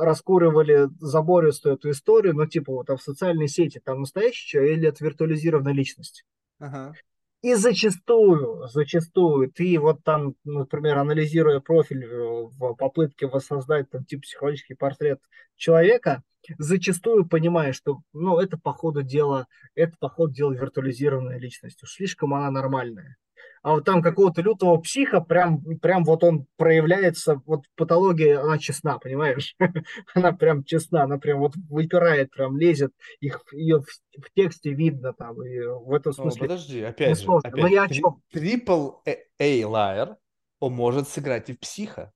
раскуривали 0.00 0.88
забористую 0.98 1.74
эту 1.74 1.90
историю, 1.90 2.34
но 2.34 2.46
типа 2.46 2.72
вот 2.72 2.86
там 2.86 2.96
в 2.96 3.02
социальной 3.02 3.48
сети 3.48 3.82
там 3.84 4.00
настоящий 4.00 4.48
человек 4.48 4.78
или 4.78 4.88
это 4.88 5.04
виртуализированная 5.04 5.74
личность. 5.74 6.24
Ага. 6.58 6.94
И 7.40 7.54
зачастую, 7.54 8.66
зачастую 8.68 9.52
ты 9.52 9.78
вот 9.78 10.02
там, 10.02 10.34
например, 10.44 10.98
анализируя 10.98 11.60
профиль 11.60 12.04
в 12.06 12.74
попытке 12.74 13.28
воссоздать 13.28 13.90
там 13.90 14.04
тип 14.04 14.22
психологический 14.22 14.74
портрет 14.74 15.20
человека, 15.56 16.24
зачастую 16.58 17.28
понимаешь, 17.28 17.76
что 17.76 18.00
ну, 18.12 18.38
это 18.38 18.58
по 18.58 18.72
ходу 18.72 19.02
дела, 19.02 19.46
это 19.76 19.96
по 20.00 20.08
ходу 20.08 20.32
дела 20.32 20.52
виртуализированная 20.52 21.38
личность. 21.38 21.80
Уж 21.82 21.92
слишком 21.92 22.34
она 22.34 22.50
нормальная. 22.50 23.16
А 23.62 23.72
вот 23.72 23.84
там 23.84 24.02
какого-то 24.02 24.42
лютого 24.42 24.78
психа, 24.78 25.20
прям, 25.20 25.60
прям 25.80 26.04
вот 26.04 26.24
он 26.24 26.46
проявляется, 26.56 27.40
вот 27.46 27.64
патология, 27.76 28.40
она 28.40 28.58
честна, 28.58 28.98
понимаешь? 28.98 29.56
она 30.14 30.32
прям 30.32 30.64
честна, 30.64 31.04
она 31.04 31.18
прям 31.18 31.40
вот 31.40 31.54
выпирает, 31.68 32.30
прям 32.30 32.56
лезет, 32.56 32.92
их, 33.20 33.42
ее 33.52 33.80
в, 33.80 33.86
в 34.22 34.32
тексте 34.34 34.72
видно 34.72 35.12
там, 35.12 35.42
и 35.42 35.58
в 35.60 35.92
этом 35.92 36.12
смысле. 36.12 36.40
О, 36.40 36.44
подожди, 36.44 36.82
опять 36.82 37.20
же, 37.20 37.26
опять, 37.26 37.54
Но 37.54 37.66
я 37.66 37.86
три, 37.86 38.02
Triple 38.34 38.92
A 39.04 39.62
liar, 39.62 40.16
он 40.60 40.72
может 40.72 41.08
сыграть 41.08 41.50
и 41.50 41.54
в 41.54 41.60
психа. 41.60 42.12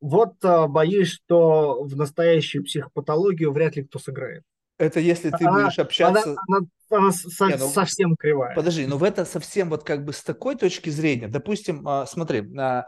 Вот 0.00 0.34
а, 0.44 0.68
боюсь, 0.68 1.08
что 1.08 1.82
в 1.82 1.96
настоящую 1.96 2.64
психопатологию 2.64 3.52
вряд 3.52 3.76
ли 3.76 3.84
кто 3.84 3.98
сыграет. 3.98 4.44
Это 4.78 5.00
если 5.00 5.30
ты 5.30 5.46
она, 5.46 5.64
будешь 5.64 5.78
общаться... 5.78 6.36
Она, 6.48 6.58
она, 6.58 6.66
она 6.90 7.12
со, 7.12 7.46
Не, 7.46 7.56
ну, 7.56 7.68
совсем 7.68 8.16
кривая. 8.16 8.54
Подожди, 8.54 8.86
но 8.86 8.98
в 8.98 9.04
это 9.04 9.24
совсем 9.24 9.70
вот 9.70 9.84
как 9.84 10.04
бы 10.04 10.12
с 10.12 10.22
такой 10.22 10.56
точки 10.56 10.90
зрения, 10.90 11.28
допустим, 11.28 11.86
а, 11.88 12.06
смотри, 12.06 12.44
а, 12.58 12.86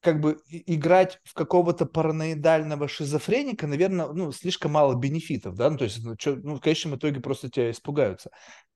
как 0.00 0.20
бы 0.20 0.38
играть 0.48 1.20
в 1.24 1.34
какого-то 1.34 1.84
параноидального 1.84 2.86
шизофреника, 2.86 3.66
наверное, 3.66 4.06
ну, 4.06 4.30
слишком 4.30 4.72
мало 4.72 4.94
бенефитов, 4.94 5.56
да, 5.56 5.68
ну, 5.68 5.78
то 5.78 5.84
есть, 5.84 6.04
ну, 6.04 6.16
чё, 6.16 6.36
ну 6.36 6.56
в 6.56 6.60
конечном 6.60 6.94
итоге 6.94 7.20
просто 7.20 7.50
тебя 7.50 7.72
испугаются. 7.72 8.30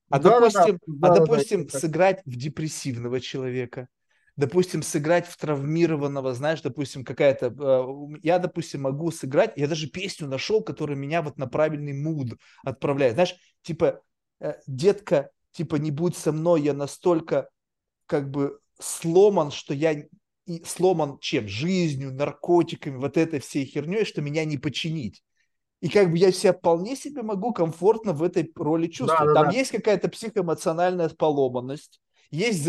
А 0.09 0.19
да, 0.19 0.41
допустим, 0.41 0.81
да, 0.89 1.09
да, 1.09 1.15
а 1.15 1.19
допустим 1.21 1.67
да, 1.67 1.79
сыграть 1.79 2.21
в 2.25 2.35
депрессивного 2.35 3.21
человека, 3.21 3.87
допустим, 4.37 4.83
сыграть 4.83 5.27
в 5.27 5.37
травмированного, 5.37 6.35
знаешь, 6.35 6.63
допустим, 6.63 7.05
какая-то... 7.05 7.47
Э, 7.47 8.19
я, 8.23 8.39
допустим, 8.39 8.83
могу 8.83 9.11
сыграть, 9.11 9.53
я 9.57 9.69
даже 9.69 9.89
песню 9.89 10.29
нашел, 10.29 10.63
которая 10.63 10.97
меня 10.97 11.23
вот 11.23 11.39
на 11.39 11.47
правильный 11.47 11.93
муд 11.93 12.39
отправляет. 12.65 13.15
Знаешь, 13.15 13.35
типа, 13.63 14.03
э, 14.41 14.55
детка, 14.67 15.31
типа, 15.53 15.77
не 15.77 15.91
будь 15.91 16.17
со 16.17 16.33
мной, 16.33 16.63
я 16.63 16.75
настолько 16.75 17.49
как 18.07 18.31
бы 18.31 18.59
сломан, 18.79 19.51
что 19.51 19.75
я 19.75 19.93
и 20.47 20.65
сломан 20.65 21.19
чем? 21.21 21.47
Жизнью, 21.47 22.13
наркотиками, 22.13 22.97
вот 22.97 23.17
этой 23.17 23.41
всей 23.41 23.65
херней, 23.65 24.05
что 24.05 24.21
меня 24.21 24.45
не 24.45 24.59
починить. 24.59 25.23
И 25.81 25.89
как 25.89 26.11
бы 26.11 26.19
я 26.19 26.31
себя 26.31 26.53
вполне 26.53 26.95
себе 26.95 27.23
могу 27.23 27.53
комфортно 27.53 28.13
в 28.13 28.23
этой 28.23 28.51
роли 28.55 28.87
чувствовать. 28.87 29.29
Да, 29.29 29.35
да, 29.35 29.43
Там 29.43 29.51
да. 29.51 29.57
есть 29.57 29.71
какая-то 29.71 30.09
психоэмоциональная 30.09 31.09
поломанность, 31.11 32.01
есть 32.31 32.69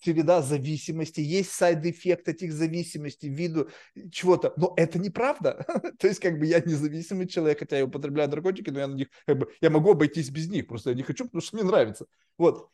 череда 0.00 0.40
зависимости, 0.42 1.20
есть 1.20 1.50
side 1.52 1.82
effect 1.82 2.28
этих 2.28 2.52
зависимостей, 2.52 3.28
виду 3.28 3.68
чего-то, 4.10 4.52
но 4.56 4.72
это 4.76 4.98
неправда. 4.98 5.64
То 5.98 6.08
есть, 6.08 6.20
как 6.20 6.38
бы 6.38 6.46
я 6.46 6.60
независимый 6.60 7.28
человек, 7.28 7.58
хотя 7.58 7.78
я 7.78 7.84
употребляю 7.84 8.30
наркотики, 8.30 8.70
но 8.70 8.80
я 8.80 8.86
на 8.86 8.94
них, 8.94 9.08
как 9.26 9.38
бы, 9.38 9.52
я 9.60 9.70
могу 9.70 9.92
обойтись 9.92 10.30
без 10.30 10.48
них, 10.48 10.66
просто 10.66 10.90
я 10.90 10.96
не 10.96 11.02
хочу, 11.02 11.24
потому 11.24 11.42
что 11.42 11.56
мне 11.56 11.64
нравится. 11.64 12.06
Вот. 12.38 12.70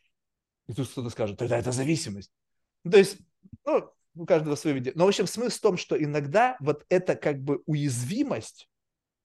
И 0.67 0.73
тут 0.73 0.89
кто-то 0.89 1.09
скажет, 1.09 1.37
тогда 1.37 1.57
это 1.57 1.71
зависимость. 1.71 2.31
То 2.89 2.97
есть, 2.97 3.17
ну, 3.65 3.89
у 4.15 4.25
каждого 4.25 4.55
свое 4.55 4.75
видение. 4.75 4.97
Но, 4.97 5.05
в 5.05 5.09
общем, 5.09 5.27
смысл 5.27 5.57
в 5.57 5.61
том, 5.61 5.77
что 5.77 6.01
иногда 6.01 6.57
вот 6.59 6.85
эта 6.89 7.15
как 7.15 7.39
бы 7.41 7.61
уязвимость, 7.65 8.69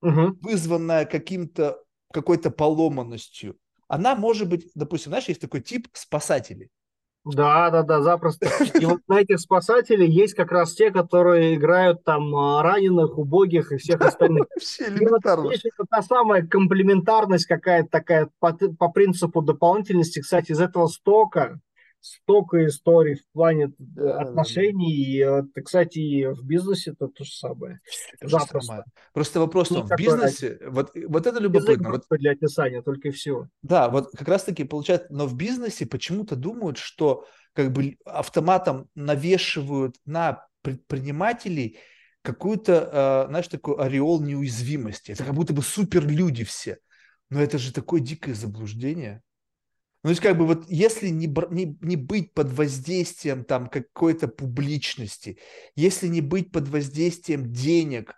угу. 0.00 0.36
вызванная 0.40 1.04
каким-то 1.04 1.82
какой-то 2.12 2.50
поломанностью, 2.50 3.56
она 3.88 4.14
может 4.14 4.48
быть, 4.48 4.70
допустим, 4.74 5.10
знаешь, 5.10 5.28
есть 5.28 5.40
такой 5.40 5.60
тип 5.60 5.88
спасателей. 5.92 6.70
Да, 7.24 7.70
да, 7.70 7.82
да, 7.82 8.02
запросто. 8.02 8.48
И 8.80 8.84
вот 8.84 9.00
на 9.06 9.20
этих 9.20 9.38
спасателей 9.38 10.10
есть 10.10 10.34
как 10.34 10.50
раз 10.50 10.74
те, 10.74 10.90
которые 10.90 11.54
играют 11.54 12.02
там 12.02 12.34
а, 12.34 12.62
раненых, 12.64 13.16
убогих 13.16 13.70
и 13.70 13.76
всех 13.76 14.00
остальных. 14.00 14.46
Вообще 14.54 14.88
элементарно. 14.88 15.44
Вот, 15.44 15.54
это 15.54 15.84
та 15.88 16.02
самая 16.02 16.44
комплементарность 16.44 17.46
какая-то 17.46 17.88
такая 17.90 18.28
по, 18.40 18.52
по 18.52 18.88
принципу 18.88 19.40
дополнительности. 19.40 20.20
Кстати, 20.20 20.50
из 20.50 20.60
этого 20.60 20.88
стока 20.88 21.60
столько 22.02 22.66
историй 22.66 23.14
в 23.14 23.26
плане 23.32 23.66
э, 23.66 23.70
да, 23.78 24.20
отношений. 24.20 24.92
И, 24.92 25.60
кстати, 25.62 25.98
и 25.98 26.26
в 26.26 26.44
бизнесе 26.44 26.90
это 26.90 27.08
то 27.08 27.24
же 27.24 27.32
самое. 27.32 27.80
Это 28.20 28.28
же 28.28 28.60
самое. 28.60 28.84
Просто 29.14 29.40
вопрос 29.40 29.70
в 29.70 29.74
том, 29.74 29.86
в 29.86 29.96
бизнесе, 29.96 30.58
вот, 30.66 30.90
вот 31.06 31.26
это 31.26 31.38
любопытно. 31.40 31.90
Вот, 31.90 32.04
для 32.10 32.32
описания, 32.32 32.82
только 32.82 33.08
и 33.08 33.10
всего. 33.12 33.48
Да, 33.62 33.88
вот 33.88 34.10
как 34.10 34.28
раз-таки 34.28 34.64
получается, 34.64 35.06
но 35.10 35.26
в 35.26 35.36
бизнесе 35.36 35.86
почему-то 35.86 36.36
думают, 36.36 36.76
что 36.76 37.24
как 37.54 37.72
бы 37.72 37.96
автоматом 38.04 38.88
навешивают 38.94 39.96
на 40.04 40.46
предпринимателей 40.62 41.78
какую-то, 42.22 43.24
э, 43.26 43.28
знаешь, 43.28 43.48
такой 43.48 43.76
ореол 43.76 44.20
неуязвимости. 44.20 45.12
Это 45.12 45.24
как 45.24 45.34
будто 45.34 45.52
бы 45.52 45.62
суперлюди 45.62 46.44
все. 46.44 46.78
Но 47.30 47.40
это 47.40 47.58
же 47.58 47.72
такое 47.72 48.00
дикое 48.00 48.34
заблуждение. 48.34 49.22
Ну, 50.02 50.08
то 50.08 50.10
есть, 50.10 50.20
как 50.20 50.36
бы 50.36 50.46
вот 50.46 50.68
если 50.68 51.08
не, 51.08 51.32
не, 51.50 51.78
не 51.80 51.96
быть 51.96 52.34
под 52.34 52.52
воздействием 52.52 53.44
там 53.44 53.68
какой-то 53.68 54.26
публичности, 54.26 55.38
если 55.76 56.08
не 56.08 56.20
быть 56.20 56.50
под 56.50 56.68
воздействием 56.68 57.52
денег 57.52 58.14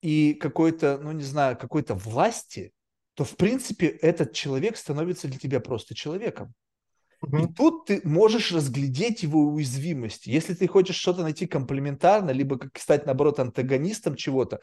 и 0.00 0.32
какой-то, 0.32 0.98
ну, 1.02 1.12
не 1.12 1.24
знаю, 1.24 1.58
какой-то 1.58 1.94
власти, 1.94 2.72
то, 3.14 3.24
в 3.24 3.36
принципе, 3.36 3.86
этот 3.86 4.32
человек 4.32 4.78
становится 4.78 5.28
для 5.28 5.38
тебя 5.38 5.60
просто 5.60 5.94
человеком. 5.94 6.54
И 7.22 7.46
тут 7.54 7.84
ты 7.84 8.00
можешь 8.04 8.50
разглядеть 8.50 9.22
его 9.22 9.42
уязвимости. 9.42 10.30
Если 10.30 10.54
ты 10.54 10.66
хочешь 10.66 10.96
что-то 10.96 11.22
найти 11.22 11.46
комплементарно, 11.46 12.30
либо 12.30 12.58
как 12.58 12.78
стать, 12.78 13.04
наоборот, 13.04 13.38
антагонистом 13.38 14.16
чего-то, 14.16 14.60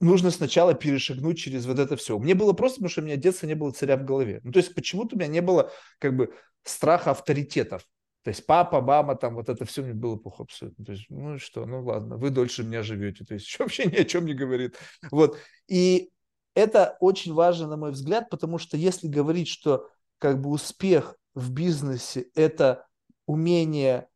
нужно 0.00 0.30
сначала 0.30 0.74
перешагнуть 0.74 1.38
через 1.38 1.66
вот 1.66 1.78
это 1.78 1.96
все. 1.96 2.18
Мне 2.18 2.34
было 2.34 2.52
просто, 2.52 2.76
потому 2.76 2.90
что 2.90 3.02
у 3.02 3.04
меня 3.04 3.16
детства 3.16 3.46
не 3.46 3.54
было 3.54 3.70
царя 3.72 3.96
в 3.96 4.04
голове. 4.04 4.40
Ну, 4.44 4.52
то 4.52 4.58
есть 4.58 4.74
почему-то 4.74 5.16
у 5.16 5.18
меня 5.18 5.28
не 5.28 5.42
было 5.42 5.70
как 5.98 6.16
бы 6.16 6.34
страха 6.64 7.10
авторитетов. 7.10 7.82
То 8.22 8.30
есть 8.30 8.44
папа, 8.46 8.80
мама, 8.80 9.16
там 9.16 9.36
вот 9.36 9.48
это 9.48 9.64
все 9.64 9.82
мне 9.82 9.94
было 9.94 10.16
плохо 10.16 10.42
абсолютно. 10.42 10.84
То 10.84 10.92
есть, 10.92 11.06
ну 11.08 11.38
что, 11.38 11.64
ну 11.66 11.84
ладно, 11.84 12.16
вы 12.16 12.30
дольше 12.30 12.62
меня 12.62 12.82
живете. 12.82 13.24
То 13.24 13.34
есть 13.34 13.54
вообще 13.58 13.86
ни 13.86 13.96
о 13.96 14.04
чем 14.04 14.26
не 14.26 14.34
говорит. 14.34 14.76
Вот. 15.10 15.38
И 15.66 16.10
это 16.54 16.96
очень 17.00 17.32
важно, 17.32 17.68
на 17.68 17.76
мой 17.76 17.92
взгляд, 17.92 18.28
потому 18.30 18.58
что 18.58 18.76
если 18.76 19.08
говорить, 19.08 19.48
что 19.48 19.88
как 20.18 20.40
бы 20.40 20.50
успех 20.50 21.16
в 21.34 21.52
бизнесе– 21.52 22.26
это 22.34 22.86
умение, 23.26 24.08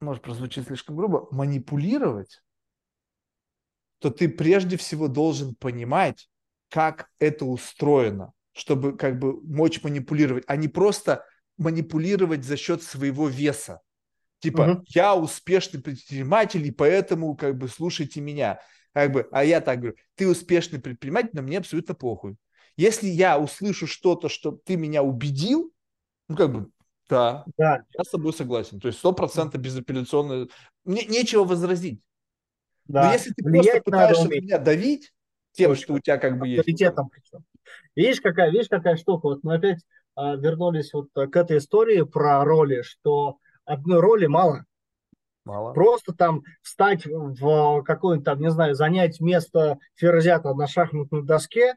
может 0.00 0.22
прозвучит 0.22 0.66
слишком 0.66 0.96
грубо, 0.96 1.28
манипулировать, 1.30 2.42
то 4.02 4.10
ты 4.10 4.28
прежде 4.28 4.76
всего 4.76 5.06
должен 5.06 5.54
понимать, 5.54 6.28
как 6.68 7.08
это 7.20 7.44
устроено, 7.44 8.32
чтобы 8.52 8.96
как 8.96 9.18
бы 9.18 9.40
мочь 9.42 9.82
манипулировать, 9.82 10.44
а 10.48 10.56
не 10.56 10.66
просто 10.66 11.24
манипулировать 11.56 12.44
за 12.44 12.56
счет 12.56 12.82
своего 12.82 13.28
веса. 13.28 13.80
Типа, 14.40 14.62
угу. 14.62 14.84
я 14.88 15.14
успешный 15.14 15.80
предприниматель, 15.80 16.66
и 16.66 16.72
поэтому 16.72 17.36
как 17.36 17.56
бы 17.56 17.68
слушайте 17.68 18.20
меня. 18.20 18.58
Как 18.92 19.12
бы, 19.12 19.28
а 19.30 19.44
я 19.44 19.60
так 19.60 19.78
говорю, 19.78 19.96
ты 20.16 20.28
успешный 20.28 20.80
предприниматель, 20.80 21.30
но 21.34 21.42
мне 21.42 21.58
абсолютно 21.58 21.94
похуй. 21.94 22.36
Если 22.76 23.06
я 23.06 23.38
услышу 23.38 23.86
что-то, 23.86 24.28
что 24.28 24.50
ты 24.50 24.76
меня 24.76 25.04
убедил, 25.04 25.72
ну 26.28 26.36
как 26.36 26.52
бы, 26.52 26.70
да, 27.08 27.44
да. 27.56 27.84
я 27.96 28.04
с 28.04 28.08
тобой 28.08 28.32
согласен. 28.32 28.80
То 28.80 28.88
есть 28.88 28.98
сто 28.98 29.12
процентов 29.12 29.60
безапелляционно. 29.60 30.48
Мне 30.84 31.04
нечего 31.04 31.44
возразить. 31.44 32.00
Да. 32.86 33.06
Но 33.06 33.12
если 33.12 33.32
ты 33.32 33.44
Влиять 33.44 33.64
просто 33.64 33.82
пытаешься 33.84 34.28
меня 34.28 34.58
давить 34.58 35.12
тем, 35.52 35.74
что 35.74 35.94
у 35.94 35.98
тебя 35.98 36.18
как 36.18 36.38
бы 36.38 36.48
есть. 36.48 36.60
Авторитетом 36.60 37.08
причем. 37.08 37.44
Видишь, 37.94 38.20
какая, 38.20 38.50
видишь, 38.50 38.68
какая 38.68 38.96
штука. 38.96 39.26
Вот 39.26 39.40
мы 39.42 39.54
опять 39.54 39.80
а, 40.14 40.36
вернулись 40.36 40.92
вот 40.92 41.08
к 41.12 41.36
этой 41.36 41.58
истории 41.58 42.02
про 42.02 42.44
роли, 42.44 42.82
что 42.82 43.38
одной 43.64 44.00
роли 44.00 44.26
мало. 44.26 44.64
Мало. 45.44 45.72
Просто 45.72 46.12
там 46.12 46.42
встать 46.60 47.04
в 47.04 47.82
какой-нибудь 47.82 48.24
там, 48.24 48.40
не 48.40 48.50
знаю, 48.50 48.74
занять 48.74 49.20
место 49.20 49.78
ферзята 49.94 50.54
на 50.54 50.66
шахматной 50.66 51.24
доске. 51.24 51.74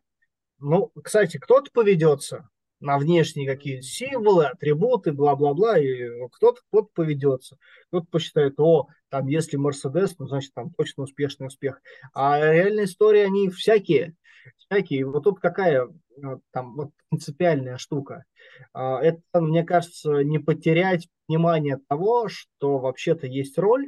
Ну, 0.60 0.92
кстати, 1.04 1.38
кто-то 1.38 1.72
поведется 1.74 2.48
на 2.80 2.98
внешние 2.98 3.48
какие 3.48 3.82
символы, 3.82 4.46
атрибуты, 4.46 5.12
бла-бла-бла, 5.12 5.80
и 5.80 6.10
кто-то 6.32 6.62
кто 6.68 6.84
поведется. 6.84 7.58
Кто-то 7.88 8.08
посчитает, 8.12 8.60
о, 8.60 8.88
там, 9.10 9.28
если 9.28 9.58
Мерседес, 9.58 10.16
ну, 10.20 10.28
значит, 10.28 10.54
там 10.54 10.72
точно 10.72 11.04
успешный 11.04 11.48
успех. 11.48 11.82
А 12.14 12.40
реальные 12.40 12.86
истории, 12.86 13.22
они 13.22 13.50
всякие. 13.50 14.16
Всякие. 14.58 15.06
Вот 15.06 15.24
тут 15.24 15.40
какая 15.40 15.88
там 16.52 16.76
вот 16.76 16.92
принципиальная 17.10 17.78
штука. 17.78 18.26
А, 18.74 19.02
это, 19.02 19.22
мне 19.42 19.64
кажется, 19.64 20.24
не 20.24 20.40
потерять 20.40 21.08
внимание 21.28 21.80
того, 21.88 22.28
что 22.30 22.80
вообще-то 22.80 23.28
есть 23.28 23.58
роль, 23.58 23.88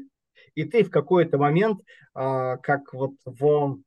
и 0.55 0.63
ты 0.63 0.83
в 0.83 0.89
какой-то 0.89 1.37
момент, 1.37 1.81
а, 2.13 2.57
как 2.57 2.93
вот 2.93 3.13
в 3.25 3.79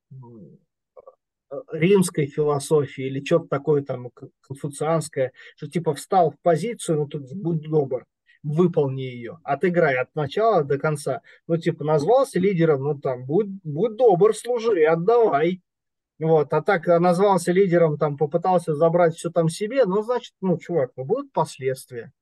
римской 1.73 2.27
философии 2.27 3.07
или 3.07 3.25
что-то 3.25 3.49
такое 3.49 3.83
там 3.83 4.11
конфуцианское, 4.41 5.33
что 5.57 5.69
типа 5.69 5.95
встал 5.95 6.31
в 6.31 6.41
позицию, 6.41 6.99
ну 6.99 7.07
тут 7.09 7.33
будь 7.35 7.63
добр, 7.63 8.05
выполни 8.43 9.03
ее, 9.03 9.39
отыграй 9.45 9.97
от 9.97 10.15
начала 10.15 10.65
до 10.65 10.79
конца. 10.79 11.23
Ну 11.47 11.57
типа 11.57 11.85
назвался 11.85 12.39
лидером, 12.39 12.83
ну 12.83 12.99
там 12.99 13.25
будь, 13.25 13.49
будь 13.65 13.97
добр, 13.97 14.35
служи, 14.35 14.85
отдавай. 14.85 15.61
Вот, 16.19 16.53
а 16.53 16.63
так 16.63 16.87
назвался 16.87 17.51
лидером, 17.51 17.97
там 17.97 18.19
попытался 18.19 18.75
забрать 18.75 19.15
все 19.17 19.31
там 19.31 19.49
себе, 19.49 19.87
ну 19.87 20.03
значит, 20.03 20.35
ну 20.43 20.59
чувак, 20.59 20.93
ну 20.97 21.05
будут 21.05 21.33
последствия. 21.33 22.13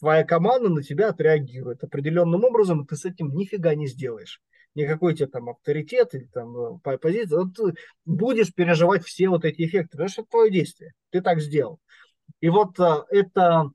Твоя 0.00 0.24
команда 0.24 0.70
на 0.70 0.82
тебя 0.82 1.10
отреагирует 1.10 1.84
определенным 1.84 2.42
образом, 2.44 2.82
и 2.82 2.86
ты 2.86 2.96
с 2.96 3.04
этим 3.04 3.32
нифига 3.32 3.74
не 3.76 3.86
сделаешь 3.86 4.42
никакой 4.74 5.14
тебе 5.14 5.26
там 5.26 5.48
авторитет 5.48 6.14
или 6.14 6.24
там 6.24 6.80
э, 6.84 6.98
позиция, 6.98 7.38
вот 7.38 7.54
ты 7.54 7.74
будешь 8.04 8.52
переживать 8.52 9.04
все 9.04 9.28
вот 9.28 9.44
эти 9.44 9.62
эффекты, 9.62 9.92
потому 9.92 10.08
что 10.08 10.22
это 10.22 10.30
твое 10.30 10.50
действие, 10.50 10.92
ты 11.10 11.20
так 11.20 11.40
сделал. 11.40 11.80
И 12.40 12.48
вот 12.48 12.78
э, 12.78 13.04
это, 13.10 13.70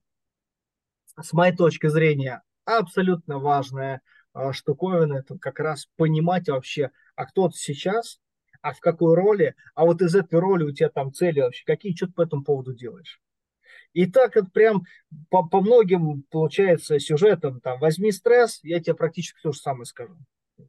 с 1.20 1.34
моей 1.34 1.56
точки 1.56 1.88
зрения, 1.88 2.44
абсолютно 2.66 3.40
важная 3.40 4.02
э, 4.34 4.52
штуковина, 4.52 5.20
это 5.20 5.38
как 5.38 5.60
раз 5.60 5.88
понимать 5.96 6.50
вообще, 6.50 6.92
а 7.16 7.26
кто 7.26 7.50
ты 7.50 7.58
сейчас, 7.58 8.20
а 8.62 8.74
в 8.74 8.80
какой 8.80 9.16
роли, 9.16 9.56
а 9.76 9.86
вот 9.86 10.02
из 10.02 10.16
этой 10.16 10.40
роли 10.40 10.66
у 10.66 10.72
тебя 10.72 10.90
там 10.90 11.14
цели 11.14 11.40
вообще 11.40 11.64
какие, 11.66 11.96
что 11.96 12.08
ты 12.08 12.14
по 12.14 12.24
этому 12.24 12.44
поводу 12.44 12.74
делаешь. 12.74 13.22
И 13.94 14.06
так 14.06 14.38
это 14.38 14.50
прям 14.52 14.84
по, 15.30 15.48
по 15.48 15.62
многим, 15.62 16.24
получается, 16.30 17.00
сюжетам, 17.00 17.60
там, 17.62 17.80
возьми 17.80 18.12
стресс, 18.12 18.60
я 18.64 18.80
тебе 18.80 18.96
практически 18.96 19.40
то 19.42 19.52
же 19.52 19.60
самое 19.60 19.86
скажу. 19.86 20.18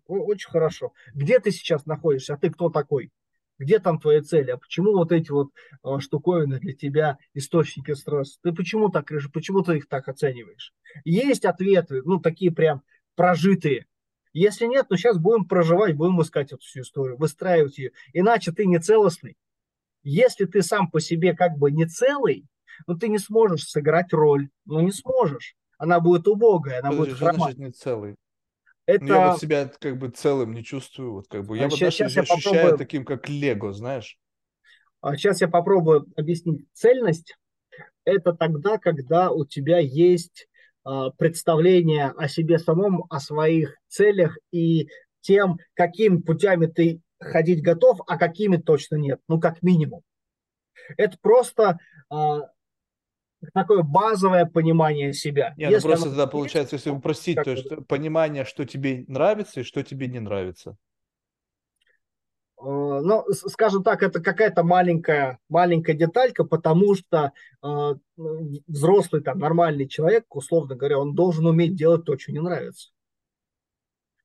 Очень 0.07 0.51
хорошо. 0.51 0.93
Где 1.15 1.39
ты 1.41 1.51
сейчас 1.51 1.87
находишься? 1.87 2.35
А 2.35 2.37
ты 2.37 2.51
кто 2.51 2.71
такой? 2.71 3.11
Где 3.59 3.79
там 3.79 4.01
твои 4.01 4.21
цели? 4.23 4.53
А 4.53 4.57
почему 4.57 4.93
вот 4.93 5.13
эти 5.13 5.31
вот 5.31 5.49
а, 5.83 6.01
штуковины 6.01 6.59
для 6.59 6.73
тебя 6.73 7.19
источники 7.35 7.93
стресса? 7.93 8.39
Ты 8.43 8.53
почему 8.53 8.89
так, 8.89 9.11
почему 9.33 9.63
ты 9.63 9.77
их 9.77 9.89
так 9.89 10.09
оцениваешь? 10.09 10.73
Есть 11.05 11.45
ответы, 11.45 12.03
ну, 12.05 12.19
такие 12.19 12.51
прям 12.51 12.83
прожитые. 13.17 13.87
Если 14.33 14.67
нет, 14.67 14.89
то 14.89 14.97
сейчас 14.97 15.19
будем 15.19 15.47
проживать, 15.47 15.97
будем 15.97 16.23
искать 16.23 16.53
эту 16.53 16.63
всю 16.63 16.81
историю, 16.81 17.19
выстраивать 17.19 17.79
ее. 17.79 17.93
Иначе 18.13 18.53
ты 18.53 18.65
не 18.65 18.79
целостный. 18.79 19.37
Если 20.03 20.47
ты 20.47 20.63
сам 20.63 20.91
по 20.91 21.01
себе 21.01 21.35
как 21.35 21.59
бы 21.59 21.71
не 21.71 21.85
целый, 21.85 22.47
ну, 22.87 22.97
ты 22.97 23.09
не 23.09 23.19
сможешь 23.19 23.69
сыграть 23.69 24.13
роль. 24.13 24.49
Ну, 24.65 24.81
не 24.81 24.93
сможешь. 24.93 25.55
Она 25.77 26.01
будет 26.01 26.29
убогая, 26.29 26.81
она 26.81 26.91
Подожди, 26.91 27.11
будет 27.11 27.19
хромать. 27.19 27.59
не 27.59 27.71
целый? 27.71 28.17
Это... 28.87 29.05
Ну, 29.05 29.15
я 29.15 29.31
вот 29.31 29.41
себя 29.41 29.71
как 29.79 29.99
бы 29.99 30.09
целым 30.09 30.53
не 30.53 30.65
чувствую. 30.65 31.13
Вот 31.13 31.29
как 31.29 31.47
бы. 31.47 31.57
Я 31.57 31.65
а 31.65 31.69
вот 31.69 31.79
сейчас, 31.79 31.95
сейчас 31.95 32.15
я 32.15 32.23
ощущаю 32.23 32.55
попробую... 32.55 32.79
таким, 32.79 33.05
как 33.05 33.29
Лего, 33.29 33.73
знаешь. 33.73 34.19
А 35.01 35.17
сейчас 35.17 35.41
я 35.41 35.49
попробую 35.49 36.07
объяснить. 36.17 36.67
Цельность– 36.73 37.37
это 38.05 38.33
тогда, 38.33 38.79
когда 38.79 39.31
у 39.31 39.45
тебя 39.45 39.79
есть 39.79 40.49
а, 40.85 41.11
представление 41.11 42.13
о 42.17 42.29
себе 42.29 42.59
самом, 42.59 43.05
о 43.09 43.21
своих 43.21 43.77
целях 43.89 44.37
и 44.51 44.89
тем, 45.21 45.59
какими 45.75 46.19
путями 46.21 46.67
ты 46.67 47.01
ходить 47.19 47.63
готов, 47.63 48.01
а 48.07 48.19
какими 48.19 48.57
точно 48.57 48.97
нет. 48.97 49.21
Ну, 49.29 49.39
как 49.39 49.63
минимум. 49.63 50.03
Это 50.97 51.17
просто 51.21 51.79
а, 52.09 52.51
такое 53.55 53.83
базовое 53.83 54.47
понимание 54.47 55.13
себя. 55.13 55.55
Нет, 55.57 55.73
ну 55.73 55.81
просто 55.81 56.09
тогда 56.09 56.27
получается, 56.27 56.77
если 56.77 56.91
упростить, 56.91 57.43
то 57.43 57.51
есть 57.51 57.69
понимание, 57.87 58.45
что 58.45 58.65
тебе 58.65 59.05
нравится 59.09 59.61
и 59.61 59.65
что 59.65 59.83
тебе 59.83 60.09
не 60.09 60.21
нравится. 60.21 60.77
Э, 62.61 63.01
ну, 63.03 63.25
скажем 63.33 63.83
так, 63.83 64.03
это 64.03 64.21
какая-то 64.21 64.63
маленькая, 64.63 65.39
маленькая 65.49 65.95
деталька, 65.95 66.45
потому 66.45 66.95
что 66.95 67.33
э, 67.63 67.95
взрослый, 68.67 69.23
там, 69.23 69.39
нормальный 69.39 69.89
человек, 69.89 70.25
условно 70.35 70.75
говоря, 70.75 70.99
он 70.99 71.15
должен 71.15 71.47
уметь 71.47 71.75
делать 71.75 72.05
то, 72.05 72.19
что 72.19 72.33
не 72.33 72.41
нравится. 72.41 72.91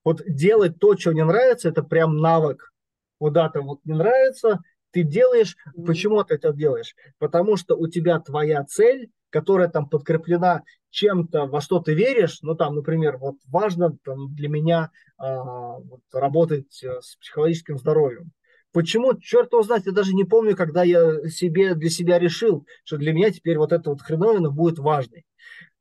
Вот 0.04 0.22
делать 0.28 0.78
то, 0.80 0.96
что 0.98 1.14
не 1.14 1.24
нравится, 1.24 1.70
это 1.70 1.82
прям 1.82 2.18
навык. 2.18 2.74
Куда-то 3.18 3.62
вот 3.62 3.80
не 3.86 3.94
нравится, 3.94 4.60
ты 4.96 5.04
делаешь, 5.04 5.58
почему 5.86 6.24
ты 6.24 6.36
это 6.36 6.54
делаешь? 6.54 6.96
Потому 7.20 7.58
что 7.58 7.76
у 7.76 7.88
тебя 7.88 8.18
твоя 8.22 8.64
цель, 8.64 9.10
которая 9.30 9.68
там 9.68 9.90
подкреплена 9.90 10.64
чем-то, 10.90 11.48
во 11.48 11.60
что 11.60 11.82
ты 11.82 11.94
веришь, 11.94 12.40
ну 12.42 12.56
там, 12.56 12.76
например, 12.76 13.18
вот 13.18 13.36
важно 13.50 13.98
там, 14.06 14.34
для 14.34 14.48
меня 14.48 14.92
а, 15.18 15.80
вот, 15.80 16.00
работать 16.14 16.82
э, 16.82 17.02
с 17.02 17.18
психологическим 17.18 17.78
здоровьем. 17.78 18.32
Почему, 18.72 19.20
черт 19.20 19.52
его 19.52 19.64
знает, 19.64 19.86
я 19.86 19.92
даже 19.92 20.14
не 20.14 20.24
помню, 20.24 20.56
когда 20.56 20.84
я 20.84 21.28
себе 21.28 21.76
для 21.76 21.90
себя 21.90 22.18
решил, 22.18 22.66
что 22.86 22.96
для 22.96 23.12
меня 23.12 23.32
теперь 23.32 23.58
вот 23.58 23.74
эта 23.74 23.90
вот 23.90 24.02
хреновина 24.02 24.50
будет 24.50 24.80
важной. 24.80 25.26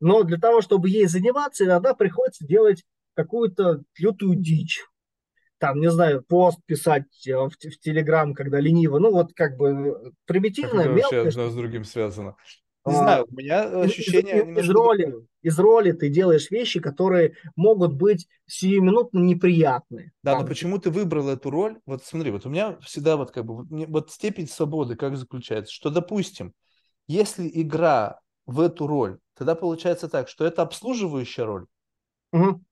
Но 0.00 0.24
для 0.24 0.38
того, 0.38 0.60
чтобы 0.60 0.90
ей 0.90 1.06
заниматься, 1.06 1.64
иногда 1.64 1.94
приходится 1.94 2.44
делать 2.44 2.82
какую-то 3.14 3.84
лютую 3.96 4.34
дичь 4.34 4.84
там, 5.59 5.81
не 5.81 5.90
знаю, 5.90 6.22
пост 6.22 6.59
писать 6.66 7.26
э, 7.26 7.35
в, 7.35 7.51
в 7.51 7.81
Телеграм, 7.81 8.35
когда 8.35 8.60
лениво, 8.60 8.98
ну 8.98 9.12
вот 9.12 9.32
как 9.35 9.56
бы 9.56 9.68
э, 9.68 10.10
примитивно, 10.26 10.82
как 10.82 10.93
это 10.93 10.93
вообще 10.93 11.28
одно 11.28 11.51
с 11.51 11.55
другим 11.55 11.85
связано? 11.85 12.36
Не 12.86 12.93
а, 12.93 12.97
знаю, 12.97 13.26
у 13.31 13.35
меня 13.35 13.81
ощущение... 13.81 14.52
Из, 14.52 14.64
из, 14.64 14.70
роли, 14.70 15.14
из 15.40 15.59
роли 15.59 15.93
ты 15.93 16.10
делаешь 16.10 16.51
вещи, 16.51 16.81
которые 16.81 17.35
могут 17.56 17.94
быть 17.94 18.28
сиюминутно 18.47 19.20
неприятны. 19.20 20.12
Да, 20.22 20.32
там. 20.32 20.43
но 20.43 20.47
почему 20.47 20.78
ты 20.78 20.90
выбрал 20.90 21.31
эту 21.31 21.48
роль? 21.51 21.78
Вот 21.86 22.05
смотри, 22.05 22.31
вот 22.31 22.44
у 22.44 22.51
меня 22.51 22.76
всегда 22.82 23.16
вот 23.16 23.31
как 23.31 23.47
бы 23.47 23.64
вот 23.86 24.10
степень 24.10 24.47
свободы 24.47 24.97
как 24.97 25.16
заключается, 25.16 25.72
что, 25.72 25.89
допустим, 25.89 26.52
если 27.06 27.51
игра 27.55 28.20
в 28.44 28.60
эту 28.60 28.86
роль, 28.86 29.18
тогда 29.35 29.55
получается 29.55 30.09
так, 30.09 30.28
что 30.28 30.44
это 30.44 30.60
обслуживающая 30.60 31.47
роль. 31.47 31.66
Угу. 32.32 32.62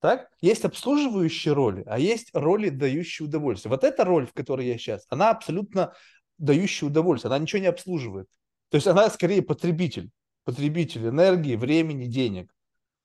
Так? 0.00 0.30
Есть 0.40 0.64
обслуживающие 0.64 1.54
роли, 1.54 1.82
а 1.86 1.98
есть 1.98 2.30
роли, 2.32 2.68
дающие 2.68 3.26
удовольствие. 3.26 3.70
Вот 3.70 3.82
эта 3.82 4.04
роль, 4.04 4.26
в 4.26 4.32
которой 4.32 4.66
я 4.66 4.78
сейчас, 4.78 5.04
она 5.08 5.30
абсолютно 5.30 5.92
дающая 6.38 6.88
удовольствие. 6.88 7.30
Она 7.30 7.42
ничего 7.42 7.60
не 7.60 7.66
обслуживает. 7.66 8.28
То 8.70 8.76
есть 8.76 8.86
она 8.86 9.10
скорее 9.10 9.42
потребитель. 9.42 10.10
Потребитель 10.44 11.08
энергии, 11.08 11.56
времени, 11.56 12.06
денег. 12.06 12.50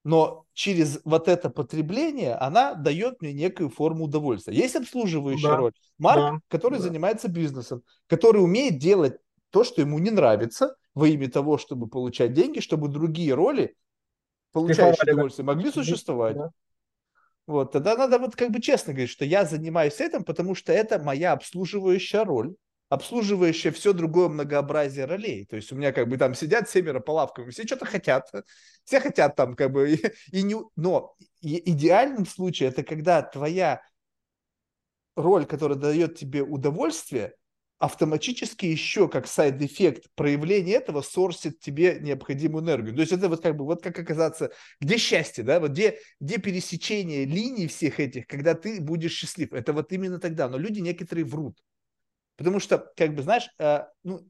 но 0.03 0.45
через 0.53 0.99
вот 1.05 1.27
это 1.27 1.49
потребление 1.49 2.35
она 2.35 2.73
дает 2.73 3.21
мне 3.21 3.33
некую 3.33 3.69
форму 3.69 4.05
удовольствия. 4.05 4.53
Есть 4.53 4.75
обслуживающая 4.75 5.49
да, 5.49 5.57
роль. 5.57 5.73
Марк, 5.97 6.19
да, 6.19 6.39
который 6.47 6.77
да. 6.79 6.83
занимается 6.83 7.29
бизнесом, 7.29 7.83
который 8.07 8.43
умеет 8.43 8.77
делать 8.77 9.17
то, 9.49 9.63
что 9.63 9.81
ему 9.81 9.99
не 9.99 10.09
нравится, 10.09 10.75
во 10.93 11.07
имя 11.07 11.29
того, 11.29 11.57
чтобы 11.57 11.87
получать 11.87 12.33
деньги, 12.33 12.59
чтобы 12.59 12.87
другие 12.87 13.33
роли, 13.33 13.75
получающие 14.51 15.13
удовольствие, 15.13 15.45
могли 15.45 15.71
существовать. 15.71 16.35
Да. 16.35 16.51
Вот, 17.45 17.73
тогда 17.73 17.95
надо 17.97 18.19
вот 18.19 18.35
как 18.35 18.51
бы 18.51 18.61
честно 18.61 18.93
говорить, 18.93 19.09
что 19.09 19.25
я 19.25 19.43
занимаюсь 19.43 19.99
этим, 19.99 20.23
потому 20.23 20.55
что 20.55 20.71
это 20.71 20.97
моя 20.99 21.33
обслуживающая 21.33 22.23
роль, 22.23 22.55
обслуживающая 22.87 23.71
все 23.71 23.91
другое 23.91 24.29
многообразие 24.29 25.05
ролей. 25.05 25.45
То 25.45 25.57
есть 25.57 25.71
у 25.71 25.75
меня 25.75 25.91
как 25.91 26.07
бы 26.07 26.17
там 26.17 26.35
сидят 26.35 26.69
семеро 26.69 27.01
по 27.01 27.11
лавкам, 27.11 27.49
все 27.51 27.65
что-то 27.65 27.85
хотят, 27.85 28.31
все 28.85 29.01
хотят 29.01 29.35
там 29.35 29.55
как 29.55 29.71
бы, 29.71 29.93
и, 29.93 30.13
и 30.31 30.43
не, 30.43 30.55
но 30.77 31.15
и, 31.41 31.71
идеальным 31.71 32.25
случае 32.25 32.69
это 32.69 32.83
когда 32.83 33.21
твоя 33.21 33.81
роль, 35.15 35.45
которая 35.45 35.77
дает 35.77 36.17
тебе 36.17 36.43
удовольствие, 36.43 37.35
автоматически 37.79 38.65
еще 38.65 39.09
как 39.09 39.27
side 39.27 39.59
effect 39.59 40.05
проявления 40.15 40.73
этого 40.73 41.01
сорсит 41.01 41.59
тебе 41.59 41.99
необходимую 41.99 42.63
энергию. 42.63 42.95
То 42.95 43.01
есть 43.01 43.11
это 43.11 43.27
вот 43.27 43.41
как 43.41 43.57
бы, 43.57 43.65
вот 43.65 43.83
как 43.83 43.99
оказаться, 43.99 44.51
где 44.79 44.97
счастье, 44.97 45.43
да, 45.43 45.59
вот 45.59 45.71
где, 45.71 45.99
где 46.19 46.37
пересечение 46.37 47.25
линий 47.25 47.67
всех 47.67 47.99
этих, 47.99 48.25
когда 48.27 48.53
ты 48.53 48.79
будешь 48.79 49.13
счастлив. 49.13 49.51
Это 49.53 49.73
вот 49.73 49.91
именно 49.91 50.19
тогда. 50.19 50.47
Но 50.47 50.57
люди 50.57 50.79
некоторые 50.79 51.25
врут. 51.25 51.57
Потому 52.37 52.59
что, 52.59 52.91
как 52.95 53.13
бы, 53.15 53.21
знаешь, 53.21 53.49
э, 53.59 53.81
ну, 54.03 54.27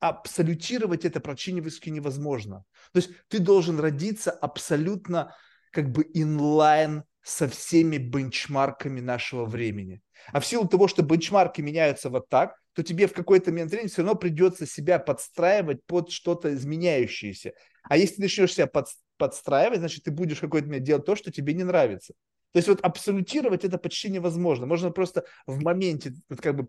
абсолютировать 0.00 1.04
это 1.04 1.20
практически 1.20 1.88
невозможно. 1.88 2.64
То 2.92 2.98
есть 2.98 3.10
ты 3.28 3.38
должен 3.38 3.78
родиться 3.78 4.30
абсолютно 4.30 5.34
как 5.70 5.90
бы 5.90 6.08
инлайн 6.12 7.04
со 7.22 7.48
всеми 7.48 7.98
бенчмарками 7.98 9.00
нашего 9.00 9.44
времени. 9.44 10.02
А 10.32 10.40
в 10.40 10.46
силу 10.46 10.66
того, 10.66 10.88
что 10.88 11.02
бенчмарки 11.02 11.60
меняются 11.60 12.10
вот 12.10 12.28
так, 12.28 12.56
то 12.74 12.82
тебе 12.82 13.06
в 13.06 13.12
какой-то 13.12 13.50
момент 13.50 13.70
времени 13.70 13.88
все 13.88 14.02
равно 14.02 14.14
придется 14.14 14.66
себя 14.66 14.98
подстраивать 14.98 15.84
под 15.86 16.10
что-то 16.10 16.52
изменяющееся. 16.54 17.52
А 17.84 17.96
если 17.96 18.16
ты 18.16 18.22
начнешь 18.22 18.54
себя 18.54 18.66
под, 18.66 18.86
подстраивать, 19.18 19.78
значит, 19.78 20.04
ты 20.04 20.10
будешь 20.10 20.40
какой-то 20.40 20.66
момент 20.66 20.84
делать 20.84 21.04
то, 21.04 21.16
что 21.16 21.30
тебе 21.30 21.54
не 21.54 21.64
нравится. 21.64 22.14
То 22.52 22.58
есть 22.58 22.68
вот 22.68 22.80
абсолютировать 22.80 23.64
это 23.64 23.78
почти 23.78 24.10
невозможно. 24.10 24.66
Можно 24.66 24.90
просто 24.90 25.24
в 25.46 25.62
моменте 25.62 26.12
вот 26.28 26.40
как 26.40 26.56
бы 26.56 26.68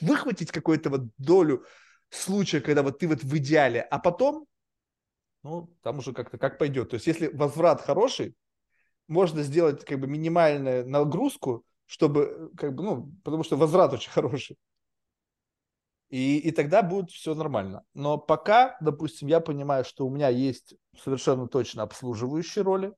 выхватить 0.00 0.50
какую-то 0.50 0.90
вот 0.90 1.02
долю 1.18 1.64
случая, 2.10 2.60
когда 2.60 2.82
вот 2.82 2.98
ты 2.98 3.08
вот 3.08 3.22
в 3.22 3.36
идеале, 3.36 3.80
а 3.82 3.98
потом, 3.98 4.46
ну, 5.42 5.72
там 5.82 5.98
уже 5.98 6.12
как-то 6.12 6.38
как 6.38 6.58
пойдет. 6.58 6.90
То 6.90 6.94
есть 6.94 7.06
если 7.06 7.28
возврат 7.28 7.80
хороший, 7.82 8.34
можно 9.08 9.42
сделать 9.42 9.84
как 9.84 10.00
бы 10.00 10.06
минимальную 10.06 10.88
нагрузку, 10.88 11.64
чтобы 11.86 12.50
как 12.56 12.74
бы, 12.74 12.82
ну, 12.82 13.12
потому 13.24 13.42
что 13.44 13.56
возврат 13.56 13.92
очень 13.92 14.10
хороший. 14.12 14.56
И, 16.10 16.38
и 16.38 16.50
тогда 16.52 16.82
будет 16.82 17.10
все 17.10 17.34
нормально. 17.34 17.82
Но 17.94 18.18
пока, 18.18 18.76
допустим, 18.80 19.28
я 19.28 19.40
понимаю, 19.40 19.84
что 19.84 20.06
у 20.06 20.10
меня 20.10 20.28
есть 20.28 20.74
совершенно 21.02 21.48
точно 21.48 21.82
обслуживающие 21.82 22.62
роли 22.62 22.92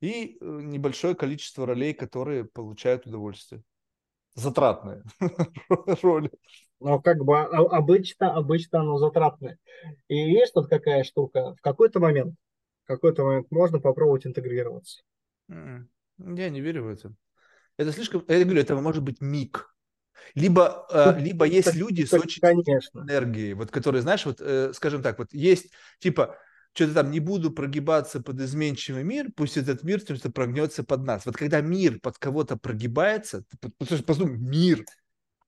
и 0.00 0.38
э, 0.40 0.44
небольшое 0.62 1.14
количество 1.14 1.66
ролей, 1.66 1.92
которые 1.92 2.44
получают 2.44 3.06
удовольствие. 3.06 3.62
Затратные 4.34 5.02
роли. 6.02 6.30
Но 6.80 7.00
как 7.00 7.24
бы 7.24 7.38
а, 7.38 7.46
обычно, 7.46 8.34
обычно 8.34 8.80
оно 8.80 8.98
затратное. 8.98 9.58
И 10.08 10.16
есть 10.16 10.54
тут 10.54 10.68
какая 10.68 11.04
штука, 11.04 11.54
в 11.54 11.60
какой-то 11.62 12.00
момент, 12.00 12.34
какой-то 12.86 13.24
момент 13.24 13.50
можно 13.50 13.80
попробовать 13.80 14.26
интегрироваться. 14.26 15.02
М-м. 15.48 15.88
Я 16.18 16.48
не 16.50 16.60
верю 16.60 16.84
в 16.84 16.88
это. 16.88 17.12
Это 17.76 17.92
слишком, 17.92 18.24
я 18.28 18.42
говорю, 18.42 18.60
это 18.60 18.74
может 18.76 19.02
быть 19.02 19.20
миг. 19.20 19.74
Либо, 20.34 20.86
э, 20.90 21.20
либо 21.20 21.44
есть 21.44 21.74
люди 21.74 22.04
с 22.04 22.12
очень 22.12 22.40
конечно. 22.40 23.00
энергией, 23.00 23.52
вот 23.54 23.70
которые, 23.70 24.02
знаешь, 24.02 24.24
вот, 24.24 24.40
э, 24.40 24.72
скажем 24.72 25.02
так, 25.02 25.18
вот 25.18 25.32
есть 25.32 25.72
типа 25.98 26.36
что-то 26.72 26.94
там 26.94 27.10
не 27.10 27.20
буду 27.20 27.50
прогибаться 27.50 28.20
под 28.20 28.38
изменчивый 28.40 29.02
мир, 29.02 29.28
пусть 29.34 29.56
этот 29.56 29.82
мир 29.82 30.00
что-то 30.00 30.30
прогнется 30.30 30.84
под 30.84 31.04
нас. 31.04 31.24
Вот 31.24 31.36
когда 31.36 31.62
мир 31.62 31.98
под 32.00 32.18
кого-то 32.18 32.58
прогибается, 32.58 33.44
подумай, 34.06 34.36
мир, 34.36 34.84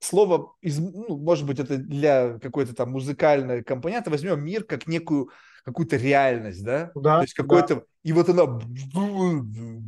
слово, 0.01 0.55
из, 0.61 0.79
ну, 0.79 1.17
может 1.19 1.47
быть, 1.47 1.59
это 1.59 1.77
для 1.77 2.39
какой-то 2.39 2.75
там 2.75 2.93
музыкальной 2.93 3.63
компоненты, 3.63 4.11
возьмем 4.11 4.45
мир 4.45 4.65
как 4.65 4.87
некую 4.87 5.31
какую-то 5.65 5.97
реальность, 5.97 6.65
да? 6.65 6.91
Да. 6.95 7.17
То 7.17 7.23
есть 7.23 7.35
какой-то, 7.35 7.75
да. 7.77 7.83
и 8.03 8.13
вот 8.13 8.29
она 8.29 8.47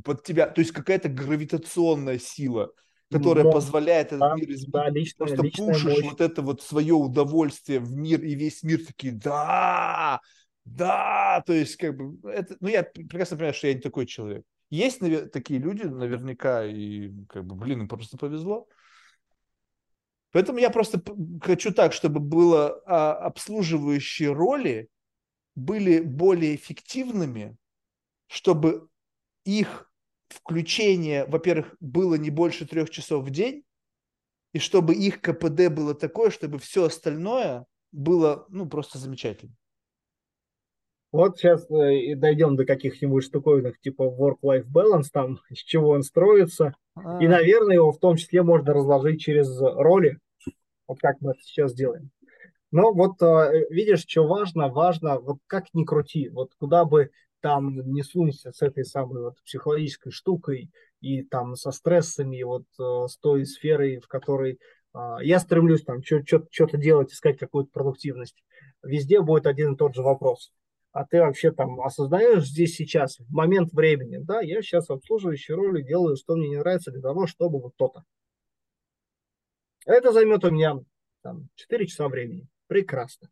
под 0.04 0.22
тебя, 0.24 0.48
то 0.48 0.60
есть 0.60 0.72
какая-то 0.72 1.08
гравитационная 1.08 2.18
сила, 2.18 2.72
которая 3.10 3.44
да. 3.44 3.50
позволяет 3.50 4.08
этот 4.08 4.20
да, 4.20 4.34
мир 4.34 4.50
изменить. 4.50 4.70
Да, 4.72 4.88
личная, 4.90 5.26
Просто 5.26 5.42
личная 5.42 5.66
пушишь 5.68 5.96
мощь. 5.96 6.10
вот 6.10 6.20
это 6.20 6.42
вот 6.42 6.62
свое 6.62 6.94
удовольствие 6.94 7.80
в 7.80 7.92
мир, 7.94 8.22
и 8.22 8.34
весь 8.34 8.62
мир 8.62 8.84
такие, 8.84 9.12
да, 9.12 10.20
да, 10.64 11.42
то 11.46 11.52
есть 11.52 11.76
как 11.76 11.96
бы, 11.96 12.30
это, 12.30 12.56
ну 12.60 12.68
я 12.68 12.82
прекрасно 12.82 13.36
понимаю, 13.36 13.54
что 13.54 13.68
я 13.68 13.74
не 13.74 13.80
такой 13.80 14.06
человек. 14.06 14.44
Есть 14.68 15.00
такие 15.32 15.58
люди 15.58 15.82
наверняка, 15.82 16.64
и 16.64 17.10
как 17.28 17.44
бы, 17.44 17.56
блин, 17.56 17.80
им 17.80 17.88
просто 17.88 18.16
повезло. 18.16 18.68
Поэтому 20.32 20.58
я 20.58 20.70
просто 20.70 21.02
хочу 21.42 21.72
так, 21.72 21.92
чтобы 21.92 22.20
было 22.20 22.80
а, 22.86 23.14
обслуживающие 23.14 24.32
роли 24.32 24.88
были 25.56 26.00
более 26.00 26.54
эффективными, 26.54 27.56
чтобы 28.28 28.88
их 29.44 29.90
включение, 30.28 31.26
во-первых, 31.26 31.74
было 31.80 32.14
не 32.14 32.30
больше 32.30 32.66
трех 32.66 32.90
часов 32.90 33.24
в 33.24 33.30
день, 33.30 33.64
и 34.52 34.58
чтобы 34.58 34.94
их 34.94 35.20
КПД 35.20 35.68
было 35.68 35.94
такое, 35.94 36.30
чтобы 36.30 36.58
все 36.58 36.84
остальное 36.84 37.66
было 37.92 38.46
ну, 38.48 38.68
просто 38.68 38.98
замечательно. 38.98 39.54
Вот 41.12 41.38
сейчас 41.38 41.68
э, 41.70 42.14
дойдем 42.14 42.54
до 42.54 42.64
каких-нибудь 42.64 43.24
штуковинок 43.24 43.80
типа 43.80 44.02
work-life 44.02 44.66
balance, 44.72 45.08
там, 45.12 45.40
с 45.52 45.58
чего 45.58 45.90
он 45.90 46.02
строится. 46.02 46.74
А-а-а. 46.94 47.22
И, 47.22 47.26
наверное, 47.26 47.76
его 47.76 47.92
в 47.92 47.98
том 47.98 48.16
числе 48.16 48.42
можно 48.42 48.72
разложить 48.72 49.20
через 49.20 49.60
роли, 49.60 50.18
вот 50.86 50.98
как 51.00 51.20
мы 51.20 51.32
это 51.32 51.40
сейчас 51.42 51.74
делаем. 51.74 52.10
Но 52.70 52.92
вот 52.92 53.20
э, 53.22 53.66
видишь, 53.70 54.04
что 54.06 54.26
важно, 54.26 54.68
важно, 54.68 55.18
вот 55.18 55.38
как 55.48 55.66
ни 55.74 55.84
крути, 55.84 56.28
вот 56.28 56.52
куда 56.58 56.84
бы 56.84 57.10
там 57.40 57.80
не 57.92 58.02
сунься 58.02 58.52
с 58.52 58.62
этой 58.62 58.84
самой 58.84 59.22
вот 59.22 59.42
психологической 59.44 60.12
штукой 60.12 60.70
и 61.00 61.22
там 61.22 61.56
со 61.56 61.72
стрессами, 61.72 62.42
вот 62.44 62.66
э, 62.78 63.08
с 63.08 63.16
той 63.16 63.46
сферой, 63.46 63.98
в 63.98 64.06
которой 64.06 64.58
я 65.22 65.38
стремлюсь 65.38 65.84
там 65.84 66.02
что-то 66.02 66.76
делать, 66.76 67.12
искать 67.12 67.38
какую-то 67.38 67.70
продуктивность, 67.70 68.42
везде 68.82 69.20
будет 69.20 69.46
один 69.46 69.74
и 69.74 69.76
тот 69.76 69.94
же 69.94 70.02
вопрос 70.02 70.50
а 70.92 71.04
ты 71.04 71.20
вообще 71.20 71.52
там 71.52 71.80
осознаешь 71.80 72.46
здесь 72.46 72.74
сейчас, 72.74 73.18
в 73.18 73.32
момент 73.32 73.72
времени, 73.72 74.18
да, 74.18 74.40
я 74.40 74.62
сейчас 74.62 74.88
в 74.88 75.00
роли 75.50 75.82
делаю, 75.82 76.16
что 76.16 76.36
мне 76.36 76.48
не 76.48 76.58
нравится 76.58 76.90
для 76.90 77.00
того, 77.00 77.26
чтобы 77.26 77.60
вот 77.60 77.76
то-то. 77.76 78.04
Это 79.86 80.12
займет 80.12 80.44
у 80.44 80.50
меня 80.50 80.78
там, 81.22 81.48
4 81.54 81.86
часа 81.86 82.08
времени. 82.08 82.46
Прекрасно. 82.66 83.28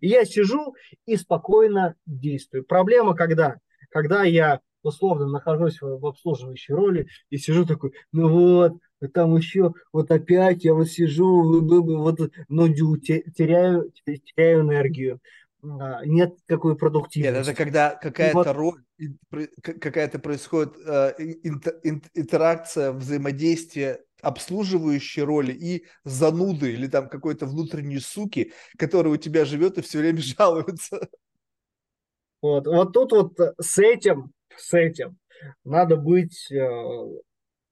И 0.00 0.08
я 0.08 0.24
сижу 0.24 0.74
и 1.06 1.16
спокойно 1.16 1.96
действую. 2.06 2.64
Проблема 2.64 3.14
когда? 3.14 3.58
Когда 3.90 4.24
я 4.24 4.60
условно 4.82 5.26
нахожусь 5.26 5.80
в, 5.80 5.98
в 5.98 6.06
обслуживающей 6.06 6.74
роли 6.74 7.06
и 7.30 7.38
сижу 7.38 7.64
такой, 7.64 7.92
ну 8.10 8.28
вот, 8.28 8.72
там 9.14 9.36
еще, 9.36 9.72
вот 9.92 10.10
опять 10.10 10.64
я 10.64 10.74
вот 10.74 10.88
сижу, 10.88 11.60
вот, 11.60 12.18
ну, 12.48 12.68
теряю, 12.68 13.92
теряю 14.04 14.62
энергию. 14.62 15.20
Нет 15.62 16.34
какой 16.46 16.76
продуктивности. 16.76 17.34
Нет, 17.34 17.46
это 17.46 17.56
когда 17.56 17.90
какая-то 17.94 18.38
вот... 18.38 18.46
роль, 18.48 19.48
какая-то 19.62 20.18
происходит 20.18 20.74
э, 20.84 21.14
интеракция, 22.14 22.90
взаимодействие 22.90 24.00
обслуживающей 24.22 25.22
роли 25.22 25.52
и 25.52 25.84
зануды 26.04 26.72
или 26.72 26.88
там 26.88 27.08
какой-то 27.08 27.46
внутренней 27.46 27.98
суки, 27.98 28.52
которая 28.76 29.14
у 29.14 29.16
тебя 29.16 29.44
живет 29.44 29.78
и 29.78 29.82
все 29.82 29.98
время 29.98 30.18
жалуется. 30.38 31.08
Вот, 32.40 32.66
вот 32.66 32.92
тут 32.92 33.12
вот 33.12 33.38
с 33.60 33.78
этим, 33.78 34.32
с 34.56 34.74
этим 34.74 35.16
надо 35.64 35.96
быть, 35.96 36.50
э, 36.50 36.68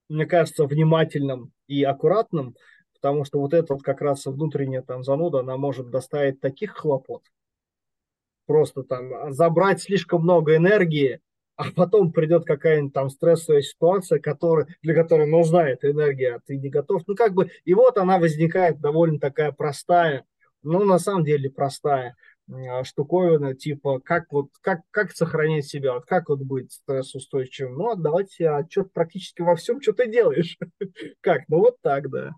мне 0.09 0.27
кажется, 0.27 0.65
внимательным 0.65 1.53
и 1.67 1.83
аккуратным, 1.83 2.55
потому 2.95 3.25
что 3.25 3.41
вот 3.41 3.53
эта 3.53 3.75
вот 3.75 3.83
как 3.83 4.01
раз 4.01 4.27
внутренняя 4.27 4.83
там 4.83 5.03
зануда, 5.03 5.41
она 5.41 5.57
может 5.57 5.91
доставить 5.91 6.41
таких 6.41 6.73
хлопот, 6.77 7.25
просто 8.51 8.82
там 8.82 9.32
забрать 9.32 9.81
слишком 9.81 10.22
много 10.22 10.56
энергии, 10.56 11.20
а 11.55 11.70
потом 11.70 12.10
придет 12.10 12.44
какая-нибудь 12.44 12.93
там 12.93 13.09
стрессовая 13.09 13.62
ситуация, 13.62 14.18
который, 14.18 14.66
для 14.82 14.93
которой 14.93 15.28
нужна 15.28 15.68
эта 15.68 15.93
энергия, 15.93 16.35
а 16.35 16.40
ты 16.44 16.56
не 16.56 16.68
готов. 16.68 17.02
Ну, 17.06 17.14
как 17.14 17.32
бы, 17.32 17.48
и 17.64 17.74
вот 17.74 17.97
она 17.97 18.18
возникает 18.18 18.81
довольно 18.81 19.20
такая 19.20 19.52
простая, 19.52 20.24
ну, 20.64 20.82
на 20.82 20.98
самом 20.98 21.22
деле 21.22 21.48
простая. 21.48 22.16
штуковина, 22.82 23.55
типа, 23.55 24.01
как 24.01 24.32
вот, 24.32 24.48
как, 24.62 24.81
как 24.90 25.12
сохранять 25.12 25.66
себя, 25.66 25.94
вот 25.94 26.06
как 26.06 26.28
вот 26.28 26.40
быть 26.40 26.72
стрессоустойчивым. 26.72 27.77
Ну, 27.77 27.90
отдавать 27.90 28.32
себе 28.32 28.51
отчет 28.51 28.93
практически 28.93 29.43
во 29.43 29.55
всем, 29.55 29.81
что 29.81 29.93
ты 29.93 30.10
делаешь. 30.10 30.59
Как? 31.20 31.43
Ну, 31.47 31.59
вот 31.59 31.77
так, 31.82 32.10
да. 32.10 32.32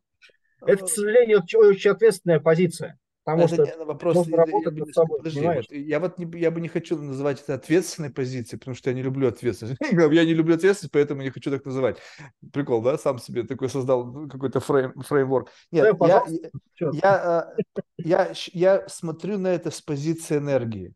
Это, 0.66 0.84
к 0.84 0.88
сожалению, 0.90 1.38
очень 1.38 1.90
ответственная 1.90 2.38
позиция. 2.38 2.98
Потому 3.24 3.44
это 3.44 3.66
что 3.66 3.84
вопрос, 3.84 4.26
я, 4.26 4.44
я, 4.46 4.70
над 4.72 4.94
собой, 4.94 5.18
подожди, 5.18 5.38
понимаешь? 5.38 5.66
вот 5.70 5.76
я 5.76 6.00
вот 6.00 6.18
не, 6.18 6.40
я 6.40 6.50
бы 6.50 6.60
не 6.60 6.66
хочу 6.66 6.98
называть 6.98 7.40
это 7.40 7.54
ответственной 7.54 8.10
позицией, 8.10 8.58
потому 8.58 8.74
что 8.74 8.90
я 8.90 8.96
не 8.96 9.02
люблю 9.02 9.28
ответственность. 9.28 9.80
я 9.90 10.24
не 10.24 10.34
люблю 10.34 10.56
ответственность, 10.56 10.92
поэтому 10.92 11.22
не 11.22 11.30
хочу 11.30 11.50
так 11.50 11.64
называть. 11.64 11.98
Прикол, 12.52 12.82
да? 12.82 12.98
Сам 12.98 13.20
себе 13.20 13.44
такой 13.44 13.68
создал 13.68 14.28
какой-то 14.28 14.58
фрейм, 14.58 14.92
фреймворк. 15.02 15.50
Нет, 15.70 15.96
Да, 16.00 16.06
я, 16.06 16.24
я, 16.80 16.90
я, 16.92 17.54
э, 17.58 17.82
я, 17.98 18.32
я 18.52 18.88
смотрю 18.88 19.38
на 19.38 19.48
это 19.48 19.70
с 19.70 19.80
позиции 19.80 20.38
энергии. 20.38 20.92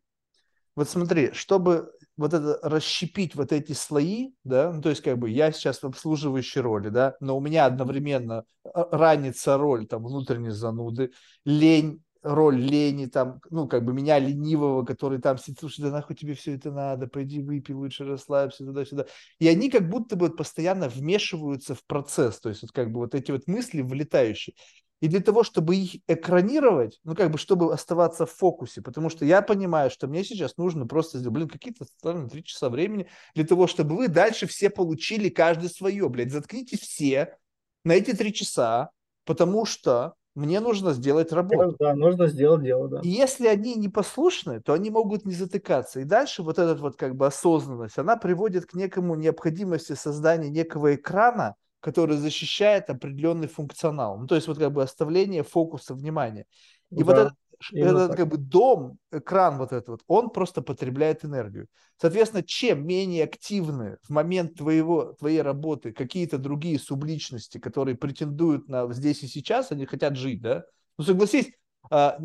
Вот 0.75 0.89
смотри, 0.89 1.31
чтобы 1.31 1.91
вот 2.17 2.33
это 2.33 2.59
расщепить 2.61 3.35
вот 3.35 3.51
эти 3.51 3.71
слои, 3.71 4.31
да, 4.43 4.73
ну, 4.73 4.81
то 4.81 4.89
есть 4.89 5.01
как 5.01 5.17
бы 5.17 5.29
я 5.29 5.51
сейчас 5.51 5.81
в 5.81 5.85
обслуживающей 5.85 6.61
роли, 6.61 6.89
да, 6.89 7.15
но 7.19 7.37
у 7.37 7.39
меня 7.39 7.65
одновременно 7.65 8.43
э, 8.65 8.69
ранится 8.91 9.57
роль 9.57 9.87
там 9.87 10.03
внутренней 10.03 10.49
зануды, 10.49 11.11
лень, 11.45 12.03
роль 12.27 12.57
лени, 12.57 13.05
там, 13.05 13.39
ну, 13.49 13.67
как 13.67 13.85
бы 13.85 13.93
меня 13.93 14.19
ленивого, 14.19 14.83
который 14.83 15.19
там 15.19 15.37
сидит, 15.37 15.59
слушай, 15.59 15.81
да 15.81 15.91
нахуй 15.91 16.15
тебе 16.15 16.33
все 16.33 16.55
это 16.55 16.71
надо, 16.71 17.07
пойди 17.07 17.41
выпей, 17.41 17.73
лучше 17.73 18.05
расслабься, 18.05 18.65
туда-сюда. 18.65 19.05
И 19.39 19.47
они 19.47 19.69
как 19.69 19.89
будто 19.89 20.15
бы 20.15 20.27
вот 20.27 20.37
постоянно 20.37 20.89
вмешиваются 20.89 21.75
в 21.75 21.85
процесс, 21.85 22.39
то 22.39 22.49
есть 22.49 22.61
вот 22.61 22.71
как 22.71 22.91
бы 22.91 22.99
вот 22.99 23.15
эти 23.15 23.31
вот 23.31 23.47
мысли 23.47 23.81
влетающие. 23.81 24.55
И 24.99 25.07
для 25.07 25.19
того, 25.19 25.43
чтобы 25.43 25.75
их 25.75 26.01
экранировать, 26.07 26.99
ну, 27.03 27.15
как 27.15 27.29
бы, 27.29 27.37
чтобы 27.37 27.71
оставаться 27.71 28.25
в 28.25 28.31
фокусе, 28.31 28.81
потому 28.81 29.09
что 29.09 29.25
я 29.25 29.43
понимаю, 29.43 29.91
что 29.91 30.07
мне 30.07 30.23
сейчас 30.23 30.57
нужно 30.57 30.87
просто, 30.87 31.19
блин, 31.29 31.47
какие-то, 31.47 31.85
три 32.29 32.43
часа 32.43 32.69
времени 32.69 33.07
для 33.35 33.45
того, 33.45 33.67
чтобы 33.67 33.95
вы 33.95 34.07
дальше 34.07 34.47
все 34.47 34.71
получили 34.71 35.29
каждый 35.29 35.69
свое, 35.69 36.09
блядь, 36.09 36.31
заткнитесь 36.31 36.79
все 36.79 37.37
на 37.83 37.93
эти 37.93 38.13
три 38.13 38.33
часа, 38.33 38.89
потому 39.23 39.65
что 39.65 40.15
мне 40.37 40.59
нужно 40.59 40.93
сделать 40.93 41.31
работу. 41.31 41.75
Да, 41.79 41.95
нужно 41.95 42.27
сделать 42.27 42.61
дело, 42.61 42.87
да. 42.87 42.99
И 43.01 43.09
если 43.09 43.47
они 43.47 43.73
непослушны, 43.73 44.61
то 44.61 44.73
они 44.73 44.91
могут 44.91 45.25
не 45.25 45.33
затыкаться. 45.33 45.99
И 45.99 46.03
дальше 46.03 46.43
вот 46.43 46.59
эта 46.59 46.75
вот 46.75 46.95
как 46.95 47.15
бы 47.15 47.25
осознанность, 47.25 47.97
она 47.97 48.17
приводит 48.17 48.67
к 48.67 48.75
некому 48.75 49.15
необходимости 49.15 49.93
создания 49.93 50.49
некого 50.49 50.93
экрана, 50.93 51.55
который 51.79 52.17
защищает 52.17 52.89
определенный 52.91 53.47
функционал. 53.47 54.19
Ну, 54.19 54.27
то 54.27 54.35
есть 54.35 54.47
вот 54.47 54.59
как 54.59 54.71
бы 54.71 54.83
оставление 54.83 55.41
фокуса 55.41 55.95
внимания. 55.95 56.45
И 56.91 56.99
да. 56.99 57.05
вот 57.05 57.17
этот 57.17 57.33
этот 57.73 58.15
как 58.15 58.27
бы 58.27 58.37
дом, 58.37 58.97
экран 59.11 59.57
вот 59.57 59.71
этот 59.71 59.87
вот, 59.87 60.01
он 60.07 60.29
просто 60.29 60.61
потребляет 60.61 61.25
энергию. 61.25 61.67
Соответственно, 61.99 62.43
чем 62.43 62.85
менее 62.85 63.23
активны 63.23 63.97
в 64.03 64.11
момент 64.11 64.55
твоего, 64.55 65.13
твоей 65.13 65.41
работы 65.41 65.91
какие-то 65.91 66.37
другие 66.37 66.79
субличности, 66.79 67.57
которые 67.57 67.95
претендуют 67.95 68.67
на 68.69 68.91
здесь 68.93 69.23
и 69.23 69.27
сейчас, 69.27 69.71
они 69.71 69.85
хотят 69.85 70.15
жить, 70.15 70.41
да? 70.41 70.63
Ну, 70.97 71.03
согласись, 71.03 71.51
а, 71.89 72.19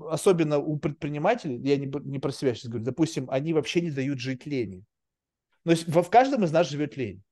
особенно 0.00 0.58
у 0.58 0.78
предпринимателей, 0.78 1.60
я 1.62 1.76
не, 1.76 1.90
не 2.04 2.18
про 2.18 2.32
себя 2.32 2.54
сейчас 2.54 2.70
говорю, 2.70 2.84
допустим, 2.84 3.26
они 3.30 3.52
вообще 3.52 3.80
не 3.80 3.90
дают 3.90 4.18
жить 4.18 4.46
лени. 4.46 4.84
Есть 5.64 5.88
в 5.88 6.10
каждом 6.10 6.44
из 6.44 6.52
нас 6.52 6.68
живет 6.68 6.96
лень 6.96 7.22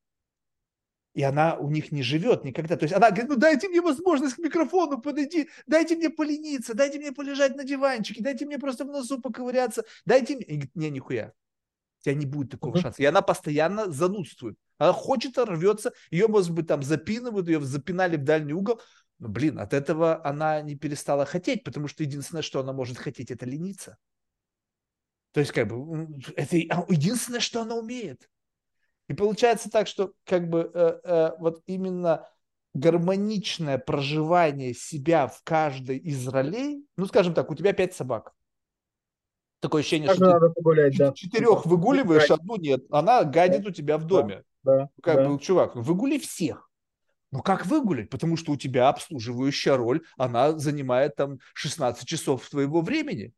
и 1.14 1.22
она 1.22 1.56
у 1.56 1.68
них 1.70 1.93
не 1.93 2.02
живет 2.02 2.44
никогда. 2.44 2.76
То 2.76 2.84
есть 2.84 2.94
она 2.94 3.10
говорит, 3.10 3.28
ну 3.28 3.36
дайте 3.36 3.68
мне 3.68 3.80
возможность 3.80 4.36
к 4.36 4.39
микрофону 4.39 5.01
подойти, 5.01 5.48
дайте 5.66 5.97
мне 5.97 6.10
полениться, 6.10 6.74
дайте 6.74 6.98
мне 6.98 7.12
полежать 7.12 7.55
на 7.56 7.64
диванчике, 7.64 8.22
дайте 8.22 8.47
мне 8.47 8.59
просто 8.59 8.84
в 8.84 8.89
носу 8.89 9.20
поковыряться, 9.20 9.84
дайте 10.06 10.36
мне... 10.36 10.44
И 10.44 10.52
говорит, 10.55 10.74
не, 10.74 10.90
нихуя. 10.90 11.32
У 12.01 12.05
тебя 12.05 12.14
не 12.14 12.26
будет 12.26 12.51
такого 12.51 12.76
uh-huh. 12.76 12.80
шанса. 12.80 13.02
И 13.02 13.06
она 13.06 13.22
постоянно 13.22 13.90
занудствует. 13.90 14.56
Она 14.78 14.93
хочет, 14.93 15.39
рвется, 15.39 15.93
ее, 16.10 16.26
может 16.26 16.51
быть, 16.51 16.66
там 16.66 16.82
запинывают, 16.82 17.47
ее 17.47 17.60
запинали 17.60 18.16
в 18.16 18.24
дальний 18.24 18.55
угол. 18.55 18.80
Но, 19.20 19.28
блин, 19.28 19.60
от 19.60 19.72
этого 19.72 20.24
она 20.26 20.60
не 20.62 20.74
перестала 20.74 21.24
хотеть, 21.24 21.62
потому 21.62 21.86
что 21.86 22.02
единственное, 22.02 22.43
что 22.43 22.59
она 22.59 22.72
может 22.72 22.98
хотеть, 22.98 23.30
это 23.30 23.47
лениться. 23.47 23.98
То 25.32 25.39
есть, 25.40 25.52
как 25.52 25.68
бы, 25.68 26.09
это 26.34 26.56
единственное, 26.56 27.39
что 27.40 27.62
она 27.62 27.76
умеет. 27.76 28.28
И 29.12 29.14
получается 29.14 29.70
так, 29.70 29.86
что 29.86 30.14
как 30.24 30.48
бы 30.48 30.70
э, 30.72 31.01
э, 31.05 31.30
вот 31.39 31.60
именно 31.66 32.26
гармоничное 32.72 33.76
проживание 33.76 34.72
себя 34.72 35.26
в 35.26 35.43
каждой 35.44 35.98
из 35.98 36.26
ролей, 36.26 36.86
ну, 36.97 37.05
скажем 37.05 37.34
так, 37.34 37.51
у 37.51 37.55
тебя 37.55 37.74
пять 37.74 37.94
собак. 37.94 38.32
Такое 39.60 39.82
ощущение, 39.82 40.09
Даже 40.09 40.24
что 40.24 40.40
ты 40.40 40.48
погулять, 40.55 40.97
да. 40.97 41.12
четырех 41.12 41.66
выгуливаешь, 41.66 42.30
одну 42.30 42.56
нет. 42.56 42.84
Она 42.90 43.22
гадит 43.24 43.64
да. 43.64 43.68
у 43.68 43.72
тебя 43.72 43.98
в 43.98 44.06
доме. 44.06 44.44
Да, 44.62 44.78
да, 44.78 44.89
как 45.02 45.16
да. 45.16 45.28
бы, 45.28 45.39
чувак, 45.39 45.76
выгули 45.76 46.16
всех. 46.16 46.70
Ну 47.32 47.43
как 47.43 47.66
выгулять? 47.66 48.09
Потому 48.09 48.39
что 48.39 48.52
у 48.52 48.56
тебя 48.56 48.89
обслуживающая 48.89 49.76
роль, 49.76 50.02
она 50.16 50.59
занимает 50.59 51.16
там 51.16 51.39
16 51.52 52.09
часов 52.09 52.48
твоего 52.48 52.80
времени. 52.80 53.34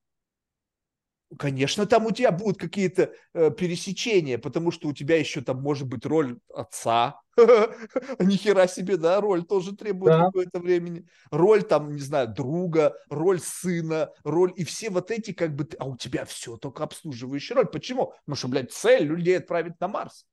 Конечно, 1.39 1.87
там 1.87 2.07
у 2.07 2.11
тебя 2.11 2.31
будут 2.33 2.59
какие-то 2.59 3.13
э, 3.33 3.51
пересечения, 3.51 4.39
потому 4.39 4.71
что 4.71 4.89
у 4.89 4.93
тебя 4.93 5.19
еще 5.19 5.41
там 5.41 5.61
может 5.61 5.89
быть 5.89 6.05
роль 6.05 6.39
отца. 6.53 7.21
Нихера 8.19 8.67
себе, 8.67 8.97
да, 8.97 9.21
роль 9.21 9.45
тоже 9.45 9.75
требует 9.75 10.13
да. 10.13 10.27
какое-то 10.27 10.61
времени. 10.61 11.07
Роль 11.31 11.63
там, 11.63 11.93
не 11.93 12.01
знаю, 12.01 12.29
друга, 12.29 12.95
роль 13.09 13.41
сына, 13.41 14.11
роль 14.23 14.53
и 14.57 14.65
все 14.65 14.91
вот 14.91 15.11
эти 15.11 15.33
как 15.33 15.55
бы... 15.55 15.69
А 15.79 15.87
у 15.87 15.97
тебя 15.97 16.25
все 16.25 16.57
только 16.57 16.85
обслуживающая 16.85 17.57
роль. 17.57 17.67
Почему? 17.67 18.15
Потому 18.25 18.37
что, 18.37 18.49
блядь, 18.49 18.73
цель 18.73 19.05
людей 19.05 19.39
отправить 19.39 19.81
на 19.81 19.89
Марс. 19.89 20.27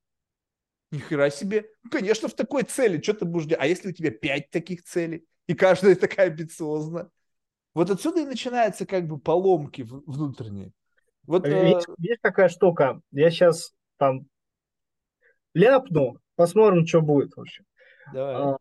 Нихера 0.91 1.29
себе. 1.29 1.65
Ну, 1.83 1.89
конечно, 1.89 2.27
в 2.27 2.33
такой 2.33 2.63
цели, 2.63 3.01
что 3.01 3.13
ты 3.13 3.25
будешь 3.25 3.45
делать? 3.45 3.63
А 3.63 3.67
если 3.67 3.89
у 3.89 3.93
тебя 3.93 4.11
пять 4.11 4.49
таких 4.51 4.83
целей, 4.83 5.25
и 5.47 5.53
каждая 5.53 5.95
такая 5.95 6.27
амбициозна? 6.27 7.09
Вот 7.73 7.89
отсюда 7.89 8.21
и 8.21 8.25
начинаются 8.25 8.85
как 8.85 9.07
бы 9.07 9.17
поломки 9.17 9.83
внутренние. 9.83 10.73
Вот, 11.27 11.47
есть, 11.47 11.87
э... 11.87 11.93
есть 11.99 12.21
такая 12.21 12.49
штука. 12.49 13.01
Я 13.11 13.29
сейчас 13.29 13.73
там 13.97 14.25
ляпну, 15.53 16.17
посмотрим, 16.35 16.85
что 16.85 17.01
будет 17.01 17.35
вообще. 17.35 17.63
Давай. 18.13 18.35
А, 18.35 18.57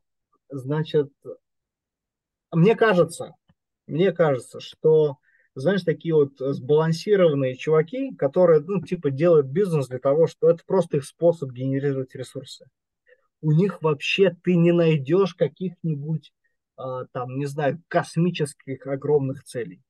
значит, 0.51 1.11
мне 2.53 2.77
кажется, 2.77 3.35
мне 3.87 4.13
кажется, 4.13 4.61
что, 4.61 5.17
знаешь, 5.55 5.83
такие 5.83 6.15
вот 6.15 6.33
сбалансированные 6.39 7.57
чуваки, 7.57 8.15
которые, 8.17 8.61
ну, 8.61 8.83
типа, 8.83 9.11
делают 9.11 9.47
бизнес 9.47 9.89
для 9.89 9.99
того, 9.99 10.27
что 10.27 10.51
это 10.51 10.63
просто 10.67 10.99
их 10.99 11.05
способ 11.05 11.51
генерировать 11.51 12.15
ресурсы. 12.15 12.67
У 13.41 13.53
них 13.53 13.83
вообще 13.83 14.37
ты 14.45 14.55
не 14.57 14.73
найдешь 14.73 15.35
каких-нибудь, 15.35 16.33
а, 16.77 17.07
там, 17.07 17.39
не 17.39 17.47
знаю, 17.47 17.83
космических 17.89 18.87
огромных 18.87 19.45
целей. 19.45 19.83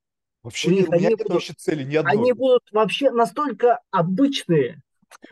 Вообще 0.42 0.70
нет, 0.70 0.88
у 0.88 0.92
меня 0.92 1.10
нет 1.10 1.18
будут, 1.18 1.32
вообще 1.32 1.52
цели 1.52 1.84
ни 1.84 1.96
одной. 1.96 2.12
Они 2.12 2.32
будут 2.32 2.62
вообще 2.72 3.10
настолько 3.10 3.80
обычные. 3.90 4.80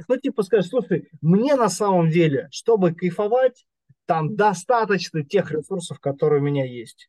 Ну, 0.06 0.16
типа, 0.16 0.42
скажешь, 0.42 0.70
слушай, 0.70 1.08
мне 1.22 1.54
на 1.54 1.68
самом 1.68 2.10
деле, 2.10 2.48
чтобы 2.50 2.94
кайфовать, 2.94 3.64
там 4.06 4.36
достаточно 4.36 5.24
тех 5.24 5.50
ресурсов, 5.50 6.00
которые 6.00 6.40
у 6.40 6.44
меня 6.44 6.64
есть. 6.64 7.08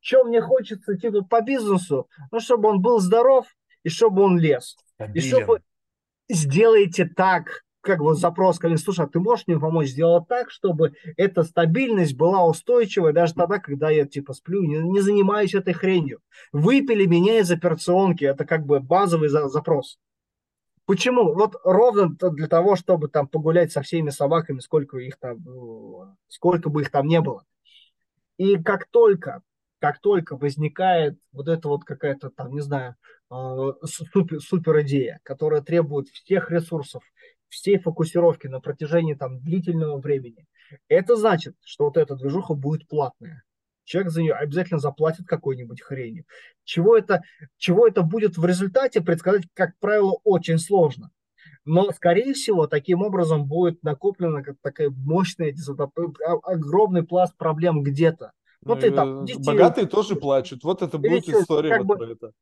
Что 0.00 0.24
мне 0.24 0.40
хочется, 0.40 0.96
типа, 0.96 1.22
по 1.22 1.40
бизнесу? 1.40 2.08
Ну, 2.30 2.40
чтобы 2.40 2.68
он 2.68 2.80
был 2.80 3.00
здоров, 3.00 3.46
и 3.82 3.88
чтобы 3.88 4.22
он 4.22 4.38
лез. 4.38 4.76
Стабилен. 4.94 5.16
И 5.16 5.28
чтобы 5.28 5.60
сделайте 6.28 7.06
так, 7.06 7.64
как 7.84 8.00
бы 8.00 8.14
запрос, 8.14 8.56
сказали, 8.56 8.76
слушай, 8.76 9.04
а 9.04 9.08
ты 9.08 9.20
можешь 9.20 9.46
мне 9.46 9.58
помочь 9.58 9.88
сделать 9.88 10.26
так, 10.28 10.50
чтобы 10.50 10.94
эта 11.16 11.42
стабильность 11.44 12.16
была 12.16 12.44
устойчивой 12.44 13.12
даже 13.12 13.34
тогда, 13.34 13.58
когда 13.58 13.90
я 13.90 14.06
типа 14.06 14.32
сплю, 14.32 14.62
не, 14.62 14.78
не 14.78 15.00
занимаюсь 15.00 15.54
этой 15.54 15.74
хренью. 15.74 16.20
Выпили 16.52 17.06
меня 17.06 17.38
из 17.38 17.50
операционки, 17.50 18.24
это 18.24 18.44
как 18.44 18.66
бы 18.66 18.80
базовый 18.80 19.28
за, 19.28 19.48
запрос. 19.48 19.98
Почему? 20.86 21.32
Вот 21.34 21.56
ровно 21.64 22.10
для 22.10 22.46
того, 22.46 22.76
чтобы 22.76 23.08
там 23.08 23.26
погулять 23.26 23.72
со 23.72 23.82
всеми 23.82 24.10
собаками, 24.10 24.60
сколько 24.60 24.98
их 24.98 25.18
там, 25.18 25.38
ну, 25.44 26.16
сколько 26.28 26.68
бы 26.68 26.82
их 26.82 26.90
там 26.90 27.06
не 27.06 27.20
было. 27.20 27.44
И 28.36 28.58
как 28.62 28.86
только, 28.90 29.42
как 29.78 30.00
только 30.00 30.36
возникает 30.36 31.18
вот 31.32 31.48
эта 31.48 31.68
вот 31.68 31.84
какая-то 31.84 32.30
там, 32.30 32.52
не 32.52 32.60
знаю, 32.60 32.96
а, 33.30 33.72
супер, 33.84 34.40
супер 34.40 34.80
идея, 34.82 35.20
которая 35.22 35.62
требует 35.62 36.08
всех 36.08 36.50
ресурсов, 36.50 37.02
всей 37.54 37.78
фокусировки 37.78 38.48
на 38.48 38.60
протяжении 38.60 39.14
там 39.14 39.40
длительного 39.40 39.98
времени, 39.98 40.46
это 40.88 41.16
значит, 41.16 41.54
что 41.64 41.84
вот 41.84 41.96
эта 41.96 42.16
движуха 42.16 42.54
будет 42.54 42.88
платная. 42.88 43.42
Человек 43.84 44.12
за 44.12 44.22
нее 44.22 44.34
обязательно 44.34 44.80
заплатит 44.80 45.26
какой-нибудь 45.26 45.82
хренью. 45.82 46.24
Чего 46.64 46.96
это, 46.96 47.22
чего 47.58 47.86
это 47.86 48.02
будет 48.02 48.38
в 48.38 48.44
результате, 48.44 49.02
предсказать, 49.02 49.44
как 49.52 49.78
правило, 49.78 50.18
очень 50.24 50.58
сложно. 50.58 51.10
Но, 51.66 51.90
скорее 51.92 52.32
всего, 52.32 52.66
таким 52.66 53.02
образом 53.02 53.46
будет 53.46 53.82
накоплена 53.82 54.42
как 54.42 54.56
такая 54.62 54.90
мощная, 54.90 55.54
огромный 56.42 57.02
пласт 57.02 57.36
проблем 57.36 57.82
где-то. 57.82 58.32
Ну, 58.62 58.74
вот 58.74 58.82
ну, 58.82 58.88
и 58.88 58.90
там, 58.90 59.24
детей, 59.26 59.44
богатые 59.44 59.86
тоже 59.86 60.16
плачут. 60.16 60.64
Вот 60.64 60.82
это 60.82 60.96
будет 60.98 61.28
история 61.28 61.78
вот 61.78 61.86
бы, 61.86 61.96
про 61.96 62.12
это 62.12 62.32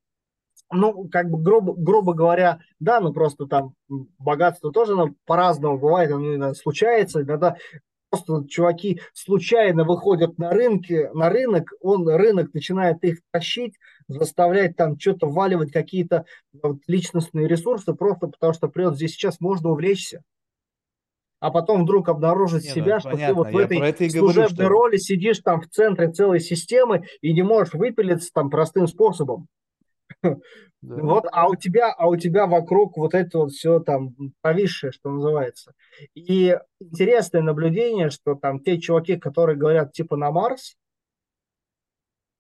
ну, 0.73 1.09
как 1.09 1.31
бы, 1.31 1.39
грубо, 1.39 1.75
грубо 1.77 2.15
говоря, 2.15 2.61
да, 2.81 3.01
ну, 3.01 3.13
просто 3.13 3.47
там 3.47 3.75
богатство 4.19 4.73
тоже 4.73 4.95
ну, 4.95 5.15
по-разному 5.27 5.79
бывает, 5.79 6.11
оно 6.11 6.55
случается, 6.55 7.23
иногда 7.23 7.57
просто 8.11 8.47
чуваки 8.49 9.01
случайно 9.15 9.85
выходят 9.85 10.39
на 10.39 10.51
рынке, 10.51 11.11
на 11.15 11.31
рынок, 11.31 11.73
он, 11.81 12.09
рынок 12.09 12.53
начинает 12.53 13.03
их 13.05 13.21
тащить, 13.31 13.75
заставлять 14.07 14.77
там 14.77 14.99
что-то 14.99 15.29
валивать, 15.29 15.73
какие-то 15.73 16.27
вот, 16.53 16.79
личностные 16.87 17.49
ресурсы, 17.49 17.95
просто 17.95 18.27
потому 18.27 18.53
что 18.53 18.69
придет 18.69 18.97
здесь 18.97 19.13
сейчас 19.13 19.41
можно 19.41 19.71
увлечься. 19.71 20.23
А 21.41 21.51
потом 21.51 21.83
вдруг 21.83 22.09
обнаружить 22.09 22.63
не, 22.63 22.69
ну, 22.69 22.75
себя, 22.75 22.95
ну, 22.95 23.01
что 23.01 23.11
понятно. 23.11 23.27
ты 23.27 23.35
вот 23.35 23.53
в 23.53 23.57
этой 23.57 23.79
это 23.79 24.11
служебной 24.11 24.35
говорю, 24.35 24.55
что... 24.55 24.69
роли 24.69 24.97
сидишь 24.97 25.39
там 25.41 25.61
в 25.61 25.69
центре 25.69 26.13
целой 26.13 26.39
системы 26.39 27.05
и 27.21 27.33
не 27.33 27.43
можешь 27.43 27.75
выпилиться 27.75 28.31
там 28.33 28.49
простым 28.49 28.87
способом. 28.87 29.49
Да. 30.83 30.97
Вот, 30.97 31.27
а 31.31 31.49
у 31.49 31.55
тебя, 31.55 31.93
а 31.93 32.09
у 32.09 32.17
тебя 32.17 32.47
вокруг 32.47 32.97
вот 32.97 33.15
это 33.15 33.39
вот 33.39 33.53
все 33.53 33.79
там 33.79 34.17
повисшее, 34.41 34.91
что 34.91 35.11
называется. 35.11 35.75
И 36.17 36.59
интересное 36.81 37.41
наблюдение, 37.41 38.11
что 38.11 38.35
там 38.35 38.59
те 38.59 38.81
чуваки, 38.81 39.17
которые 39.17 39.57
говорят 39.57 39.93
типа 39.93 40.17
на 40.17 40.33
Марс, 40.33 40.75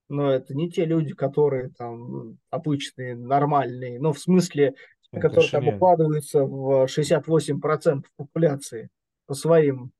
но 0.09 0.31
это 0.31 0.55
не 0.55 0.71
те 0.71 0.85
люди, 0.85 1.15
которые 1.15 1.71
там 1.71 2.39
обычные, 2.51 3.15
нормальные, 3.15 4.01
ну, 4.01 4.13
в 4.13 4.19
смысле, 4.19 4.75
это 5.13 5.29
которые 5.29 5.51
там 5.51 5.69
укладываются 5.69 6.45
в 6.45 6.87
68% 6.87 8.03
популяции 8.17 8.89
по 9.27 9.35
своим 9.35 9.93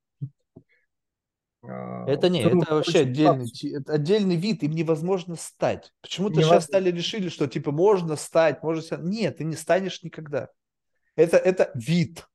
это 1.63 2.29
не, 2.29 2.43
это 2.43 2.57
вообще 2.57 3.01
отдельный, 3.01 3.51
это 3.75 3.93
отдельный 3.93 4.37
вид, 4.37 4.63
им 4.63 4.73
невозможно 4.73 5.37
стать. 5.37 5.93
Почему-то 6.01 6.35
невозможно. 6.35 6.61
сейчас 6.61 6.65
стали 6.65 6.91
решили, 6.91 7.29
что 7.29 7.47
типа 7.47 7.71
можно 7.71 8.17
стать, 8.17 8.63
можно 8.63 8.97
Нет, 8.99 9.39
ты 9.39 9.45
не 9.45 9.55
станешь 9.55 10.03
никогда. 10.03 10.49
Это, 11.15 11.37
это 11.37 11.71
вид. 11.75 12.27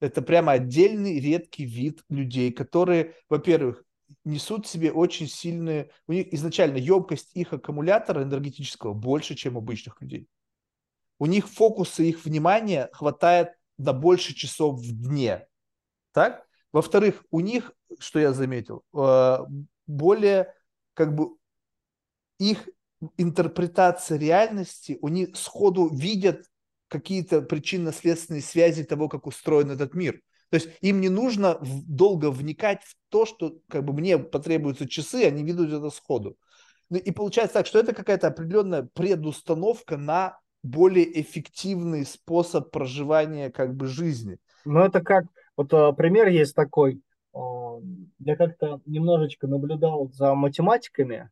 Это 0.00 0.22
прямо 0.22 0.52
отдельный 0.52 1.20
редкий 1.20 1.66
вид 1.66 2.02
людей, 2.08 2.52
которые, 2.52 3.14
во-первых, 3.28 3.84
несут 4.24 4.66
в 4.66 4.70
себе 4.70 4.90
очень 4.92 5.28
сильные... 5.28 5.90
У 6.06 6.12
них 6.12 6.32
изначально 6.32 6.78
емкость 6.78 7.30
их 7.34 7.52
аккумулятора 7.52 8.22
энергетического 8.22 8.94
больше, 8.94 9.34
чем 9.34 9.58
обычных 9.58 10.00
людей. 10.00 10.26
У 11.18 11.26
них 11.26 11.48
фокуса 11.48 12.02
их 12.02 12.24
внимания 12.24 12.88
хватает 12.92 13.50
до 13.76 13.92
больше 13.92 14.34
часов 14.34 14.80
в 14.80 14.90
дне. 14.90 15.46
Так? 16.12 16.46
Во-вторых, 16.72 17.24
у 17.30 17.40
них, 17.40 17.72
что 17.98 18.18
я 18.18 18.32
заметил, 18.32 18.82
э, 18.94 19.38
более 19.86 20.54
как 20.94 21.14
бы 21.14 21.30
их 22.38 22.68
интерпретация 23.16 24.18
реальности, 24.18 24.98
у 25.00 25.08
них 25.08 25.36
сходу 25.36 25.88
видят 25.88 26.44
какие-то 26.88 27.42
причинно-следственные 27.42 28.42
связи 28.42 28.84
того, 28.84 29.08
как 29.08 29.26
устроен 29.26 29.70
этот 29.70 29.94
мир. 29.94 30.20
То 30.50 30.56
есть 30.56 30.68
им 30.80 31.00
не 31.00 31.08
нужно 31.08 31.58
долго 31.86 32.30
вникать 32.30 32.82
в 32.82 32.96
то, 33.08 33.24
что 33.24 33.58
как 33.68 33.84
бы 33.84 33.92
мне 33.92 34.18
потребуются 34.18 34.88
часы, 34.88 35.24
они 35.24 35.44
видят 35.44 35.72
это 35.72 35.90
сходу. 35.90 36.36
Ну 36.90 36.98
и 36.98 37.10
получается 37.12 37.54
так, 37.54 37.66
что 37.66 37.78
это 37.78 37.94
какая-то 37.94 38.26
определенная 38.26 38.88
предустановка 38.92 39.96
на 39.96 40.38
более 40.62 41.20
эффективный 41.20 42.04
способ 42.04 42.70
проживания 42.72 43.50
как 43.50 43.76
бы 43.76 43.86
жизни. 43.86 44.38
Ну 44.64 44.80
это 44.80 45.00
как 45.00 45.24
вот 45.60 45.74
а, 45.74 45.92
пример 45.92 46.28
есть 46.28 46.54
такой. 46.54 47.02
А, 47.34 47.76
я 48.18 48.34
как-то 48.34 48.80
немножечко 48.86 49.46
наблюдал 49.46 50.10
за 50.10 50.34
математиками. 50.34 51.28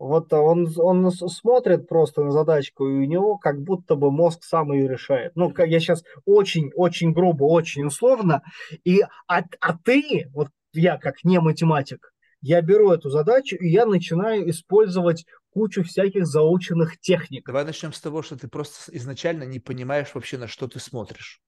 Вот 0.00 0.32
он, 0.32 0.68
он 0.76 1.12
смотрит 1.12 1.88
просто 1.88 2.24
на 2.24 2.32
задачку, 2.32 2.88
и 2.88 2.92
у 2.92 3.04
него 3.04 3.38
как 3.38 3.62
будто 3.62 3.94
бы 3.94 4.10
мозг 4.10 4.42
сам 4.42 4.72
ее 4.72 4.88
решает. 4.88 5.36
Ну, 5.36 5.54
я 5.58 5.78
сейчас 5.78 6.02
очень-очень 6.24 7.12
грубо, 7.12 7.44
очень 7.44 7.84
условно. 7.84 8.42
И, 8.82 9.02
а, 9.28 9.44
а 9.60 9.78
ты, 9.78 10.28
вот 10.34 10.48
я 10.72 10.98
как 10.98 11.22
не 11.22 11.38
математик, 11.38 12.12
я 12.40 12.60
беру 12.62 12.90
эту 12.90 13.10
задачу, 13.10 13.54
и 13.54 13.68
я 13.68 13.86
начинаю 13.86 14.50
использовать 14.50 15.24
кучу 15.50 15.84
всяких 15.84 16.26
заученных 16.26 16.98
техник. 16.98 17.46
Давай 17.46 17.64
начнем 17.64 17.92
с 17.92 18.00
того, 18.00 18.22
что 18.22 18.36
ты 18.36 18.48
просто 18.48 18.94
изначально 18.96 19.44
не 19.44 19.60
понимаешь 19.60 20.10
вообще, 20.14 20.36
на 20.36 20.48
что 20.48 20.66
ты 20.66 20.80
смотришь 20.80 21.40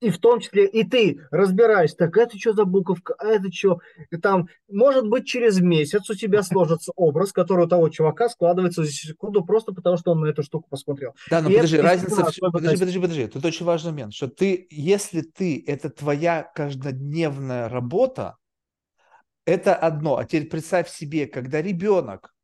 и 0.00 0.10
в 0.10 0.18
том 0.18 0.40
числе 0.40 0.66
и 0.66 0.84
ты 0.84 1.20
разбираешь, 1.30 1.94
так 1.94 2.16
это 2.16 2.38
что 2.38 2.52
за 2.52 2.64
буковка, 2.64 3.14
а 3.18 3.26
это 3.26 3.52
что, 3.52 3.80
и 4.10 4.16
там, 4.16 4.48
может 4.68 5.08
быть, 5.08 5.26
через 5.26 5.60
месяц 5.60 6.08
у 6.10 6.14
тебя 6.14 6.42
сложится 6.44 6.92
образ, 6.96 7.32
который 7.32 7.66
у 7.66 7.68
того 7.68 7.88
чувака 7.88 8.28
складывается 8.28 8.84
за 8.84 8.90
секунду 8.90 9.44
просто 9.44 9.72
потому, 9.72 9.96
что 9.96 10.12
он 10.12 10.20
на 10.20 10.26
эту 10.26 10.42
штуку 10.42 10.68
посмотрел. 10.68 11.14
Да, 11.30 11.40
но 11.40 11.50
и 11.50 11.54
подожди, 11.54 11.78
разница, 11.78 12.24
в... 12.24 12.50
подожди, 12.52 12.78
подожди, 12.78 12.98
подожди, 12.98 13.26
тут 13.28 13.44
очень 13.44 13.66
важный 13.66 13.92
момент, 13.92 14.14
что 14.14 14.28
ты, 14.28 14.66
если 14.70 15.20
ты, 15.20 15.62
это 15.66 15.90
твоя 15.90 16.42
каждодневная 16.54 17.68
работа, 17.68 18.36
это 19.44 19.74
одно, 19.74 20.18
а 20.18 20.24
теперь 20.24 20.48
представь 20.48 20.90
себе, 20.90 21.26
когда 21.26 21.62
ребенок 21.62 22.34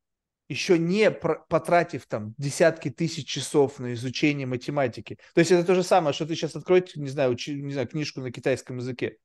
еще 0.48 0.78
не 0.78 1.10
потратив 1.10 2.06
там 2.06 2.34
десятки 2.38 2.90
тысяч 2.90 3.26
часов 3.26 3.78
на 3.78 3.94
изучение 3.94 4.46
математики. 4.46 5.18
То 5.34 5.40
есть 5.40 5.50
это 5.50 5.64
то 5.64 5.74
же 5.74 5.82
самое, 5.82 6.12
что 6.12 6.26
ты 6.26 6.34
сейчас 6.34 6.54
откроете, 6.54 7.00
не 7.00 7.08
знаю, 7.08 7.32
учи, 7.32 7.54
не 7.54 7.72
знаю, 7.72 7.88
книжку 7.88 8.20
на 8.20 8.30
китайском 8.30 8.78
языке. 8.78 9.16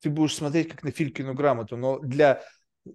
Ты 0.00 0.10
будешь 0.10 0.34
смотреть 0.34 0.68
как 0.68 0.82
на 0.82 0.90
Филькину 0.90 1.34
грамоту, 1.34 1.76
но 1.76 1.98
для 1.98 2.42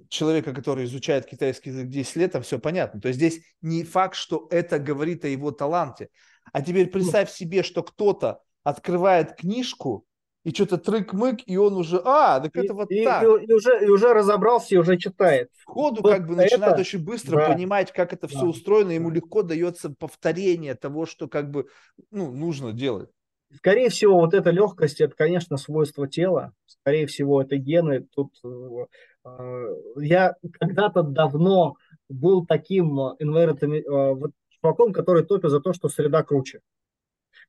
человека, 0.09 0.53
который 0.53 0.85
изучает 0.85 1.25
китайский 1.25 1.69
язык 1.69 1.87
10 1.87 2.15
лет, 2.17 2.31
там 2.33 2.43
все 2.43 2.59
понятно. 2.59 3.01
То 3.01 3.07
есть 3.07 3.17
здесь 3.17 3.41
не 3.61 3.83
факт, 3.83 4.15
что 4.15 4.47
это 4.51 4.77
говорит 4.77 5.23
о 5.25 5.27
его 5.27 5.51
таланте. 5.51 6.09
А 6.51 6.61
теперь 6.61 6.87
представь 6.87 7.31
себе, 7.31 7.63
что 7.63 7.83
кто-то 7.83 8.41
открывает 8.63 9.35
книжку 9.35 10.05
и 10.49 10.53
что-то 10.53 10.77
трык-мык, 10.77 11.41
и 11.45 11.57
он 11.57 11.75
уже, 11.75 12.01
а, 12.03 12.39
так 12.39 12.55
это 12.55 12.73
вот 12.73 12.89
и, 12.89 13.03
так. 13.03 13.23
И, 13.23 13.45
и, 13.45 13.53
уже, 13.53 13.85
и 13.85 13.87
уже 13.87 14.13
разобрался, 14.15 14.73
и 14.73 14.77
уже 14.79 14.97
читает. 14.97 15.49
Входу 15.57 16.01
вот 16.01 16.11
как 16.11 16.25
бы 16.25 16.33
это... 16.33 16.43
начинает 16.43 16.79
очень 16.79 17.05
быстро 17.05 17.37
да. 17.37 17.53
понимать, 17.53 17.91
как 17.91 18.13
это 18.13 18.27
все 18.27 18.41
да. 18.41 18.47
устроено, 18.47 18.91
ему 18.91 19.11
легко 19.11 19.43
дается 19.43 19.91
повторение 19.91 20.73
того, 20.73 21.05
что 21.05 21.27
как 21.27 21.51
бы, 21.51 21.67
ну, 22.09 22.31
нужно 22.31 22.73
делать. 22.73 23.09
Скорее 23.55 23.89
всего, 23.89 24.15
вот 24.15 24.33
эта 24.33 24.49
легкость, 24.49 25.01
это, 25.01 25.15
конечно, 25.15 25.57
свойство 25.57 26.07
тела. 26.07 26.53
Скорее 26.65 27.05
всего, 27.05 27.41
это 27.43 27.57
гены. 27.57 28.07
Тут 28.15 28.33
э, 28.43 29.75
я 29.97 30.35
когда-то 30.59 31.03
давно 31.03 31.75
был 32.09 32.45
таким 32.45 32.99
инвертом, 33.19 33.73
э, 33.73 33.83
вот, 33.85 34.31
чуваком, 34.49 34.93
который 34.93 35.23
топит 35.23 35.51
за 35.51 35.59
то, 35.59 35.73
что 35.73 35.89
среда 35.89 36.23
круче. 36.23 36.61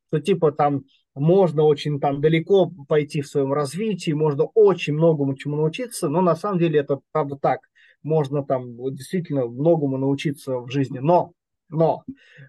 Что 0.08 0.20
типа 0.20 0.52
там 0.52 0.84
можно 1.14 1.64
очень 1.64 2.00
там 2.00 2.20
далеко 2.20 2.70
пойти 2.88 3.20
в 3.20 3.28
своем 3.28 3.52
развитии, 3.52 4.12
можно 4.12 4.44
очень 4.44 4.94
многому 4.94 5.34
чему 5.34 5.56
научиться, 5.56 6.08
но 6.08 6.20
на 6.20 6.36
самом 6.36 6.58
деле 6.58 6.80
это 6.80 7.00
правда 7.12 7.36
так. 7.36 7.60
Можно 8.02 8.44
там 8.44 8.76
действительно 8.94 9.46
многому 9.46 9.98
научиться 9.98 10.58
в 10.58 10.70
жизни. 10.70 11.00
Но, 11.00 11.32
но, 11.68 12.04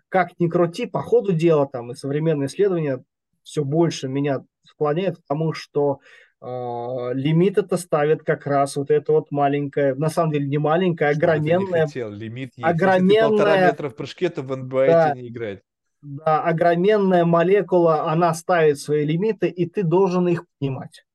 как 0.08 0.40
ни 0.40 0.48
крути, 0.48 0.86
по 0.86 1.02
ходу 1.02 1.34
дела 1.34 1.68
там 1.68 1.92
и 1.92 1.96
современные 1.96 2.48
исследования 2.48 3.04
все 3.44 3.64
больше 3.64 4.08
меня 4.08 4.46
склоняют 4.64 5.18
к 5.18 5.22
тому, 5.28 5.52
что 5.52 6.00
э, 6.40 6.46
лимит 6.46 7.58
это 7.58 7.76
ставит 7.76 8.24
как 8.24 8.46
раз 8.46 8.78
вот 8.78 8.92
это 8.92 9.12
вот 9.12 9.32
маленькое, 9.32 9.96
на 9.96 10.10
самом 10.10 10.32
деле 10.32 10.48
не 10.48 10.60
маленькое, 10.60 11.14
что 11.14 11.20
огроменное. 11.20 11.82
Не 11.82 11.88
хотел. 11.88 12.12
Лимит 12.12 12.52
есть. 12.56 12.70
Огроменное... 12.70 13.10
Если 13.10 13.16
ты 13.16 13.30
полтора 13.30 13.68
метра 13.68 13.90
в 13.90 13.96
прыжке, 13.96 14.30
то 14.30 14.44
в 14.44 14.56
НБА 14.56 14.86
да, 14.88 15.14
не 15.16 15.28
играть 15.28 15.62
да, 16.02 16.42
огроменная 16.44 17.26
молекула, 17.26 18.12
она 18.12 18.34
ставит 18.34 18.80
свои 18.80 19.06
лимиты, 19.06 19.48
и 19.48 19.68
ты 19.68 19.84
должен 19.84 20.28
их 20.28 20.46
понимать. 20.60 21.06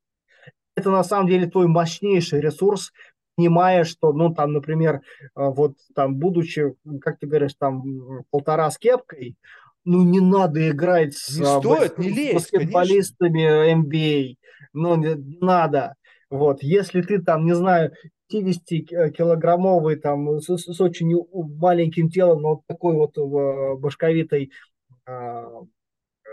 Это 0.77 0.91
на 0.91 1.03
самом 1.03 1.29
деле 1.29 1.47
твой 1.47 1.67
мощнейший 1.67 2.41
ресурс, 2.41 2.93
понимая, 3.37 3.85
что, 3.85 4.13
ну, 4.13 4.33
там, 4.33 4.53
например, 4.53 4.97
э, 4.97 5.01
вот 5.35 5.75
там, 5.95 6.17
будучи, 6.17 6.75
как 7.01 7.19
ты 7.19 7.27
говоришь, 7.27 7.55
там, 7.59 8.25
полтора 8.31 8.71
с 8.71 8.79
кепкой, 8.79 9.37
ну, 9.85 10.05
не 10.05 10.21
надо 10.21 10.71
играть 10.71 11.15
с, 11.15 11.39
не 11.39 11.45
стоит, 11.45 11.99
не 11.99 12.09
лезь, 12.09 12.35
баскетболистами 12.35 13.47
конечно. 13.47 13.89
NBA. 13.89 14.35
Ну, 14.73 14.97
не, 14.97 15.15
не 15.15 15.39
надо. 15.41 15.95
Вот, 16.29 16.63
если 16.63 17.03
ты 17.03 17.23
там, 17.23 17.47
не 17.47 17.55
знаю, 17.55 17.93
50-килограммовый, 18.33 19.97
там, 19.97 20.41
с, 20.41 20.49
с 20.49 20.81
очень 20.81 21.15
маленьким 21.33 22.11
телом, 22.11 22.43
но 22.43 22.49
вот 22.51 22.61
такой 22.67 22.97
вот 22.97 23.17
э, 23.17 23.77
башковитой 23.79 24.51
а, 24.51 24.76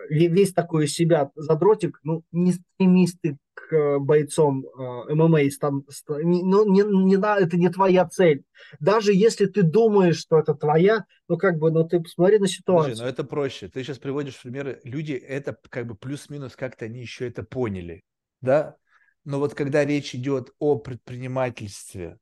весь 0.09 0.53
такой 0.53 0.85
из 0.85 0.93
себя 0.93 1.31
задротик, 1.35 1.99
ну, 2.03 2.23
не 2.31 2.53
стремись 2.53 3.15
ты 3.21 3.37
к 3.53 3.99
бойцам 3.99 4.65
э, 4.65 5.13
ММА, 5.13 5.39
там, 5.59 5.85
ну, 6.07 6.65
не, 6.69 6.81
не, 6.81 7.15
это 7.15 7.57
не 7.57 7.69
твоя 7.69 8.07
цель. 8.07 8.43
Даже 8.79 9.13
если 9.13 9.45
ты 9.45 9.63
думаешь, 9.63 10.17
что 10.17 10.39
это 10.39 10.53
твоя, 10.53 11.05
ну, 11.27 11.37
как 11.37 11.57
бы, 11.57 11.71
ну, 11.71 11.87
ты 11.87 11.99
посмотри 11.99 12.39
на 12.39 12.47
ситуацию. 12.47 12.91
Подожди, 12.91 13.03
но 13.03 13.09
это 13.09 13.23
проще. 13.23 13.69
Ты 13.69 13.83
сейчас 13.83 13.99
приводишь 13.99 14.41
примеры. 14.41 14.79
Люди 14.83 15.13
это, 15.13 15.57
как 15.69 15.87
бы, 15.87 15.95
плюс-минус 15.95 16.55
как-то 16.55 16.85
они 16.85 16.99
еще 16.99 17.27
это 17.27 17.43
поняли, 17.43 18.01
да? 18.41 18.75
Но 19.25 19.39
вот 19.39 19.53
когда 19.53 19.85
речь 19.85 20.13
идет 20.15 20.49
о 20.59 20.77
предпринимательстве, 20.77 22.17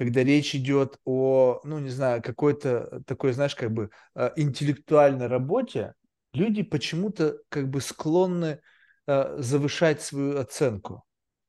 когда 0.00 0.24
речь 0.24 0.54
идет 0.54 0.96
о, 1.04 1.60
ну, 1.62 1.78
не 1.78 1.90
знаю, 1.90 2.22
какой-то 2.22 3.02
такой, 3.06 3.34
знаешь, 3.34 3.54
как 3.54 3.70
бы 3.70 3.90
э, 4.14 4.30
интеллектуальной 4.36 5.26
работе, 5.26 5.92
люди 6.32 6.62
почему-то 6.62 7.36
как 7.50 7.68
бы 7.68 7.82
склонны 7.82 8.62
э, 9.06 9.36
завышать 9.42 10.00
свою 10.00 10.38
оценку. 10.38 11.04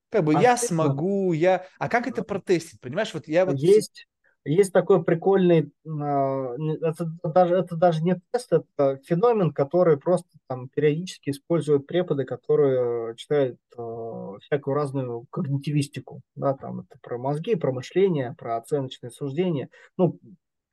Как 0.10 0.26
бы 0.26 0.36
а 0.36 0.42
я 0.42 0.58
смогу, 0.58 1.32
я... 1.32 1.66
А 1.80 1.88
как 1.88 2.08
это 2.08 2.24
протестить, 2.24 2.82
понимаешь? 2.82 3.14
Вот 3.14 3.26
я 3.30 3.46
вот... 3.46 3.56
Есть, 3.56 4.06
есть 4.44 4.74
такой 4.74 5.04
прикольный, 5.04 5.72
а, 5.86 6.56
это 6.82 7.12
даже, 7.24 7.56
это 7.56 7.76
даже 7.76 8.04
не 8.04 8.20
тест, 8.32 8.52
это 8.52 9.00
феномен, 9.06 9.52
который 9.52 9.98
просто 9.98 10.30
там 10.48 10.68
периодически 10.70 11.30
используют 11.30 11.86
преподы, 11.86 12.26
которые 12.26 13.16
читают 13.16 13.60
э, 13.78 14.38
всякую 14.42 14.74
разную 14.74 15.26
когнитивистику, 15.30 16.22
да, 16.36 16.54
там 16.54 16.82
это 16.82 16.98
про 17.02 17.18
мозги, 17.18 17.56
про 17.56 17.72
мышление, 17.72 18.36
про 18.38 18.58
оценочные 18.58 19.12
суждения, 19.12 19.70
ну, 19.98 20.18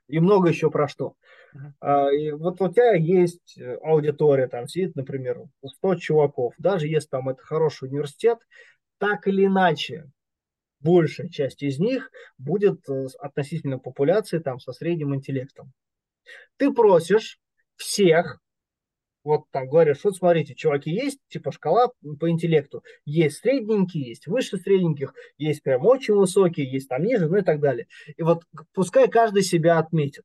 и 0.08 0.18
много 0.20 0.48
еще 0.48 0.70
про 0.70 0.88
что. 0.88 1.14
Uh-huh. 1.54 2.14
и 2.14 2.32
вот 2.32 2.60
у 2.60 2.68
тебя 2.68 2.94
есть 2.94 3.58
аудитория, 3.82 4.48
там 4.48 4.68
сидит, 4.68 4.96
например, 4.96 5.44
100 5.66 5.94
чуваков, 5.96 6.54
даже 6.58 6.88
если 6.88 7.08
там 7.08 7.28
это 7.28 7.42
хороший 7.42 7.88
университет, 7.88 8.38
так 8.98 9.26
или 9.26 9.46
иначе, 9.46 10.10
большая 10.80 11.28
часть 11.28 11.62
из 11.62 11.78
них 11.78 12.10
будет 12.38 12.88
э, 12.88 13.06
относительно 13.18 13.78
популяции 13.78 14.38
там 14.38 14.60
со 14.60 14.72
средним 14.72 15.14
интеллектом. 15.14 15.72
Ты 16.56 16.72
просишь 16.72 17.38
всех, 17.76 18.40
вот 19.24 19.44
там 19.50 19.68
говоришь, 19.68 20.04
вот 20.04 20.16
смотрите, 20.16 20.54
чуваки, 20.54 20.90
есть 20.90 21.18
типа 21.28 21.52
шкала 21.52 21.90
по 22.18 22.30
интеллекту, 22.30 22.82
есть 23.04 23.38
средненькие, 23.38 24.08
есть 24.08 24.26
выше 24.26 24.56
средненьких, 24.56 25.14
есть 25.36 25.62
прям 25.62 25.84
очень 25.86 26.14
высокие, 26.14 26.70
есть 26.70 26.88
там 26.88 27.02
ниже, 27.02 27.28
ну 27.28 27.36
и 27.36 27.42
так 27.42 27.60
далее. 27.60 27.86
И 28.16 28.22
вот 28.22 28.44
пускай 28.72 29.08
каждый 29.08 29.42
себя 29.42 29.78
отметит. 29.78 30.24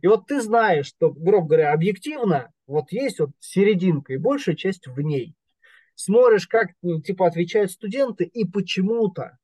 И 0.00 0.06
вот 0.06 0.26
ты 0.26 0.40
знаешь, 0.40 0.86
что, 0.86 1.10
грубо 1.10 1.48
говоря, 1.48 1.72
объективно, 1.72 2.52
вот 2.66 2.92
есть 2.92 3.20
вот 3.20 3.30
серединка 3.40 4.12
и 4.14 4.18
большая 4.18 4.56
часть 4.56 4.86
в 4.86 5.00
ней. 5.00 5.34
Смотришь, 5.94 6.48
как 6.48 6.70
типа 7.04 7.26
отвечают 7.26 7.70
студенты, 7.70 8.24
и 8.24 8.44
почему-то 8.44 9.38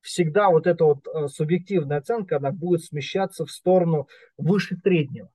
всегда 0.00 0.50
вот 0.50 0.66
эта 0.66 0.84
вот 0.84 1.06
э, 1.06 1.28
субъективная 1.28 1.98
оценка, 1.98 2.36
она 2.36 2.50
будет 2.50 2.84
смещаться 2.84 3.44
в 3.44 3.50
сторону 3.50 4.08
выше 4.36 4.76
среднего. 4.82 5.30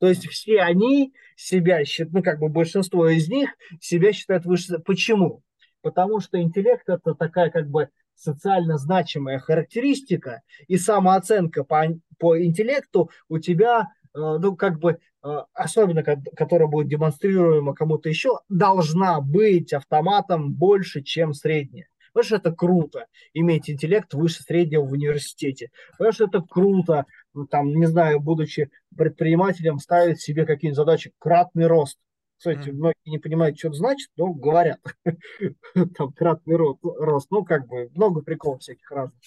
То 0.00 0.08
есть 0.08 0.26
все 0.28 0.60
они 0.60 1.14
себя 1.36 1.84
считают, 1.84 2.12
ну 2.12 2.22
как 2.22 2.38
бы 2.40 2.48
большинство 2.48 3.08
из 3.08 3.28
них 3.28 3.50
себя 3.80 4.12
считают 4.12 4.44
выше. 4.44 4.78
Почему? 4.80 5.42
Потому 5.80 6.20
что 6.20 6.40
интеллект 6.40 6.88
это 6.88 7.14
такая 7.14 7.50
как 7.50 7.68
бы 7.68 7.88
социально 8.14 8.78
значимая 8.78 9.38
характеристика, 9.38 10.42
и 10.66 10.76
самооценка 10.76 11.64
по, 11.64 11.84
по 12.18 12.42
интеллекту 12.42 13.10
у 13.28 13.38
тебя, 13.38 13.82
э, 13.82 13.86
ну 14.14 14.56
как 14.56 14.80
бы, 14.80 14.98
э, 15.24 15.28
особенно 15.54 16.02
которая 16.02 16.68
будет 16.68 16.88
демонстрируема 16.88 17.74
кому-то 17.74 18.08
еще, 18.08 18.40
должна 18.48 19.20
быть 19.20 19.72
автоматом 19.72 20.52
больше, 20.52 21.02
чем 21.02 21.32
средняя. 21.32 21.86
Потому 22.18 22.26
что 22.40 22.48
это 22.48 22.56
круто, 22.56 23.06
иметь 23.32 23.70
интеллект 23.70 24.12
выше 24.12 24.42
среднего 24.42 24.82
в 24.82 24.90
университете. 24.90 25.70
Потому 25.92 26.10
что 26.10 26.24
это 26.24 26.42
круто, 26.42 27.06
ну, 27.32 27.46
там, 27.46 27.68
не 27.68 27.86
знаю, 27.86 28.18
будучи 28.18 28.72
предпринимателем, 28.96 29.78
ставить 29.78 30.20
себе 30.20 30.44
какие-нибудь 30.44 30.78
задачи, 30.78 31.12
кратный 31.20 31.68
рост. 31.68 31.96
Кстати, 32.36 32.70
многие 32.70 32.96
не 33.04 33.18
понимают, 33.18 33.56
что 33.56 33.68
это 33.68 33.76
значит, 33.76 34.10
но 34.16 34.32
говорят. 34.32 34.80
Там 35.96 36.12
кратный 36.12 36.56
рост, 36.56 36.80
рост. 36.82 37.30
Ну, 37.30 37.44
как 37.44 37.68
бы, 37.68 37.88
много 37.94 38.22
приколов 38.22 38.62
всяких 38.62 38.90
разных. 38.90 39.20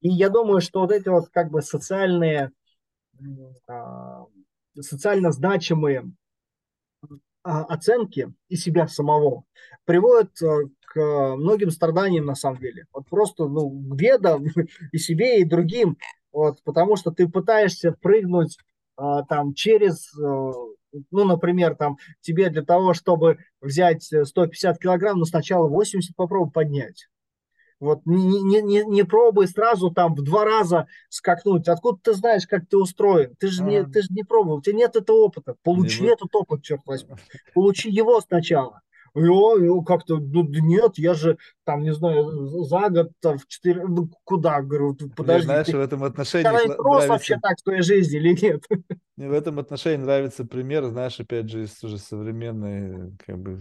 И 0.00 0.08
я 0.08 0.28
думаю, 0.28 0.60
что 0.60 0.80
вот 0.80 0.90
эти 0.90 1.08
вот 1.08 1.28
как 1.28 1.48
бы 1.52 1.62
социальные, 1.62 2.50
а, 3.68 4.24
социально 4.80 5.30
значимые 5.30 6.10
а, 7.44 7.62
оценки 7.66 8.32
и 8.48 8.56
себя 8.56 8.88
самого 8.88 9.44
приводят 9.84 10.40
э, 10.42 10.68
к 10.92 11.36
многим 11.36 11.70
страданиям 11.70 12.26
на 12.26 12.34
самом 12.34 12.58
деле. 12.58 12.84
Вот 12.92 13.08
просто 13.08 13.48
ну, 13.48 13.70
к 13.70 13.96
бедам 13.96 14.44
и 14.92 14.98
себе, 14.98 15.40
и 15.40 15.44
другим. 15.44 15.96
Вот, 16.32 16.62
потому 16.64 16.96
что 16.96 17.10
ты 17.10 17.28
пытаешься 17.28 17.92
прыгнуть 17.92 18.58
а, 18.96 19.22
там 19.24 19.54
через, 19.54 20.14
а, 20.18 20.52
ну, 21.10 21.24
например, 21.24 21.76
там 21.76 21.96
тебе 22.20 22.50
для 22.50 22.62
того, 22.62 22.92
чтобы 22.92 23.38
взять 23.62 24.02
150 24.02 24.78
килограмм, 24.78 25.18
ну, 25.18 25.24
сначала 25.24 25.66
80 25.66 26.14
попробуй 26.14 26.52
поднять. 26.52 27.08
Вот 27.80 28.02
не, 28.04 28.42
не, 28.42 28.62
не, 28.62 28.84
не 28.84 29.02
пробуй 29.02 29.48
сразу 29.48 29.90
там 29.90 30.14
в 30.14 30.22
два 30.22 30.44
раза 30.44 30.86
скакнуть. 31.08 31.68
Откуда 31.68 31.98
ты 32.02 32.12
знаешь, 32.12 32.46
как 32.46 32.68
ты 32.68 32.76
устроен? 32.76 33.34
Ты 33.40 33.48
же, 33.48 33.64
не, 33.64 33.82
ты 33.84 34.02
же 34.02 34.08
не 34.10 34.22
пробовал, 34.22 34.58
у 34.58 34.62
тебя 34.62 34.76
нет 34.76 34.94
этого 34.94 35.16
опыта. 35.16 35.56
Получи 35.62 36.02
не 36.02 36.10
этот 36.10 36.34
опыт, 36.34 36.62
черт 36.62 36.82
возьми. 36.86 37.16
Получи 37.54 37.90
его 37.90 38.20
сначала. 38.20 38.82
Я, 39.14 39.82
как-то, 39.86 40.16
ну, 40.16 40.46
нет, 40.48 40.92
я 40.96 41.14
же, 41.14 41.36
там, 41.64 41.82
не 41.82 41.92
знаю, 41.92 42.46
за 42.64 42.88
год, 42.88 43.10
там, 43.20 43.38
в 43.38 43.46
четыре, 43.46 43.84
ну, 43.86 44.08
куда, 44.24 44.62
говорю, 44.62 44.96
подожди. 45.14 45.44
знаешь, 45.44 45.66
ты, 45.66 45.76
в 45.76 45.80
этом 45.80 46.02
отношении... 46.04 46.44
Ты 46.44 46.50
нравится... 46.50 47.08
вообще 47.08 47.38
так 47.40 47.58
в 47.58 47.62
твоей 47.62 47.82
жизни 47.82 48.18
или 48.18 48.38
нет? 48.40 48.64
Мне 49.16 49.28
в 49.28 49.32
этом 49.32 49.58
отношении 49.58 50.02
нравится 50.02 50.44
пример, 50.44 50.84
знаешь, 50.86 51.20
опять 51.20 51.50
же, 51.50 51.64
из 51.64 51.82
уже 51.84 51.98
современной, 51.98 53.16
как 53.24 53.38
бы, 53.38 53.60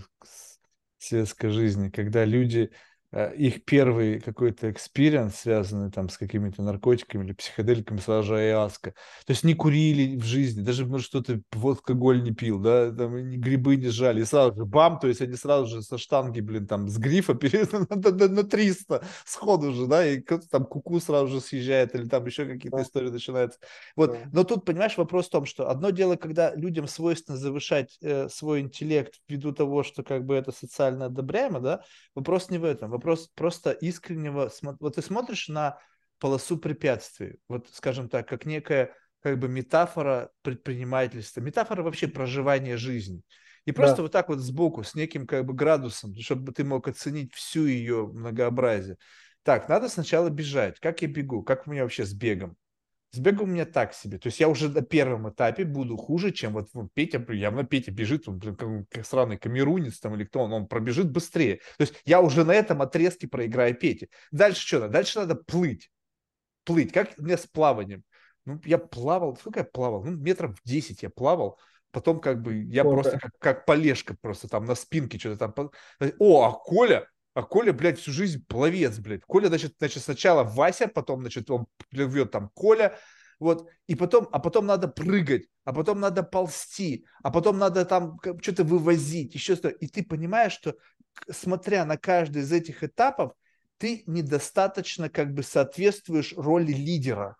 сельской 0.97 1.49
жизни, 1.49 1.89
когда 1.89 2.23
люди 2.23 2.71
Э, 2.71 2.90
их 3.13 3.65
первый 3.65 4.21
какой-то 4.21 4.71
experience, 4.71 5.35
связанный 5.35 5.91
там 5.91 6.07
с 6.07 6.17
какими-то 6.17 6.61
наркотиками 6.61 7.25
или 7.25 7.33
психоделиками, 7.33 7.99
сразу 7.99 8.29
же 8.29 8.35
аяуаска. 8.35 8.93
То 9.25 9.29
есть 9.29 9.43
не 9.43 9.53
курили 9.53 10.17
в 10.17 10.23
жизни, 10.23 10.61
даже, 10.61 10.85
может, 10.85 11.07
что-то 11.07 11.41
вот 11.51 11.79
алкоголь 11.79 12.23
не 12.23 12.31
пил, 12.31 12.59
да, 12.59 12.91
там 12.91 13.13
грибы 13.39 13.75
не 13.75 13.89
жрали, 13.89 14.21
и 14.21 14.25
сразу 14.25 14.55
же 14.55 14.65
бам, 14.65 14.97
то 14.99 15.07
есть 15.07 15.21
они 15.21 15.35
сразу 15.35 15.67
же 15.67 15.81
со 15.81 15.97
штанги, 15.97 16.39
блин, 16.39 16.67
там 16.67 16.87
с 16.87 16.97
грифа 16.97 17.33
перед, 17.35 17.71
на, 17.73 17.85
на, 17.89 18.27
на 18.27 18.43
300 18.43 19.03
сходу 19.25 19.73
же, 19.73 19.87
да, 19.87 20.07
и 20.07 20.21
кто-то 20.21 20.47
там 20.47 20.65
кукуха 20.65 20.99
сразу 21.01 21.27
же 21.27 21.41
съезжает, 21.41 21.93
или 21.95 22.07
там 22.07 22.25
еще 22.25 22.45
какие-то 22.45 22.77
да. 22.77 22.83
истории 22.83 23.09
начинаются. 23.09 23.59
Вот, 23.97 24.11
да. 24.11 24.19
но 24.31 24.43
тут, 24.45 24.63
понимаешь, 24.63 24.97
вопрос 24.97 25.27
в 25.27 25.31
том, 25.31 25.45
что 25.45 25.69
одно 25.69 25.89
дело, 25.89 26.15
когда 26.15 26.55
людям 26.55 26.87
свойственно 26.87 27.37
завышать 27.37 27.97
э, 28.01 28.29
свой 28.29 28.61
интеллект 28.61 29.15
ввиду 29.27 29.51
того, 29.51 29.83
что 29.83 30.01
как 30.01 30.25
бы 30.25 30.35
это 30.35 30.53
социально 30.53 31.05
одобряемо, 31.05 31.59
да, 31.59 31.81
вопрос 32.15 32.49
не 32.49 32.57
в 32.57 32.63
этом, 32.63 32.93
вопрос 33.01 33.27
просто 33.35 33.71
искреннего... 33.71 34.51
Вот 34.79 34.95
ты 34.95 35.01
смотришь 35.01 35.47
на 35.47 35.79
полосу 36.19 36.57
препятствий, 36.57 37.39
вот, 37.47 37.67
скажем 37.71 38.07
так, 38.07 38.27
как 38.27 38.45
некая 38.45 38.93
как 39.21 39.39
бы 39.39 39.47
метафора 39.47 40.31
предпринимательства, 40.41 41.41
метафора 41.41 41.83
вообще 41.83 42.07
проживания 42.07 42.77
жизни. 42.77 43.21
И 43.65 43.71
просто 43.71 43.97
да. 43.97 44.03
вот 44.03 44.11
так 44.11 44.29
вот 44.29 44.39
сбоку, 44.39 44.83
с 44.83 44.95
неким 44.95 45.27
как 45.27 45.45
бы 45.45 45.53
градусом, 45.53 46.15
чтобы 46.15 46.51
ты 46.51 46.63
мог 46.63 46.87
оценить 46.87 47.33
всю 47.33 47.65
ее 47.65 48.07
многообразие. 48.07 48.97
Так, 49.43 49.69
надо 49.69 49.89
сначала 49.89 50.29
бежать. 50.29 50.79
Как 50.79 51.01
я 51.01 51.07
бегу? 51.07 51.43
Как 51.43 51.67
у 51.67 51.71
меня 51.71 51.83
вообще 51.83 52.05
с 52.05 52.13
бегом? 52.13 52.55
С 53.13 53.19
бегом 53.19 53.49
у 53.49 53.51
меня 53.53 53.65
так 53.65 53.93
себе. 53.93 54.17
То 54.17 54.27
есть 54.27 54.39
я 54.39 54.47
уже 54.47 54.69
на 54.69 54.81
первом 54.81 55.29
этапе 55.29 55.65
буду 55.65 55.97
хуже, 55.97 56.31
чем 56.31 56.53
вот 56.53 56.69
Петя, 56.93 57.21
явно 57.33 57.65
Петя 57.65 57.91
бежит, 57.91 58.29
он, 58.29 58.37
блин, 58.37 58.55
как, 58.55 59.05
сраный 59.05 59.37
камерунец 59.37 59.99
там 59.99 60.15
или 60.15 60.23
кто 60.23 60.39
он, 60.39 60.53
он 60.53 60.67
пробежит 60.67 61.11
быстрее. 61.11 61.57
То 61.77 61.81
есть 61.81 61.95
я 62.05 62.21
уже 62.21 62.45
на 62.45 62.53
этом 62.53 62.81
отрезке 62.81 63.27
проиграю 63.27 63.75
Пете. 63.75 64.07
Дальше 64.31 64.65
что 64.65 64.79
надо? 64.79 64.93
Дальше 64.93 65.19
надо 65.19 65.35
плыть. 65.35 65.91
Плыть. 66.63 66.93
Как 66.93 67.17
мне 67.17 67.37
с 67.37 67.45
плаванием? 67.47 68.03
Ну, 68.45 68.61
я 68.63 68.77
плавал, 68.77 69.35
сколько 69.35 69.59
я 69.59 69.65
плавал? 69.65 70.05
Ну, 70.05 70.11
метров 70.11 70.57
10 70.63 71.03
я 71.03 71.09
плавал. 71.09 71.59
Потом 71.91 72.21
как 72.21 72.41
бы 72.41 72.63
я 72.63 72.83
О, 72.83 72.91
просто 72.91 73.19
как, 73.19 73.31
как 73.39 73.65
полежка 73.65 74.15
просто 74.21 74.47
там 74.47 74.63
на 74.63 74.75
спинке 74.75 75.19
что-то 75.19 75.51
там. 75.51 75.71
О, 76.17 76.43
а 76.45 76.51
Коля, 76.53 77.07
а 77.33 77.43
Коля, 77.43 77.71
блядь, 77.73 77.99
всю 77.99 78.11
жизнь 78.11 78.43
пловец, 78.47 78.97
блядь. 78.99 79.23
Коля, 79.23 79.47
значит, 79.47 79.75
значит, 79.79 80.03
сначала 80.03 80.43
Вася, 80.43 80.87
потом, 80.87 81.21
значит, 81.21 81.49
он 81.49 81.67
плывет 81.89 82.31
там 82.31 82.49
Коля, 82.53 82.97
вот, 83.39 83.67
и 83.87 83.95
потом, 83.95 84.27
а 84.31 84.39
потом 84.39 84.65
надо 84.65 84.87
прыгать, 84.87 85.47
а 85.63 85.73
потом 85.73 85.99
надо 85.99 86.23
ползти, 86.23 87.05
а 87.23 87.31
потом 87.31 87.57
надо 87.57 87.85
там 87.85 88.19
что-то 88.41 88.63
вывозить, 88.63 89.33
еще 89.33 89.55
что-то. 89.55 89.69
И 89.69 89.87
ты 89.87 90.03
понимаешь, 90.03 90.53
что, 90.53 90.75
смотря 91.29 91.85
на 91.85 91.97
каждый 91.97 92.43
из 92.43 92.51
этих 92.51 92.83
этапов, 92.83 93.33
ты 93.77 94.03
недостаточно 94.05 95.09
как 95.09 95.33
бы 95.33 95.41
соответствуешь 95.41 96.33
роли 96.37 96.71
лидера. 96.71 97.35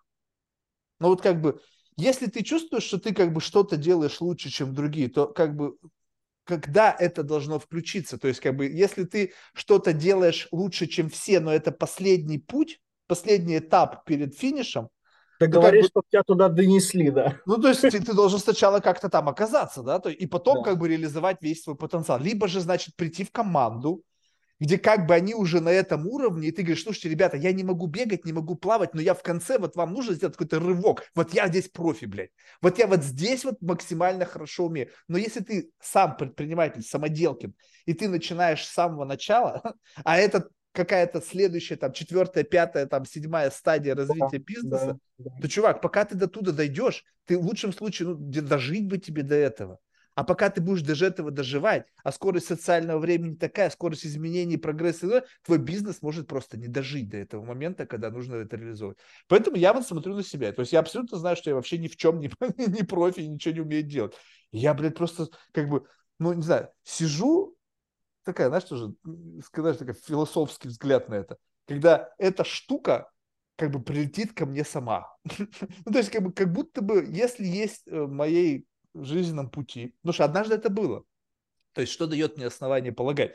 Ну 0.98 1.08
вот 1.08 1.22
как 1.22 1.40
бы, 1.40 1.60
если 1.96 2.26
ты 2.26 2.42
чувствуешь, 2.42 2.82
что 2.82 2.98
ты 2.98 3.14
как 3.14 3.32
бы 3.32 3.40
что-то 3.40 3.76
делаешь 3.76 4.20
лучше, 4.20 4.50
чем 4.50 4.74
другие, 4.74 5.08
то 5.08 5.28
как 5.28 5.54
бы 5.54 5.76
когда 6.44 6.94
это 6.98 7.22
должно 7.22 7.58
включиться. 7.58 8.18
То 8.18 8.28
есть, 8.28 8.40
как 8.40 8.56
бы, 8.56 8.66
если 8.66 9.04
ты 9.04 9.32
что-то 9.54 9.92
делаешь 9.92 10.48
лучше, 10.52 10.86
чем 10.86 11.08
все, 11.08 11.40
но 11.40 11.52
это 11.52 11.72
последний 11.72 12.38
путь, 12.38 12.80
последний 13.06 13.58
этап 13.58 14.04
перед 14.04 14.34
финишем, 14.34 14.88
ты 15.38 15.48
ну, 15.48 15.54
говоришь, 15.54 15.86
как 15.86 15.94
бы, 15.94 16.02
что 16.02 16.02
тебя 16.08 16.22
туда 16.22 16.48
донесли, 16.48 17.10
да. 17.10 17.40
Ну, 17.46 17.58
то 17.58 17.68
есть 17.68 17.80
ты, 17.80 17.90
ты 17.90 18.14
должен 18.14 18.38
сначала 18.38 18.78
как-то 18.78 19.08
там 19.08 19.28
оказаться, 19.28 19.82
да, 19.82 19.98
то, 19.98 20.08
и 20.08 20.26
потом 20.26 20.58
да. 20.58 20.70
как 20.70 20.78
бы 20.78 20.88
реализовать 20.88 21.38
весь 21.40 21.62
свой 21.62 21.76
потенциал. 21.76 22.20
Либо 22.20 22.46
же, 22.46 22.60
значит, 22.60 22.94
прийти 22.94 23.24
в 23.24 23.32
команду, 23.32 24.02
где 24.62 24.78
как 24.78 25.06
бы 25.06 25.14
они 25.14 25.34
уже 25.34 25.60
на 25.60 25.70
этом 25.70 26.06
уровне, 26.06 26.46
и 26.46 26.52
ты 26.52 26.62
говоришь, 26.62 26.84
слушайте, 26.84 27.08
ребята, 27.08 27.36
я 27.36 27.52
не 27.52 27.64
могу 27.64 27.88
бегать, 27.88 28.24
не 28.24 28.32
могу 28.32 28.54
плавать, 28.54 28.94
но 28.94 29.00
я 29.00 29.12
в 29.12 29.22
конце, 29.24 29.58
вот 29.58 29.74
вам 29.74 29.92
нужно 29.92 30.14
сделать 30.14 30.36
какой-то 30.36 30.60
рывок, 30.60 31.10
вот 31.16 31.34
я 31.34 31.48
здесь 31.48 31.68
профи, 31.68 32.04
блядь, 32.04 32.30
вот 32.60 32.78
я 32.78 32.86
вот 32.86 33.02
здесь 33.02 33.44
вот 33.44 33.60
максимально 33.60 34.24
хорошо 34.24 34.66
умею. 34.66 34.90
Но 35.08 35.18
если 35.18 35.40
ты 35.40 35.72
сам 35.80 36.16
предприниматель, 36.16 36.84
самоделкин, 36.84 37.56
и 37.86 37.92
ты 37.92 38.08
начинаешь 38.08 38.64
с 38.64 38.72
самого 38.72 39.04
начала, 39.04 39.74
а 40.04 40.16
это 40.16 40.48
какая-то 40.70 41.20
следующая, 41.20 41.74
там, 41.74 41.92
четвертая, 41.92 42.44
пятая, 42.44 42.86
там, 42.86 43.04
седьмая 43.04 43.50
стадия 43.50 43.96
развития 43.96 44.38
да, 44.38 44.44
бизнеса, 44.46 44.98
да, 45.18 45.30
да. 45.30 45.40
то, 45.42 45.48
чувак, 45.48 45.80
пока 45.80 46.04
ты 46.04 46.14
до 46.14 46.28
туда 46.28 46.52
дойдешь, 46.52 47.02
ты 47.24 47.36
в 47.36 47.44
лучшем 47.44 47.72
случае, 47.72 48.10
ну, 48.10 48.14
дожить 48.16 48.86
бы 48.86 48.98
тебе 48.98 49.24
до 49.24 49.34
этого. 49.34 49.80
А 50.14 50.24
пока 50.24 50.50
ты 50.50 50.60
будешь 50.60 50.82
даже 50.82 51.06
этого 51.06 51.30
доживать, 51.30 51.86
а 52.04 52.12
скорость 52.12 52.46
социального 52.46 52.98
времени 52.98 53.34
такая, 53.34 53.70
скорость 53.70 54.06
изменений, 54.06 54.58
прогресса, 54.58 55.24
твой 55.42 55.58
бизнес 55.58 56.02
может 56.02 56.26
просто 56.26 56.58
не 56.58 56.68
дожить 56.68 57.08
до 57.08 57.16
этого 57.16 57.44
момента, 57.44 57.86
когда 57.86 58.10
нужно 58.10 58.36
это 58.36 58.56
реализовать. 58.56 58.98
Поэтому 59.28 59.56
я 59.56 59.72
вот 59.72 59.86
смотрю 59.86 60.14
на 60.14 60.22
себя. 60.22 60.52
То 60.52 60.60
есть 60.60 60.72
я 60.72 60.80
абсолютно 60.80 61.18
знаю, 61.18 61.36
что 61.36 61.50
я 61.50 61.56
вообще 61.56 61.78
ни 61.78 61.88
в 61.88 61.96
чем 61.96 62.18
не, 62.18 62.30
не 62.56 62.82
профи, 62.82 63.20
ничего 63.20 63.54
не 63.54 63.60
умею 63.60 63.82
делать. 63.82 64.14
Я, 64.50 64.74
блядь, 64.74 64.96
просто 64.96 65.28
как 65.52 65.68
бы, 65.68 65.86
ну, 66.18 66.32
не 66.34 66.42
знаю, 66.42 66.68
сижу, 66.84 67.56
такая, 68.24 68.48
знаешь, 68.48 68.64
тоже, 68.64 68.94
сказать, 69.44 69.78
такой 69.78 69.94
философский 69.94 70.68
взгляд 70.68 71.08
на 71.08 71.14
это. 71.14 71.38
Когда 71.66 72.10
эта 72.18 72.44
штука 72.44 73.10
как 73.56 73.70
бы 73.70 73.82
прилетит 73.82 74.32
ко 74.32 74.44
мне 74.44 74.64
сама. 74.64 75.14
ну, 75.38 75.92
то 75.92 75.98
есть, 75.98 76.10
как, 76.10 76.22
бы, 76.22 76.32
как 76.32 76.52
будто 76.52 76.82
бы, 76.82 77.06
если 77.08 77.44
есть 77.44 77.86
в 77.86 78.08
моей 78.08 78.66
жизненном 78.94 79.50
пути, 79.50 79.94
потому 80.02 80.14
что 80.14 80.24
однажды 80.24 80.54
это 80.54 80.70
было. 80.70 81.04
То 81.72 81.80
есть, 81.80 81.92
что 81.92 82.06
дает 82.06 82.36
мне 82.36 82.46
основание 82.46 82.92
полагать? 82.92 83.32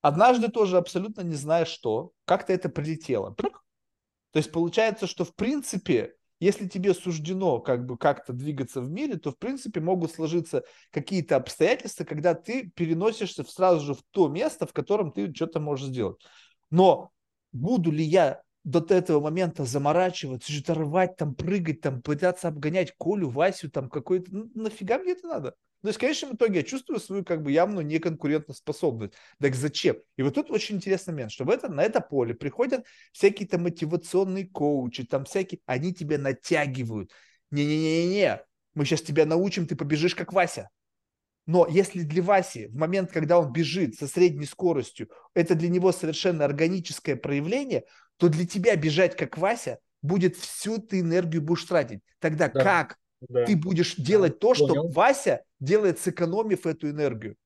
Однажды 0.00 0.48
тоже 0.48 0.76
абсолютно 0.76 1.22
не 1.22 1.34
зная 1.34 1.64
что, 1.64 2.12
как-то 2.24 2.52
это 2.52 2.68
прилетело. 2.68 3.34
То 3.34 4.38
есть, 4.38 4.52
получается, 4.52 5.06
что 5.06 5.24
в 5.24 5.34
принципе 5.34 6.18
если 6.40 6.68
тебе 6.68 6.94
суждено 6.94 7.58
как 7.60 7.84
бы 7.84 7.98
как-то 7.98 8.32
двигаться 8.32 8.80
в 8.80 8.88
мире, 8.90 9.16
то 9.16 9.32
в 9.32 9.38
принципе 9.38 9.80
могут 9.80 10.12
сложиться 10.12 10.62
какие-то 10.92 11.36
обстоятельства, 11.36 12.04
когда 12.04 12.34
ты 12.34 12.70
переносишься 12.70 13.44
сразу 13.44 13.84
же 13.84 13.94
в 13.94 14.02
то 14.12 14.28
место, 14.28 14.66
в 14.66 14.72
котором 14.72 15.10
ты 15.10 15.34
что-то 15.34 15.58
можешь 15.58 15.88
сделать. 15.88 16.20
Но 16.70 17.10
буду 17.52 17.90
ли 17.90 18.04
я 18.04 18.42
до 18.68 18.94
этого 18.94 19.20
момента 19.20 19.64
заморачиваться, 19.64 20.52
что-то 20.52 20.74
рвать, 20.74 21.16
там, 21.16 21.34
прыгать, 21.34 21.80
там, 21.80 22.02
пытаться 22.02 22.48
обгонять 22.48 22.92
Колю, 22.98 23.30
Васю, 23.30 23.70
там, 23.70 23.88
какой-то... 23.88 24.26
Ну, 24.30 24.50
нафига 24.54 24.98
мне 24.98 25.12
это 25.12 25.26
надо? 25.26 25.54
То 25.82 25.88
есть 25.88 25.96
в 25.96 26.00
конечном 26.00 26.34
итоге 26.34 26.58
я 26.58 26.62
чувствую 26.64 26.98
свою 27.00 27.24
как 27.24 27.42
бы 27.42 27.52
явно 27.52 27.80
неконкурентоспособность. 27.80 29.14
Так 29.40 29.54
зачем? 29.54 29.96
И 30.16 30.22
вот 30.22 30.34
тут 30.34 30.50
очень 30.50 30.76
интересный 30.76 31.12
момент, 31.12 31.32
что 31.32 31.44
в 31.44 31.50
это, 31.50 31.68
на 31.68 31.82
это 31.82 32.00
поле 32.00 32.34
приходят 32.34 32.84
всякие 33.12 33.48
там 33.48 33.62
мотивационные 33.62 34.48
коучи, 34.48 35.04
там 35.04 35.24
всякие, 35.24 35.60
они 35.66 35.94
тебя 35.94 36.18
натягивают. 36.18 37.12
Не-не-не-не, 37.50 38.42
мы 38.74 38.84
сейчас 38.84 39.02
тебя 39.02 39.24
научим, 39.24 39.66
ты 39.66 39.76
побежишь 39.76 40.14
как 40.14 40.32
Вася. 40.32 40.68
Но 41.46 41.66
если 41.66 42.02
для 42.02 42.22
Васи 42.22 42.66
в 42.66 42.76
момент, 42.76 43.10
когда 43.10 43.38
он 43.38 43.50
бежит 43.52 43.94
со 43.94 44.06
средней 44.06 44.44
скоростью, 44.44 45.08
это 45.32 45.54
для 45.54 45.70
него 45.70 45.92
совершенно 45.92 46.44
органическое 46.44 47.16
проявление, 47.16 47.84
то 48.18 48.28
для 48.28 48.46
тебя 48.46 48.76
бежать 48.76 49.16
как 49.16 49.38
Вася 49.38 49.78
будет 50.02 50.36
всю 50.36 50.78
ты 50.78 51.00
энергию 51.00 51.42
будешь 51.42 51.64
тратить. 51.64 52.00
Тогда 52.18 52.48
да. 52.48 52.62
как 52.62 52.98
да. 53.20 53.44
ты 53.46 53.56
будешь 53.56 53.96
делать 53.96 54.34
да. 54.34 54.38
то, 54.38 54.54
что 54.54 54.68
Понял. 54.68 54.88
Вася 54.90 55.42
делает, 55.60 55.98
сэкономив 55.98 56.66
эту 56.66 56.90
энергию. 56.90 57.36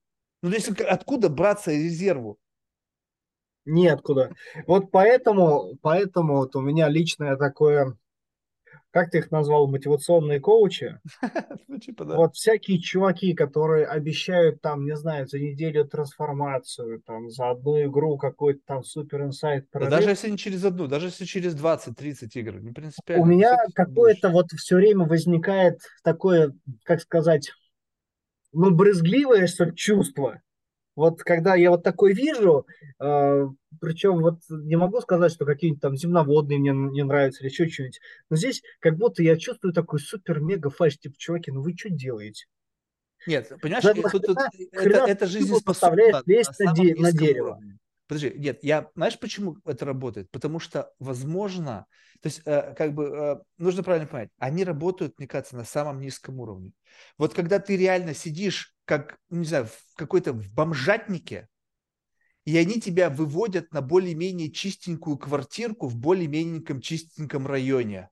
Ну, 0.43 0.51
то 0.51 0.57
есть 0.57 0.69
откуда 0.81 1.29
браться 1.29 1.71
резерву? 1.71 2.39
Неоткуда. 3.65 4.35
Вот 4.67 4.91
поэтому, 4.91 5.77
поэтому 5.83 6.39
вот 6.39 6.57
у 6.57 6.61
меня 6.61 6.89
личное 6.89 7.37
такое, 7.37 7.97
как 8.93 9.11
ты 9.11 9.19
их 9.19 9.31
назвал, 9.31 9.67
мотивационные 9.67 10.41
коучи. 10.41 10.99
Ну, 11.69 11.79
типа, 11.79 12.05
да. 12.05 12.17
Вот 12.17 12.35
всякие 12.35 12.79
чуваки, 12.81 13.33
которые 13.33 13.87
обещают 13.87 14.61
там, 14.61 14.85
не 14.85 14.95
знаю, 14.95 15.27
за 15.27 15.39
неделю 15.39 15.87
трансформацию, 15.87 17.01
там, 17.01 17.31
за 17.31 17.51
одну 17.51 17.83
игру 17.85 18.19
какой-то 18.19 18.61
там 18.67 18.85
супер 18.85 19.23
инсайт. 19.23 19.67
Да 19.73 19.89
даже 19.89 20.11
если 20.11 20.29
не 20.29 20.37
через 20.37 20.65
одну, 20.65 20.87
даже 20.87 21.07
если 21.07 21.25
через 21.25 21.57
20-30 21.57 22.29
игр, 22.35 22.61
не 22.61 22.73
принципиально. 22.73 23.23
У 23.25 23.27
меня 23.27 23.57
какое-то 23.75 24.29
вот 24.29 24.51
все 24.51 24.77
время 24.77 25.07
возникает 25.07 25.81
такое, 26.05 26.53
как 26.85 27.01
сказать, 27.01 27.51
ну, 28.53 28.71
брезгливое, 28.71 29.47
что 29.47 29.65
ли, 29.65 29.75
чувство. 29.75 30.43
Вот 30.95 31.23
когда 31.23 31.55
я 31.55 31.71
вот 31.71 31.83
такой 31.83 32.13
вижу, 32.13 32.67
э, 33.01 33.47
причем 33.81 34.19
вот 34.19 34.41
не 34.51 34.77
могу 34.77 35.01
сказать, 35.01 35.33
что 35.33 35.47
какие-нибудь 35.47 35.81
там 35.81 35.97
земноводные 35.97 36.59
мне 36.59 36.73
не 36.73 37.03
нравятся 37.03 37.43
или 37.43 37.51
еще 37.51 37.69
что-нибудь, 37.69 38.01
но 38.29 38.37
здесь 38.37 38.63
как 38.79 38.97
будто 38.99 39.23
я 39.23 39.37
чувствую 39.37 39.73
такой 39.73 40.01
супер-мега 40.01 40.69
фальш, 40.69 40.99
типа, 40.99 41.15
чуваки, 41.17 41.51
ну 41.51 41.63
вы 41.63 41.75
что 41.75 41.89
делаете? 41.89 42.47
Нет, 43.27 43.53
понимаешь, 43.61 43.85
да, 43.85 43.95
тут, 43.95 44.11
тут, 44.11 44.37
это, 44.73 45.05
это 45.07 45.27
жизнеспособно 45.27 46.03
на, 46.11 46.23
на, 46.27 47.01
на 47.01 47.13
дерево. 47.13 47.51
Уровне. 47.53 47.79
Подожди, 48.07 48.33
нет, 48.37 48.59
я, 48.63 48.91
знаешь, 48.95 49.19
почему 49.19 49.57
это 49.65 49.85
работает? 49.85 50.31
Потому 50.31 50.59
что, 50.59 50.93
возможно, 50.99 51.87
то 52.21 52.27
есть, 52.27 52.43
э, 52.45 52.75
как 52.75 52.95
бы, 52.95 53.05
э, 53.05 53.37
нужно 53.59 53.83
правильно 53.83 54.07
понять, 54.07 54.31
они 54.39 54.65
работают, 54.65 55.19
мне 55.19 55.27
кажется, 55.27 55.57
на 55.57 55.65
самом 55.65 56.01
низком 56.01 56.41
уровне. 56.41 56.73
Вот 57.17 57.33
когда 57.33 57.59
ты 57.59 57.77
реально 57.77 58.15
сидишь, 58.15 58.75
как, 58.85 59.19
ну, 59.31 59.39
не 59.39 59.47
знаю, 59.47 59.67
в 59.67 59.95
какой-то 59.97 60.33
в 60.33 60.53
бомжатнике, 60.53 61.49
и 62.45 62.57
они 62.59 62.81
тебя 62.81 63.09
выводят 63.09 63.73
на 63.73 63.83
более-менее 63.83 64.51
чистенькую 64.51 65.17
квартирку 65.17 65.87
в 65.87 65.97
более-менее 65.97 66.81
чистеньком 66.81 67.47
районе. 67.47 68.11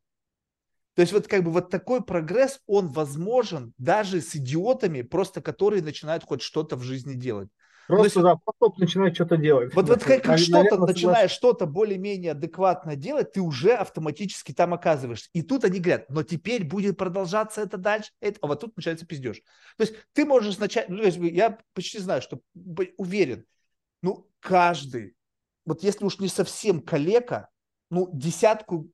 То 0.95 1.03
есть 1.03 1.12
вот 1.12 1.27
как 1.29 1.45
бы 1.45 1.51
вот 1.51 1.71
такой 1.71 2.03
прогресс, 2.05 2.61
он 2.67 2.89
возможен 2.89 3.73
даже 3.79 4.21
с 4.21 4.37
идиотами, 4.37 5.03
просто 5.03 5.41
которые 5.41 5.83
начинают 5.83 6.25
хоть 6.25 6.43
что-то 6.43 6.77
в 6.77 6.83
жизни 6.83 7.15
делать. 7.15 7.49
Просто, 7.91 8.23
да, 8.23 8.37
поток 8.37 8.79
начинает 8.79 9.15
что-то 9.15 9.37
делать. 9.37 9.75
Вот, 9.75 9.89
вот 9.89 10.03
как, 10.03 10.23
как 10.23 10.39
что-то 10.39 10.79
начинаешь 10.79 11.31
что-то 11.31 11.67
более-менее 11.67 12.33
адекватно 12.33 12.97
делать, 12.97 13.33
ты 13.33 13.41
уже 13.41 13.73
автоматически 13.73 14.53
там 14.53 14.75
оказываешься. 14.75 15.29
И 15.33 15.43
тут 15.43 15.65
они 15.65 15.81
говорят, 15.81 16.09
но 16.11 16.23
теперь 16.23 16.65
будет 16.65 16.97
продолжаться 16.97 17.61
это 17.61 17.77
дальше. 17.77 18.11
Это, 18.21 18.39
а 18.43 18.47
вот 18.47 18.61
тут 18.61 18.77
начинается 18.77 19.07
пиздеж. 19.07 19.43
То 19.77 19.83
есть 19.83 19.95
ты 20.12 20.25
можешь 20.25 20.59
начать, 20.59 20.89
ну, 20.89 21.03
есть 21.03 21.19
я 21.19 21.59
почти 21.75 21.99
знаю, 21.99 22.23
что 22.23 22.41
уверен, 22.97 23.45
ну, 24.03 24.29
каждый, 24.41 25.15
вот 25.67 25.83
если 25.83 26.05
уж 26.05 26.19
не 26.19 26.29
совсем 26.29 26.81
калека, 26.81 27.49
ну, 27.91 28.09
десятку 28.12 28.91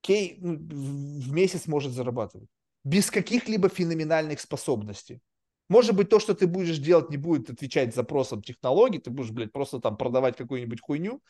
кей 0.00 0.38
ну, 0.40 0.56
в 0.56 1.32
месяц 1.32 1.66
может 1.66 1.92
зарабатывать. 1.92 2.48
Без 2.84 3.10
каких-либо 3.10 3.68
феноменальных 3.68 4.40
способностей. 4.40 5.20
Может 5.68 5.96
быть, 5.96 6.08
то, 6.08 6.20
что 6.20 6.34
ты 6.34 6.46
будешь 6.46 6.78
делать, 6.78 7.10
не 7.10 7.16
будет 7.16 7.50
отвечать 7.50 7.94
запросам 7.94 8.42
технологий, 8.42 8.98
ты 8.98 9.10
будешь, 9.10 9.30
блядь, 9.30 9.52
просто 9.52 9.80
там 9.80 9.96
продавать 9.96 10.36
какую-нибудь 10.36 10.80
хуйню, 10.80 11.20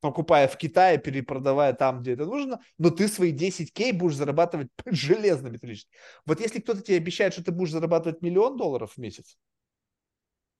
покупая 0.00 0.48
в 0.48 0.56
Китае, 0.56 0.98
перепродавая 0.98 1.72
там, 1.72 2.00
где 2.00 2.12
это 2.12 2.26
нужно, 2.26 2.60
но 2.78 2.90
ты 2.90 3.08
свои 3.08 3.30
10 3.30 3.72
кей 3.72 3.92
будешь 3.92 4.16
зарабатывать 4.16 4.68
железно 4.86 5.48
металлически. 5.48 5.90
Вот 6.26 6.40
если 6.40 6.60
кто-то 6.60 6.82
тебе 6.82 6.96
обещает, 6.96 7.32
что 7.32 7.44
ты 7.44 7.52
будешь 7.52 7.70
зарабатывать 7.70 8.20
миллион 8.20 8.56
долларов 8.56 8.92
в 8.94 8.98
месяц, 8.98 9.36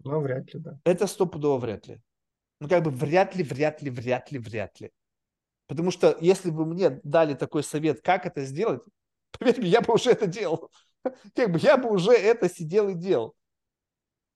ну, 0.04 0.20
вряд 0.20 0.52
ли, 0.52 0.60
да. 0.60 0.78
Это 0.84 1.06
стопудово 1.06 1.58
вряд 1.58 1.88
ли. 1.88 2.00
Ну, 2.60 2.68
как 2.68 2.84
бы 2.84 2.90
вряд 2.90 3.34
ли, 3.34 3.42
вряд 3.42 3.82
ли, 3.82 3.90
вряд 3.90 4.30
ли, 4.30 4.38
вряд 4.38 4.80
ли. 4.80 4.90
Потому 5.66 5.90
что 5.90 6.16
если 6.20 6.50
бы 6.50 6.66
мне 6.66 7.00
дали 7.04 7.34
такой 7.34 7.62
совет, 7.62 8.02
как 8.02 8.26
это 8.26 8.44
сделать, 8.44 8.82
поверь 9.38 9.60
мне, 9.60 9.68
я 9.68 9.80
бы 9.80 9.94
уже 9.94 10.10
это 10.10 10.26
делал. 10.26 10.70
как 11.34 11.52
бы 11.52 11.58
я 11.58 11.76
бы 11.76 11.90
уже 11.90 12.12
это 12.12 12.48
сидел 12.48 12.88
и 12.88 12.94
делал. 12.94 13.34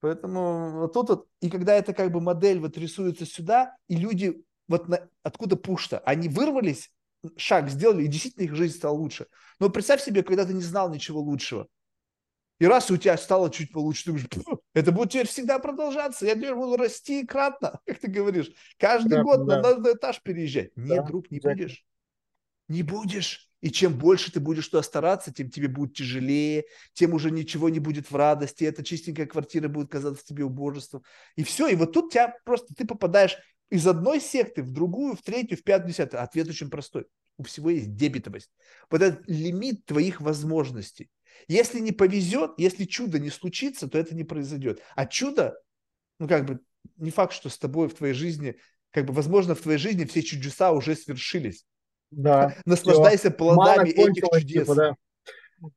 Поэтому 0.01 0.81
вот 0.81 0.93
тут 0.93 1.09
вот, 1.09 1.27
и 1.41 1.51
когда 1.51 1.75
эта 1.75 1.93
как 1.93 2.13
бы 2.13 2.21
модель 2.21 2.61
вот 2.61 2.77
рисуется 2.79 3.27
сюда, 3.27 3.77
и 3.89 3.97
люди 3.97 4.45
вот 4.69 4.89
на, 4.89 5.09
откуда 5.23 5.57
пушта, 5.57 5.99
они 6.01 6.29
вырвались, 6.29 6.91
шаг 7.37 7.69
сделали, 7.69 8.05
и 8.05 8.09
действительно 8.09 8.45
их 8.45 8.55
жизнь 8.55 8.77
стала 8.77 8.95
лучше. 8.95 9.27
Но 9.59 9.71
представь 9.71 10.03
себе, 10.03 10.23
когда 10.23 10.45
ты 10.45 10.55
не 10.55 10.63
знал 10.63 10.91
ничего 10.91 11.21
лучшего. 11.21 11.67
И 12.61 12.67
раз 12.67 12.91
у 12.91 12.97
тебя 12.97 13.17
стало 13.17 13.51
чуть 13.51 13.73
получше, 13.73 14.05
ты 14.05 14.11
говоришь, 14.11 14.29
это 14.75 14.91
будет 14.91 15.11
теперь 15.11 15.29
всегда 15.29 15.59
продолжаться, 15.61 16.27
я 16.27 16.35
теперь 16.35 16.55
буду 16.55 16.77
расти 16.77 17.25
кратно, 17.25 17.81
как 17.87 17.99
ты 17.99 18.09
говоришь, 18.09 18.51
каждый 18.79 19.11
да, 19.11 19.23
год 19.23 19.47
да. 19.47 19.61
на 19.61 19.75
новый 19.75 19.95
этаж 19.95 20.21
переезжать. 20.23 20.77
Нет, 20.77 20.89
да, 20.89 21.03
друг, 21.03 21.31
не 21.31 21.41
будешь. 21.41 21.85
Не 22.67 22.83
будешь. 22.83 23.48
И 23.61 23.71
чем 23.71 23.99
больше 23.99 24.33
ты 24.33 24.41
будешь 24.41 24.69
туда 24.69 24.83
стараться, 24.83 25.33
тем 25.33 25.51
тебе 25.51 25.69
будет 25.69 25.95
тяжелее, 25.95 26.65
тем 26.93 27.13
уже 27.13 27.31
ничего 27.31 27.69
не 27.69 27.81
будет 27.81 28.11
в 28.11 28.15
радости, 28.15 28.65
эта 28.65 28.85
чистенькая 28.85 29.27
квартира 29.27 29.69
будет 29.69 29.91
казаться 29.91 30.25
тебе 30.25 30.45
убожеством. 30.45 31.03
И 31.35 31.43
все, 31.43 31.67
и 31.69 31.75
вот 31.75 31.93
тут 31.93 32.13
тебя 32.13 32.35
просто, 32.45 32.75
ты 32.75 32.87
попадаешь 32.87 33.37
из 33.71 33.87
одной 33.87 34.21
секты 34.21 34.63
в 34.63 34.71
другую, 34.71 35.17
в 35.17 35.23
третью, 35.23 35.59
в 35.59 35.65
пятую, 35.65 35.91
десятую. 35.91 36.23
Ответ 36.23 36.49
очень 36.49 36.71
простой. 36.71 37.07
У 37.37 37.43
всего 37.43 37.71
есть 37.71 37.95
дебетовость. 37.95 38.51
Вот 38.91 39.03
этот 39.03 39.29
лимит 39.29 39.85
твоих 39.85 40.21
возможностей. 40.21 41.11
Если 41.47 41.81
не 41.81 41.93
повезет, 41.93 42.53
если 42.59 42.85
чудо 42.85 43.19
не 43.19 43.31
случится, 43.31 43.89
то 43.89 43.99
это 43.99 44.15
не 44.15 44.25
произойдет. 44.25 44.83
А 44.97 45.07
чудо, 45.07 45.57
ну 46.19 46.27
как 46.27 46.47
бы, 46.47 46.61
не 46.97 47.11
факт, 47.11 47.33
что 47.33 47.49
с 47.49 47.59
тобой 47.59 47.89
в 47.89 47.95
твоей 47.95 48.15
жизни 48.15 48.57
как 48.91 49.05
бы, 49.05 49.13
возможно, 49.13 49.55
в 49.55 49.61
твоей 49.61 49.79
жизни 49.79 50.05
все 50.05 50.23
чудеса 50.23 50.73
уже 50.73 50.97
свершились. 50.97 51.65
Да. 52.11 52.55
Наслаждайся 52.65 53.31
плодами 53.31 53.91
этих 53.91 54.25
чудес. 54.25 54.63
Типа, 54.63 54.75
да. 54.75 54.97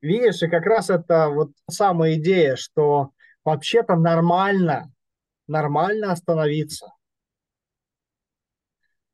Видишь, 0.02 0.42
и 0.44 0.48
как 0.48 0.66
раз 0.66 0.90
это 0.90 1.30
вот 1.30 1.52
самая 1.70 2.16
идея, 2.16 2.56
что 2.56 3.12
вообще-то 3.44 3.96
нормально, 3.96 4.94
нормально 5.48 6.12
остановиться. 6.12 6.94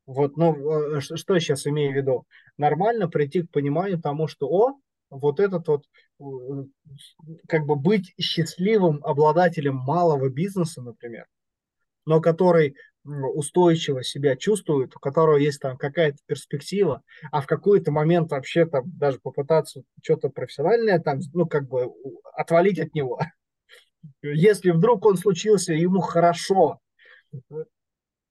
Вот, 0.06 0.36
ну, 0.36 0.96
э, 0.96 1.00
что 1.00 1.34
я 1.34 1.40
сейчас 1.40 1.66
имею 1.66 1.92
в 1.92 1.96
виду? 1.96 2.24
Нормально 2.56 3.08
прийти 3.08 3.42
к 3.42 3.50
пониманию 3.50 4.00
тому, 4.00 4.26
что, 4.26 4.48
о, 4.48 4.74
вот 5.10 5.40
этот 5.40 5.68
вот, 5.68 5.84
э, 6.20 6.24
как 7.46 7.66
бы 7.66 7.76
быть 7.76 8.14
счастливым 8.18 9.04
обладателем 9.04 9.76
малого 9.76 10.28
бизнеса, 10.30 10.82
например, 10.82 11.26
но 12.06 12.20
который 12.20 12.76
устойчиво 13.08 14.02
себя 14.02 14.36
чувствует, 14.36 14.94
у 14.96 14.98
которого 15.00 15.36
есть 15.36 15.60
там 15.60 15.76
какая-то 15.76 16.18
перспектива, 16.26 17.02
а 17.32 17.40
в 17.40 17.46
какой-то 17.46 17.90
момент 17.90 18.30
вообще 18.30 18.66
там 18.66 18.84
даже 18.86 19.18
попытаться 19.18 19.82
что-то 20.02 20.28
профессиональное 20.28 20.98
там, 20.98 21.20
ну, 21.32 21.46
как 21.46 21.68
бы 21.68 21.92
отвалить 22.34 22.78
от 22.78 22.94
него. 22.94 23.20
Если 24.22 24.70
вдруг 24.70 25.04
он 25.06 25.16
случился, 25.16 25.72
ему 25.72 26.00
хорошо, 26.00 26.80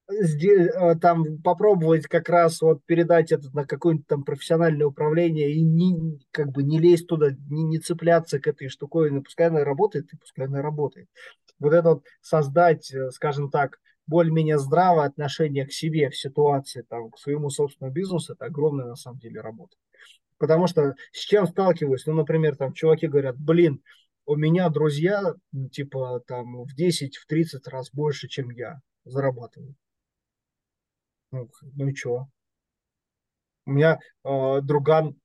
Э, 0.10 0.95
там 0.95 1.41
попробовать 1.41 2.08
как 2.08 2.30
раз 2.30 2.62
вот 2.62 2.82
передать 2.86 3.34
это 3.34 3.49
на 3.54 3.66
какое-нибудь 3.66 4.08
там 4.08 4.24
профессиональное 4.24 4.88
управление 4.88 5.52
и 5.52 5.62
не, 5.62 6.20
как 6.32 6.52
бы 6.52 6.64
не 6.64 6.80
лезть 6.80 7.08
туда, 7.08 7.32
не, 7.49 7.64
не 7.64 7.80
цепляться 7.80 8.40
к 8.40 8.48
этой 8.48 8.70
штуковине, 8.70 9.22
пускай 9.22 9.48
она 9.48 9.66
работает, 9.66 10.14
и 10.14 10.18
пускай 10.18 10.45
она 10.45 10.62
работает. 10.62 11.10
Вот 11.60 11.74
это 11.74 11.90
вот 11.90 12.06
создать, 12.22 12.90
э, 12.94 13.12
скажем 13.12 13.49
так, 13.49 13.80
более-менее 14.07 14.57
здравое 14.57 15.05
отношение 15.05 15.65
к 15.65 15.71
себе 15.71 16.09
в 16.09 16.17
ситуации, 16.17 16.81
там, 16.81 17.11
к 17.11 17.19
своему 17.19 17.49
собственному 17.49 17.93
бизнесу, 17.93 18.34
это 18.34 18.45
огромная 18.45 18.85
на 18.85 18.95
самом 18.95 19.19
деле 19.19 19.41
работа. 19.41 19.75
Потому 20.38 20.67
что 20.67 20.95
с 21.11 21.19
чем 21.19 21.47
сталкиваюсь? 21.47 22.05
Ну, 22.05 22.13
например, 22.13 22.55
там 22.55 22.73
чуваки 22.73 23.07
говорят, 23.07 23.38
блин, 23.38 23.81
у 24.25 24.35
меня 24.35 24.69
друзья, 24.69 25.35
типа, 25.71 26.21
там, 26.27 26.63
в 26.63 26.75
10-30 26.77 27.09
в 27.63 27.67
раз 27.67 27.91
больше, 27.91 28.27
чем 28.27 28.49
я 28.51 28.81
зарабатывают. 29.05 29.75
Ну, 31.31 31.49
ну 31.75 31.88
и 31.88 31.95
что? 31.95 32.27
У 33.65 33.71
меня 33.71 33.99
э, 34.23 34.61
друган, 34.61 35.19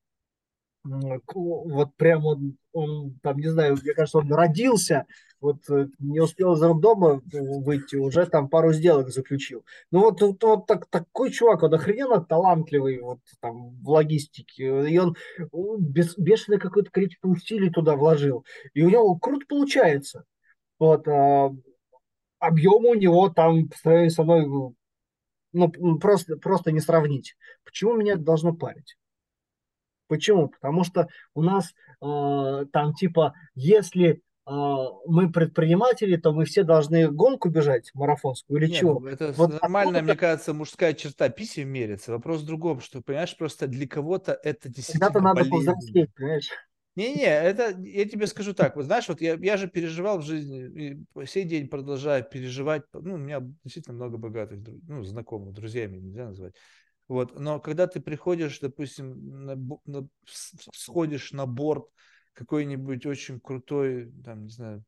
вот 0.85 1.95
прям 1.97 2.27
он, 2.27 2.57
он, 2.73 3.19
там, 3.23 3.39
не 3.39 3.49
знаю, 3.49 3.79
мне 3.81 3.95
кажется, 3.95 4.19
он 4.19 4.33
родился, 4.33 5.07
вот 5.41 5.59
э, 5.71 5.89
не 5.99 6.21
успел 6.21 6.55
из 6.55 6.63
роддома 6.63 7.23
выйти, 7.25 7.97
уже 7.97 8.27
там 8.27 8.49
пару 8.49 8.73
сделок 8.73 9.11
заключил. 9.11 9.65
Ну 9.91 10.01
вот, 10.01 10.21
вот, 10.21 10.43
вот 10.43 10.67
так, 10.67 10.87
такой 10.87 11.31
чувак, 11.31 11.63
он 11.63 11.75
охрененно 11.75 12.25
талантливый 12.25 13.01
вот 13.01 13.21
там 13.41 13.71
в 13.83 13.89
логистике, 13.89 14.89
и 14.89 14.99
он 14.99 15.17
без, 15.79 16.17
бешеное 16.17 16.59
какое-то 16.59 16.91
количество 16.91 17.29
усилий 17.29 17.71
туда 17.71 17.95
вложил, 17.97 18.45
и 18.75 18.83
у 18.83 18.91
него 18.91 19.17
круто 19.17 19.47
получается. 19.49 20.25
Вот, 20.79 21.07
а, 21.07 21.53
объем 22.41 22.87
у 22.87 22.95
него 22.95 23.29
там 23.29 23.69
по 23.69 23.77
сравнению 23.77 24.11
со 24.11 24.25
мной 24.25 24.75
ну, 25.53 25.99
просто, 25.99 26.37
просто 26.37 26.73
не 26.73 26.81
сравнить. 26.81 27.37
Почему 27.65 27.95
меня 27.95 28.15
это 28.15 28.23
должно 28.23 28.55
парить? 28.55 28.97
Почему? 30.13 30.49
Потому 30.49 30.85
что 30.85 31.09
у 31.35 31.43
нас 31.43 31.73
э, 32.03 32.67
там 32.71 32.93
типа, 32.93 33.33
если 33.55 34.11
э, 34.11 34.51
мы 35.07 35.33
предприниматели, 35.33 36.17
то 36.17 36.33
мы 36.33 36.45
все 36.45 36.65
должны 36.65 37.11
гонку 37.11 37.49
бежать 37.49 37.91
марафонскую 37.95 38.61
или 38.61 38.69
Нет, 38.69 38.79
чего? 38.79 39.01
Ну, 39.01 39.07
это 39.07 39.33
вот 39.33 39.59
нормальная, 39.63 40.01
откуда... 40.01 40.13
мне 40.13 40.21
кажется, 40.21 40.53
мужская 40.53 40.93
черта 40.93 41.31
писем 41.31 41.71
мерится. 41.71 42.13
Вопрос 42.13 42.43
в 42.43 42.47
другом, 42.47 42.83
что, 42.83 43.01
понимаешь, 43.01 43.35
просто 43.35 43.69
для 43.69 43.89
кого-то 43.89 44.39
это 44.43 44.69
действительно 44.69 45.07
Когда-то 45.07 45.25
надо 45.25 45.49
повзрослеть, 45.49 46.11
понимаешь? 46.15 46.51
Не-не, 46.95 47.25
это 47.25 47.75
я 47.79 48.05
тебе 48.07 48.27
скажу 48.27 48.53
так. 48.53 48.77
Вот 48.77 48.85
знаешь, 48.85 49.09
вот 49.09 49.23
я, 49.23 49.39
я 49.41 49.57
же 49.57 49.67
переживал 49.67 50.19
в 50.19 50.27
жизни, 50.27 50.67
и 50.67 51.05
по 51.15 51.25
сей 51.25 51.45
день 51.45 51.69
продолжаю 51.69 52.23
переживать. 52.23 52.83
Ну, 52.93 53.15
у 53.15 53.17
меня 53.17 53.41
действительно 53.65 53.97
много 53.97 54.19
богатых 54.19 54.61
ну, 54.87 55.03
знакомых, 55.03 55.55
друзьями 55.55 55.97
нельзя 55.97 56.27
назвать. 56.27 56.55
Вот, 57.09 57.39
но 57.39 57.61
когда 57.61 57.87
ты 57.87 58.01
приходишь, 58.01 58.61
допустим, 58.61 59.45
на, 59.45 59.57
на, 59.85 60.09
сходишь 60.73 61.33
на 61.33 61.47
борт 61.47 61.89
какой-нибудь 62.33 63.05
очень 63.07 63.41
крутой, 63.41 64.13
там, 64.25 64.45
не 64.45 64.51
знаю, 64.51 64.85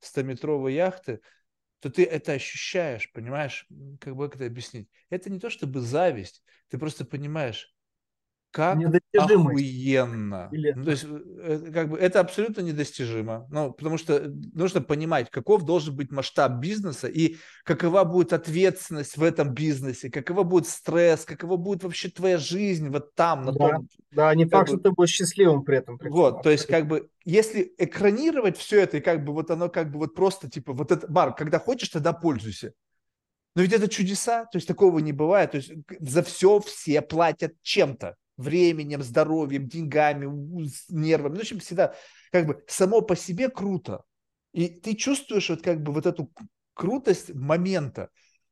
100-метровой 0.00 0.74
яхты, 0.74 1.20
то 1.80 1.90
ты 1.90 2.04
это 2.04 2.32
ощущаешь, 2.32 3.10
понимаешь? 3.12 3.66
Как 4.00 4.16
бы 4.16 4.26
это 4.26 4.44
объяснить? 4.44 4.88
Это 5.10 5.30
не 5.30 5.38
то 5.38 5.48
чтобы 5.48 5.80
зависть, 5.80 6.42
ты 6.68 6.78
просто 6.78 7.04
понимаешь, 7.04 7.74
как 8.50 8.78
охуенно. 9.16 10.48
Или... 10.52 10.72
Ну, 10.72 10.84
то 10.84 10.90
есть, 10.90 11.06
э, 11.06 11.70
как 11.72 11.90
бы, 11.90 11.98
это 11.98 12.20
абсолютно 12.20 12.62
недостижимо. 12.62 13.46
Ну, 13.50 13.72
потому 13.72 13.98
что 13.98 14.14
э, 14.14 14.28
нужно 14.54 14.80
понимать, 14.80 15.30
каков 15.30 15.64
должен 15.64 15.94
быть 15.94 16.10
масштаб 16.10 16.52
бизнеса 16.52 17.08
и 17.08 17.36
какова 17.64 18.04
будет 18.04 18.32
ответственность 18.32 19.16
в 19.16 19.22
этом 19.22 19.52
бизнесе, 19.52 20.10
какова 20.10 20.44
будет 20.44 20.66
стресс, 20.66 21.24
какова 21.24 21.56
будет 21.56 21.84
вообще 21.84 22.08
твоя 22.08 22.38
жизнь 22.38 22.88
вот 22.88 23.14
там, 23.14 23.44
на 23.44 23.52
да, 23.52 23.68
том. 23.68 23.88
Да, 24.12 24.34
не 24.34 24.46
факт, 24.46 24.70
бы... 24.70 24.76
что 24.76 24.88
ты 24.88 24.94
будешь 24.94 25.10
счастливым 25.10 25.64
при 25.64 25.78
этом. 25.78 25.98
Вот, 26.00 26.42
то 26.42 26.50
есть, 26.50 26.66
как 26.66 26.88
бы, 26.88 27.10
если 27.24 27.74
экранировать 27.76 28.56
все 28.56 28.80
это, 28.80 28.96
и 28.96 29.00
как 29.00 29.24
бы 29.24 29.34
вот 29.34 29.50
оно 29.50 29.68
как 29.68 29.92
бы 29.92 29.98
вот 29.98 30.14
просто, 30.14 30.48
типа, 30.50 30.72
вот 30.72 30.90
это, 30.90 31.10
Марк, 31.10 31.36
когда 31.36 31.58
хочешь, 31.58 31.90
тогда 31.90 32.14
пользуйся. 32.14 32.72
Но 33.54 33.62
ведь 33.62 33.72
это 33.72 33.88
чудеса, 33.88 34.44
то 34.44 34.56
есть 34.56 34.68
такого 34.68 35.00
не 35.00 35.12
бывает. 35.12 35.50
То 35.50 35.56
есть 35.56 35.72
за 35.98 36.22
все 36.22 36.60
все 36.60 37.02
платят 37.02 37.54
чем-то 37.62 38.14
временем, 38.38 39.02
здоровьем, 39.02 39.68
деньгами, 39.68 40.26
нервами. 40.88 41.32
Ну, 41.32 41.38
в 41.38 41.42
общем, 41.42 41.58
всегда 41.58 41.94
как 42.32 42.46
бы 42.46 42.64
само 42.66 43.02
по 43.02 43.16
себе 43.16 43.50
круто. 43.50 44.04
И 44.52 44.68
ты 44.68 44.94
чувствуешь 44.94 45.50
вот 45.50 45.62
как 45.62 45.82
бы 45.82 45.92
вот 45.92 46.06
эту 46.06 46.32
крутость 46.74 47.34
момента, 47.34 48.08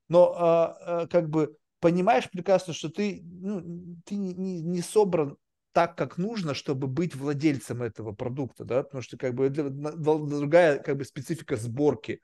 но 0.09 0.35
а, 0.37 0.77
а, 0.81 1.07
как 1.07 1.31
бы 1.31 1.57
понимаешь 1.81 2.29
прекрасно, 2.29 2.75
что 2.75 2.91
ты, 2.91 3.23
ну, 3.25 3.97
ты 4.05 4.17
не, 4.17 4.35
не, 4.35 4.83
собран 4.83 5.37
так, 5.73 5.97
как 5.97 6.19
нужно, 6.19 6.55
чтобы 6.55 6.87
быть 6.87 7.15
владельцем 7.15 7.83
этого 7.83 8.13
продукта, 8.13 8.65
да, 8.65 8.83
потому 8.83 9.03
что 9.03 9.17
как 9.17 9.35
бы 9.35 9.47
это 9.47 9.71
другая 9.71 10.79
как 10.79 10.97
бы 10.97 11.05
специфика 11.05 11.57
сборки. 11.57 12.21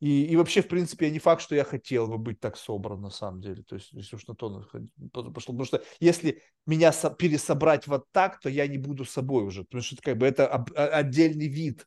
И, 0.00 0.26
и 0.26 0.36
вообще, 0.36 0.62
в 0.62 0.68
принципе, 0.68 1.06
я 1.06 1.12
не 1.12 1.18
факт, 1.18 1.42
что 1.42 1.54
я 1.54 1.64
хотел 1.64 2.06
бы 2.06 2.18
быть 2.18 2.38
так 2.38 2.56
собран 2.56 3.00
на 3.00 3.10
самом 3.10 3.40
деле. 3.40 3.62
То 3.64 3.74
есть, 3.74 3.92
если 3.92 4.16
уж 4.16 4.26
на 4.26 4.34
то 4.34 4.64
пошло. 5.12 5.54
Потому 5.54 5.64
что 5.64 5.82
если 5.98 6.42
меня 6.66 6.92
пересобрать 6.92 7.86
вот 7.88 8.04
так, 8.12 8.38
то 8.40 8.48
я 8.48 8.66
не 8.68 8.78
буду 8.78 9.04
собой 9.04 9.44
уже. 9.44 9.64
Потому 9.64 9.82
что 9.82 9.96
это 9.96 10.02
как 10.02 10.18
бы 10.18 10.26
это 10.26 10.46
отдельный 10.46 11.48
вид. 11.48 11.86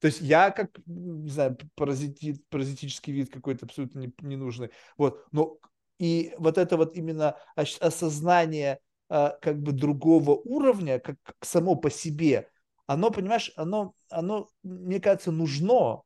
То 0.00 0.06
есть 0.06 0.20
я 0.20 0.50
как, 0.50 0.70
не 0.86 1.30
знаю, 1.30 1.58
паразити, 1.74 2.36
паразитический 2.50 3.12
вид 3.12 3.32
какой-то 3.32 3.66
абсолютно 3.66 3.98
не, 4.00 4.12
не 4.20 4.36
нужный. 4.36 4.70
Вот. 4.96 5.26
Но 5.32 5.58
и 5.98 6.34
вот 6.38 6.58
это 6.58 6.76
вот 6.76 6.96
именно 6.96 7.36
осознание 7.56 8.78
а, 9.08 9.30
как 9.42 9.60
бы 9.60 9.72
другого 9.72 10.32
уровня, 10.32 11.00
как, 11.00 11.16
само 11.40 11.74
по 11.74 11.90
себе, 11.90 12.48
оно, 12.86 13.10
понимаешь, 13.10 13.52
оно, 13.56 13.94
оно, 14.08 14.48
мне 14.62 15.00
кажется, 15.00 15.32
нужно, 15.32 15.74
а, 15.74 16.02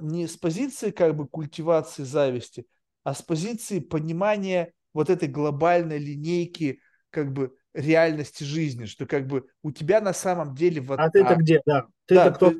не 0.00 0.26
с 0.26 0.36
позиции 0.36 0.90
как 0.90 1.14
бы 1.14 1.28
культивации 1.28 2.02
зависти, 2.02 2.66
а 3.04 3.14
с 3.14 3.22
позиции 3.22 3.80
понимания 3.80 4.72
вот 4.94 5.10
этой 5.10 5.28
глобальной 5.28 5.98
линейки 5.98 6.80
как 7.10 7.32
бы 7.32 7.54
реальности 7.74 8.44
жизни, 8.44 8.86
что 8.86 9.06
как 9.06 9.26
бы 9.26 9.46
у 9.62 9.70
тебя 9.70 10.00
на 10.00 10.14
самом 10.14 10.54
деле 10.54 10.80
вот... 10.80 10.98
А 10.98 11.10
ты-то 11.10 11.36
где, 11.36 11.60
да? 11.66 11.86
Ты-то 12.06 12.24
да, 12.24 12.30
кто? 12.30 12.54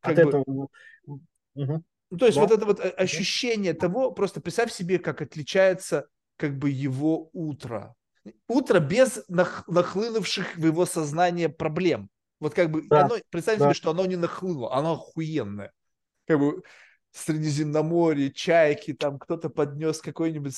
От 0.00 0.18
этого... 0.18 0.68
Угу. 1.06 1.84
Ну, 2.10 2.18
то 2.18 2.26
есть 2.26 2.36
да. 2.36 2.42
вот 2.42 2.50
это 2.50 2.64
вот 2.64 2.80
ощущение 2.80 3.74
того, 3.74 4.10
просто 4.10 4.40
представь 4.40 4.72
себе, 4.72 4.98
как 4.98 5.20
отличается 5.20 6.06
как 6.36 6.58
бы 6.58 6.70
его 6.70 7.28
утро. 7.32 7.94
Утро 8.48 8.80
без 8.80 9.22
нах, 9.28 9.68
нахлынувших 9.68 10.56
в 10.56 10.64
его 10.64 10.86
сознание 10.86 11.48
проблем. 11.48 12.08
Вот 12.40 12.54
как 12.54 12.70
бы 12.70 12.86
да. 12.88 13.04
оно, 13.04 13.16
представь 13.30 13.58
да. 13.58 13.66
себе, 13.66 13.74
что 13.74 13.90
оно 13.90 14.06
не 14.06 14.16
нахлынуло, 14.16 14.74
оно 14.74 14.94
охуенное 14.94 15.72
как 16.26 16.38
бы 16.38 16.62
Средиземноморье, 17.14 18.32
чайки, 18.32 18.92
там 18.92 19.20
кто-то 19.20 19.48
поднес 19.48 20.00
какой-нибудь 20.00 20.56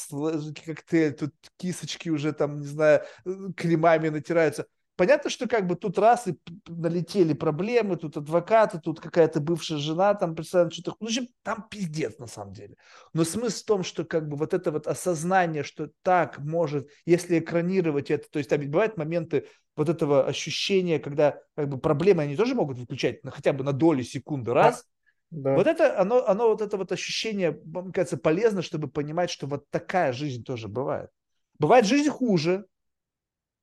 коктейль, 0.64 1.12
тут 1.12 1.34
кисочки 1.59 2.09
уже 2.09 2.32
там, 2.32 2.60
не 2.60 2.66
знаю, 2.66 3.02
э, 3.26 3.30
кремами 3.55 4.09
натираются. 4.09 4.66
Понятно, 4.97 5.28
что 5.28 5.47
как 5.47 5.66
бы 5.66 5.76
тут 5.76 5.98
раз 5.98 6.26
и 6.26 6.38
налетели 6.66 7.34
проблемы, 7.34 7.97
тут 7.97 8.16
адвокаты, 8.16 8.80
тут 8.80 9.01
какая-то 9.01 9.40
бывшая 9.40 9.76
жена, 9.76 10.14
там 10.14 10.34
представляют 10.34 10.72
что-то. 10.72 10.97
Ну, 11.01 11.06
в 11.06 11.10
общем, 11.10 11.28
там 11.43 11.66
пиздец 11.70 12.18
на 12.18 12.26
самом 12.26 12.55
деле. 12.55 12.76
Но 13.12 13.24
смысл 13.24 13.62
в 13.62 13.66
том, 13.66 13.82
что 13.82 14.06
как 14.06 14.26
бы 14.26 14.38
вот 14.38 14.55
это 14.55 14.72
вот 14.72 14.86
осознание, 14.86 15.62
что 15.62 15.90
так 16.02 16.38
может, 16.38 16.88
если 17.05 17.38
экранировать 17.38 18.10
это, 18.10 18.30
то 18.30 18.38
есть 18.38 18.48
там 18.48 18.60
ведь 18.60 18.70
бывают 18.70 18.97
моменты 18.97 19.47
вот 19.76 19.90
этого 19.90 20.26
ощущения, 20.26 20.98
когда 20.98 21.38
как 21.55 21.68
бы 21.68 21.78
проблемы 21.78 22.22
они 22.22 22.34
тоже 22.34 22.55
могут 22.55 22.78
выключать, 22.78 23.22
на, 23.22 23.30
хотя 23.30 23.52
бы 23.52 23.62
на 23.62 23.74
долю 23.74 24.02
секунды, 24.02 24.55
раз, 24.55 24.86
Да. 25.31 25.55
Вот 25.55 25.66
это, 25.66 25.98
оно, 26.01 26.27
оно, 26.27 26.48
вот 26.48 26.62
это 26.62 26.77
вот 26.77 26.93
ощущение, 26.93 27.61
мне 27.65 27.93
кажется, 27.93 28.16
полезно, 28.16 28.62
чтобы 28.62 28.89
понимать, 28.89 29.31
что 29.31 29.47
вот 29.47 29.69
такая 29.70 30.12
жизнь 30.12 30.44
тоже 30.44 30.69
бывает. 30.69 31.11
Бывает 31.59 31.86
жизнь 31.86 32.11
хуже, 32.11 32.66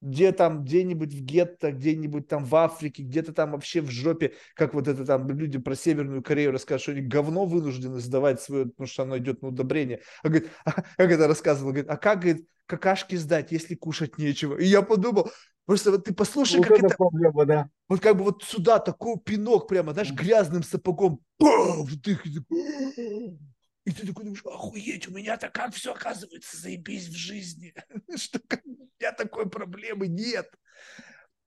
где 0.04 0.32
там 0.34 0.64
где-нибудь 0.64 1.14
в 1.14 1.22
гетто, 1.22 1.72
где-нибудь 1.72 2.28
там 2.28 2.44
в 2.44 2.56
Африке, 2.56 3.04
где-то 3.04 3.34
там 3.34 3.52
вообще 3.52 3.82
в 3.82 3.90
жопе, 3.90 4.34
как 4.54 4.74
вот 4.74 4.88
это 4.88 5.06
там 5.06 5.30
люди 5.30 5.58
про 5.58 5.76
Северную 5.76 6.22
Корею 6.22 6.52
расскажут, 6.52 6.82
что 6.82 6.92
они 6.92 7.02
говно 7.02 7.46
вынуждены 7.46 8.00
сдавать 8.00 8.42
свое, 8.42 8.66
потому 8.66 8.88
что 8.88 9.04
оно 9.04 9.18
идет 9.18 9.42
на 9.42 9.48
удобрение. 9.48 10.02
А 10.22 10.28
говорит, 10.28 10.50
а, 10.66 10.72
как 10.98 11.12
это 11.12 11.28
рассказывал, 11.28 11.72
говорит, 11.72 11.90
а 11.90 11.98
как, 11.98 12.20
говорит, 12.20 12.48
какашки 12.66 13.16
сдать, 13.16 13.52
если 13.52 13.76
кушать 13.76 14.18
нечего? 14.18 14.58
И 14.58 14.66
я 14.66 14.82
подумал, 14.82 15.32
Просто 15.66 15.92
вот 15.92 16.04
ты 16.04 16.14
послушай, 16.14 16.58
вот 16.58 16.68
как 16.68 16.80
это... 16.80 16.96
Проблема, 16.98 17.46
да. 17.46 17.70
Вот 17.88 18.02
как 18.02 18.18
бы 18.18 18.26
вот 18.26 18.44
сюда 18.44 18.80
такой 18.80 19.18
пинок 19.18 19.70
прямо, 19.70 19.94
знаешь, 19.94 20.12
грязным 20.12 20.62
сапогом. 20.62 21.22
Бам, 21.40 21.84
вдых, 21.84 22.26
и 23.86 23.92
ты 23.92 24.08
такой 24.08 24.24
думаешь, 24.24 24.44
охуеть, 24.46 25.08
у 25.10 25.12
меня-то 25.12 25.50
как 25.50 25.74
все 25.76 25.94
оказывается, 25.94 26.58
заебись 26.58 27.08
в 27.08 27.16
жизни. 27.16 27.74
Что 28.16 28.40
у 28.40 28.83
меня 29.04 29.12
такой 29.12 29.50
проблемы 29.50 30.08
нет. 30.08 30.50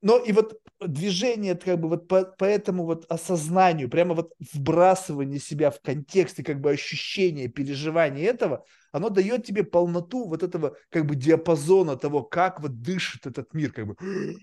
Но 0.03 0.19
и 0.19 0.33
вот 0.33 0.61
движение, 0.81 1.57
как 1.57 1.81
бы 1.81 1.89
вот 1.89 2.07
по, 2.07 2.24
по 2.24 2.45
этому 2.45 2.85
вот 2.85 3.07
осознанию, 3.09 3.89
прямо 3.89 4.15
вот 4.15 4.35
вбрасывание 4.53 5.41
себя 5.41 5.70
в 5.70 5.81
контекст 5.81 6.39
и 6.39 6.43
как 6.43 6.61
бы 6.61 6.70
ощущение, 6.70 7.49
переживание 7.49 8.27
этого, 8.27 8.65
оно 8.93 9.09
дает 9.09 9.47
тебе 9.47 9.65
полноту 9.65 10.28
вот 10.28 10.43
этого 10.43 10.77
как 10.91 11.07
бы 11.07 11.16
диапазона 11.16 11.97
того, 11.97 12.23
как 12.23 12.61
вот 12.61 12.83
дышит 12.83 13.27
этот 13.27 13.55
мир, 13.55 13.73
как 13.73 13.87
бы 13.87 13.97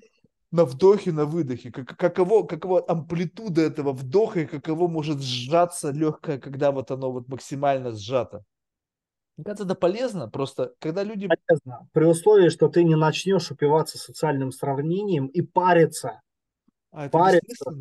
на 0.51 0.65
вдохе, 0.65 1.11
на 1.11 1.25
выдохе, 1.25 1.71
как, 1.71 1.97
каково, 1.97 2.47
каково 2.47 2.83
амплитуда 2.87 3.61
этого 3.61 3.93
вдоха 3.93 4.41
и 4.41 4.45
каково 4.47 4.87
может 4.87 5.21
сжаться 5.21 5.91
легкое, 5.91 6.39
когда 6.39 6.71
вот 6.71 6.89
оно 6.89 7.11
вот 7.11 7.29
максимально 7.29 7.91
сжато. 7.91 8.43
Мне 9.37 9.45
кажется, 9.45 9.65
это 9.65 9.75
полезно, 9.75 10.29
просто 10.29 10.73
когда 10.79 11.03
люди... 11.03 11.27
Полезно, 11.27 11.87
при 11.91 12.05
условии, 12.05 12.49
что 12.49 12.67
ты 12.67 12.83
не 12.83 12.95
начнешь 12.95 13.49
упиваться 13.49 13.97
социальным 13.97 14.51
сравнением 14.51 15.27
и 15.27 15.41
париться. 15.41 16.21
А 16.91 17.05
это 17.05 17.17
париться. 17.17 17.71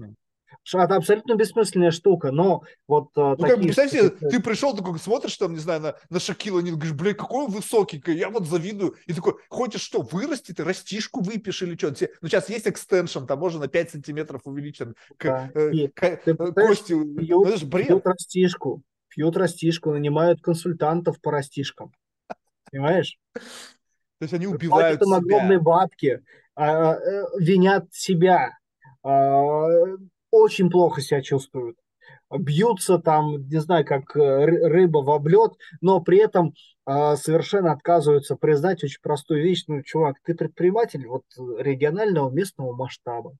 Это 0.74 0.96
абсолютно 0.96 1.34
бессмысленная 1.34 1.90
штука, 1.90 2.30
но 2.30 2.62
вот 2.86 3.08
э, 3.16 3.20
ну, 3.20 3.36
такие... 3.36 3.56
Как, 3.56 3.62
представь 3.62 3.90
себе, 3.90 4.10
ты 4.10 4.40
пришел, 4.40 4.76
такой 4.76 4.98
смотришь 4.98 5.36
там, 5.36 5.52
не 5.52 5.58
знаю, 5.58 5.80
на, 5.80 5.94
на 6.08 6.20
Шакила, 6.20 6.60
не 6.60 6.70
говоришь, 6.70 6.92
блин, 6.92 7.14
какой 7.16 7.46
он 7.46 7.50
высокий, 7.50 8.02
я 8.12 8.30
вот 8.30 8.46
завидую. 8.46 8.94
И 9.06 9.12
такой, 9.12 9.34
хочешь 9.48 9.82
что, 9.82 10.02
вырасти, 10.02 10.52
ты 10.52 10.62
растишку 10.62 11.20
выпьешь 11.20 11.62
или 11.62 11.76
что? 11.76 11.92
Ну, 12.20 12.28
сейчас 12.28 12.48
есть 12.48 12.68
экстеншн, 12.68 13.24
там 13.24 13.40
можно 13.40 13.60
на 13.60 13.68
5 13.68 13.90
сантиметров 13.90 14.42
увеличить 14.44 14.88
да. 14.88 14.94
к, 15.16 15.50
э, 15.54 15.88
к, 15.88 16.16
ты, 16.24 16.30
э, 16.30 16.34
кости. 16.34 16.94
Бред. 16.94 17.88
Пьют 17.88 18.06
растишку, 18.06 18.82
пьют 19.14 19.36
растишку, 19.36 19.92
нанимают 19.92 20.40
консультантов 20.40 21.20
по 21.20 21.30
растишкам. 21.30 21.92
Понимаешь? 22.70 23.18
То 23.34 23.40
есть 24.22 24.34
они 24.34 24.46
убивают 24.46 24.98
Платят 24.98 25.02
им 25.02 25.14
огромные 25.14 25.60
бабки, 25.60 26.22
а, 26.54 26.92
а, 26.92 26.98
винят 27.38 27.92
себя, 27.92 28.58
а, 29.02 29.66
очень 30.30 30.70
плохо 30.70 31.00
себя 31.02 31.20
чувствуют. 31.20 31.76
Бьются 32.30 32.98
там, 32.98 33.46
не 33.48 33.60
знаю, 33.60 33.84
как 33.84 34.16
э, 34.16 34.46
рыба 34.46 34.98
в 34.98 35.10
облет, 35.10 35.52
но 35.82 36.00
при 36.00 36.16
этом 36.16 36.54
э, 36.86 37.16
совершенно 37.16 37.72
отказываются 37.72 38.36
признать 38.36 38.82
очень 38.82 39.02
простую 39.02 39.42
вещь. 39.42 39.64
Ну, 39.66 39.82
чувак, 39.82 40.16
ты 40.24 40.34
предприниматель 40.34 41.06
вот 41.06 41.24
регионального 41.58 42.30
местного 42.30 42.74
масштаба. 42.74 43.36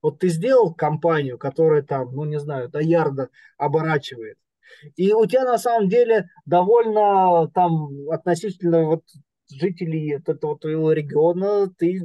Вот 0.00 0.20
ты 0.20 0.28
сделал 0.28 0.72
компанию, 0.72 1.36
которая 1.36 1.82
там, 1.82 2.14
ну 2.14 2.24
не 2.24 2.38
знаю, 2.38 2.68
до 2.68 2.78
ярда 2.78 3.28
оборачивает. 3.56 4.38
И 4.96 5.12
у 5.12 5.26
тебя 5.26 5.44
на 5.44 5.58
самом 5.58 5.88
деле 5.88 6.28
довольно 6.46 7.48
там 7.54 7.88
относительно 8.10 8.84
вот 8.84 9.02
жителей 9.50 10.14
этого 10.14 10.58
твоего 10.58 10.92
региона 10.92 11.68
ты 11.76 12.00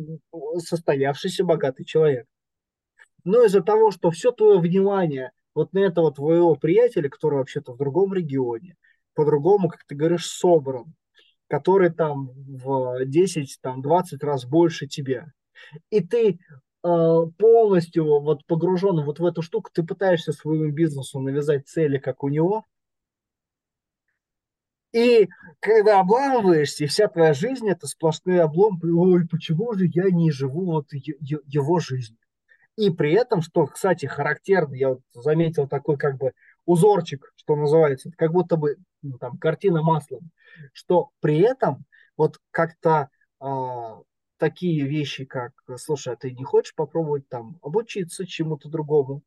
состоявшийся 0.60 1.46
богатый 1.46 1.86
человек 1.86 2.26
но 3.28 3.44
из-за 3.44 3.62
того, 3.62 3.92
что 3.92 4.10
все 4.10 4.32
твое 4.32 4.58
внимание 4.58 5.32
вот 5.54 5.74
на 5.74 5.80
этого 5.80 6.14
твоего 6.14 6.56
приятеля, 6.56 7.10
который 7.10 7.40
вообще-то 7.40 7.74
в 7.74 7.78
другом 7.78 8.14
регионе, 8.14 8.78
по-другому, 9.16 9.68
как 9.68 9.84
ты 9.86 9.96
говоришь, 9.96 10.28
собран, 10.28 10.94
который 11.50 11.90
там 11.90 12.30
в 12.34 13.04
10, 13.04 13.58
там 13.62 13.82
20 13.82 14.24
раз 14.24 14.46
больше 14.46 14.88
тебя. 14.88 15.26
И 15.90 16.00
ты 16.00 16.40
полностью 16.82 18.22
вот 18.22 18.46
погружен 18.46 19.04
вот 19.04 19.20
в 19.20 19.26
эту 19.26 19.42
штуку, 19.42 19.70
ты 19.74 19.84
пытаешься 19.84 20.32
своему 20.32 20.72
бизнесу 20.72 21.20
навязать 21.20 21.68
цели, 21.68 21.98
как 21.98 22.24
у 22.24 22.30
него, 22.30 22.66
и 24.94 25.28
когда 25.60 26.00
обламываешься, 26.00 26.86
и 26.86 26.88
вся 26.88 27.08
твоя 27.08 27.34
жизнь 27.34 27.70
это 27.70 27.88
сплошные 27.88 28.42
обломы, 28.42 28.94
ой, 28.94 29.28
почему 29.28 29.74
же 29.74 29.86
я 29.94 30.10
не 30.10 30.32
живу 30.32 30.66
вот 30.66 30.88
его 30.92 31.80
жизнью? 31.80 32.20
И 32.78 32.90
при 32.90 33.14
этом, 33.14 33.42
что, 33.42 33.66
кстати, 33.68 34.06
характерно, 34.06 34.76
я 34.76 34.90
вот 34.90 35.02
заметил 35.14 35.68
такой 35.68 35.98
как 35.98 36.18
бы 36.18 36.32
узорчик, 36.66 37.32
что 37.36 37.56
называется, 37.56 38.12
как 38.16 38.32
будто 38.32 38.56
бы 38.56 38.78
ну, 39.02 39.18
там 39.18 39.38
картина 39.38 39.82
маслом, 39.82 40.32
что 40.74 41.10
при 41.20 41.40
этом 41.40 41.86
вот 42.16 42.40
как-то 42.52 43.10
э, 43.42 43.46
такие 44.38 44.86
вещи, 44.88 45.26
как, 45.26 45.54
слушай, 45.78 46.14
а 46.14 46.18
ты 46.18 46.32
не 46.32 46.44
хочешь 46.44 46.76
попробовать 46.76 47.28
там 47.30 47.60
обучиться 47.62 48.26
чему-то 48.26 48.70
другому, 48.70 49.24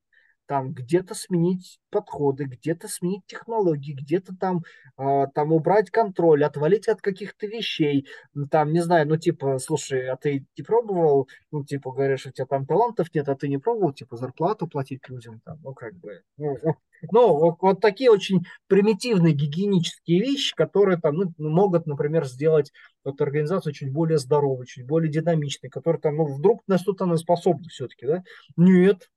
там 0.51 0.73
где-то 0.73 1.15
сменить 1.15 1.79
подходы, 1.91 2.43
где-то 2.43 2.89
сменить 2.89 3.25
технологии, 3.27 3.93
где-то 3.93 4.35
там, 4.35 4.65
э, 4.99 5.27
там 5.33 5.53
убрать 5.53 5.93
контроль, 5.93 6.43
отвалить 6.43 6.89
от 6.89 7.01
каких-то 7.01 7.47
вещей, 7.47 8.09
там, 8.51 8.73
не 8.73 8.81
знаю, 8.81 9.07
ну, 9.07 9.17
типа, 9.17 9.61
слушай, 9.61 10.09
а 10.09 10.17
ты 10.17 10.45
не 10.59 10.65
пробовал, 10.65 11.29
ну, 11.53 11.63
типа, 11.65 11.93
говоришь, 11.93 12.27
у 12.27 12.33
тебя 12.33 12.47
там 12.47 12.67
талантов 12.67 13.15
нет, 13.15 13.29
а 13.29 13.37
ты 13.37 13.47
не 13.47 13.59
пробовал, 13.59 13.93
типа, 13.93 14.17
зарплату 14.17 14.67
платить 14.67 15.09
людям, 15.09 15.41
там, 15.45 15.61
ну, 15.63 15.73
как 15.73 15.95
бы, 15.95 16.21
ну, 16.37 16.57
ну 17.13 17.29
вот, 17.29 17.59
вот 17.61 17.81
такие 17.81 18.11
очень 18.11 18.45
примитивные 18.67 19.33
гигиенические 19.33 20.21
вещи, 20.21 20.57
которые 20.57 20.99
там 20.99 21.15
ну, 21.15 21.33
могут, 21.39 21.87
например, 21.87 22.27
сделать 22.27 22.73
вот 23.05 23.21
организацию 23.21 23.73
чуть 23.73 23.93
более 23.93 24.19
здоровой, 24.19 24.67
чуть 24.67 24.85
более 24.85 25.13
динамичной, 25.13 25.71
которая 25.71 26.01
там, 26.01 26.17
ну, 26.17 26.25
вдруг 26.25 26.63
на 26.67 26.77
что-то 26.77 27.05
она 27.05 27.17
способна 27.19 27.69
все-таки, 27.69 28.05
да? 28.05 28.25
Нет, 28.57 29.09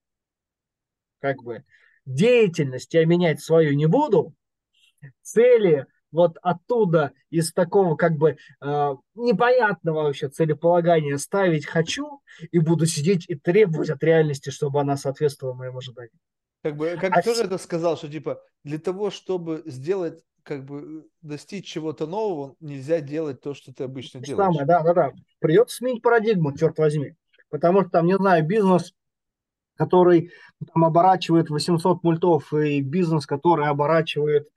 как 1.23 1.41
бы 1.41 1.63
деятельность 2.05 2.93
я 2.93 3.05
менять 3.05 3.39
свою 3.39 3.73
не 3.75 3.85
буду, 3.85 4.33
цели 5.21 5.85
вот 6.11 6.37
оттуда 6.41 7.13
из 7.29 7.53
такого 7.53 7.95
как 7.95 8.17
бы 8.17 8.35
э, 8.61 8.95
непонятного 9.15 10.03
вообще 10.03 10.27
целеполагания 10.27 11.17
ставить 11.17 11.65
хочу 11.65 12.21
и 12.51 12.59
буду 12.59 12.85
сидеть 12.85 13.27
и 13.29 13.35
требовать 13.35 13.89
от 13.89 14.03
реальности, 14.03 14.49
чтобы 14.49 14.81
она 14.81 14.97
соответствовала 14.97 15.55
моим 15.55 15.77
ожиданиям. 15.77 16.19
Как 16.61 16.75
бы, 16.75 16.97
как 16.99 17.15
а 17.15 17.21
кто 17.21 17.33
же 17.33 17.43
это 17.43 17.57
сказал, 17.57 17.95
что 17.95 18.09
типа 18.09 18.41
для 18.65 18.79
того, 18.79 19.09
чтобы 19.09 19.63
сделать 19.65 20.21
как 20.43 20.65
бы 20.65 21.07
достичь 21.21 21.65
чего-то 21.65 22.05
нового, 22.05 22.55
нельзя 22.59 22.99
делать 22.99 23.39
то, 23.39 23.53
что 23.53 23.73
ты 23.73 23.85
обычно 23.85 24.19
делаешь. 24.19 24.45
Самое, 24.45 24.65
да, 24.65 24.83
да, 24.83 24.93
да. 24.93 25.11
Придется 25.39 25.77
сменить 25.77 26.01
парадигму, 26.01 26.55
черт 26.57 26.77
возьми. 26.77 27.15
Потому 27.49 27.81
что 27.81 27.91
там, 27.91 28.07
не 28.07 28.17
знаю, 28.17 28.45
бизнес 28.45 28.93
который 29.75 30.31
там 30.73 30.85
оборачивает 30.85 31.49
800 31.49 32.03
мультов, 32.03 32.53
и 32.53 32.81
бизнес, 32.81 33.25
который 33.25 33.67
оборачивает 33.67 34.47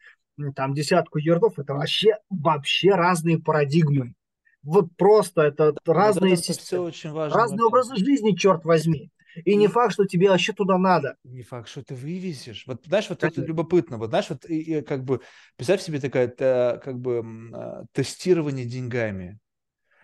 там 0.54 0.74
десятку 0.74 1.18
ярдов, 1.18 1.58
это 1.58 1.74
вообще, 1.74 2.18
вообще 2.28 2.90
разные 2.90 3.38
парадигмы. 3.38 4.14
Вот 4.62 4.88
просто 4.96 5.42
это 5.42 5.74
да, 5.84 5.92
разные, 5.92 6.34
это 6.34 6.52
все 6.52 6.82
очень 6.82 7.12
важно, 7.12 7.38
разные 7.38 7.64
образы 7.64 7.96
жизни, 7.96 8.34
черт 8.34 8.64
возьми. 8.64 9.10
И, 9.44 9.54
не 9.54 9.68
факт, 9.68 9.92
что 9.92 10.06
тебе 10.06 10.30
вообще 10.30 10.52
туда 10.52 10.78
надо. 10.78 11.16
Не 11.24 11.42
факт, 11.42 11.68
что 11.68 11.84
ты 11.84 11.94
вывезешь. 11.94 12.64
Вот 12.66 12.82
знаешь, 12.86 13.08
вот 13.10 13.22
это 13.22 13.42
любопытно. 13.42 13.98
Вот 13.98 14.08
знаешь, 14.08 14.30
вот 14.30 14.48
и, 14.48 14.78
и, 14.78 14.80
как 14.82 15.04
бы 15.04 15.20
представь 15.56 15.82
себе 15.82 16.00
такая 16.00 16.28
как 16.28 16.98
бы 16.98 17.22
а, 17.52 17.84
тестирование 17.92 18.64
деньгами. 18.64 19.38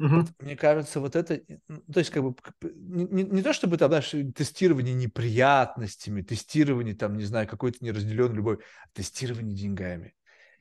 Угу. 0.03 0.25
Мне 0.41 0.57
кажется, 0.57 0.99
вот 0.99 1.15
это, 1.15 1.39
то 1.39 1.99
есть 1.99 2.11
как 2.11 2.25
бы 2.25 2.35
не, 2.63 3.05
не, 3.05 3.23
не 3.23 3.43
то 3.43 3.53
чтобы 3.53 3.79
там, 3.79 3.89
знаешь, 3.89 4.11
тестирование 4.35 4.95
неприятностями, 4.95 6.23
тестирование 6.23 6.97
там, 6.97 7.17
не 7.17 7.23
знаю, 7.23 7.47
какой-то 7.47 7.85
неразделенной 7.85 8.35
любовь, 8.35 8.59
а 8.85 8.89
тестирование 8.95 9.57
деньгами. 9.57 10.15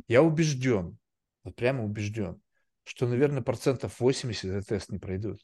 Я 0.08 0.22
убежден, 0.22 1.00
вот 1.44 1.56
прямо 1.56 1.84
убежден, 1.84 2.40
что, 2.84 3.08
наверное, 3.08 3.42
процентов 3.42 4.00
80 4.00 4.46
этот 4.46 4.68
тест 4.68 4.92
не 4.92 5.00
пройдут. 5.00 5.40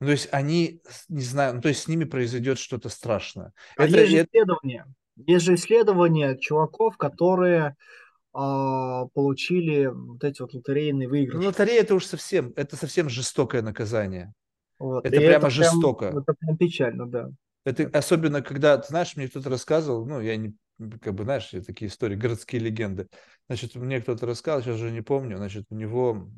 Ну, 0.00 0.08
то 0.08 0.12
есть 0.12 0.28
они, 0.30 0.82
не 1.08 1.22
знаю, 1.22 1.54
ну, 1.54 1.62
то 1.62 1.68
есть 1.68 1.84
с 1.84 1.88
ними 1.88 2.04
произойдет 2.04 2.58
что-то 2.58 2.90
страшное. 2.90 3.54
А 3.78 3.84
это, 3.84 4.00
есть 4.00 4.10
же 4.10 4.22
исследования. 4.22 4.86
Есть 5.16 5.46
же 5.46 5.54
исследования 5.54 6.36
чуваков, 6.36 6.98
которые 6.98 7.74
получили 8.36 9.86
вот 9.86 10.22
эти 10.24 10.42
вот 10.42 10.52
лотерейные 10.52 11.08
выигрыши. 11.08 11.46
Лотерея 11.46 11.80
это 11.80 11.94
уж 11.94 12.04
совсем, 12.04 12.52
это 12.56 12.76
совсем 12.76 13.08
жестокое 13.08 13.62
наказание. 13.62 14.32
Вот. 14.78 15.06
Это 15.06 15.16
И 15.16 15.18
прямо 15.20 15.36
это 15.36 15.50
жестоко. 15.50 16.10
Прям, 16.10 16.18
это 16.18 16.34
прям 16.34 16.56
печально, 16.56 17.06
да. 17.06 17.30
Это 17.64 17.90
особенно, 17.98 18.42
когда, 18.42 18.78
ты 18.78 18.88
знаешь, 18.88 19.16
мне 19.16 19.28
кто-то 19.28 19.48
рассказывал, 19.48 20.06
ну, 20.06 20.20
я 20.20 20.36
не, 20.36 20.54
как 21.00 21.14
бы, 21.14 21.24
знаешь, 21.24 21.48
такие 21.66 21.88
истории, 21.88 22.14
городские 22.14 22.60
легенды. 22.60 23.08
Значит, 23.48 23.74
мне 23.74 24.00
кто-то 24.00 24.26
рассказал, 24.26 24.62
сейчас 24.62 24.76
уже 24.76 24.90
не 24.90 25.00
помню, 25.00 25.38
значит, 25.38 25.64
у 25.70 25.74
него 25.74 26.28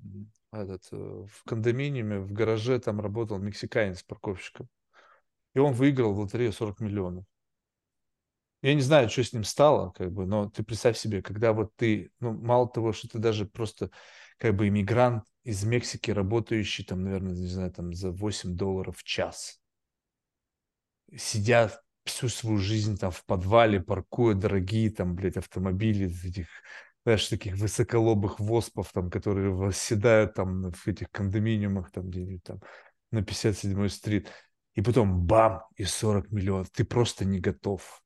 этот, 0.53 0.85
э, 0.93 0.97
в 0.97 1.45
кондоминиуме, 1.45 2.21
в 2.21 2.33
гараже 2.33 2.79
там 2.79 3.01
работал 3.01 3.39
мексиканец 3.39 4.03
парковщиком. 4.03 4.69
И 5.55 5.59
он 5.59 5.73
выиграл 5.73 6.15
в 6.15 6.21
лотерею 6.21 6.53
40 6.53 6.81
миллионов. 6.81 7.25
Я 8.61 8.75
не 8.75 8.81
знаю, 8.81 9.09
что 9.09 9.23
с 9.23 9.33
ним 9.33 9.45
стало, 9.45 9.91
как 9.91 10.13
бы, 10.13 10.27
но 10.27 10.51
ты 10.51 10.65
представь 10.65 10.99
себе, 10.99 11.23
когда 11.23 11.53
вот 11.53 11.75
ты, 11.77 12.11
ну, 12.19 12.33
мало 12.33 12.69
того, 12.69 12.93
что 12.93 13.09
ты 13.09 13.19
даже 13.19 13.47
просто 13.47 13.91
как 14.37 14.57
бы 14.57 14.67
иммигрант 14.69 15.25
из 15.45 15.65
Мексики, 15.65 16.11
работающий 16.11 16.85
там, 16.85 17.05
наверное, 17.05 17.35
не 17.35 17.47
знаю, 17.47 17.73
там 17.73 17.93
за 17.95 18.11
8 18.11 18.57
долларов 18.57 18.99
в 18.99 19.05
час, 19.05 19.61
сидя 21.17 21.71
всю 22.05 22.29
свою 22.29 22.59
жизнь 22.59 22.97
там 22.99 23.11
в 23.11 23.25
подвале, 23.25 23.81
паркуя 23.81 24.35
дорогие 24.35 24.91
там, 24.91 25.15
блядь, 25.15 25.37
автомобили 25.37 26.11
этих, 26.27 26.49
знаешь, 27.05 27.29
таких 27.29 27.57
высоколобых 27.57 28.41
воспов 28.41 28.91
там, 28.93 29.11
которые 29.11 29.51
восседают 29.51 30.35
там 30.35 30.73
в 30.73 30.87
этих 30.89 31.11
кондоминиумах 31.11 31.91
там 31.93 32.09
где-нибудь 32.09 32.43
там 32.43 32.61
на 33.11 33.23
57-й 33.23 33.91
стрит. 33.91 34.29
И 34.75 34.83
потом 34.83 35.23
бам, 35.27 35.63
и 35.77 35.85
40 35.85 36.31
миллионов. 36.31 36.71
Ты 36.71 36.85
просто 36.85 37.25
не 37.25 37.41
готов. 37.41 38.03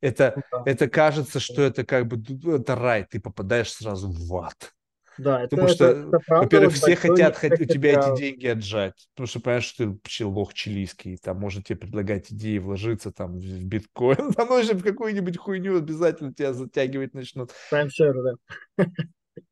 Это, 0.00 0.34
ну 0.36 0.42
да. 0.52 0.62
это 0.70 0.88
кажется, 0.88 1.40
что 1.40 1.62
это 1.62 1.84
как 1.84 2.06
бы 2.06 2.22
это 2.54 2.74
рай, 2.74 3.06
ты 3.08 3.20
попадаешь 3.20 3.72
сразу 3.72 4.10
в 4.10 4.36
ад. 4.36 4.72
Да, 5.18 5.42
это, 5.42 5.56
потому 5.56 5.68
что, 5.68 5.84
это, 5.86 6.08
это 6.08 6.20
во-первых, 6.28 6.74
все 6.74 6.94
хотят 6.94 7.42
у 7.42 7.64
тебя 7.64 7.92
эти 7.92 8.18
деньги 8.18 8.46
отжать, 8.48 9.08
потому 9.14 9.26
что 9.26 9.40
понимаешь, 9.40 9.64
что 9.64 9.84
ты 9.84 9.90
вообще 9.90 10.24
лох 10.24 10.52
чилийский, 10.52 11.16
там 11.16 11.38
может 11.38 11.64
тебе 11.64 11.76
предлагать 11.76 12.30
идеи 12.32 12.58
вложиться 12.58 13.12
там 13.12 13.38
в 13.38 13.64
биткоин, 13.64 14.32
там 14.36 14.48
ну, 14.48 14.62
в 14.62 14.82
какую-нибудь 14.82 15.38
хуйню 15.38 15.78
обязательно 15.78 16.34
тебя 16.34 16.52
затягивать 16.52 17.14
начнут. 17.14 17.50
Таймшер, 17.70 18.14
да. 18.22 18.84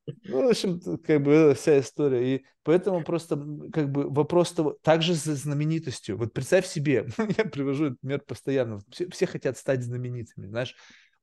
Ну, 0.06 0.46
в 0.46 0.50
общем, 0.50 0.80
как 0.98 1.22
бы 1.22 1.54
вся 1.56 1.80
история. 1.80 2.36
И 2.36 2.44
поэтому 2.62 3.02
просто 3.04 3.36
как 3.72 3.90
бы 3.90 4.08
вопрос 4.08 4.52
того, 4.52 4.78
также 4.82 5.14
с 5.14 5.24
знаменитостью. 5.24 6.16
Вот 6.16 6.32
представь 6.32 6.66
себе, 6.66 7.08
я 7.38 7.44
привожу 7.44 7.86
этот 7.86 8.00
пример 8.00 8.20
постоянно, 8.20 8.80
все, 8.90 9.08
все 9.10 9.26
хотят 9.26 9.56
стать 9.56 9.82
знаменитыми, 9.82 10.46
знаешь, 10.46 10.74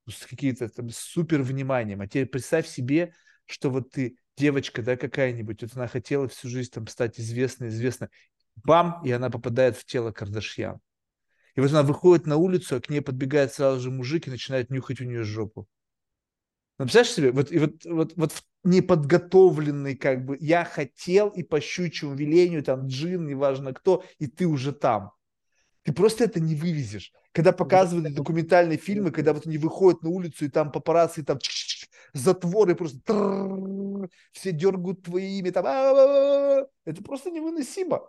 с 0.09 0.25
какие-то 0.25 0.69
там 0.69 0.89
супер 0.89 1.41
вниманием. 1.41 2.01
А 2.01 2.07
теперь 2.07 2.27
представь 2.27 2.67
себе, 2.67 3.13
что 3.45 3.69
вот 3.69 3.91
ты 3.91 4.17
девочка, 4.38 4.81
да, 4.81 4.97
какая-нибудь, 4.97 5.61
вот 5.61 5.71
она 5.75 5.88
хотела 5.88 6.27
всю 6.27 6.49
жизнь 6.49 6.71
там 6.71 6.88
стать 6.88 7.19
известной, 7.19 7.69
известной, 7.69 8.09
бам, 8.55 9.01
и 9.03 9.11
она 9.11 9.29
попадает 9.29 9.77
в 9.77 9.85
тело 9.85 10.11
Кардашьян. 10.11 10.79
И 11.55 11.61
вот 11.61 11.69
она 11.71 11.83
выходит 11.83 12.25
на 12.25 12.38
улицу, 12.38 12.77
а 12.77 12.81
к 12.81 12.89
ней 12.89 13.01
подбегает 13.01 13.53
сразу 13.53 13.79
же 13.81 13.91
мужик 13.91 14.27
и 14.27 14.31
начинает 14.31 14.69
нюхать 14.69 15.01
у 15.01 15.05
нее 15.05 15.23
жопу. 15.23 15.67
Ну, 16.77 16.85
представляешь 16.85 17.15
себе, 17.15 17.31
вот, 17.31 17.51
и 17.51 17.59
вот, 17.59 17.85
вот, 17.85 18.13
вот 18.15 18.31
в 18.31 18.43
неподготовленный, 18.63 19.95
как 19.95 20.25
бы, 20.25 20.38
я 20.39 20.63
хотел 20.65 21.29
и 21.29 21.43
по 21.43 21.59
щучьему 21.59 22.13
велению, 22.15 22.63
там, 22.63 22.88
джин, 22.88 23.25
неважно 23.25 23.73
кто, 23.73 24.03
и 24.19 24.27
ты 24.27 24.45
уже 24.45 24.71
там. 24.71 25.11
Ты 25.83 25.93
просто 25.93 26.25
это 26.25 26.39
не 26.39 26.53
вывезешь. 26.55 27.11
Когда 27.31 27.53
показывают 27.53 28.13
документальные 28.13 28.77
фильмы, 28.77 29.11
когда 29.11 29.33
вот 29.33 29.47
они 29.47 29.57
выходят 29.57 30.03
на 30.03 30.09
улицу, 30.09 30.45
и 30.45 30.49
там 30.49 30.71
папарацци, 30.71 31.23
там 31.23 31.39
затворы 32.13 32.75
просто 32.75 32.99
все 34.31 34.51
дергают 34.51 35.03
твои 35.03 35.39
имя, 35.39 35.51
там 35.51 35.65
это 35.65 37.03
просто 37.03 37.31
невыносимо. 37.31 38.01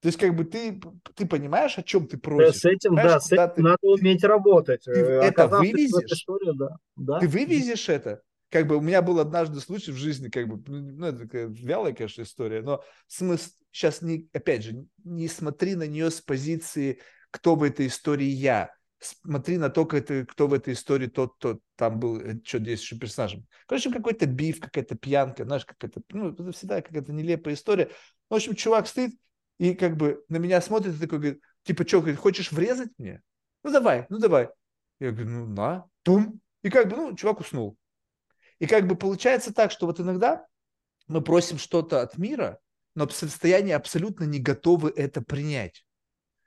То 0.00 0.08
есть, 0.08 0.18
как 0.18 0.34
бы 0.34 0.44
ты, 0.44 0.80
ты 1.14 1.26
понимаешь, 1.26 1.78
о 1.78 1.82
чем 1.84 2.08
ты 2.08 2.18
просишь. 2.18 2.60
с 2.60 2.64
этим, 2.64 2.96
да, 2.96 3.20
с 3.20 3.30
этим 3.30 3.50
ты, 3.54 3.62
надо 3.62 3.78
уметь 3.82 4.24
работать. 4.24 4.82
Ты 4.84 4.90
это 4.90 5.46
вывезешь? 5.46 6.10
Историю, 6.10 6.54
да. 6.54 6.76
Да. 6.96 7.20
Ты 7.20 7.28
вывезешь 7.28 7.88
это? 7.88 8.20
Как 8.52 8.66
бы 8.66 8.76
у 8.76 8.82
меня 8.82 9.00
был 9.00 9.18
однажды 9.18 9.60
случай 9.60 9.92
в 9.92 9.96
жизни, 9.96 10.28
как 10.28 10.46
бы, 10.46 10.62
ну, 10.68 11.06
это 11.06 11.20
такая 11.20 11.46
вялая, 11.46 11.94
конечно, 11.94 12.20
история, 12.20 12.60
но 12.60 12.84
смысл, 13.06 13.48
сейчас, 13.70 14.02
не, 14.02 14.28
опять 14.34 14.62
же, 14.62 14.84
не 15.04 15.26
смотри 15.28 15.74
на 15.74 15.86
нее 15.86 16.10
с 16.10 16.20
позиции, 16.20 17.00
кто 17.30 17.54
в 17.54 17.62
этой 17.62 17.86
истории 17.86 18.26
я. 18.26 18.70
Смотри 19.00 19.56
на 19.56 19.70
то, 19.70 19.88
это, 19.90 20.26
кто 20.26 20.48
в 20.48 20.52
этой 20.52 20.74
истории 20.74 21.06
тот, 21.06 21.34
кто 21.36 21.60
там 21.76 21.98
был, 21.98 22.20
э, 22.20 22.40
что 22.44 22.58
действующим 22.58 22.98
персонажем. 22.98 23.46
Короче, 23.66 23.90
какой-то 23.90 24.26
биф, 24.26 24.60
какая-то 24.60 24.96
пьянка, 24.96 25.44
знаешь, 25.44 25.64
какая-то, 25.64 26.02
ну, 26.10 26.32
это 26.32 26.52
всегда 26.52 26.82
какая-то 26.82 27.10
нелепая 27.10 27.54
история. 27.54 27.90
В 28.28 28.34
общем, 28.34 28.54
чувак 28.54 28.86
стоит 28.86 29.12
и 29.58 29.74
как 29.74 29.96
бы 29.96 30.22
на 30.28 30.36
меня 30.36 30.60
смотрит 30.60 30.94
и 30.94 30.98
такой 30.98 31.18
говорит, 31.20 31.42
типа, 31.62 31.88
что, 31.88 32.02
хочешь 32.16 32.52
врезать 32.52 32.90
мне? 32.98 33.22
Ну, 33.64 33.72
давай, 33.72 34.04
ну, 34.10 34.18
давай. 34.18 34.50
Я 35.00 35.10
говорю, 35.10 35.30
ну, 35.30 35.46
на, 35.46 35.86
тум. 36.02 36.38
И 36.62 36.68
как 36.68 36.90
бы, 36.90 36.96
ну, 36.96 37.16
чувак 37.16 37.40
уснул. 37.40 37.78
И 38.62 38.66
как 38.68 38.86
бы 38.86 38.94
получается 38.94 39.52
так, 39.52 39.72
что 39.72 39.86
вот 39.86 39.98
иногда 39.98 40.46
мы 41.08 41.20
просим 41.20 41.58
что-то 41.58 42.00
от 42.00 42.16
мира, 42.16 42.60
но 42.94 43.08
в 43.08 43.12
состоянии 43.12 43.72
абсолютно 43.72 44.22
не 44.22 44.38
готовы 44.38 44.92
это 44.94 45.20
принять. 45.20 45.84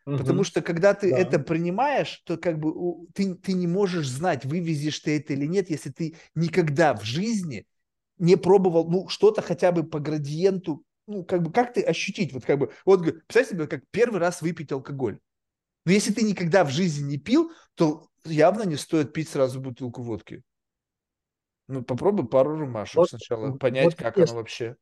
Угу. 0.05 0.19
Потому 0.19 0.45
что 0.45 0.61
когда 0.61 0.93
ты 0.93 1.11
да. 1.11 1.17
это 1.17 1.39
принимаешь, 1.39 2.21
то 2.25 2.37
как 2.37 2.57
бы 2.57 3.05
ты, 3.13 3.35
ты 3.35 3.51
не 3.51 3.67
можешь 3.67 4.07
знать, 4.07 4.45
вывезешь 4.45 5.01
ты 5.01 5.17
это 5.17 5.33
или 5.33 5.45
нет, 5.45 5.69
если 5.69 5.89
ты 5.89 6.15
никогда 6.35 6.93
в 6.93 7.03
жизни 7.03 7.67
не 8.17 8.37
пробовал, 8.37 8.89
ну, 8.89 9.09
что-то 9.09 9.41
хотя 9.41 9.73
бы 9.73 9.83
по 9.83 9.99
градиенту, 9.99 10.85
ну, 11.07 11.25
как 11.25 11.43
бы, 11.43 11.51
как 11.51 11.73
ты 11.73 11.81
ощутить, 11.81 12.31
вот 12.31 12.45
как 12.45 12.59
бы, 12.59 12.71
вот, 12.85 13.03
представь 13.03 13.49
себе, 13.49 13.67
как 13.67 13.83
первый 13.91 14.21
раз 14.21 14.41
выпить 14.41 14.71
алкоголь. 14.71 15.19
Но 15.83 15.91
если 15.91 16.13
ты 16.13 16.23
никогда 16.23 16.63
в 16.63 16.69
жизни 16.69 17.11
не 17.11 17.17
пил, 17.17 17.51
то 17.73 18.07
явно 18.23 18.63
не 18.63 18.77
стоит 18.77 19.11
пить 19.11 19.27
сразу 19.27 19.59
бутылку 19.59 20.01
водки. 20.01 20.43
Ну, 21.67 21.83
попробуй 21.83 22.27
пару 22.27 22.59
румашек 22.59 22.95
вот, 22.95 23.09
сначала, 23.09 23.57
понять, 23.57 23.85
вот 23.85 23.95
как 23.95 24.15
видишь, 24.17 24.29
оно 24.29 24.39
вообще. 24.39 24.75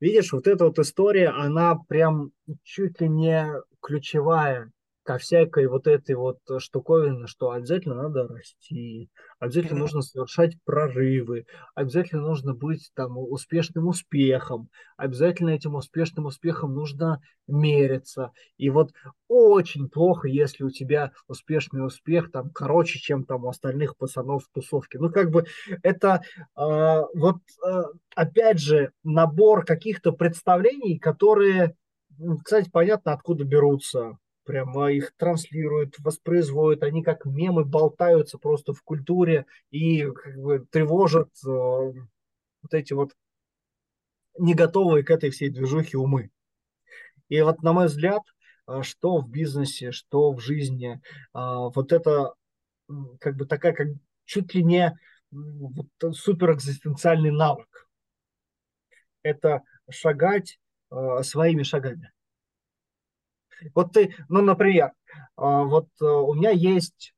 Видишь, 0.00 0.32
вот 0.32 0.46
эта 0.46 0.64
вот 0.64 0.78
история, 0.78 1.28
она 1.28 1.76
прям 1.88 2.32
чуть 2.62 3.00
ли 3.00 3.08
не 3.08 3.48
ключевая 3.80 4.70
ко 5.04 5.18
всякой 5.18 5.66
вот 5.66 5.86
этой 5.86 6.14
вот 6.14 6.38
штуковине, 6.58 7.26
что 7.26 7.50
обязательно 7.50 7.94
надо 7.94 8.26
расти, 8.26 9.10
обязательно 9.38 9.80
нужно 9.80 10.00
совершать 10.00 10.56
прорывы, 10.64 11.46
обязательно 11.74 12.22
нужно 12.22 12.54
быть 12.54 12.90
там 12.94 13.18
успешным 13.18 13.86
успехом, 13.86 14.70
обязательно 14.96 15.50
этим 15.50 15.74
успешным 15.74 16.24
успехом 16.24 16.74
нужно 16.74 17.20
мериться. 17.46 18.32
И 18.56 18.70
вот 18.70 18.92
очень 19.28 19.90
плохо, 19.90 20.26
если 20.26 20.64
у 20.64 20.70
тебя 20.70 21.12
успешный 21.28 21.86
успех 21.86 22.32
там 22.32 22.50
короче, 22.50 22.98
чем 22.98 23.24
там 23.24 23.44
у 23.44 23.48
остальных 23.50 23.98
пацанов 23.98 24.44
в 24.44 24.52
тусовке. 24.54 24.98
Ну, 24.98 25.10
как 25.10 25.30
бы 25.30 25.44
это 25.82 26.22
э, 26.34 27.02
вот 27.14 27.36
э, 27.66 27.82
опять 28.16 28.58
же 28.58 28.92
набор 29.02 29.66
каких-то 29.66 30.12
представлений, 30.12 30.98
которые, 30.98 31.76
кстати, 32.42 32.70
понятно, 32.70 33.12
откуда 33.12 33.44
берутся 33.44 34.16
прямо 34.44 34.92
их 34.92 35.12
транслируют, 35.16 35.96
воспроизводят, 35.98 36.82
они 36.82 37.02
как 37.02 37.24
мемы 37.24 37.64
болтаются 37.64 38.38
просто 38.38 38.72
в 38.72 38.82
культуре 38.82 39.46
и 39.70 40.04
как 40.10 40.36
бы 40.36 40.66
тревожат 40.70 41.30
э, 41.44 41.48
вот 41.48 42.72
эти 42.72 42.92
вот 42.92 43.12
не 44.38 44.54
готовые 44.54 45.04
к 45.04 45.10
этой 45.10 45.30
всей 45.30 45.48
движухе 45.50 45.98
умы. 45.98 46.30
И 47.28 47.40
вот, 47.40 47.62
на 47.62 47.72
мой 47.72 47.86
взгляд, 47.86 48.22
э, 48.68 48.82
что 48.82 49.18
в 49.18 49.28
бизнесе, 49.28 49.92
что 49.92 50.32
в 50.32 50.40
жизни, 50.40 50.94
э, 50.94 50.98
вот 51.34 51.92
это 51.92 52.34
как 53.20 53.36
бы 53.36 53.46
такая, 53.46 53.72
как 53.72 53.88
чуть 54.24 54.54
ли 54.54 54.62
не 54.62 54.98
вот, 55.30 55.86
супер 56.12 56.52
экзистенциальный 56.52 57.30
навык. 57.30 57.88
Это 59.22 59.62
шагать 59.90 60.58
э, 60.90 61.22
своими 61.22 61.62
шагами. 61.62 62.13
Вот 63.74 63.92
ты, 63.92 64.14
ну, 64.28 64.42
например, 64.42 64.92
а, 65.36 65.62
вот 65.64 65.88
э, 66.00 66.04
у 66.04 66.34
меня 66.34 66.50
есть 66.50 67.14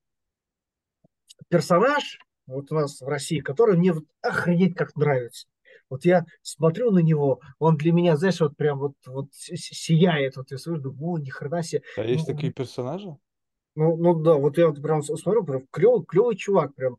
персонаж, 1.48 2.18
вот 2.46 2.70
у 2.70 2.74
нас 2.74 3.00
в 3.00 3.08
России, 3.08 3.40
который 3.40 3.76
мне 3.76 3.92
вот 3.92 4.04
охренеть 4.22 4.74
как 4.74 4.94
нравится. 4.96 5.46
Вот 5.88 6.04
я 6.04 6.24
смотрю 6.42 6.90
на 6.90 6.98
него, 6.98 7.40
он 7.58 7.76
для 7.76 7.92
меня, 7.92 8.16
знаешь, 8.16 8.40
вот 8.40 8.56
прям 8.56 8.78
вот, 8.78 8.94
вот 9.06 9.28
сияет. 9.32 10.36
Вот 10.36 10.50
я 10.50 10.58
смотрю, 10.58 10.82
думаю, 10.82 11.12
о, 11.12 11.18
ни 11.18 11.30
хрена 11.30 11.62
себе. 11.62 11.82
А 11.96 12.02
ну, 12.02 12.08
есть 12.08 12.26
такие 12.26 12.52
персонажи? 12.52 13.16
Ну, 13.76 13.96
ну 13.96 14.14
да, 14.14 14.34
вот 14.34 14.56
я 14.56 14.68
вот 14.68 14.80
прям 14.80 15.02
смотрю, 15.02 15.44
прям 15.44 15.66
клевый, 15.70 16.04
клевый 16.06 16.34
чувак, 16.34 16.74
прям 16.74 16.96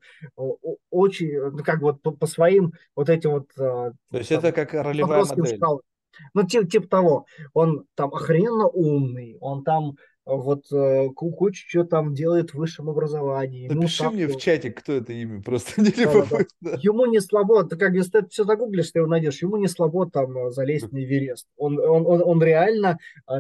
очень, 0.92 1.52
ну 1.52 1.64
как 1.64 1.82
вот 1.82 2.02
по, 2.04 2.12
по 2.12 2.28
своим 2.28 2.72
вот 2.96 3.10
этим 3.10 3.32
вот. 3.32 3.50
А, 3.58 3.92
То 4.12 4.18
есть 4.18 4.30
там, 4.30 4.40
это 4.40 4.52
как 4.52 4.74
ролевая 4.74 5.26
модель. 5.26 5.58
Шкал. 5.58 5.82
Ну, 6.34 6.44
типа, 6.44 6.68
типа 6.68 6.88
того. 6.88 7.26
Он 7.54 7.86
там 7.96 8.14
охрененно 8.14 8.68
умный, 8.68 9.38
он 9.40 9.64
там 9.64 9.92
э, 9.92 9.94
вот 10.26 10.72
э, 10.72 11.10
кучу 11.10 11.66
что 11.68 11.84
там 11.84 12.14
делает 12.14 12.52
в 12.52 12.58
высшем 12.58 12.90
образовании. 12.90 13.68
Напиши 13.68 14.04
ну, 14.04 14.12
мне 14.12 14.28
в 14.28 14.38
чате, 14.38 14.72
кто 14.72 14.94
это 14.94 15.14
имя, 15.14 15.42
просто 15.42 15.82
не 15.82 15.92
да, 15.92 16.26
да, 16.30 16.38
да. 16.62 16.80
Ему 16.82 17.06
не 17.06 17.20
слабо, 17.20 17.64
ты 17.64 17.78
как 17.78 17.94
если 17.94 18.22
ты 18.22 18.28
все 18.28 18.44
загуглишь, 18.44 18.92
ты 18.92 19.00
его 19.00 19.08
найдешь, 19.08 19.42
ему 19.42 19.58
не 19.58 19.68
слабо 19.68 20.10
там 20.10 20.38
э, 20.38 20.52
залезть 20.52 20.92
на 20.92 21.04
Эверест. 21.04 21.48
Он, 21.58 21.80
он, 21.80 22.06
он, 22.06 22.22
он 22.24 22.44
реально 22.44 22.98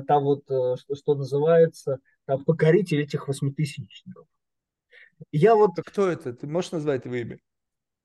там 0.07 0.23
вот, 0.23 0.43
что, 0.45 0.95
что 0.95 1.15
называется, 1.15 1.99
там, 2.25 2.43
покоритель 2.43 3.01
этих 3.01 3.27
восьмитысячников. 3.27 4.27
Я 5.31 5.55
вот... 5.55 5.71
Кто 5.85 6.07
это? 6.07 6.33
Ты 6.33 6.47
можешь 6.47 6.71
назвать 6.71 7.05
его 7.05 7.15
имя? 7.15 7.39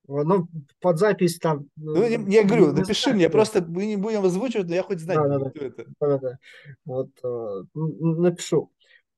Ну, 0.09 0.49
под 0.81 0.99
запись 0.99 1.39
там... 1.39 1.66
Ну, 1.77 2.07
не, 2.07 2.35
я 2.35 2.45
говорю, 2.45 2.73
напиши 2.73 3.03
знаю, 3.03 3.16
мне, 3.16 3.29
кто. 3.29 3.39
просто 3.39 3.65
мы 3.66 3.87
не 3.87 3.97
будем 3.97 4.24
озвучивать, 4.24 4.69
но 4.69 4.74
я 4.74 4.83
хоть 4.83 5.01
знать, 5.01 5.16
да, 5.16 5.39
да, 5.39 5.51
кто 5.51 5.61
да. 5.61 5.66
это. 5.66 5.85
Да, 6.01 6.19
да, 6.19 6.39
Вот 6.85 7.11
э, 7.23 7.62
напишу. 7.74 8.70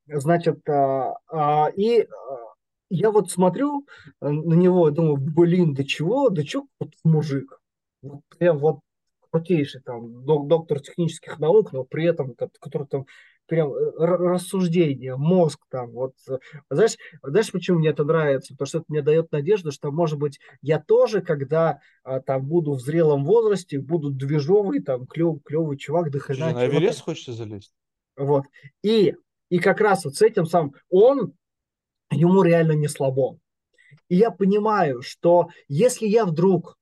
Значит, 0.06 0.69
а, 0.69 1.16
а, 1.28 1.70
и 1.74 2.02
а, 2.02 2.06
я 2.90 3.11
вот 3.11 3.31
смотрю 3.31 3.86
на 4.20 4.55
него 4.55 4.89
и 4.89 4.93
думаю, 4.93 5.16
блин, 5.16 5.74
да 5.74 5.85
чего, 5.85 6.28
да 6.28 6.43
чего 6.43 6.66
мужик? 7.02 7.61
Вот 8.02 8.20
прям 8.39 8.59
вот 8.59 8.81
крутейший 9.31 9.81
там 9.81 10.24
доктор 10.24 10.81
технических 10.81 11.39
наук, 11.39 11.73
но 11.73 11.85
при 11.85 12.05
этом, 12.05 12.35
который 12.35 12.86
там 12.86 13.06
прям 13.46 13.72
э, 13.72 13.90
рассуждение, 13.96 15.16
мозг 15.16 15.60
там, 15.68 15.90
вот, 15.90 16.14
э, 16.28 16.38
знаешь, 16.70 16.96
знаешь, 17.22 17.52
почему 17.52 17.78
мне 17.78 17.90
это 17.90 18.04
нравится? 18.04 18.54
Потому 18.54 18.66
что 18.66 18.78
это 18.78 18.86
мне 18.88 19.02
дает 19.02 19.32
надежду, 19.32 19.70
что, 19.72 19.90
может 19.90 20.18
быть, 20.18 20.38
я 20.62 20.80
тоже, 20.80 21.20
когда 21.20 21.80
а, 22.02 22.20
там 22.20 22.46
буду 22.46 22.72
в 22.72 22.80
зрелом 22.80 23.24
возрасте, 23.24 23.78
буду 23.78 24.10
движовый, 24.10 24.80
там, 24.80 25.06
клев, 25.06 25.42
клевый 25.44 25.76
чувак, 25.76 26.14
хрена. 26.14 26.52
На 26.52 26.66
Эверест 26.66 27.02
хочется 27.02 27.32
залезть? 27.32 27.72
Вот. 28.16 28.44
И, 28.82 29.14
и 29.50 29.58
как 29.58 29.80
раз 29.80 30.04
вот 30.04 30.14
с 30.14 30.22
этим 30.22 30.46
сам, 30.46 30.72
он, 30.88 31.34
ему 32.10 32.42
реально 32.42 32.72
не 32.72 32.88
слабо. 32.88 33.38
И 34.08 34.16
я 34.16 34.30
понимаю, 34.30 35.02
что 35.02 35.48
если 35.68 36.06
я 36.06 36.24
вдруг 36.24 36.76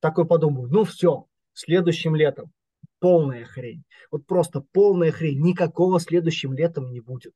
такой 0.00 0.26
подумаю, 0.26 0.68
ну 0.70 0.84
все, 0.84 1.26
следующим 1.52 2.14
летом 2.14 2.52
полная 2.98 3.44
хрень. 3.44 3.84
Вот 4.10 4.26
просто 4.26 4.62
полная 4.72 5.12
хрень. 5.12 5.40
Никакого 5.40 6.00
следующим 6.00 6.52
летом 6.52 6.90
не 6.90 7.00
будет. 7.00 7.34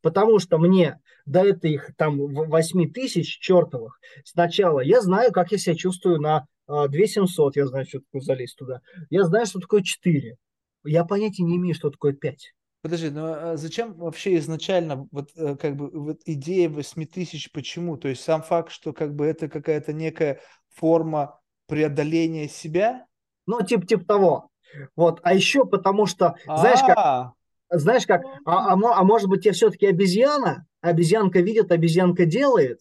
Потому 0.00 0.38
что 0.38 0.58
мне 0.58 1.00
до 1.24 1.44
этих 1.44 1.94
там 1.96 2.18
8 2.18 2.92
тысяч 2.92 3.38
чертовых 3.38 3.98
сначала 4.24 4.80
я 4.80 5.00
знаю, 5.00 5.32
как 5.32 5.52
я 5.52 5.58
себя 5.58 5.74
чувствую 5.74 6.20
на 6.20 6.46
2700, 6.68 7.56
я 7.56 7.66
знаю, 7.66 7.86
что 7.86 8.00
такое 8.00 8.20
залезть 8.20 8.56
туда. 8.56 8.80
Я 9.10 9.24
знаю, 9.24 9.46
что 9.46 9.60
такое 9.60 9.82
4. 9.82 10.36
Я 10.84 11.04
понятия 11.04 11.42
не 11.42 11.56
имею, 11.56 11.74
что 11.74 11.90
такое 11.90 12.12
5. 12.12 12.52
Подожди, 12.82 13.10
но 13.10 13.34
а 13.34 13.56
зачем 13.56 13.94
вообще 13.94 14.36
изначально 14.36 15.08
вот 15.10 15.30
э, 15.34 15.56
как 15.56 15.76
бы 15.76 15.90
вот 15.90 16.20
идея 16.24 16.68
8 16.68 17.06
тысяч, 17.06 17.50
почему? 17.50 17.96
То 17.96 18.08
есть 18.08 18.22
сам 18.22 18.42
факт, 18.42 18.70
что 18.70 18.92
как 18.92 19.14
бы 19.14 19.26
это 19.26 19.48
какая-то 19.48 19.92
некая 19.92 20.40
форма 20.68 21.40
преодоления 21.66 22.48
себя? 22.48 23.06
Ну, 23.46 23.64
типа, 23.64 23.86
типа 23.86 24.04
того. 24.04 24.50
Вот. 24.94 25.20
А 25.22 25.34
еще 25.34 25.64
потому 25.64 26.06
что, 26.06 26.36
знаешь, 26.44 26.80
как, 26.80 26.96
а. 26.96 27.32
знаешь 27.70 28.06
как, 28.06 28.22
а, 28.44 28.72
а, 28.72 29.00
а 29.00 29.04
может 29.04 29.28
быть, 29.28 29.44
я 29.44 29.52
все-таки 29.52 29.86
обезьяна, 29.86 30.66
обезьянка 30.80 31.40
видит, 31.40 31.72
обезьянка 31.72 32.26
делает. 32.26 32.80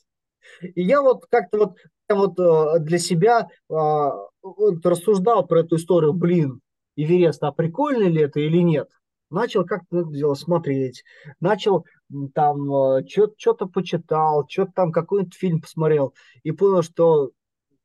И 0.62 0.82
я 0.82 1.02
вот 1.02 1.26
как-то 1.30 1.58
вот, 1.58 1.78
вот 2.10 2.40
э, 2.40 2.80
для 2.80 3.00
себя 3.00 3.50
вот 3.68 4.86
рассуждал 4.86 5.46
про 5.48 5.62
эту 5.62 5.78
историю, 5.78 6.14
блин, 6.14 6.62
Эверест, 6.96 7.44
а 7.44 7.52
прикольно 7.52 8.08
ли 8.08 8.22
это 8.22 8.40
или 8.40 8.60
нет? 8.60 8.90
Начал 9.32 9.66
как-то 9.66 10.02
это 10.02 10.12
дело 10.12 10.36
смотреть, 10.36 11.04
начал 11.40 11.86
там 12.34 12.72
э, 12.72 13.06
что-то 13.38 13.66
почитал, 13.66 14.46
что-то 14.48 14.72
там 14.74 14.92
какой-нибудь 14.92 15.34
фильм 15.34 15.62
посмотрел 15.62 16.14
и 16.44 16.52
понял, 16.52 16.84
что 16.84 17.32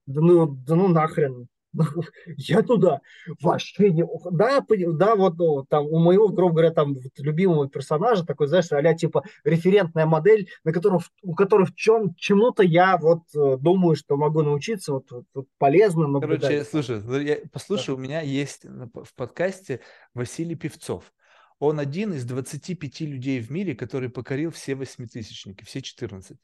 да 0.06 0.20
ну, 0.20 0.46
да 0.46 0.74
ну 0.74 0.88
нахрен, 0.88 1.48
я 2.36 2.62
туда 2.62 3.00
вообще 3.40 3.90
не... 3.90 4.04
Да, 4.30 4.64
да, 4.68 5.16
вот 5.16 5.38
ну, 5.38 5.64
там 5.68 5.86
у 5.86 5.98
моего, 5.98 6.28
грубо 6.28 6.54
говоря, 6.54 6.70
там 6.72 6.96
любимого 7.18 7.68
персонажа 7.68 8.24
такой, 8.24 8.48
знаешь, 8.48 8.70
а 8.70 8.94
типа 8.94 9.24
референтная 9.44 10.06
модель, 10.06 10.48
на 10.64 10.72
котором, 10.72 11.00
у 11.22 11.34
которой 11.34 11.66
в 11.66 11.74
чем 11.74 12.14
чему-то 12.14 12.62
я 12.62 12.96
вот 12.96 13.22
э, 13.34 13.56
думаю, 13.58 13.96
что 13.96 14.16
могу 14.16 14.42
научиться, 14.42 14.92
вот, 14.92 15.10
вот, 15.10 15.24
вот 15.34 15.46
полезно 15.58 16.06
наблюдать. 16.06 16.40
Короче, 16.40 16.64
слушай, 16.64 17.00
ну, 17.02 17.18
я, 17.18 17.38
послушай, 17.52 17.88
да. 17.88 17.94
у 17.94 17.98
меня 17.98 18.20
есть 18.20 18.64
в 18.64 19.14
подкасте 19.14 19.80
Василий 20.14 20.56
Певцов. 20.56 21.12
Он 21.58 21.78
один 21.78 22.14
из 22.14 22.24
25 22.24 23.00
людей 23.02 23.40
в 23.40 23.50
мире, 23.50 23.74
который 23.74 24.08
покорил 24.08 24.50
все 24.50 24.74
восьмитысячники, 24.74 25.62
все 25.64 25.82
14. 25.82 26.38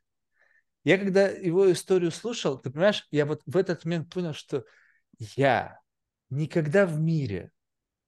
Я 0.84 0.98
когда 0.98 1.26
его 1.26 1.72
историю 1.72 2.12
слушал, 2.12 2.58
ты 2.58 2.70
понимаешь, 2.70 3.08
я 3.10 3.26
вот 3.26 3.42
в 3.44 3.56
этот 3.56 3.84
момент 3.84 4.12
понял, 4.12 4.34
что 4.34 4.64
я 5.18 5.80
никогда 6.30 6.86
в 6.86 6.98
мире 7.00 7.50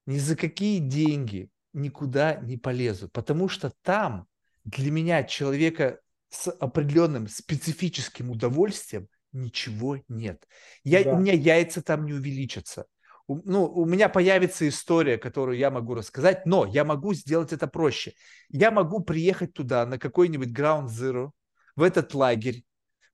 ни 0.06 0.18
за 0.18 0.36
какие 0.36 0.78
деньги 0.78 1.50
никуда 1.72 2.36
не 2.36 2.56
полезу, 2.56 3.08
потому 3.08 3.48
что 3.48 3.72
там 3.82 4.26
для 4.64 4.90
меня 4.90 5.24
человека 5.24 6.00
с 6.30 6.50
определенным 6.50 7.28
специфическим 7.28 8.30
удовольствием 8.30 9.08
ничего 9.32 9.98
нет. 10.08 10.46
Я, 10.84 11.04
да. 11.04 11.12
У 11.12 11.18
меня 11.18 11.32
яйца 11.32 11.82
там 11.82 12.04
не 12.04 12.12
увеличатся. 12.12 12.86
У, 13.26 13.36
ну, 13.44 13.64
у 13.66 13.84
меня 13.84 14.08
появится 14.08 14.66
история, 14.68 15.18
которую 15.18 15.58
я 15.58 15.70
могу 15.70 15.94
рассказать, 15.94 16.46
но 16.46 16.64
я 16.64 16.84
могу 16.84 17.12
сделать 17.14 17.52
это 17.52 17.66
проще. 17.66 18.14
Я 18.48 18.70
могу 18.70 19.00
приехать 19.00 19.52
туда 19.52 19.84
на 19.86 19.98
какой-нибудь 19.98 20.48
Ground 20.48 20.86
Zero, 20.86 21.32
в 21.76 21.82
этот 21.82 22.12
лагерь, 22.14 22.64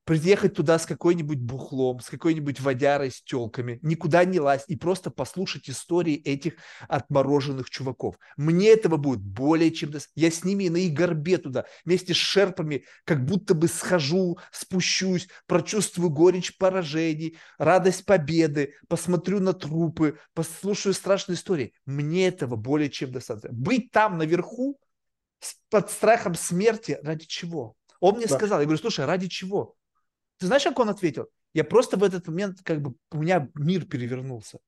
приехать 0.05 0.55
туда 0.55 0.79
с 0.79 0.87
какой-нибудь 0.87 1.39
бухлом, 1.39 2.01
с 2.01 2.09
какой-нибудь 2.09 2.61
водярой, 2.61 3.11
с 3.11 3.23
телками, 3.23 3.79
никуда 3.83 4.25
не 4.25 4.39
лазить 4.39 4.69
и 4.69 4.77
просто 4.77 5.11
послушать 5.11 5.69
истории 5.69 6.15
этих 6.15 6.55
отмороженных 6.89 7.71
чуваков. 7.71 8.17
Мне 8.37 8.69
этого 8.69 8.97
будет 8.97 9.21
более 9.21 9.71
чем... 9.71 9.93
Я 10.15 10.31
с 10.31 10.45
ними 10.45 10.69
на 10.69 10.77
их 10.77 10.93
горбе 10.93 11.39
туда, 11.39 11.65
вместе 11.85 12.15
с 12.15 12.19
шерпами, 12.19 12.85
как 13.05 13.25
будто 13.25 13.55
бы 13.55 13.69
схожу, 13.69 14.39
спущусь, 14.53 15.29
прочувствую 15.47 16.11
горечь 16.11 16.57
поражений, 16.57 17.39
радость 17.59 18.05
победы, 18.05 18.75
посмотрю 18.89 19.41
на 19.41 19.53
трупы, 19.53 20.19
послушаю 20.35 20.95
страшные 20.95 21.37
истории. 21.37 21.73
Мне 21.87 22.29
этого 22.29 22.57
более 22.57 22.91
чем 22.91 23.13
достаточно. 23.13 23.51
Быть 23.53 23.91
там 23.91 24.19
наверху 24.19 24.79
под 25.71 25.91
страхом 25.91 26.35
смерти 26.35 26.99
ради 27.03 27.27
чего? 27.27 27.75
Он 28.01 28.17
мне 28.17 28.27
да. 28.27 28.35
сказал, 28.35 28.61
я 28.61 28.67
говорю, 28.67 28.81
слушай, 28.81 29.05
ради 29.05 29.29
чего? 29.29 29.77
Ты 30.39 30.47
знаешь, 30.47 30.65
как 30.65 30.79
он 30.79 30.89
ответил? 30.89 31.29
Я 31.53 31.65
просто 31.65 31.97
в 31.97 32.03
этот 32.03 32.27
момент, 32.27 32.59
как 32.65 32.83
бы, 32.83 32.95
у 33.11 33.19
меня 33.19 33.49
мир 33.55 33.85
перевернулся. 33.85 34.59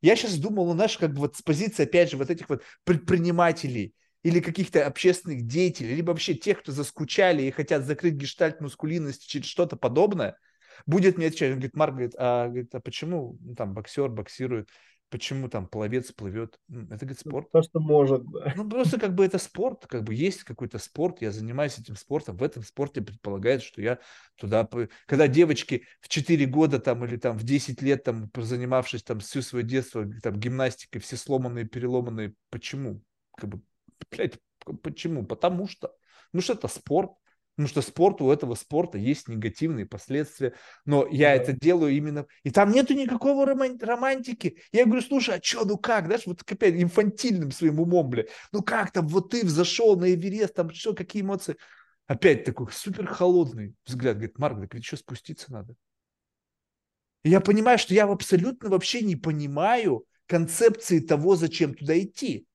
Я 0.00 0.14
сейчас 0.14 0.36
думал, 0.38 0.66
ну, 0.66 0.74
знаешь, 0.74 0.98
как 0.98 1.12
бы 1.12 1.20
вот 1.20 1.36
с 1.36 1.42
позиции, 1.42 1.84
опять 1.84 2.10
же, 2.10 2.16
вот 2.16 2.30
этих 2.30 2.48
вот 2.48 2.62
предпринимателей 2.84 3.94
или 4.22 4.40
каких-то 4.40 4.86
общественных 4.86 5.46
деятелей, 5.46 5.94
либо 5.94 6.10
вообще 6.10 6.34
тех, 6.34 6.60
кто 6.60 6.72
заскучали 6.72 7.42
и 7.42 7.50
хотят 7.50 7.84
закрыть 7.84 8.14
гештальт 8.14 8.60
мускулинности 8.60 9.26
через 9.26 9.46
что-то 9.46 9.76
подобное, 9.76 10.36
будет 10.84 11.16
мне 11.16 11.28
отвечать. 11.28 11.50
Он 11.50 11.56
говорит, 11.56 11.76
Марк, 11.76 11.92
говорит, 11.92 12.14
а, 12.18 12.46
говорит, 12.46 12.74
а 12.74 12.80
почему 12.80 13.38
ну, 13.40 13.54
там 13.54 13.72
боксер 13.72 14.08
боксирует? 14.08 14.68
Почему 15.08 15.48
там 15.48 15.66
пловец 15.66 16.12
плывет. 16.12 16.58
Это, 16.68 17.06
говорит, 17.06 17.20
ну, 17.24 17.30
спорт. 17.30 17.50
То, 17.52 17.62
что 17.62 17.80
может, 17.80 18.24
да. 18.30 18.52
Ну, 18.56 18.68
просто 18.68 18.98
как 18.98 19.14
бы 19.14 19.24
это 19.24 19.38
спорт, 19.38 19.86
как 19.86 20.04
бы 20.04 20.14
есть 20.14 20.44
какой-то 20.44 20.78
спорт, 20.78 21.22
я 21.22 21.32
занимаюсь 21.32 21.78
этим 21.78 21.96
спортом, 21.96 22.36
в 22.36 22.42
этом 22.42 22.62
спорте 22.62 23.00
предполагается, 23.00 23.66
что 23.66 23.82
я 23.82 23.98
туда... 24.36 24.68
Когда 25.06 25.28
девочки 25.28 25.86
в 26.00 26.08
4 26.08 26.46
года 26.46 26.78
там 26.78 27.04
или 27.04 27.16
там 27.16 27.38
в 27.38 27.44
10 27.44 27.82
лет 27.82 28.04
там 28.04 28.30
занимавшись 28.36 29.02
там 29.02 29.20
всю 29.20 29.42
свое 29.42 29.64
детство 29.64 30.04
там 30.22 30.38
гимнастикой, 30.38 31.00
все 31.00 31.16
сломанные, 31.16 31.66
переломанные, 31.66 32.34
почему? 32.50 33.02
Как 33.36 33.50
бы, 33.50 33.60
блядь, 34.10 34.38
почему? 34.82 35.24
Потому 35.24 35.68
что. 35.68 35.94
Ну 36.32 36.40
что 36.40 36.54
это 36.54 36.68
спорт. 36.68 37.12
Потому 37.56 37.68
что 37.68 37.80
спорт, 37.80 38.20
у 38.20 38.30
этого 38.30 38.54
спорта 38.54 38.98
есть 38.98 39.28
негативные 39.28 39.86
последствия. 39.86 40.52
Но 40.84 41.06
я 41.10 41.28
да. 41.28 41.42
это 41.42 41.52
делаю 41.52 41.94
именно... 41.94 42.26
И 42.42 42.50
там 42.50 42.70
нету 42.70 42.92
никакого 42.92 43.46
романтики. 43.46 44.58
Я 44.72 44.84
говорю, 44.84 45.00
слушай, 45.00 45.36
а 45.36 45.42
что, 45.42 45.64
ну 45.64 45.78
как? 45.78 46.04
Знаешь, 46.04 46.26
вот 46.26 46.42
опять 46.46 46.74
инфантильным 46.74 47.50
своим 47.50 47.80
умом, 47.80 48.10
бля. 48.10 48.24
Ну 48.52 48.62
как 48.62 48.92
там, 48.92 49.08
вот 49.08 49.30
ты 49.30 49.42
взошел 49.42 49.98
на 49.98 50.12
Эверест, 50.12 50.54
там 50.54 50.70
что, 50.70 50.92
какие 50.92 51.22
эмоции? 51.22 51.56
Опять 52.06 52.44
такой 52.44 52.70
супер 52.72 53.06
холодный 53.06 53.74
взгляд. 53.86 54.16
Говорит, 54.16 54.38
Марк, 54.38 54.60
так 54.60 54.74
ведь 54.74 54.84
что 54.84 54.98
спуститься 54.98 55.50
надо? 55.50 55.74
И 57.24 57.30
я 57.30 57.40
понимаю, 57.40 57.78
что 57.78 57.94
я 57.94 58.04
абсолютно 58.04 58.68
вообще 58.68 59.00
не 59.00 59.16
понимаю 59.16 60.04
концепции 60.26 60.98
того, 61.00 61.36
зачем 61.36 61.74
туда 61.74 61.98
идти 61.98 62.46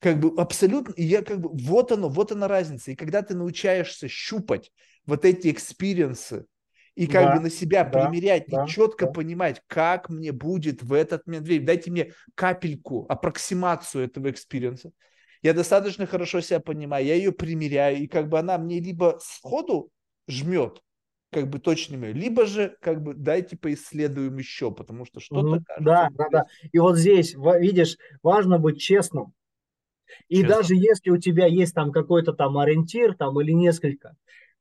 как 0.00 0.20
бы 0.20 0.32
абсолютно, 0.40 0.92
и 0.92 1.04
я 1.04 1.22
как 1.22 1.40
бы, 1.40 1.50
вот 1.52 1.92
оно, 1.92 2.08
вот 2.08 2.32
она 2.32 2.48
разница. 2.48 2.90
И 2.90 2.96
когда 2.96 3.22
ты 3.22 3.34
научаешься 3.34 4.08
щупать 4.08 4.70
вот 5.06 5.24
эти 5.24 5.50
experience 5.50 6.30
ы, 6.30 6.46
и 6.94 7.06
как 7.06 7.26
да, 7.26 7.36
бы 7.36 7.40
на 7.42 7.50
себя 7.50 7.84
да, 7.84 8.08
примерять, 8.08 8.44
да, 8.48 8.64
и 8.64 8.68
четко 8.68 9.06
да. 9.06 9.12
понимать, 9.12 9.62
как 9.66 10.08
мне 10.08 10.32
будет 10.32 10.82
в 10.82 10.92
этот 10.94 11.26
момент, 11.26 11.46
дайте 11.64 11.90
мне 11.90 12.12
капельку, 12.34 13.04
аппроксимацию 13.08 14.04
этого 14.04 14.30
experience 14.30 14.82
а. 14.82 14.92
Я 15.42 15.52
достаточно 15.52 16.06
хорошо 16.06 16.40
себя 16.40 16.58
понимаю, 16.58 17.04
я 17.04 17.14
ее 17.14 17.32
примеряю, 17.32 17.98
и 17.98 18.06
как 18.06 18.28
бы 18.28 18.38
она 18.38 18.56
мне 18.56 18.80
либо 18.80 19.18
сходу 19.22 19.90
жмет, 20.26 20.80
как 21.30 21.50
бы 21.50 21.58
точными, 21.58 22.08
либо 22.08 22.46
же 22.46 22.76
как 22.80 23.02
бы 23.02 23.12
дайте 23.12 23.58
поисследуем 23.58 24.38
еще, 24.38 24.72
потому 24.72 25.04
что 25.04 25.20
что-то... 25.20 25.56
Mm, 25.56 25.62
да, 25.80 26.08
да, 26.12 26.28
да. 26.30 26.44
И 26.72 26.78
вот 26.78 26.96
здесь, 26.96 27.34
видишь, 27.34 27.98
важно 28.22 28.58
быть 28.58 28.80
честным. 28.80 29.34
И 30.28 30.36
Честно. 30.36 30.56
даже 30.56 30.74
если 30.74 31.10
у 31.10 31.18
тебя 31.18 31.46
есть 31.46 31.74
там 31.74 31.92
какой-то 31.92 32.32
там 32.32 32.58
ориентир 32.58 33.14
там 33.14 33.40
или 33.40 33.52
несколько, 33.52 34.16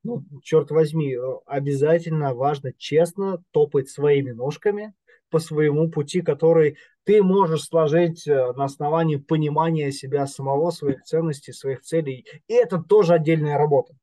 ну, 0.06 0.24
черт 0.44 0.70
возьми, 0.72 1.16
э, 1.16 1.20
обязательно 1.46 2.34
важно 2.34 2.72
честно 2.78 3.44
топать 3.52 3.90
своими 3.90 4.32
ножками 4.32 4.94
по 5.30 5.40
своему 5.40 5.90
пути, 5.90 6.22
который 6.22 6.78
ты 7.04 7.24
можешь 7.24 7.64
сложить 7.64 8.28
э, 8.28 8.54
на 8.54 8.66
основании 8.66 9.16
понимания 9.18 9.92
себя 9.92 10.28
самого, 10.28 10.70
своих 10.70 11.04
ценностей, 11.04 11.54
своих 11.54 11.82
целей. 11.82 12.26
И 12.48 12.54
это 12.54 12.78
тоже 12.78 13.16
отдельная 13.16 13.58
работа. 13.58 13.94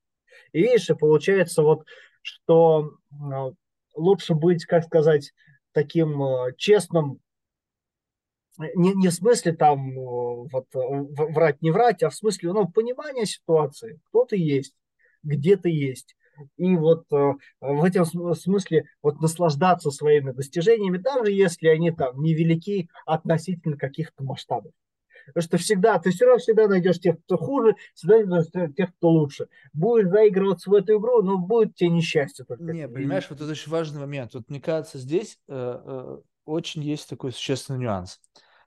И 0.52 0.60
видишь, 0.60 0.90
и 0.90 0.94
получается 0.94 1.62
вот, 1.62 1.84
что 2.22 2.90
э, 3.12 3.52
лучше 3.94 4.34
быть, 4.34 4.64
как 4.64 4.84
сказать, 4.84 5.32
таким 5.72 6.20
честным, 6.58 7.20
не, 8.74 8.94
не 8.94 9.08
в 9.08 9.12
смысле 9.12 9.52
там 9.52 9.94
вот 9.94 10.66
врать, 10.72 11.62
не 11.62 11.70
врать, 11.70 12.02
а 12.02 12.10
в 12.10 12.14
смысле 12.14 12.52
ну, 12.52 12.68
понимания 12.68 13.26
ситуации, 13.26 14.00
кто 14.08 14.24
ты 14.24 14.36
есть 14.36 14.74
где-то 15.22 15.68
есть. 15.68 16.16
И 16.56 16.76
вот 16.76 17.04
э, 17.12 17.32
в 17.60 17.84
этом 17.84 18.04
смысле 18.34 18.86
вот 19.02 19.20
наслаждаться 19.20 19.90
своими 19.90 20.32
достижениями, 20.32 20.98
даже 20.98 21.30
если 21.30 21.68
они 21.68 21.90
там 21.90 22.20
невелики 22.22 22.88
относительно 23.06 23.76
каких-то 23.76 24.24
масштабов. 24.24 24.72
Потому 25.26 25.42
что 25.42 25.56
всегда, 25.58 25.98
ты 26.00 26.10
все 26.10 26.24
равно 26.24 26.38
всегда 26.38 26.66
найдешь 26.66 26.98
тех, 26.98 27.16
кто 27.24 27.36
хуже, 27.36 27.76
всегда 27.94 28.24
найдешь 28.24 28.74
тех, 28.74 28.92
кто 28.96 29.10
лучше. 29.10 29.46
Будешь 29.72 30.08
заигрываться 30.08 30.68
в 30.68 30.74
эту 30.74 30.98
игру, 30.98 31.22
но 31.22 31.38
будет 31.38 31.76
тебе 31.76 31.90
несчастье 31.90 32.44
только. 32.44 32.64
Не, 32.64 32.88
понимаешь, 32.88 33.26
вот 33.30 33.40
это 33.40 33.50
очень 33.50 33.70
важный 33.70 34.00
момент. 34.00 34.34
Вот 34.34 34.48
мне 34.48 34.60
кажется, 34.60 34.98
здесь 34.98 35.38
э, 35.48 35.80
э, 35.84 36.18
очень 36.44 36.82
есть 36.82 37.08
такой 37.08 37.32
существенный 37.32 37.78
нюанс, 37.78 38.20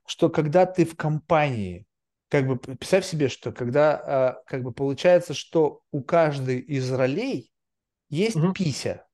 что 0.06 0.28
когда 0.30 0.66
ты 0.66 0.84
в 0.84 0.96
компании 0.96 1.86
как 2.28 2.46
бы 2.46 2.56
представь 2.56 3.06
себе, 3.06 3.28
что 3.28 3.52
когда 3.52 3.96
а, 3.96 4.42
как 4.46 4.62
бы 4.62 4.72
получается, 4.72 5.34
что 5.34 5.82
у 5.92 6.02
каждой 6.02 6.58
из 6.58 6.90
ролей 6.90 7.52
есть 8.08 8.36
угу. 8.36 8.52
пися. 8.52 9.06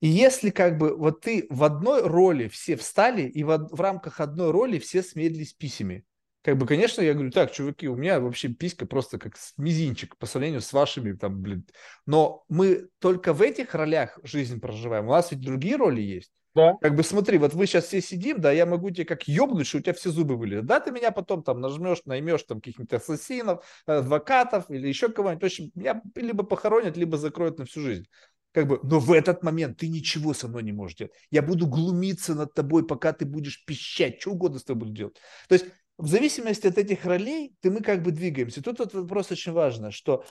И 0.00 0.08
если 0.08 0.50
как 0.50 0.76
бы 0.76 0.96
вот 0.96 1.22
ты 1.22 1.46
в 1.48 1.64
одной 1.64 2.02
роли 2.02 2.48
все 2.48 2.76
встали, 2.76 3.22
и 3.22 3.42
в, 3.42 3.56
в 3.70 3.80
рамках 3.80 4.20
одной 4.20 4.50
роли 4.50 4.78
все 4.78 5.02
смеялись 5.02 5.54
писями. 5.54 6.04
Как 6.42 6.58
бы, 6.58 6.66
конечно, 6.66 7.00
я 7.00 7.14
говорю, 7.14 7.30
так, 7.30 7.52
чуваки, 7.52 7.88
у 7.88 7.96
меня 7.96 8.20
вообще 8.20 8.48
писька 8.48 8.84
просто 8.84 9.18
как 9.18 9.32
мизинчик 9.56 10.18
по 10.18 10.26
сравнению 10.26 10.60
с 10.60 10.74
вашими, 10.74 11.14
там, 11.14 11.40
блин. 11.40 11.66
Но 12.04 12.44
мы 12.50 12.88
только 12.98 13.32
в 13.32 13.40
этих 13.40 13.74
ролях 13.74 14.18
жизнь 14.22 14.60
проживаем. 14.60 15.08
У 15.08 15.12
нас 15.12 15.30
ведь 15.30 15.40
другие 15.40 15.76
роли 15.76 16.02
есть. 16.02 16.32
Да. 16.54 16.74
Как 16.80 16.94
бы 16.94 17.02
смотри, 17.02 17.38
вот 17.38 17.54
мы 17.54 17.66
сейчас 17.66 17.86
все 17.86 18.00
сидим, 18.00 18.40
да, 18.40 18.52
я 18.52 18.64
могу 18.64 18.90
тебе 18.90 19.04
как 19.04 19.26
ёбнуть, 19.26 19.66
что 19.66 19.78
у 19.78 19.80
тебя 19.80 19.92
все 19.92 20.10
зубы 20.10 20.36
вылезут. 20.36 20.66
Да, 20.66 20.78
ты 20.78 20.92
меня 20.92 21.10
потом 21.10 21.42
там 21.42 21.60
нажмешь, 21.60 22.02
наймешь 22.04 22.44
там 22.44 22.60
каких-нибудь 22.60 22.92
ассасинов, 22.92 23.64
адвокатов 23.86 24.70
или 24.70 24.86
еще 24.86 25.08
кого-нибудь. 25.08 25.42
В 25.42 25.46
общем, 25.46 25.72
меня 25.74 26.00
либо 26.14 26.44
похоронят, 26.44 26.96
либо 26.96 27.16
закроют 27.16 27.58
на 27.58 27.64
всю 27.64 27.80
жизнь. 27.80 28.06
Как 28.52 28.68
бы, 28.68 28.78
но 28.84 29.00
в 29.00 29.10
этот 29.10 29.42
момент 29.42 29.78
ты 29.78 29.88
ничего 29.88 30.32
со 30.32 30.46
мной 30.46 30.62
не 30.62 30.70
можешь 30.70 30.96
делать. 30.96 31.12
Я 31.32 31.42
буду 31.42 31.66
глумиться 31.66 32.36
над 32.36 32.54
тобой, 32.54 32.86
пока 32.86 33.12
ты 33.12 33.24
будешь 33.24 33.64
пищать, 33.64 34.20
что 34.20 34.30
угодно 34.30 34.60
с 34.60 34.64
тобой 34.64 34.86
буду 34.86 34.92
делать. 34.92 35.16
То 35.48 35.54
есть 35.54 35.66
в 35.98 36.06
зависимости 36.06 36.68
от 36.68 36.78
этих 36.78 37.04
ролей 37.04 37.56
ты 37.62 37.72
мы 37.72 37.80
как 37.80 38.04
бы 38.04 38.12
двигаемся. 38.12 38.62
Тут 38.62 38.78
вот 38.78 38.94
вопрос 38.94 39.32
очень 39.32 39.50
важный, 39.50 39.90
что 39.90 40.24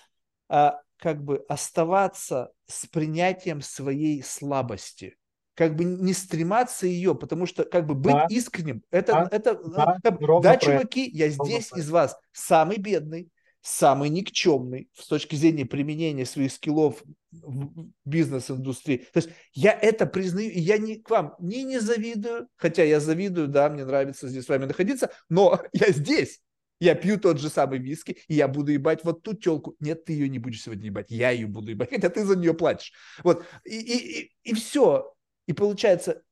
а, 0.48 0.80
как 0.96 1.22
бы 1.22 1.44
оставаться 1.50 2.54
с 2.66 2.86
принятием 2.86 3.62
своей 3.62 4.24
слабости– 4.24 5.18
как 5.56 5.76
бы 5.76 5.84
не 5.84 6.14
стрематься 6.14 6.88
ее, 6.88 7.16
потому 7.16 7.46
что 7.46 7.64
как 7.64 7.86
бы 7.86 7.96
быть 7.96 8.14
да. 8.14 8.28
искренним, 8.30 8.84
это, 8.92 9.14
да. 9.14 9.28
это, 9.32 9.56
да, 9.64 9.98
как, 10.04 10.42
да 10.42 10.58
чуваки, 10.58 11.10
я 11.10 11.30
здесь 11.30 11.72
из 11.74 11.90
вас 11.90 12.18
самый 12.32 12.78
бедный, 12.78 13.30
самый 13.62 14.10
никчемный 14.10 14.90
с 14.94 15.08
точки 15.08 15.36
зрения 15.36 15.66
применения 15.66 16.26
своих 16.26 16.52
скиллов 16.52 17.02
в 17.32 17.88
бизнес-индустрии. 18.04 19.08
То 19.14 19.20
есть 19.20 19.30
я 19.54 19.72
это 19.72 20.06
признаю, 20.06 20.52
и 20.52 20.60
я 20.60 20.78
не, 20.78 20.98
к 20.98 21.10
вам 21.10 21.36
не, 21.40 21.64
не 21.64 21.80
завидую, 21.80 22.50
хотя 22.58 22.84
я 22.84 23.00
завидую, 23.00 23.48
да, 23.48 23.70
мне 23.70 23.86
нравится 23.86 24.28
здесь 24.28 24.46
с 24.46 24.50
вами 24.50 24.66
находиться, 24.66 25.12
но 25.30 25.62
я 25.74 25.92
здесь. 25.92 26.42
Я 26.80 26.96
пью 26.96 27.18
тот 27.18 27.40
же 27.40 27.48
самый 27.48 27.80
виски, 27.80 28.18
и 28.28 28.34
я 28.34 28.50
буду 28.50 28.74
ебать 28.74 29.06
вот 29.06 29.24
ту 29.24 29.34
телку. 29.34 29.74
Нет, 29.80 30.04
ты 30.04 30.12
ее 30.12 30.28
не 30.28 30.40
будешь 30.40 30.62
сегодня 30.62 30.88
ебать, 30.88 31.10
я 31.10 31.30
ее 31.30 31.48
буду 31.48 31.72
ебать, 31.72 31.90
хотя 31.92 32.10
ты 32.10 32.26
за 32.26 32.36
нее 32.36 32.54
платишь. 32.54 32.92
Вот, 33.24 33.46
и, 33.64 33.80
и, 33.80 34.22
и, 34.22 34.32
и 34.44 34.54
все. 34.54 35.13
И 35.48 35.54
получается, 35.54 36.24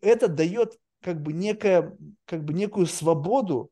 это 0.00 0.28
дает 0.28 0.78
как 1.02 1.22
бы, 1.22 1.32
некое, 1.32 1.96
как 2.24 2.44
бы 2.44 2.52
некую 2.52 2.86
свободу, 2.86 3.70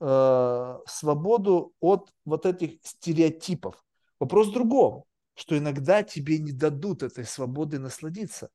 э, 0.00 0.78
свободу 0.86 1.74
от 1.80 2.10
вот 2.24 2.46
этих 2.46 2.78
стереотипов. 2.82 3.84
Вопрос 4.18 4.48
в 4.48 4.52
другом, 4.52 5.04
что 5.34 5.58
иногда 5.58 6.02
тебе 6.02 6.38
не 6.38 6.52
дадут 6.52 7.02
этой 7.02 7.24
свободы 7.24 7.78
насладиться. 7.78 8.48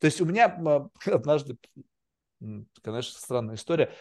То 0.00 0.06
есть 0.06 0.20
у 0.20 0.24
меня 0.24 0.46
однажды, 1.06 1.56
конечно, 2.82 3.18
странная 3.18 3.54
история, 3.54 3.92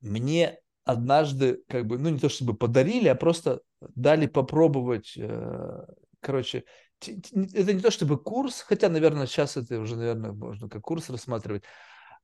мне 0.00 0.58
однажды, 0.84 1.62
как 1.68 1.86
бы, 1.86 1.98
ну 1.98 2.08
не 2.08 2.18
то 2.18 2.28
чтобы 2.28 2.54
подарили, 2.54 3.08
а 3.08 3.14
просто 3.14 3.60
дали 3.80 4.26
попробовать, 4.26 5.14
э, 5.16 5.86
короче, 6.20 6.64
это 7.08 7.72
не 7.72 7.80
то 7.80 7.90
чтобы 7.90 8.18
курс, 8.18 8.60
хотя, 8.60 8.88
наверное, 8.88 9.26
сейчас 9.26 9.56
это 9.56 9.80
уже, 9.80 9.96
наверное, 9.96 10.32
можно 10.32 10.68
как 10.68 10.82
курс 10.82 11.10
рассматривать. 11.10 11.64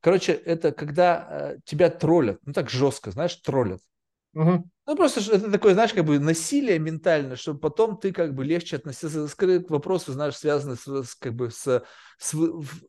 Короче, 0.01 0.33
это 0.33 0.73
когда 0.73 1.27
э, 1.29 1.57
тебя 1.65 1.91
троллят, 1.91 2.41
ну 2.45 2.53
так 2.53 2.71
жестко, 2.71 3.11
знаешь, 3.11 3.37
троллят. 3.37 3.81
Угу. 4.35 4.71
Ну, 4.87 4.95
просто 4.95 5.21
это 5.35 5.51
такое, 5.51 5.75
знаешь, 5.75 5.93
как 5.93 6.05
бы 6.05 6.21
насилие 6.21 6.79
ментальное, 6.79 7.35
чтобы 7.35 7.59
потом 7.59 7.99
ты 7.99 8.13
как 8.13 8.35
бы 8.35 8.45
легче 8.45 8.77
относился 8.77 9.37
к 9.37 9.71
вопросу, 9.71 10.13
знаешь, 10.13 10.37
связанный 10.37 10.77
с, 10.77 10.87
с, 10.87 11.17
как 11.17 11.35
бы 11.35 11.51
с, 11.51 11.83
с, 12.19 12.35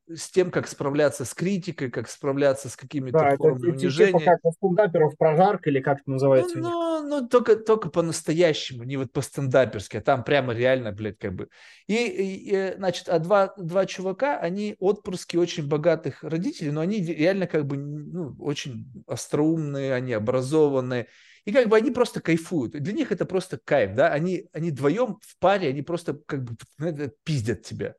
с 0.07 0.29
тем, 0.29 0.51
как 0.51 0.67
справляться 0.67 1.25
с 1.25 1.33
критикой, 1.33 1.89
как 1.89 2.07
справляться 2.07 2.69
с 2.69 2.75
какими-то 2.75 3.17
да, 3.17 3.35
формами 3.35 3.69
это, 3.69 3.77
унижения. 3.79 4.19
Типа 4.19 4.31
как 4.31 4.39
у 4.43 4.51
стендаперов 4.51 5.17
прожарка 5.17 5.71
или 5.71 5.79
как 5.79 6.01
это 6.01 6.11
называется? 6.11 6.59
Ну, 6.59 6.69
ну, 7.01 7.21
ну 7.21 7.27
только, 7.27 7.55
только 7.55 7.89
по-настоящему, 7.89 8.83
не 8.83 8.97
вот 8.97 9.11
по-стендаперски, 9.11 9.97
а 9.97 10.01
там 10.01 10.23
прямо 10.23 10.53
реально, 10.53 10.91
блядь, 10.91 11.17
как 11.17 11.33
бы. 11.33 11.49
И, 11.87 11.95
и, 11.95 12.51
и 12.51 12.73
значит, 12.75 13.09
а 13.09 13.17
два, 13.17 13.55
два 13.57 13.87
чувака, 13.87 14.37
они 14.37 14.75
отпрыски 14.79 15.35
очень 15.35 15.67
богатых 15.67 16.23
родителей, 16.23 16.69
но 16.69 16.81
они 16.81 17.01
реально 17.01 17.47
как 17.47 17.65
бы 17.65 17.77
ну, 17.77 18.35
очень 18.39 19.03
остроумные, 19.07 19.95
они 19.95 20.13
образованные. 20.13 21.07
И 21.47 21.53
как 21.53 21.69
бы 21.69 21.77
они 21.77 21.91
просто 21.91 22.19
кайфуют. 22.19 22.73
Для 22.73 22.91
них 22.91 23.13
это 23.13 23.25
просто 23.25 23.57
кайф, 23.57 23.95
да, 23.95 24.09
они, 24.09 24.49
они 24.51 24.69
вдвоем 24.69 25.17
в 25.21 25.39
паре, 25.39 25.69
они 25.69 25.81
просто 25.81 26.19
как 26.25 26.43
бы 26.43 26.57
пиздят 27.23 27.63
тебя. 27.63 27.95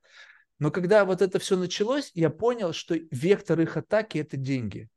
Но 0.58 0.70
когда 0.70 1.06
вот 1.06 1.22
это 1.22 1.38
все 1.38 1.56
началось, 1.56 2.10
я 2.12 2.28
понял, 2.28 2.74
что 2.74 2.94
вектор 3.10 3.58
их 3.58 3.78
атаки– 3.78 4.18
это 4.18 4.36
деньги. 4.36 4.90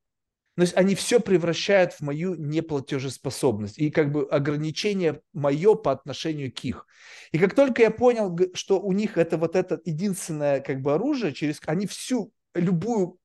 То 0.57 0.63
есть 0.63 0.75
они 0.75 0.95
все 0.95 1.21
превращают 1.21 1.93
в 1.93 2.01
мою 2.01 2.35
неплатежеспособность 2.35 3.79
и 3.79 3.89
как 3.89 4.11
бы 4.11 4.27
ограничение 4.29 5.21
мое 5.31 5.75
по 5.75 5.93
отношению 5.93 6.51
к 6.51 6.59
их. 6.65 6.85
И 7.31 7.39
как 7.39 7.55
только 7.55 7.83
я 7.83 7.89
понял, 7.89 8.37
что 8.53 8.81
у 8.81 8.91
них 8.91 9.17
это 9.17 9.37
вот 9.37 9.55
это 9.55 9.79
единственное 9.85 10.59
как 10.59 10.81
бы 10.81 10.93
оружие, 10.93 11.33
через 11.33 11.61
они 11.67 11.87
всю 11.87 12.33
любую 12.53 13.17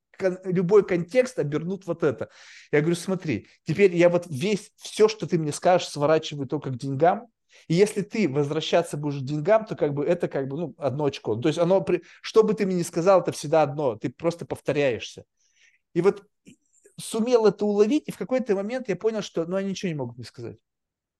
любой 0.44 0.86
контекст 0.86 1.38
обернут 1.38 1.86
вот 1.86 2.02
это. 2.02 2.30
Я 2.72 2.80
говорю, 2.80 2.96
смотри, 2.96 3.48
теперь 3.64 3.94
я 3.94 4.08
вот 4.08 4.26
весь, 4.28 4.70
все, 4.76 5.08
что 5.08 5.26
ты 5.26 5.38
мне 5.38 5.52
скажешь, 5.52 5.88
сворачиваю 5.88 6.46
только 6.46 6.70
к 6.70 6.76
деньгам, 6.76 7.28
и 7.68 7.74
если 7.74 8.02
ты 8.02 8.28
возвращаться 8.28 8.96
будешь 8.96 9.20
к 9.20 9.24
деньгам, 9.24 9.64
то 9.64 9.76
как 9.76 9.94
бы 9.94 10.04
это 10.04 10.28
как 10.28 10.48
бы 10.48 10.56
ну, 10.56 10.74
одно 10.78 11.06
очко. 11.06 11.36
То 11.36 11.48
есть 11.48 11.58
оно, 11.58 11.84
что 12.22 12.42
бы 12.42 12.54
ты 12.54 12.66
мне 12.66 12.76
ни 12.76 12.82
сказал, 12.82 13.20
это 13.20 13.32
всегда 13.32 13.62
одно, 13.62 13.96
ты 13.96 14.10
просто 14.10 14.46
повторяешься. 14.46 15.24
И 15.94 16.02
вот 16.02 16.24
сумел 16.98 17.46
это 17.46 17.64
уловить, 17.64 18.04
и 18.06 18.12
в 18.12 18.18
какой-то 18.18 18.54
момент 18.54 18.88
я 18.88 18.96
понял, 18.96 19.22
что 19.22 19.44
ну, 19.46 19.56
они 19.56 19.70
ничего 19.70 19.88
не 19.88 19.96
могут 19.96 20.16
мне 20.16 20.24
сказать. 20.24 20.58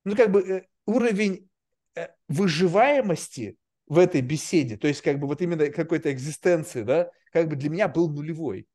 Ну, 0.05 0.15
как 0.15 0.31
бы 0.31 0.41
э, 0.41 0.67
уровень 0.87 1.49
э, 1.95 2.09
выживаемости 2.29 3.57
в 3.89 3.99
этой 3.99 4.21
беседе, 4.21 4.77
то 4.77 4.89
есть 4.89 5.03
как 5.03 5.19
бы 5.19 5.27
вот 5.27 5.41
именно 5.43 5.69
какой-то 5.69 6.13
экзистенции, 6.13 6.83
да, 6.83 7.11
как 7.33 7.49
бы 7.49 7.57
для 7.57 7.71
меня 7.71 7.89
был 7.89 8.09
нулевой. 8.11 8.67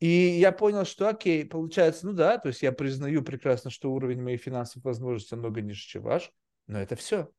И 0.00 0.06
я 0.08 0.52
понял, 0.52 0.84
что 0.84 1.08
окей, 1.08 1.44
получается, 1.44 2.06
ну 2.06 2.12
да, 2.12 2.38
то 2.38 2.48
есть 2.48 2.62
я 2.62 2.70
признаю 2.70 3.22
прекрасно, 3.22 3.70
что 3.70 3.92
уровень 3.92 4.22
моих 4.22 4.42
финансовых 4.42 4.84
возможностей 4.84 5.34
намного 5.34 5.60
ниже, 5.60 5.80
чем 5.80 6.02
ваш, 6.02 6.30
но 6.68 6.80
это 6.80 6.94
все. 6.94 7.30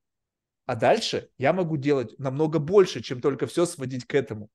А 0.65 0.76
дальше 0.76 1.30
я 1.38 1.53
могу 1.53 1.77
делать 1.77 2.18
намного 2.19 2.60
больше, 2.60 3.02
чем 3.02 3.22
только 3.22 3.48
все 3.48 3.65
сводить 3.65 4.06
к 4.06 4.14
этому. 4.14 4.49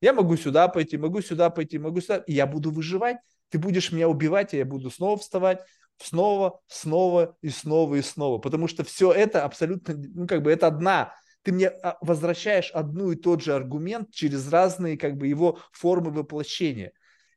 Я 0.00 0.12
могу 0.12 0.36
сюда 0.36 0.68
пойти, 0.68 0.98
могу 0.98 1.22
сюда 1.22 1.48
пойти, 1.48 1.78
могу 1.78 2.00
сюда, 2.00 2.18
и 2.18 2.32
я 2.32 2.46
буду 2.46 2.70
выживать. 2.70 3.18
Ты 3.50 3.58
будешь 3.58 3.92
меня 3.92 4.08
убивать, 4.08 4.52
и 4.52 4.58
я 4.58 4.64
буду 4.64 4.90
снова 4.90 5.16
вставать, 5.16 5.60
снова, 5.98 6.60
снова 6.66 7.36
и 7.40 7.48
снова 7.48 7.94
и 7.94 8.02
снова. 8.02 8.38
Потому 8.38 8.66
что 8.66 8.84
все 8.84 9.12
это 9.12 9.44
абсолютно, 9.44 9.94
ну 9.96 10.26
как 10.26 10.42
бы 10.42 10.50
это 10.50 10.66
одна 10.66 11.14
ты 11.44 11.52
мне 11.52 11.68
а, 11.68 11.98
возвращаешь 12.00 12.70
одну 12.72 13.12
и 13.12 13.16
тот 13.16 13.42
же 13.42 13.54
аргумент 13.54 14.10
через 14.10 14.48
разные 14.48 14.98
как 14.98 15.16
бы 15.16 15.28
его 15.28 15.58
формы 15.72 16.10
воплощения. 16.10 16.92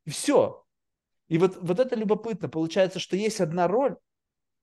И 0.08 0.10
все. 0.10 0.64
И 1.28 1.38
вот, 1.38 1.58
вот 1.62 1.80
это 1.80 1.96
любопытно. 1.96 2.48
Получается, 2.48 2.98
что 2.98 3.18
есть 3.18 3.42
одна 3.42 3.68
роль, 3.68 3.98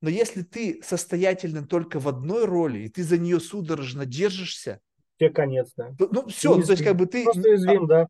Но 0.05 0.11
если 0.11 0.43
ты 0.43 0.83
состоятельным 0.83 1.67
только 1.67 1.99
в 1.99 2.09
одной 2.09 2.45
роли, 2.45 2.81
и 2.81 2.89
ты 2.91 3.03
за 3.03 3.17
нее 3.17 3.41
судорожно 3.41 4.05
держишься, 4.05 4.81
тебе 5.19 5.31
конец, 5.31 5.73
да. 5.79 5.95
То, 5.99 6.09
ну 6.11 6.29
все, 6.29 6.55
ну, 6.55 6.63
то 6.63 6.73
есть 6.73 6.85
как 6.85 6.97
бы 6.97 7.07
ты... 7.07 7.25
Просто 7.25 7.49
уязвим, 7.49 7.87
да. 7.87 8.09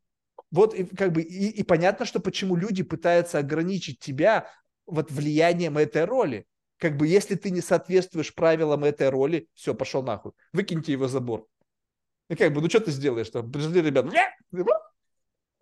Вот 0.50 0.74
и, 0.74 0.84
как 0.84 1.12
бы 1.12 1.22
и, 1.22 1.50
и 1.50 1.62
понятно, 1.62 2.04
что 2.04 2.18
почему 2.18 2.56
люди 2.56 2.82
пытаются 2.82 3.38
ограничить 3.38 4.00
тебя 4.00 4.50
вот 4.86 5.12
влиянием 5.12 5.78
этой 5.78 6.04
роли. 6.04 6.46
Как 6.78 6.96
бы 6.96 7.06
если 7.06 7.36
ты 7.36 7.50
не 7.50 7.60
соответствуешь 7.60 8.34
правилам 8.34 8.82
этой 8.82 9.08
роли, 9.08 9.48
все, 9.54 9.72
пошел 9.72 10.02
нахуй. 10.02 10.32
Выкиньте 10.52 10.90
его 10.90 11.06
забор. 11.06 11.46
И 12.28 12.34
как 12.34 12.52
бы, 12.52 12.60
ну 12.60 12.68
что 12.68 12.80
ты 12.80 12.90
сделаешь 12.90 13.30
там? 13.30 13.52
Пришли 13.52 13.82
ребята, 13.82 14.10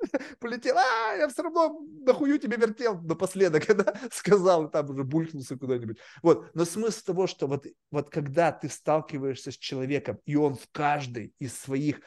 полетел, 0.40 0.76
а, 0.76 1.14
я 1.14 1.28
все 1.28 1.42
равно 1.42 1.80
нахую 2.04 2.38
тебе 2.38 2.56
вертел 2.56 3.00
напоследок, 3.00 3.66
когда 3.66 3.94
сказал, 4.10 4.70
там 4.70 4.90
уже 4.90 5.04
булькнулся 5.04 5.56
куда-нибудь. 5.56 5.98
Вот, 6.22 6.54
но 6.54 6.64
смысл 6.64 7.04
того, 7.04 7.26
что 7.26 7.46
вот, 7.46 7.66
вот 7.90 8.10
когда 8.10 8.52
ты 8.52 8.68
сталкиваешься 8.68 9.50
с 9.50 9.56
человеком, 9.56 10.18
и 10.24 10.36
он 10.36 10.54
в 10.54 10.68
каждой 10.72 11.34
из 11.38 11.58
своих 11.58 12.00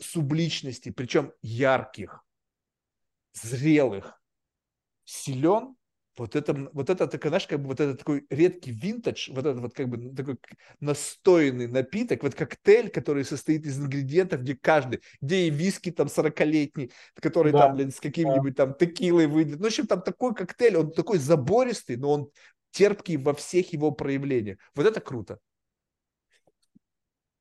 субличностей, 0.00 0.92
причем 0.92 1.32
ярких, 1.42 2.22
зрелых, 3.32 4.20
силен, 5.04 5.76
вот 6.20 6.36
это, 6.36 6.68
вот 6.74 6.90
это, 6.90 7.06
такой, 7.06 7.28
знаешь, 7.28 7.46
как 7.46 7.60
бы 7.60 7.68
вот 7.68 7.80
этот 7.80 8.00
такой 8.00 8.26
редкий 8.28 8.72
винтаж, 8.72 9.30
вот 9.30 9.38
этот 9.38 9.60
вот 9.60 9.72
как 9.72 9.88
бы 9.88 10.14
такой 10.14 10.36
настоянный 10.78 11.66
напиток, 11.66 12.22
вот 12.22 12.34
коктейль, 12.34 12.90
который 12.90 13.24
состоит 13.24 13.64
из 13.64 13.80
ингредиентов, 13.80 14.42
где 14.42 14.54
каждый, 14.54 15.00
где 15.22 15.46
и 15.46 15.50
виски 15.50 15.90
там 15.90 16.08
40-летний, 16.08 16.92
который 17.14 17.52
да. 17.52 17.60
там, 17.60 17.76
блин, 17.76 17.90
с 17.90 18.00
каким-нибудь 18.00 18.54
да. 18.54 18.66
там 18.66 18.74
текилой 18.74 19.28
выйдет. 19.28 19.56
Ну, 19.60 19.64
в 19.64 19.66
общем, 19.66 19.86
там 19.86 20.02
такой 20.02 20.34
коктейль, 20.34 20.76
он 20.76 20.92
такой 20.92 21.16
забористый, 21.16 21.96
но 21.96 22.12
он 22.12 22.30
терпкий 22.70 23.16
во 23.16 23.32
всех 23.32 23.72
его 23.72 23.90
проявлениях. 23.90 24.58
Вот 24.74 24.84
это 24.84 25.00
круто. 25.00 25.38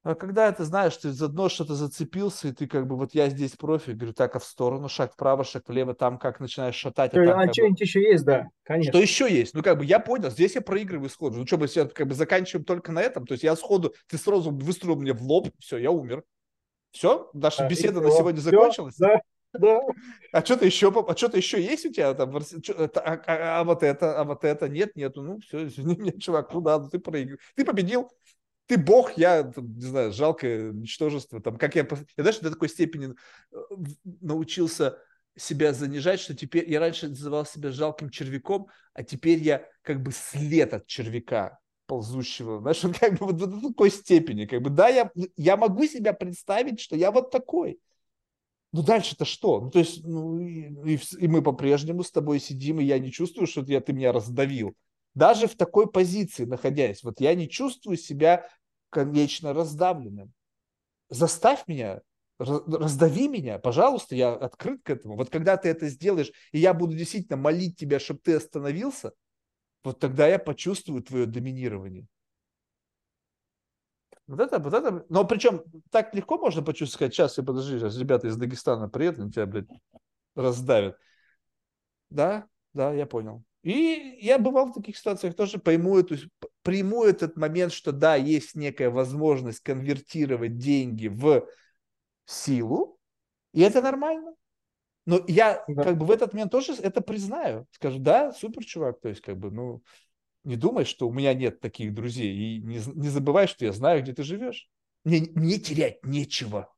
А 0.03 0.15
когда 0.15 0.49
ты 0.53 0.63
знаешь, 0.63 0.95
ты 0.95 1.11
за 1.11 1.27
дно 1.27 1.49
что-то 1.49 1.76
зацепился, 1.76 2.47
и 2.47 2.51
ты 2.53 2.67
как 2.67 2.88
бы, 2.88 2.95
вот 2.95 3.13
я 3.13 3.27
здесь 3.30 3.51
профи, 3.57 3.91
говорю, 3.91 4.13
так, 4.13 4.34
а 4.35 4.39
в 4.39 4.45
сторону, 4.45 4.88
шаг 4.88 5.13
вправо, 5.13 5.43
шаг 5.43 5.67
влево, 5.67 5.93
там 5.93 6.17
как 6.17 6.39
начинаешь 6.39 6.76
шатать. 6.76 7.13
А, 7.13 7.26
там, 7.26 7.38
а 7.39 7.51
что-нибудь 7.51 7.80
бы... 7.80 7.84
еще 7.84 8.01
есть, 8.01 8.23
да, 8.23 8.47
конечно. 8.63 8.93
Что 8.93 9.01
еще 9.01 9.30
есть? 9.30 9.53
Ну, 9.53 9.61
как 9.61 9.77
бы 9.77 9.84
я 9.84 9.99
понял, 9.99 10.30
здесь 10.30 10.55
я 10.55 10.61
проигрываю 10.61 11.09
сходу. 11.09 11.38
Ну, 11.38 11.45
что, 11.45 11.57
мы 11.57 11.67
сейчас 11.67 11.91
как 11.91 12.07
бы 12.07 12.15
заканчиваем 12.15 12.63
только 12.63 12.93
на 12.93 13.01
этом? 13.01 13.26
То 13.26 13.34
есть 13.34 13.43
я 13.43 13.57
сходу, 13.57 13.93
ты 14.07 14.17
сразу 14.17 14.51
выстрелил 14.51 14.95
мне 14.95 15.11
в 15.11 15.21
лоб, 15.21 15.49
все, 15.59 15.77
я 15.77 15.91
умер. 15.91 16.23
Все? 16.91 17.30
Наша 17.34 17.65
а, 17.65 17.69
беседа 17.69 17.99
на 17.99 18.09
сегодня 18.09 18.39
все, 18.39 18.51
закончилась? 18.51 18.95
Да, 18.97 19.19
да. 19.51 19.81
А 20.31 20.45
что-то 20.45 20.65
еще, 20.65 20.93
а 20.95 21.15
что-то 21.15 21.38
еще 21.38 21.61
есть 21.61 21.85
у 21.85 21.91
тебя 21.91 22.13
там? 22.13 22.35
А, 22.38 22.41
а, 23.01 23.59
а 23.59 23.63
вот 23.65 23.84
это, 23.84 24.19
а 24.19 24.23
вот 24.23 24.45
это 24.45 24.69
нет, 24.69 24.95
нету. 24.95 25.21
Ну, 25.23 25.39
все, 25.39 25.65
извини 25.65 25.97
меня, 25.97 26.13
чувак, 26.13 26.53
ну 26.53 26.61
да, 26.61 26.80
ты 26.80 26.99
проиграл. 26.99 27.38
Ты 27.55 27.65
победил 27.65 28.09
ты 28.69 28.77
бог, 28.77 29.17
я, 29.17 29.51
не 29.57 29.81
знаю, 29.81 30.13
жалкое 30.13 30.71
ничтожество. 30.71 31.41
Там, 31.41 31.57
как 31.57 31.73
я, 31.73 31.87
я 32.17 32.23
даже 32.23 32.41
до 32.41 32.51
такой 32.51 32.69
степени 32.69 33.15
э, 33.51 33.57
научился 34.21 34.99
себя 35.35 35.73
занижать, 35.73 36.19
что 36.19 36.35
теперь 36.35 36.69
я 36.69 36.79
раньше 36.79 37.07
называл 37.07 37.47
себя 37.47 37.71
жалким 37.71 38.11
червяком, 38.11 38.67
а 38.93 39.03
теперь 39.03 39.39
я 39.39 39.65
как 39.81 40.03
бы 40.03 40.11
след 40.11 40.71
от 40.75 40.85
червяка 40.85 41.57
ползущего, 41.87 42.59
знаешь, 42.59 42.85
он 42.85 42.93
как 42.93 43.17
бы 43.17 43.25
вот 43.25 43.37
до 43.37 43.69
такой 43.69 43.89
степени, 43.89 44.45
как 44.45 44.61
бы, 44.61 44.69
да, 44.69 44.87
я, 44.89 45.11
я 45.35 45.57
могу 45.57 45.87
себя 45.87 46.13
представить, 46.13 46.79
что 46.79 46.95
я 46.95 47.09
вот 47.09 47.31
такой, 47.31 47.79
ну 48.71 48.83
дальше-то 48.83 49.25
что? 49.25 49.61
Ну, 49.61 49.71
то 49.71 49.79
есть, 49.79 50.05
ну, 50.05 50.39
и, 50.39 50.93
и, 50.93 50.99
и 51.17 51.27
мы 51.27 51.41
по-прежнему 51.41 52.03
с 52.03 52.11
тобой 52.11 52.39
сидим, 52.39 52.79
и 52.79 52.83
я 52.83 52.99
не 52.99 53.11
чувствую, 53.11 53.47
что 53.47 53.61
я, 53.61 53.81
ты 53.81 53.93
меня 53.93 54.11
раздавил. 54.11 54.75
Даже 55.15 55.47
в 55.47 55.55
такой 55.55 55.91
позиции 55.91 56.45
находясь, 56.45 57.03
вот 57.03 57.19
я 57.19 57.33
не 57.33 57.49
чувствую 57.49 57.97
себя 57.97 58.47
конечно 58.89 59.53
раздавленным. 59.53 60.33
Заставь 61.09 61.67
меня, 61.67 62.01
раздави 62.39 63.27
меня, 63.27 63.59
пожалуйста, 63.59 64.15
я 64.15 64.33
открыт 64.33 64.81
к 64.83 64.89
этому. 64.89 65.15
Вот 65.15 65.29
когда 65.29 65.57
ты 65.57 65.69
это 65.69 65.87
сделаешь, 65.87 66.31
и 66.51 66.59
я 66.59 66.73
буду 66.73 66.95
действительно 66.95 67.37
молить 67.37 67.77
тебя, 67.77 67.99
чтобы 67.99 68.21
ты 68.23 68.35
остановился, 68.35 69.13
вот 69.83 69.99
тогда 69.99 70.27
я 70.27 70.39
почувствую 70.39 71.03
твое 71.03 71.25
доминирование. 71.25 72.05
Вот 74.27 74.39
это, 74.39 74.59
вот 74.59 74.73
это, 74.73 75.05
но 75.09 75.25
причем 75.25 75.63
так 75.89 76.13
легко 76.13 76.37
можно 76.37 76.61
почувствовать, 76.61 77.13
сейчас 77.13 77.37
я 77.39 77.43
подожди, 77.43 77.79
сейчас 77.79 77.97
ребята 77.97 78.27
из 78.27 78.37
Дагестана 78.37 78.87
приедут, 78.87 79.33
тебя, 79.33 79.47
блядь, 79.47 79.67
раздавят. 80.35 80.97
Да, 82.11 82.47
да, 82.73 82.93
я 82.93 83.07
понял. 83.07 83.43
И 83.63 84.19
я 84.21 84.37
бывал 84.37 84.67
в 84.67 84.73
таких 84.73 84.97
ситуациях 84.97 85.35
тоже, 85.35 85.57
пойму 85.57 85.97
эту, 85.97 86.15
приму 86.64 87.03
этот 87.03 87.38
момент, 87.38 87.73
что 87.73 87.91
да, 87.91 88.15
есть 88.15 88.56
некая 88.56 88.90
возможность 88.90 89.61
конвертировать 89.61 90.57
деньги 90.57 91.07
в 91.07 91.45
силу, 92.26 92.99
и 93.53 93.61
это 93.61 93.81
нормально. 93.81 94.34
Но 95.06 95.23
я 95.27 95.64
да. 95.68 95.84
как 95.84 95.98
бы 95.98 96.06
в 96.06 96.11
этот 96.11 96.34
момент 96.34 96.52
тоже 96.52 96.73
это 96.73 97.02
признаю. 97.02 97.65
Скажу, 97.72 97.99
да, 97.99 98.31
супер, 98.31 98.64
чувак. 98.64 98.99
То 98.99 99.10
есть, 99.10 99.22
как 99.22 99.38
бы, 99.38 99.49
ну, 99.49 99.81
не 100.44 100.56
думай, 100.56 100.86
что 100.86 101.07
у 101.07 101.14
меня 101.14 101.34
нет 101.34 101.60
таких 101.60 101.94
друзей. 101.94 102.31
И 102.36 102.61
не, 102.61 102.80
не 102.94 103.10
забывай, 103.10 103.48
что 103.48 103.65
я 103.65 103.72
знаю, 103.72 104.03
где 104.03 104.14
ты 104.14 104.23
живешь. 104.23 104.69
Мне 105.03 105.22
не 105.22 105.60
терять 105.60 106.06
нечего. 106.06 106.72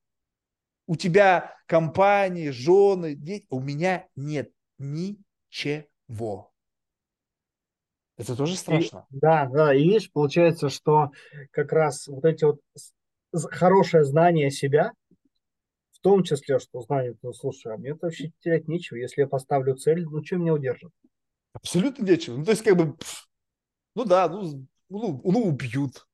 У 0.87 0.95
тебя 0.95 1.55
компании, 1.67 2.49
жены, 2.49 3.15
дети. 3.15 3.47
У 3.49 3.59
меня 3.59 4.07
нет 4.15 4.51
ничего. 4.77 6.50
Это 8.21 8.35
тоже 8.35 8.55
страшно. 8.55 9.05
И, 9.09 9.19
да, 9.19 9.47
да, 9.47 9.73
и 9.73 9.83
видишь, 9.83 10.11
получается, 10.11 10.69
что 10.69 11.11
как 11.51 11.71
раз 11.71 12.07
вот 12.07 12.23
эти 12.25 12.43
вот 12.45 12.59
хорошее 13.51 14.03
знание 14.03 14.51
себя, 14.51 14.91
в 15.91 15.99
том 16.01 16.23
числе, 16.23 16.59
что 16.59 16.81
знание, 16.81 17.15
ну, 17.21 17.33
слушай, 17.33 17.73
а 17.73 17.77
мне 17.77 17.93
вообще 17.93 18.31
терять 18.39 18.67
нечего, 18.67 18.97
если 18.97 19.21
я 19.21 19.27
поставлю 19.27 19.75
цель, 19.75 20.05
ну, 20.05 20.23
что 20.23 20.37
меня 20.37 20.53
удержит? 20.53 20.91
Абсолютно 21.53 22.03
нечего. 22.03 22.37
Ну, 22.37 22.45
то 22.45 22.51
есть, 22.51 22.63
как 22.63 22.77
бы, 22.77 22.95
ну 23.95 24.05
да, 24.05 24.29
ну, 24.29 24.65
ну, 24.89 25.21
ну 25.23 25.43
убьют 25.43 26.07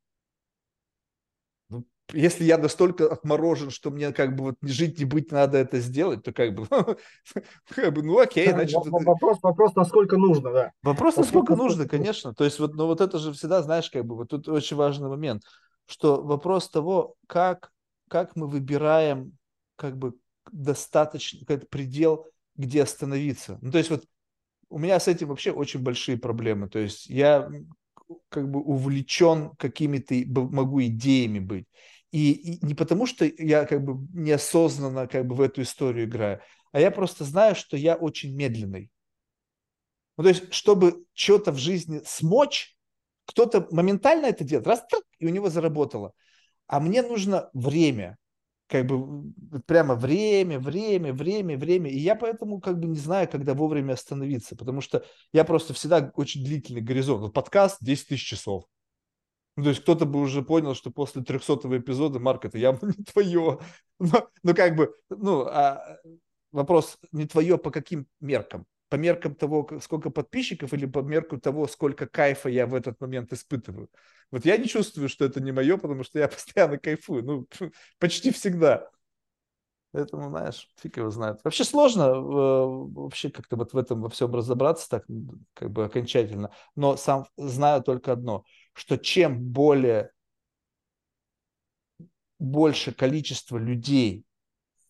если 2.13 2.43
я 2.43 2.57
настолько 2.57 3.11
отморожен, 3.11 3.69
что 3.69 3.91
мне 3.91 4.11
как 4.11 4.35
бы 4.35 4.45
вот 4.45 4.55
жить 4.61 4.99
не 4.99 5.05
быть 5.05 5.31
надо 5.31 5.57
это 5.57 5.79
сделать, 5.79 6.23
то 6.23 6.31
как 6.31 6.53
бы, 6.53 6.67
как 7.69 7.93
бы 7.93 8.03
ну 8.03 8.19
окей, 8.19 8.49
значит. 8.49 8.77
Вопрос, 8.85 9.39
вопрос, 9.41 9.75
насколько 9.75 10.17
нужно, 10.17 10.51
да. 10.51 10.71
Вопрос, 10.83 11.17
насколько 11.17 11.55
нужно, 11.55 11.87
конечно. 11.87 12.33
То 12.33 12.43
есть 12.43 12.59
вот, 12.59 12.75
но 12.75 12.87
вот 12.87 13.01
это 13.01 13.19
же 13.19 13.33
всегда, 13.33 13.61
знаешь, 13.61 13.89
как 13.89 14.05
бы 14.05 14.15
вот 14.15 14.29
тут 14.29 14.47
очень 14.47 14.77
важный 14.77 15.09
момент, 15.09 15.43
что 15.85 16.21
вопрос 16.21 16.69
того, 16.69 17.15
как, 17.27 17.71
как 18.07 18.35
мы 18.35 18.47
выбираем 18.47 19.37
как 19.75 19.97
бы 19.97 20.13
достаточно, 20.51 21.45
как 21.45 21.69
предел, 21.69 22.25
где 22.55 22.83
остановиться. 22.83 23.59
Ну, 23.61 23.71
то 23.71 23.77
есть 23.77 23.89
вот 23.89 24.03
у 24.69 24.79
меня 24.79 24.99
с 24.99 25.07
этим 25.07 25.27
вообще 25.27 25.51
очень 25.51 25.81
большие 25.81 26.17
проблемы. 26.17 26.69
То 26.69 26.79
есть 26.79 27.07
я 27.07 27.49
как 28.29 28.49
бы 28.49 28.59
увлечен 28.61 29.51
какими-то, 29.57 30.15
могу 30.25 30.81
идеями 30.83 31.39
быть. 31.39 31.67
И, 32.11 32.31
и 32.31 32.65
не 32.65 32.73
потому, 32.73 33.05
что 33.05 33.25
я 33.25 33.65
как 33.65 33.83
бы 33.83 34.07
неосознанно 34.13 35.07
как 35.07 35.27
бы 35.27 35.35
в 35.35 35.41
эту 35.41 35.61
историю 35.61 36.05
играю, 36.05 36.41
а 36.71 36.79
я 36.79 36.91
просто 36.91 37.23
знаю, 37.23 37.55
что 37.55 37.75
я 37.75 37.95
очень 37.95 38.35
медленный. 38.35 38.91
Ну, 40.17 40.23
то 40.23 40.29
есть, 40.29 40.53
чтобы 40.53 41.05
что-то 41.13 41.51
в 41.51 41.57
жизни 41.57 42.01
смочь, 42.05 42.75
кто-то 43.25 43.67
моментально 43.71 44.27
это 44.27 44.43
делает, 44.43 44.67
раз, 44.67 44.83
и 45.19 45.25
у 45.27 45.29
него 45.29 45.49
заработало. 45.49 46.13
А 46.65 46.79
мне 46.79 47.01
нужно 47.01 47.49
время, 47.53 48.17
как 48.67 48.85
бы 48.85 49.31
прямо 49.65 49.95
время, 49.95 50.59
время, 50.59 51.13
время, 51.13 51.57
время. 51.57 51.89
И 51.89 51.97
я 51.97 52.15
поэтому 52.15 52.59
как 52.59 52.79
бы 52.79 52.87
не 52.87 52.97
знаю, 52.97 53.27
когда 53.29 53.53
вовремя 53.53 53.93
остановиться, 53.93 54.55
потому 54.55 54.81
что 54.81 55.05
я 55.33 55.43
просто 55.45 55.73
всегда 55.73 56.11
очень 56.15 56.43
длительный 56.43 56.81
горизонт. 56.81 57.21
Вот 57.21 57.33
подкаст 57.33 57.77
10 57.81 58.07
тысяч 58.07 58.25
часов. 58.25 58.65
Ну, 59.57 59.63
то 59.63 59.69
есть 59.69 59.81
кто-то 59.81 60.05
бы 60.05 60.21
уже 60.21 60.43
понял, 60.43 60.75
что 60.75 60.91
после 60.91 61.23
300 61.23 61.77
эпизода, 61.79 62.19
Марк, 62.19 62.45
это 62.45 62.59
явно 62.59 62.93
не 62.97 63.03
твое. 63.03 63.59
Но, 63.99 64.29
ну, 64.43 64.55
как 64.55 64.75
бы, 64.75 64.95
ну, 65.09 65.47
а 65.47 65.97
вопрос 66.51 66.99
не 67.11 67.25
твое 67.25 67.57
по 67.57 67.71
каким 67.71 68.05
меркам? 68.19 68.67
По 68.89 68.95
меркам 68.95 69.33
того, 69.33 69.67
сколько 69.81 70.11
подписчиков 70.11 70.73
или 70.73 70.85
по 70.85 70.99
меркам 70.99 71.41
того, 71.41 71.67
сколько 71.67 72.07
кайфа 72.07 72.49
я 72.49 72.67
в 72.67 72.75
этот 72.75 73.01
момент 73.01 73.33
испытываю? 73.33 73.89
Вот 74.29 74.45
я 74.45 74.57
не 74.57 74.67
чувствую, 74.67 75.09
что 75.09 75.25
это 75.25 75.41
не 75.41 75.51
мое, 75.51 75.77
потому 75.77 76.03
что 76.03 76.19
я 76.19 76.27
постоянно 76.27 76.77
кайфую. 76.77 77.23
Ну, 77.23 77.47
почти 77.99 78.31
всегда. 78.31 78.87
Поэтому, 79.91 80.29
знаешь, 80.29 80.69
фиг 80.79 80.97
его 80.97 81.09
знает. 81.09 81.39
Вообще 81.43 81.63
сложно 81.63 82.03
э, 82.03 82.11
вообще 82.13 83.31
как-то 83.31 83.55
вот 83.55 83.73
в 83.73 83.77
этом 83.77 84.01
во 84.01 84.09
всем 84.09 84.35
разобраться 84.35 84.87
так 84.87 85.05
как 85.55 85.71
бы 85.71 85.85
окончательно. 85.85 86.51
Но 86.75 86.95
сам 86.95 87.25
знаю 87.37 87.81
только 87.81 88.11
одно– 88.11 88.45
что 88.77 88.95
чем 88.97 89.39
более 89.39 90.11
больше 92.37 92.93
количество 92.93 93.57
людей, 93.57 94.23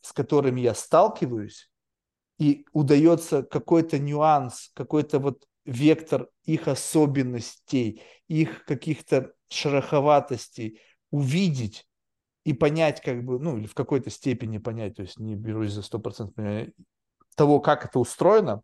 с 0.01 0.11
которыми 0.11 0.59
я 0.59 0.73
сталкиваюсь, 0.73 1.71
и 2.37 2.65
удается 2.73 3.43
какой-то 3.43 3.97
нюанс, 3.97 4.71
какой-то 4.73 5.19
вот 5.19 5.47
вектор 5.63 6.27
их 6.43 6.67
особенностей, 6.67 8.03
их 8.27 8.65
каких-то 8.65 9.33
шероховатостей 9.47 10.81
увидеть 11.09 11.87
и 12.43 12.51
понять, 12.51 13.01
как 13.01 13.23
бы, 13.23 13.39
ну, 13.39 13.57
или 13.57 13.67
в 13.67 13.73
какой-то 13.73 14.09
степени 14.09 14.57
понять, 14.57 14.97
то 14.97 15.01
есть 15.01 15.17
не 15.17 15.35
берусь 15.35 15.71
за 15.71 15.81
100% 15.81 16.33
понимания 16.33 16.73
того, 17.35 17.61
как 17.61 17.85
это 17.85 17.99
устроено, 17.99 18.63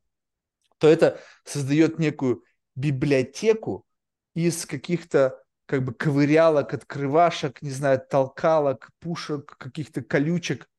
то 0.79 0.89
это 0.89 1.17
создает 1.45 1.97
некую 1.97 2.43
библиотеку 2.75 3.85
из 4.33 4.65
каких-то 4.65 5.43
как 5.65 5.83
бы 5.85 5.93
ковырялок, 5.93 6.73
открывашек, 6.73 7.61
не 7.61 7.69
знаю, 7.69 8.01
толкалок, 8.09 8.89
пушек, 8.99 9.57
каких-то 9.57 10.01
колючек, 10.01 10.69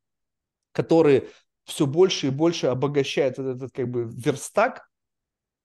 которые 0.73 1.28
все 1.65 1.86
больше 1.86 2.28
и 2.28 2.31
больше 2.31 2.66
обогащают 2.66 3.39
этот, 3.39 3.57
этот 3.57 3.73
как 3.73 3.89
бы 3.89 4.05
верстак 4.05 4.89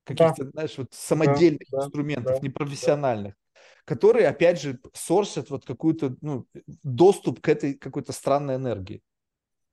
каких-то, 0.06 0.46
да. 0.46 0.52
знаешь, 0.52 0.78
вот 0.78 0.94
самодельных 0.94 1.68
да, 1.72 1.80
инструментов, 1.80 2.40
да, 2.40 2.40
непрофессиональных, 2.40 3.34
да. 3.34 3.60
которые, 3.86 4.28
опять 4.28 4.62
же, 4.62 4.80
сорсят 4.94 5.50
вот 5.50 5.66
какую-то, 5.66 6.16
ну, 6.22 6.48
доступ 6.84 7.42
к 7.42 7.50
этой 7.50 7.74
какой-то 7.74 8.14
странной 8.14 8.56
энергии. 8.56 9.02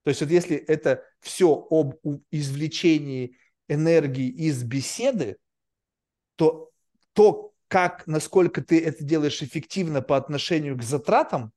То 0.03 0.11
есть 0.11 0.21
вот 0.21 0.31
если 0.31 0.57
это 0.57 1.03
все 1.21 1.67
об 1.71 1.97
извлечении 2.31 3.37
энергии 3.69 4.29
из 4.29 4.63
беседы, 4.63 5.39
то 6.37 6.71
то, 7.13 7.55
как, 7.69 8.07
насколько 8.07 8.63
ты 8.63 8.81
это 8.83 9.05
делаешь 9.05 9.43
эффективно 9.43 10.03
по 10.03 10.17
отношению 10.17 10.79
к 10.79 10.83
затратам, 10.83 11.53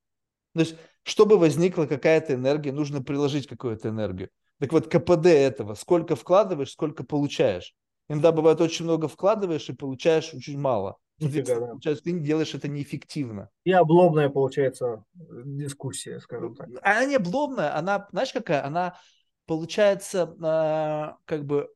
то 0.54 0.62
есть 0.62 0.76
чтобы 1.04 1.38
возникла 1.38 1.86
какая-то 1.86 2.34
энергия, 2.34 2.72
нужно 2.72 3.02
приложить 3.02 3.48
какую-то 3.48 3.90
энергию. 3.90 4.30
Так 4.60 4.74
вот, 4.74 4.88
КПД 4.88 5.28
этого, 5.28 5.74
сколько 5.74 6.16
вкладываешь, 6.16 6.72
сколько 6.72 7.04
получаешь. 7.04 7.74
Иногда 8.10 8.32
бывает 8.32 8.60
очень 8.60 8.86
много 8.86 9.08
вкладываешь 9.08 9.70
и 9.70 9.74
получаешь 9.74 10.34
очень 10.34 10.60
мало. 10.60 10.98
Нифига, 11.20 11.60
да. 11.60 11.68
Получается, 11.68 12.04
ты 12.04 12.20
делаешь 12.20 12.54
это 12.54 12.68
неэффективно. 12.68 13.50
И 13.64 13.72
обломная 13.72 14.30
получается 14.30 15.04
дискуссия, 15.14 16.20
скажем 16.20 16.56
так. 16.56 16.68
Она 16.82 17.06
не 17.06 17.16
обломная, 17.16 17.76
она, 17.78 18.08
знаешь, 18.12 18.34
какая? 18.34 18.66
Она 18.66 18.98
получается 19.46 20.36
э, 20.40 21.18
как 21.26 21.46
бы 21.46 21.70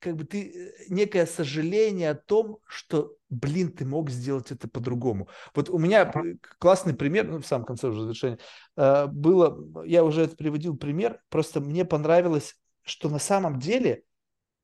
как 0.00 0.16
бы 0.16 0.24
ты 0.24 0.50
э, 0.50 0.84
некое 0.88 1.26
сожаление 1.26 2.10
о 2.10 2.14
том, 2.14 2.58
что, 2.66 3.14
блин, 3.28 3.70
ты 3.70 3.84
мог 3.84 4.10
сделать 4.10 4.50
это 4.50 4.66
по-другому. 4.68 5.28
Вот 5.54 5.68
у 5.70 5.78
меня 5.78 6.12
классный 6.58 6.94
пример, 6.94 7.28
ну, 7.28 7.38
в 7.38 7.46
самом 7.46 7.66
конце 7.66 7.88
уже 7.88 8.02
завершения, 8.02 8.38
э, 8.76 9.06
было, 9.06 9.84
я 9.84 10.02
уже 10.02 10.22
это 10.22 10.36
приводил 10.36 10.76
пример, 10.76 11.20
просто 11.28 11.60
мне 11.60 11.84
понравилось, 11.84 12.56
что 12.82 13.08
на 13.08 13.18
самом 13.18 13.60
деле 13.60 14.04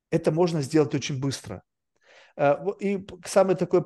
это 0.09 0.31
можно 0.31 0.61
сделать 0.61 0.93
очень 0.95 1.19
быстро. 1.19 1.63
Э, 2.35 2.55
и 2.79 3.05
самый 3.23 3.55
такой 3.55 3.85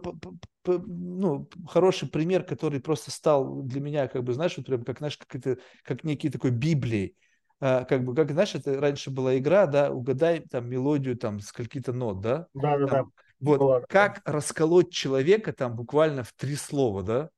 ну, 0.65 1.49
хороший 1.67 2.07
пример, 2.07 2.43
который 2.43 2.79
просто 2.79 3.11
стал 3.11 3.61
для 3.63 3.81
меня, 3.81 4.07
как 4.07 4.23
бы, 4.23 4.33
знаешь, 4.33 4.55
вот 4.57 4.65
прям 4.65 4.83
как, 4.83 4.99
знаешь, 4.99 5.17
как, 5.17 5.35
это, 5.35 5.57
как 5.83 6.03
некий 6.03 6.29
такой 6.29 6.51
Библией. 6.51 7.17
А, 7.63 7.85
как 7.85 8.03
бы, 8.03 8.15
как, 8.15 8.31
знаешь, 8.31 8.55
это 8.55 8.81
раньше 8.81 9.11
была 9.11 9.37
игра, 9.37 9.67
да, 9.67 9.91
угадай 9.91 10.39
там 10.39 10.67
мелодию 10.67 11.15
там 11.15 11.39
с 11.39 11.51
каких-то 11.51 11.93
нот, 11.93 12.19
да? 12.19 12.47
Да, 12.55 12.77
да, 12.79 12.87
да. 12.87 13.03
Вот, 13.39 13.59
была. 13.59 13.81
как 13.81 14.21
расколоть 14.25 14.91
человека 14.91 15.53
там 15.53 15.75
буквально 15.75 16.23
в 16.23 16.33
три 16.33 16.55
слова, 16.55 17.03
да? 17.03 17.29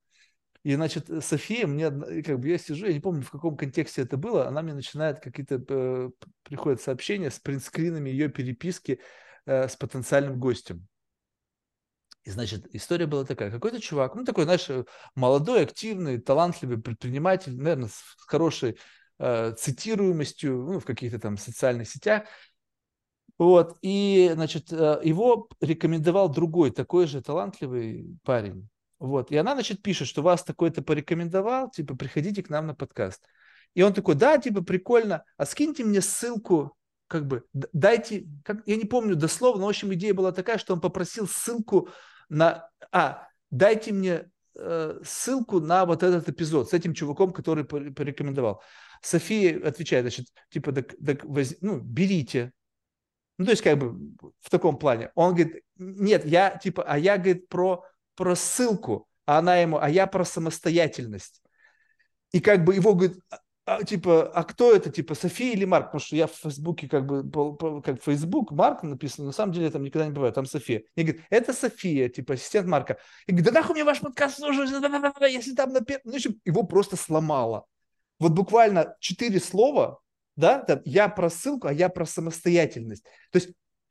И, 0.62 0.74
значит, 0.74 1.10
София 1.22 1.66
мне, 1.66 1.90
как 2.22 2.40
бы 2.40 2.48
я 2.48 2.56
сижу, 2.56 2.86
я 2.86 2.94
не 2.94 3.00
помню, 3.00 3.20
в 3.20 3.30
каком 3.30 3.54
контексте 3.54 4.00
это 4.00 4.16
было, 4.16 4.48
она 4.48 4.62
мне 4.62 4.72
начинает 4.72 5.20
какие-то, 5.20 5.62
э, 5.68 6.10
приходят 6.42 6.80
сообщения 6.80 7.30
с 7.30 7.38
принтскринами 7.38 8.08
ее 8.08 8.30
переписки 8.30 9.00
э, 9.44 9.68
с 9.68 9.76
потенциальным 9.76 10.40
гостем. 10.40 10.86
И, 12.22 12.30
значит, 12.30 12.66
история 12.74 13.06
была 13.06 13.26
такая. 13.26 13.50
Какой-то 13.50 13.78
чувак, 13.78 14.14
ну, 14.14 14.24
такой, 14.24 14.44
знаешь, 14.44 14.70
молодой, 15.14 15.64
активный, 15.64 16.18
талантливый 16.18 16.80
предприниматель, 16.80 17.54
наверное, 17.54 17.88
с 17.88 18.02
хорошей 18.26 18.78
цитируемостью 19.18 20.56
ну, 20.56 20.80
в 20.80 20.84
каких-то 20.84 21.18
там 21.18 21.36
социальных 21.36 21.88
сетях. 21.88 22.24
Вот, 23.36 23.78
и, 23.82 24.30
значит, 24.34 24.72
э, 24.72 25.00
его 25.02 25.48
рекомендовал 25.60 26.28
другой, 26.28 26.70
такой 26.70 27.06
же 27.06 27.20
талантливый 27.20 28.16
парень. 28.22 28.68
Вот, 29.00 29.32
и 29.32 29.36
она, 29.36 29.54
значит, 29.54 29.82
пишет, 29.82 30.06
что 30.06 30.22
вас 30.22 30.44
такой-то 30.44 30.82
порекомендовал, 30.82 31.70
типа, 31.70 31.96
приходите 31.96 32.42
к 32.44 32.48
нам 32.48 32.68
на 32.68 32.74
подкаст. 32.74 33.24
И 33.74 33.82
он 33.82 33.92
такой, 33.92 34.14
да, 34.14 34.38
типа, 34.38 34.62
прикольно, 34.62 35.24
а 35.36 35.46
скиньте 35.46 35.82
мне 35.82 36.00
ссылку, 36.00 36.76
как 37.08 37.26
бы, 37.26 37.44
дайте, 37.52 38.28
как, 38.44 38.62
я 38.66 38.76
не 38.76 38.84
помню 38.84 39.16
дословно, 39.16 39.62
но, 39.62 39.66
в 39.66 39.70
общем, 39.70 39.92
идея 39.94 40.14
была 40.14 40.30
такая, 40.30 40.58
что 40.58 40.72
он 40.72 40.80
попросил 40.80 41.26
ссылку 41.26 41.88
на, 42.28 42.70
а, 42.92 43.26
дайте 43.50 43.92
мне 43.92 44.30
э, 44.56 45.00
ссылку 45.04 45.58
на 45.58 45.86
вот 45.86 46.04
этот 46.04 46.28
эпизод 46.28 46.70
с 46.70 46.72
этим 46.72 46.94
чуваком, 46.94 47.32
который 47.32 47.64
порекомендовал. 47.64 48.62
София 49.04 49.60
отвечает, 49.66 50.04
значит, 50.04 50.26
типа, 50.50 50.72
так, 50.72 50.94
так 51.04 51.24
воз... 51.24 51.54
ну, 51.60 51.78
берите. 51.78 52.52
Ну, 53.36 53.44
то 53.44 53.50
есть, 53.50 53.62
как 53.62 53.78
бы 53.78 54.14
в 54.40 54.50
таком 54.50 54.78
плане. 54.78 55.10
Он 55.14 55.34
говорит, 55.34 55.62
нет, 55.76 56.24
я, 56.24 56.56
типа, 56.56 56.84
а 56.86 56.98
я, 56.98 57.18
говорит, 57.18 57.48
про, 57.48 57.84
про 58.14 58.34
ссылку, 58.34 59.06
а 59.26 59.38
она 59.38 59.56
ему, 59.56 59.78
а 59.78 59.90
я 59.90 60.06
про 60.06 60.24
самостоятельность. 60.24 61.42
И 62.32 62.40
как 62.40 62.64
бы 62.64 62.74
его, 62.74 62.94
говорит, 62.94 63.18
а, 63.30 63.38
а, 63.66 63.82
типа, 63.84 64.30
а 64.32 64.44
кто 64.44 64.74
это, 64.74 64.90
типа, 64.90 65.14
София 65.14 65.52
или 65.52 65.64
Марк? 65.66 65.86
Потому 65.86 66.00
что 66.00 66.16
я 66.16 66.26
в 66.26 66.32
Фейсбуке, 66.32 66.88
как 66.88 67.04
бы, 67.04 67.82
как 67.82 68.02
Фейсбук, 68.02 68.52
Марк 68.52 68.84
написано, 68.84 69.26
на 69.26 69.32
самом 69.32 69.52
деле 69.52 69.70
там 69.70 69.82
никогда 69.82 70.06
не 70.06 70.12
бывает, 70.12 70.34
там 70.34 70.46
София. 70.46 70.82
И 70.96 71.02
говорит, 71.02 71.24
это 71.28 71.52
София, 71.52 72.08
типа, 72.08 72.34
ассистент 72.34 72.68
Марка. 72.68 72.98
И 73.26 73.32
говорит, 73.32 73.52
да 73.52 73.60
нахуй 73.60 73.74
мне 73.74 73.84
ваш 73.84 74.00
подкаст 74.00 74.38
нужен, 74.38 74.64
если 74.64 75.54
там 75.54 75.72
на 75.72 75.80
первом... 75.82 76.02
Ну, 76.04 76.16
его 76.44 76.62
просто 76.62 76.96
сломало 76.96 77.66
вот 78.18 78.32
буквально 78.32 78.96
четыре 79.00 79.40
слова, 79.40 80.00
да, 80.36 80.60
там, 80.60 80.80
я 80.84 81.08
про 81.08 81.30
ссылку, 81.30 81.68
а 81.68 81.72
я 81.72 81.88
про 81.88 82.06
самостоятельность. 82.06 83.04
То 83.30 83.38
есть 83.38 83.50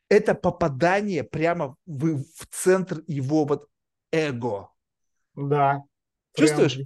это 0.09 0.35
попадание 0.35 1.23
прямо 1.23 1.75
в, 1.85 2.23
в 2.23 2.47
центр 2.51 3.03
его 3.07 3.45
вот 3.45 3.67
эго. 4.11 4.69
Да. 5.35 5.83
Чувствуешь? 6.37 6.79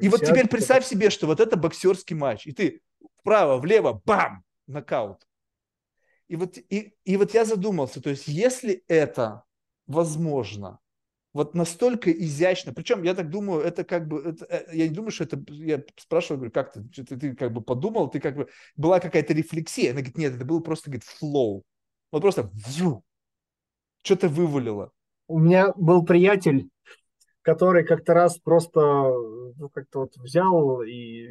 И 0.00 0.08
вот 0.08 0.20
теперь 0.20 0.48
представь 0.48 0.86
себе, 0.86 1.10
что 1.10 1.26
вот 1.26 1.40
это 1.40 1.56
боксерский 1.56 2.14
матч, 2.14 2.46
и 2.46 2.52
ты 2.52 2.80
вправо, 3.20 3.58
влево, 3.58 4.00
бам, 4.04 4.44
нокаут. 4.66 5.26
И 6.28 6.36
вот, 6.36 6.56
и, 6.56 6.94
и 7.04 7.16
вот 7.16 7.34
я 7.34 7.44
задумался, 7.44 8.00
то 8.00 8.10
есть 8.10 8.28
если 8.28 8.84
это 8.88 9.44
возможно, 9.86 10.78
вот 11.32 11.54
настолько 11.54 12.10
изящно. 12.10 12.72
Причем, 12.72 13.02
я 13.02 13.14
так 13.14 13.30
думаю, 13.30 13.62
это 13.62 13.84
как 13.84 14.06
бы, 14.06 14.20
это, 14.20 14.44
э, 14.44 14.76
я 14.76 14.88
не 14.88 14.94
думаю, 14.94 15.10
что 15.10 15.24
это, 15.24 15.42
я 15.48 15.82
спрашиваю, 15.96 16.38
говорю, 16.38 16.52
как 16.52 16.72
ты, 16.72 16.82
ты, 17.04 17.16
ты 17.16 17.34
как 17.34 17.52
бы 17.52 17.62
подумал, 17.62 18.10
ты 18.10 18.20
как 18.20 18.36
бы, 18.36 18.48
была 18.76 19.00
какая-то 19.00 19.32
рефлексия. 19.32 19.90
Она 19.90 20.00
говорит, 20.00 20.18
нет, 20.18 20.34
это 20.34 20.44
было 20.44 20.60
просто, 20.60 20.90
говорит, 20.90 21.04
флоу. 21.04 21.64
Вот 22.10 22.20
просто 22.20 22.50
что-то 24.02 24.28
вывалило. 24.28 24.90
У 25.28 25.38
меня 25.38 25.72
был 25.76 26.04
приятель, 26.04 26.68
который 27.40 27.84
как-то 27.84 28.12
раз 28.12 28.38
просто, 28.38 28.80
ну, 28.80 29.70
как-то 29.72 30.00
вот 30.00 30.16
взял 30.16 30.82
и 30.82 31.28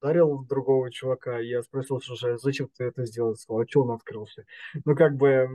ударил 0.00 0.44
другого 0.44 0.90
чувака. 0.90 1.38
Я 1.38 1.62
спросил, 1.62 2.00
слушай, 2.00 2.38
зачем 2.38 2.68
ты 2.76 2.84
это 2.84 3.04
сделал? 3.04 3.36
Сказал, 3.36 3.62
а 3.62 3.68
что 3.68 3.82
он 3.82 3.90
открылся? 3.90 4.44
Ну, 4.84 4.96
как 4.96 5.16
бы, 5.16 5.48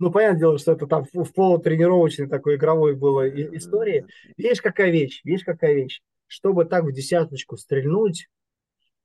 ну, 0.00 0.10
понятное 0.10 0.40
дело, 0.40 0.58
что 0.58 0.72
это 0.72 0.86
там 0.86 1.04
в 1.12 1.32
полутренировочной 1.34 2.26
такой 2.26 2.56
игровой 2.56 2.96
было 2.96 3.28
истории. 3.28 4.06
Видишь, 4.38 4.62
какая 4.62 4.90
вещь, 4.90 5.20
видишь, 5.24 5.44
какая 5.44 5.74
вещь. 5.74 6.00
Чтобы 6.26 6.64
так 6.64 6.84
в 6.84 6.92
десяточку 6.92 7.58
стрельнуть, 7.58 8.28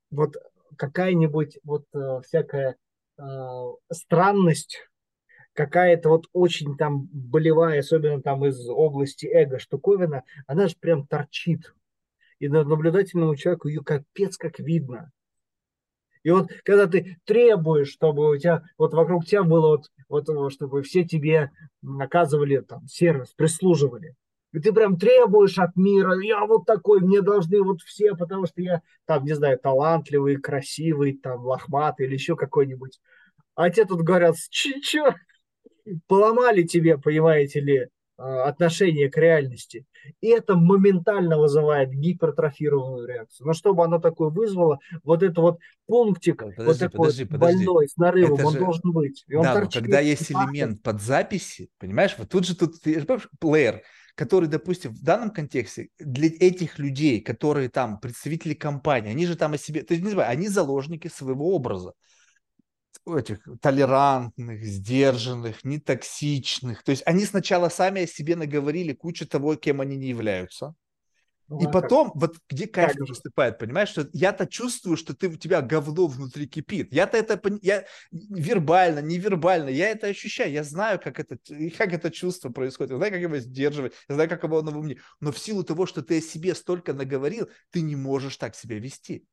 вот 0.09 0.37
какая-нибудь 0.77 1.59
вот 1.65 1.83
э, 1.93 2.21
всякая 2.25 2.77
э, 3.17 3.23
странность, 3.91 4.87
какая-то 5.51 6.09
вот 6.09 6.27
очень 6.31 6.77
там 6.77 7.09
болевая, 7.11 7.79
особенно 7.79 8.21
там 8.21 8.45
из 8.45 8.65
области 8.69 9.25
эго 9.25 9.59
штуковина, 9.59 10.23
она 10.47 10.67
же 10.69 10.75
прям 10.79 11.05
торчит. 11.07 11.73
И 12.39 12.47
на 12.47 12.63
наблюдательному 12.63 13.35
человеку 13.35 13.67
ее 13.67 13.83
капец 13.83 14.37
как 14.37 14.59
видно. 14.59 15.11
И 16.25 16.31
вот 16.31 16.49
когда 16.63 16.87
ты 16.87 17.17
требуешь, 17.23 17.89
чтобы 17.89 18.31
у 18.31 18.35
тебя 18.35 18.63
вот 18.79 18.95
вокруг 18.95 19.27
тебя 19.27 19.43
было 19.43 19.79
вот, 20.09 20.27
вот 20.27 20.51
чтобы 20.51 20.81
все 20.81 21.03
тебе 21.03 21.51
оказывали 21.99 22.61
там 22.61 22.87
сервис, 22.87 23.27
прислуживали. 23.37 24.15
И 24.51 24.59
ты 24.59 24.73
прям 24.73 24.97
требуешь 24.97 25.59
от 25.59 25.75
мира, 25.75 26.19
я 26.19 26.43
вот 26.47 26.65
такой, 26.65 27.01
мне 27.01 27.21
должны 27.21 27.61
вот 27.61 27.81
все, 27.81 28.15
потому 28.15 28.47
что 28.47 28.59
я 28.59 28.81
там, 29.05 29.23
не 29.23 29.33
знаю, 29.33 29.59
талантливый, 29.59 30.37
красивый, 30.37 31.15
там, 31.15 31.45
лохматый 31.45 32.07
или 32.07 32.15
еще 32.15 32.35
какой-нибудь. 32.35 32.99
А 33.53 33.69
те 33.69 33.85
тут 33.85 34.01
говорят, 34.01 34.35
че, 34.49 34.81
че, 34.81 35.13
поломали 36.07 36.63
тебе, 36.63 36.97
понимаете 36.97 37.59
ли, 37.59 37.87
отношение 38.17 39.09
к 39.09 39.17
реальности. 39.17 39.85
И 40.21 40.27
это 40.27 40.55
моментально 40.55 41.37
вызывает 41.37 41.91
гипертрофированную 41.91 43.07
реакцию. 43.07 43.47
Но 43.47 43.53
чтобы 43.53 43.83
оно 43.83 43.99
такое 43.99 44.29
вызвало, 44.29 44.79
вот 45.03 45.23
это 45.23 45.41
вот 45.41 45.59
пунктик, 45.85 46.37
подожди, 46.37 46.63
вот 46.63 46.79
такой 46.79 46.97
подожди, 46.97 47.25
подожди. 47.25 47.65
больной 47.65 47.87
с 47.87 47.97
нарывом, 47.97 48.35
это 48.35 48.47
он 48.47 48.53
же... 48.53 48.59
должен 48.59 48.91
быть. 48.91 49.25
И 49.27 49.35
он 49.35 49.43
да, 49.43 49.59
но 49.59 49.69
когда 49.69 49.99
есть 49.99 50.31
элемент 50.31 50.81
под 50.81 51.01
записи, 51.01 51.69
понимаешь, 51.77 52.15
вот 52.17 52.29
тут 52.29 52.45
же 52.45 52.55
тут, 52.55 52.75
плеер, 53.39 53.81
который, 54.15 54.47
допустим, 54.47 54.93
в 54.93 55.03
данном 55.03 55.29
контексте 55.31 55.89
для 55.99 56.27
этих 56.27 56.79
людей, 56.79 57.19
которые 57.19 57.69
там 57.69 57.99
представители 57.99 58.53
компании, 58.53 59.11
они 59.11 59.25
же 59.25 59.35
там 59.35 59.53
о 59.53 59.57
себе, 59.57 59.83
то 59.83 59.93
есть, 59.93 60.05
не 60.05 60.11
знаю, 60.11 60.29
они 60.29 60.47
заложники 60.47 61.09
своего 61.09 61.53
образа 61.53 61.93
этих 63.05 63.39
толерантных, 63.61 64.63
сдержанных, 64.63 65.63
нетоксичных. 65.63 66.83
То 66.83 66.91
есть 66.91 67.03
они 67.05 67.25
сначала 67.25 67.69
сами 67.69 68.03
о 68.03 68.07
себе 68.07 68.35
наговорили 68.35 68.93
кучу 68.93 69.27
того, 69.27 69.55
кем 69.55 69.81
они 69.81 69.95
не 69.97 70.07
являются. 70.07 70.75
Ну, 71.47 71.61
и 71.61 71.65
а 71.65 71.69
потом, 71.69 72.07
как? 72.07 72.15
вот 72.15 72.35
где 72.49 72.65
кайф 72.65 72.93
как 72.93 73.07
наступает, 73.07 73.59
понимаешь, 73.59 73.89
что 73.89 74.09
я-то 74.13 74.47
чувствую, 74.47 74.97
что 74.97 75.15
ты, 75.15 75.27
у 75.27 75.35
тебя 75.35 75.61
говно 75.61 76.07
внутри 76.07 76.47
кипит. 76.47 76.91
Я-то 76.91 77.17
это, 77.17 77.39
я 77.61 77.85
вербально, 78.11 78.99
невербально, 78.99 79.69
я 79.69 79.89
это 79.89 80.07
ощущаю, 80.07 80.51
я 80.51 80.63
знаю, 80.63 80.99
как 80.99 81.19
это, 81.19 81.37
как 81.77 81.93
это 81.93 82.09
чувство 82.09 82.49
происходит, 82.49 82.91
я 82.91 82.97
знаю, 82.97 83.11
как 83.11 83.21
его 83.21 83.37
сдерживать, 83.37 83.93
я 84.09 84.15
знаю, 84.15 84.27
как 84.27 84.43
его 84.43 84.57
оно 84.57 84.71
во 84.71 84.81
мне. 84.81 84.97
Но 85.19 85.31
в 85.31 85.37
силу 85.37 85.63
того, 85.63 85.85
что 85.85 86.01
ты 86.01 86.17
о 86.17 86.21
себе 86.21 86.55
столько 86.55 86.93
наговорил, 86.93 87.47
ты 87.69 87.81
не 87.81 87.95
можешь 87.95 88.37
так 88.37 88.55
себя 88.55 88.79
вести. 88.79 89.27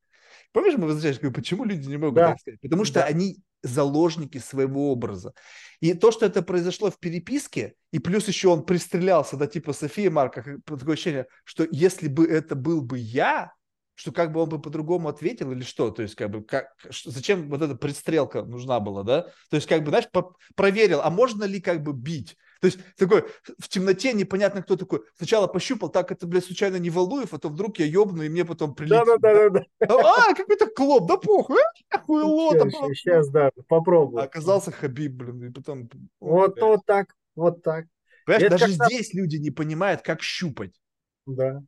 Помнишь, 0.53 0.77
мы 0.77 0.87
возвращались, 0.87 1.19
почему 1.33 1.65
люди 1.65 1.89
не 1.89 1.97
могут 1.97 2.17
да. 2.17 2.31
так 2.31 2.41
сказать? 2.41 2.61
Потому 2.61 2.85
что 2.85 3.01
да. 3.01 3.07
они 3.07 3.39
заложники 3.63 4.39
своего 4.39 4.93
образа. 4.93 5.33
И 5.81 5.95
то, 5.95 6.11
что 6.11 6.27
это 6.27 6.43
произошло 6.43 6.91
в 6.91 6.99
переписке, 6.99 7.75
и 7.91 7.99
плюс 7.99 8.29
еще 8.29 8.49
он 8.49 8.65
пристрелялся, 8.65 9.37
да, 9.37 9.47
типа 9.47 9.73
София 9.73 10.11
Марка, 10.11 10.45
такое 10.67 10.95
ощущение, 10.95 11.27
что 11.45 11.67
если 11.71 12.09
бы 12.09 12.27
это 12.27 12.55
был 12.55 12.83
бы 12.83 12.99
я, 12.99 13.53
что 13.95 14.11
как 14.11 14.33
бы 14.33 14.41
он 14.41 14.49
бы 14.49 14.61
по-другому 14.61 15.09
ответил 15.09 15.53
или 15.53 15.63
что, 15.63 15.91
то 15.91 16.03
есть 16.03 16.15
как 16.15 16.31
бы 16.31 16.43
как, 16.43 16.69
зачем 17.05 17.49
вот 17.49 17.63
эта 17.63 17.77
пристрелка 17.77 18.43
нужна 18.43 18.81
была, 18.81 19.05
да, 19.05 19.23
то 19.49 19.57
есть 19.57 19.69
как 19.69 19.83
бы, 19.85 19.91
знаешь, 19.91 20.09
проверил, 20.57 21.01
а 21.03 21.11
можно 21.11 21.45
ли 21.45 21.61
как 21.61 21.83
бы 21.83 21.93
бить, 21.93 22.37
то 22.63 22.67
есть 22.67 22.79
такой 22.97 23.25
в 23.59 23.69
темноте 23.69 24.13
непонятно 24.13 24.63
кто 24.63 24.77
такой. 24.77 25.01
Сначала 25.17 25.49
пощупал, 25.49 25.89
так 25.89 26.13
это, 26.13 26.29
блядь, 26.29 26.45
случайно 26.45 26.77
не 26.77 26.91
Валуев, 26.91 27.35
а 27.35 27.39
то 27.41 27.49
вдруг 27.49 27.81
я 27.81 27.87
ёбну, 27.87 28.23
и 28.23 28.29
мне 28.29 28.45
потом 28.45 28.77
прилетит. 28.77 29.05
Да-да-да. 29.21 29.65
А, 29.81 30.33
какой-то 30.33 30.69
клоп, 30.69 31.09
да 31.09 31.17
похуй, 31.17 31.59
а, 31.91 31.99
хуйло. 31.99 32.53
Сейчас, 32.95 33.31
да, 33.31 33.51
попробуй. 33.67 34.23
А 34.23 34.27
оказался 34.27 34.71
Хабиб, 34.71 35.11
блин, 35.11 35.49
и 35.49 35.53
потом... 35.53 35.91
Вот, 36.21 36.61
вот 36.61 36.87
так, 36.87 37.17
вот 37.35 37.65
так. 37.65 37.87
Понимаешь, 38.27 38.45
это 38.45 38.59
даже 38.59 38.73
здесь 38.75 39.13
люди 39.13 39.39
не 39.39 39.51
понимают, 39.51 40.03
как 40.03 40.23
щупать. 40.23 40.81
Да. 41.27 41.65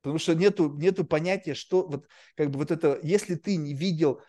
Потому 0.00 0.18
что 0.18 0.34
нету, 0.34 0.72
нету 0.78 1.04
понятия, 1.04 1.52
что 1.52 1.86
вот 1.86 2.06
как 2.36 2.48
бы 2.48 2.58
вот 2.58 2.70
это, 2.70 2.98
если 3.02 3.34
ты 3.34 3.56
не 3.56 3.74
видел 3.74 4.22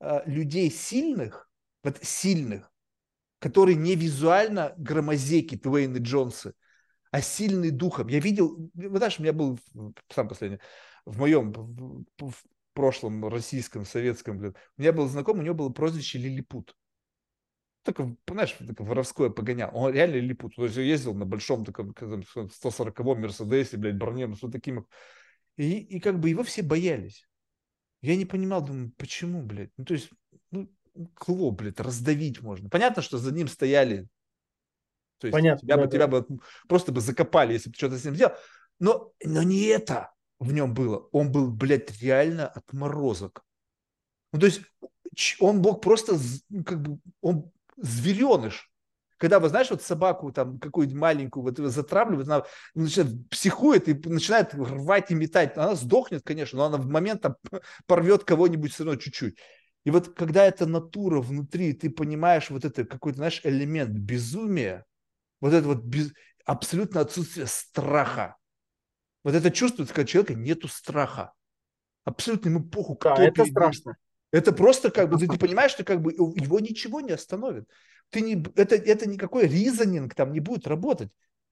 э, 0.00 0.22
людей 0.24 0.70
сильных, 0.70 1.50
вот 1.84 1.98
сильных, 2.00 2.72
которые 3.38 3.76
не 3.76 3.94
визуально 3.94 4.74
громозеки 4.76 5.56
Твейн 5.56 5.96
и 5.96 6.00
Джонсы, 6.00 6.54
а 7.10 7.20
сильный 7.20 7.70
духом. 7.70 8.08
Я 8.08 8.20
видел, 8.20 8.70
вы 8.74 8.98
знаешь, 8.98 9.18
у 9.18 9.22
меня 9.22 9.32
был 9.32 9.58
сам 10.10 10.28
последний, 10.28 10.58
в 11.04 11.18
моем 11.18 11.52
в, 11.52 12.34
прошлом 12.78 13.26
российском, 13.26 13.84
советском, 13.84 14.38
блин, 14.38 14.54
у 14.76 14.80
меня 14.80 14.92
был 14.92 15.08
знакомый, 15.08 15.42
у 15.42 15.44
него 15.46 15.56
было 15.56 15.68
прозвище 15.68 16.18
Лилипут. 16.18 16.76
Только, 17.82 18.16
знаешь, 18.28 18.52
такое 18.52 18.86
воровское 18.86 19.30
погонял. 19.30 19.70
Он 19.74 19.92
реально 19.92 20.16
Лилипут. 20.16 20.54
То 20.54 20.64
есть 20.64 20.76
ездил 20.76 21.12
на 21.14 21.24
большом 21.24 21.64
таком 21.64 21.90
140-м 21.90 23.20
Мерседесе, 23.20 23.78
блядь, 23.78 23.96
броне, 23.96 24.28
ну, 24.28 24.36
вот 24.40 24.52
таким. 24.52 24.86
И, 25.56 25.78
и 25.78 25.98
как 25.98 26.20
бы 26.20 26.28
его 26.28 26.44
все 26.44 26.62
боялись. 26.62 27.26
Я 28.00 28.14
не 28.14 28.26
понимал, 28.26 28.64
думаю, 28.64 28.92
почему, 28.96 29.42
блядь? 29.42 29.70
Ну, 29.76 29.84
то 29.84 29.94
есть, 29.94 30.10
ну, 30.52 30.70
кло, 31.14 31.50
блядь, 31.50 31.80
раздавить 31.80 32.42
можно. 32.42 32.68
Понятно, 32.68 33.02
что 33.02 33.18
за 33.18 33.32
ним 33.32 33.48
стояли. 33.48 34.08
То 35.18 35.26
есть 35.26 35.32
Понятно, 35.32 35.66
тебя, 35.66 35.76
да, 35.76 35.82
бы, 35.82 35.86
да. 35.88 35.92
тебя 35.92 36.06
бы 36.06 36.26
просто 36.68 36.92
бы 36.92 37.00
закопали, 37.00 37.54
если 37.54 37.70
бы 37.70 37.74
что-то 37.74 37.98
с 37.98 38.04
ним 38.04 38.14
сделал. 38.14 38.34
Но, 38.78 39.12
но 39.24 39.42
не 39.42 39.64
это 39.64 40.12
в 40.38 40.52
нем 40.52 40.74
было. 40.74 41.08
Он 41.12 41.32
был, 41.32 41.50
блядь, 41.50 42.00
реально 42.00 42.46
отморозок. 42.46 43.44
Ну, 44.32 44.40
то 44.40 44.46
есть 44.46 44.62
он 45.40 45.58
мог 45.58 45.82
просто, 45.82 46.16
ну, 46.48 46.64
как 46.64 46.80
бы, 46.80 46.98
он 47.20 47.50
звереныш. 47.76 48.70
Когда, 49.16 49.40
вы 49.40 49.48
знаешь, 49.48 49.68
вот 49.70 49.82
собаку 49.82 50.30
там 50.30 50.60
какую-нибудь 50.60 51.00
маленькую 51.00 51.42
вот 51.42 51.58
затравливают, 51.58 52.28
она 52.28 52.44
начинает 52.74 53.28
психует 53.28 53.88
и 53.88 54.08
начинает 54.08 54.54
рвать 54.54 55.10
и 55.10 55.14
метать. 55.16 55.56
Она 55.56 55.74
сдохнет, 55.74 56.22
конечно, 56.24 56.58
но 56.58 56.66
она 56.66 56.76
в 56.76 56.86
момент 56.86 57.22
там 57.22 57.34
порвет 57.86 58.22
кого-нибудь 58.22 58.72
все 58.72 58.84
равно 58.84 59.00
чуть-чуть. 59.00 59.36
И 59.84 59.90
вот 59.90 60.14
когда 60.14 60.44
эта 60.44 60.66
натура 60.66 61.20
внутри, 61.20 61.72
ты 61.72 61.90
понимаешь 61.90 62.50
вот 62.50 62.64
это 62.64 62.84
какой-то, 62.84 63.18
знаешь, 63.18 63.40
элемент 63.44 63.90
безумия, 63.90 64.84
вот 65.40 65.52
это 65.52 65.66
вот 65.66 65.84
без, 65.84 66.12
абсолютно 66.44 67.00
отсутствие 67.00 67.46
страха. 67.46 68.36
Вот 69.24 69.34
это 69.34 69.50
чувствуется, 69.50 69.94
когда 69.94 70.04
у 70.04 70.08
человека 70.08 70.34
нету 70.34 70.68
страха. 70.68 71.32
Абсолютно 72.04 72.48
ему 72.48 72.64
похуй, 72.64 72.96
кто 72.96 73.14
да, 73.14 73.24
это 73.24 73.44
страшно. 73.44 73.96
Это 74.30 74.52
просто 74.52 74.90
как 74.90 75.08
бы, 75.08 75.18
ты, 75.18 75.26
ты 75.26 75.38
понимаешь, 75.38 75.72
что 75.72 75.84
как 75.84 76.02
бы 76.02 76.12
его 76.12 76.60
ничего 76.60 77.00
не 77.00 77.12
остановит. 77.12 77.64
Ты 78.10 78.20
не, 78.20 78.42
это, 78.56 78.74
это 78.74 79.08
никакой 79.08 79.46
ризонинг 79.46 80.14
там 80.14 80.32
не 80.32 80.40
будет 80.40 80.66
работать. 80.66 81.10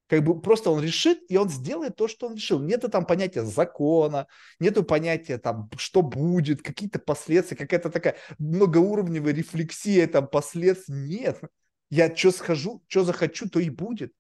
Как 0.09 0.23
бы 0.23 0.41
просто 0.41 0.71
он 0.71 0.83
решит, 0.83 1.19
и 1.29 1.37
он 1.37 1.49
сделает 1.49 1.97
то, 1.97 2.07
что 2.07 2.29
он 2.29 2.37
решил. 2.37 2.61
Нету 2.61 2.89
там 2.89 3.05
понятия 3.05 3.45
закона, 3.45 4.29
нету 4.61 4.85
понятия 4.85 5.39
там, 5.39 5.69
что 5.77 6.03
будет, 6.03 6.63
какие-то 6.63 7.01
последствия, 7.01 7.57
какая-то 7.57 7.91
такая 7.91 8.17
многоуровневая 8.39 9.35
рефлексия 9.35 10.07
там 10.07 10.29
последствий. 10.29 10.95
Нет. 10.95 11.41
Я 11.91 12.15
что 12.15 12.31
схожу, 12.31 12.83
что 12.87 13.05
захочу, 13.05 13.49
то 13.49 13.59
и 13.59 13.69
будет. 13.69 14.13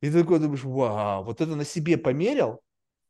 И 0.00 0.10
ты 0.10 0.20
такой 0.20 0.38
думаешь, 0.38 0.64
вау, 0.64 1.24
вот 1.24 1.40
это 1.40 1.54
на 1.56 1.64
себе 1.64 1.98
померил, 1.98 2.60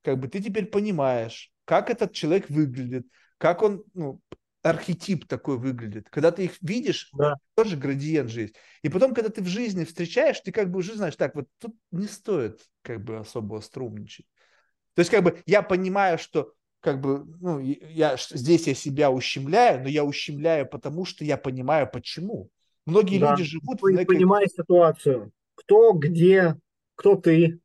как 0.03 0.19
бы 0.19 0.27
ты 0.27 0.41
теперь 0.41 0.67
понимаешь, 0.67 1.53
как 1.65 1.89
этот 1.89 2.13
человек 2.13 2.51
выглядит, 2.51 3.07
как 3.39 3.63
он, 3.63 3.85
ну, 3.95 4.21
архетип 4.63 5.27
такой 5.27 5.59
выглядит. 5.59 6.09
Когда 6.11 6.31
ты 6.31 6.45
их 6.45 6.57
видишь, 6.61 7.11
да. 7.13 7.37
тоже 7.55 7.77
градиент 7.77 8.31
же 8.31 8.43
есть. 8.43 8.55
И 8.83 8.89
потом, 8.89 9.15
когда 9.15 9.31
ты 9.31 9.43
в 9.43 9.47
жизни 9.47 9.85
встречаешь, 9.85 10.41
ты 10.41 10.53
как 10.53 10.71
бы 10.71 10.79
уже 10.79 10.95
знаешь, 10.95 11.17
так 11.17 11.35
вот 11.35 11.47
тут 11.59 11.75
не 11.91 12.07
стоит 12.07 12.61
как 12.83 13.03
бы 13.03 13.19
особо 13.19 13.61
струмничать. 13.61 14.27
То 14.95 15.01
есть 15.01 15.11
как 15.11 15.25
бы 15.25 15.41
я 15.47 15.63
понимаю, 15.63 16.19
что 16.19 16.53
как 16.81 17.01
бы, 17.01 17.25
ну, 17.41 17.59
я, 17.61 18.17
здесь 18.17 18.67
я 18.67 18.75
себя 18.75 19.11
ущемляю, 19.11 19.83
но 19.83 19.89
я 19.89 20.05
ущемляю 20.05 20.67
потому, 20.67 21.05
что 21.05 21.25
я 21.25 21.37
понимаю, 21.37 21.89
почему. 21.91 22.51
Многие 22.87 23.19
да. 23.19 23.31
люди 23.31 23.45
живут... 23.45 23.83
Вы 23.83 23.93
некой... 23.93 24.17
понимая 24.17 24.47
ситуацию. 24.47 25.31
Кто, 25.55 25.93
где, 25.93 26.57
кто 26.95 27.17
ты. 27.17 27.61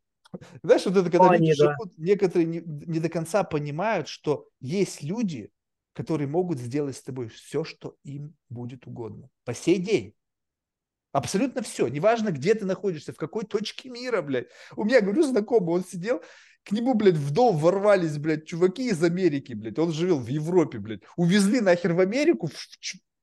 Знаешь, 0.64 0.86
вот 0.86 0.98
это, 0.98 1.10
когда 1.10 1.30
Они, 1.30 1.48
люди 1.48 1.60
да. 1.60 1.72
живут, 1.72 1.98
некоторые 1.98 2.46
не, 2.46 2.62
не 2.66 3.00
до 3.00 3.08
конца 3.08 3.44
понимают, 3.44 4.10
что 4.10 4.48
есть 4.60 5.02
люди, 5.02 5.50
которые 5.96 6.28
могут 6.28 6.60
сделать 6.60 6.98
с 6.98 7.02
тобой 7.02 7.30
все, 7.30 7.64
что 7.64 7.96
им 8.04 8.36
будет 8.50 8.86
угодно. 8.86 9.30
По 9.46 9.54
сей 9.54 9.78
день. 9.78 10.14
Абсолютно 11.14 11.62
все. 11.62 11.88
Неважно, 11.88 12.32
где 12.32 12.54
ты 12.54 12.66
находишься, 12.66 13.14
в 13.14 13.16
какой 13.16 13.46
точке 13.46 13.90
мира, 13.90 14.22
блядь. 14.22 14.48
У 14.76 14.84
меня, 14.84 15.00
говорю, 15.00 15.24
знакомый, 15.24 15.76
он 15.76 15.86
сидел, 15.86 16.22
к 16.66 16.74
нему, 16.74 16.96
блядь, 16.96 17.16
в 17.16 17.32
дом 17.32 17.58
ворвались, 17.58 18.18
блядь, 18.18 18.46
чуваки 18.46 18.90
из 18.90 19.02
Америки, 19.02 19.54
блядь. 19.54 19.80
Он 19.80 19.94
живет 19.94 20.18
в 20.18 20.28
Европе, 20.28 20.80
блядь. 20.80 21.02
Увезли 21.16 21.62
нахер 21.62 21.94
в 21.94 22.02
Америку, 22.02 22.48
в, 22.48 22.54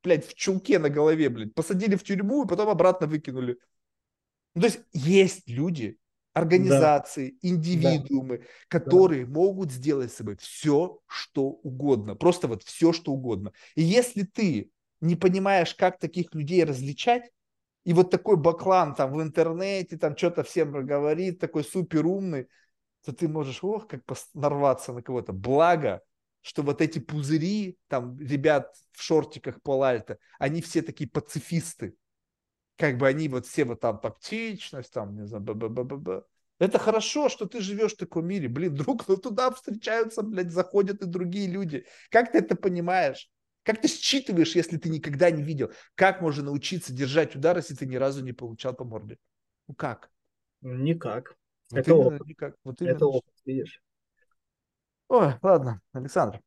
блядь, 0.02 0.26
в 0.26 0.34
чулке 0.34 0.78
на 0.78 0.88
голове, 0.88 1.28
блядь. 1.28 1.54
Посадили 1.54 1.96
в 1.96 2.02
тюрьму 2.02 2.44
и 2.44 2.48
потом 2.48 2.70
обратно 2.70 3.06
выкинули. 3.06 3.58
Ну, 4.54 4.62
то 4.62 4.66
есть 4.68 4.80
есть 4.94 5.46
люди, 5.46 5.98
организации, 6.32 7.30
да. 7.30 7.48
индивидуумы, 7.48 8.38
да. 8.38 8.44
которые 8.68 9.26
да. 9.26 9.32
могут 9.32 9.70
сделать 9.70 10.12
с 10.12 10.16
собой 10.16 10.36
все, 10.36 10.98
что 11.06 11.44
угодно. 11.44 12.16
Просто 12.16 12.48
вот 12.48 12.62
все, 12.62 12.92
что 12.92 13.12
угодно. 13.12 13.52
И 13.74 13.82
если 13.82 14.22
ты 14.22 14.70
не 15.00 15.16
понимаешь, 15.16 15.74
как 15.74 15.98
таких 15.98 16.34
людей 16.34 16.64
различать, 16.64 17.30
и 17.84 17.92
вот 17.92 18.10
такой 18.10 18.36
баклан 18.36 18.94
там 18.94 19.12
в 19.12 19.20
интернете, 19.20 19.98
там 19.98 20.16
что-то 20.16 20.44
всем 20.44 20.70
говорит, 20.86 21.40
такой 21.40 21.64
супер 21.64 22.06
умный, 22.06 22.46
то 23.04 23.12
ты 23.12 23.28
можешь, 23.28 23.62
ох, 23.64 23.88
как 23.88 24.02
нарваться 24.34 24.92
на 24.92 25.02
кого-то. 25.02 25.32
Благо, 25.32 26.00
что 26.40 26.62
вот 26.62 26.80
эти 26.80 27.00
пузыри, 27.00 27.76
там, 27.88 28.18
ребят 28.20 28.72
в 28.92 29.02
шортиках 29.02 29.60
полальта, 29.62 30.18
они 30.38 30.62
все 30.62 30.82
такие 30.82 31.10
пацифисты 31.10 31.94
как 32.82 32.98
бы 32.98 33.06
они 33.06 33.28
вот 33.28 33.46
все 33.46 33.64
вот 33.64 33.78
там 33.78 34.00
тактичность, 34.00 34.92
там, 34.92 35.14
не 35.14 35.24
знаю, 35.24 35.44
б 35.44 35.52
-б 35.52 35.68
-б 35.68 35.84
-б 35.84 36.02
-б. 36.02 36.24
Это 36.58 36.80
хорошо, 36.80 37.28
что 37.28 37.46
ты 37.46 37.60
живешь 37.60 37.92
в 37.92 37.96
таком 37.96 38.26
мире. 38.26 38.48
Блин, 38.48 38.74
друг, 38.74 39.06
но 39.06 39.14
туда 39.14 39.52
встречаются, 39.52 40.22
блядь, 40.22 40.50
заходят 40.50 41.00
и 41.00 41.06
другие 41.06 41.46
люди. 41.48 41.86
Как 42.10 42.32
ты 42.32 42.38
это 42.38 42.56
понимаешь? 42.56 43.30
Как 43.62 43.80
ты 43.80 43.86
считываешь, 43.86 44.56
если 44.56 44.78
ты 44.78 44.88
никогда 44.88 45.30
не 45.30 45.44
видел? 45.44 45.70
Как 45.94 46.20
можно 46.20 46.42
научиться 46.42 46.92
держать 46.92 47.36
удар, 47.36 47.56
если 47.56 47.76
ты 47.76 47.86
ни 47.86 47.94
разу 47.94 48.24
не 48.24 48.32
получал 48.32 48.74
по 48.74 48.82
морде? 48.84 49.16
Ну 49.68 49.74
как? 49.74 50.10
Никак. 50.60 51.36
Вот 51.70 51.78
это 51.78 51.90
именно 51.92 52.16
опыт. 52.16 52.26
никак. 52.26 52.54
Вот 52.64 52.80
именно. 52.80 52.96
Это 52.96 53.06
опыт, 53.06 53.34
видишь. 53.44 53.80
Ой, 55.06 55.34
ладно, 55.40 55.80
Александр, 55.92 56.40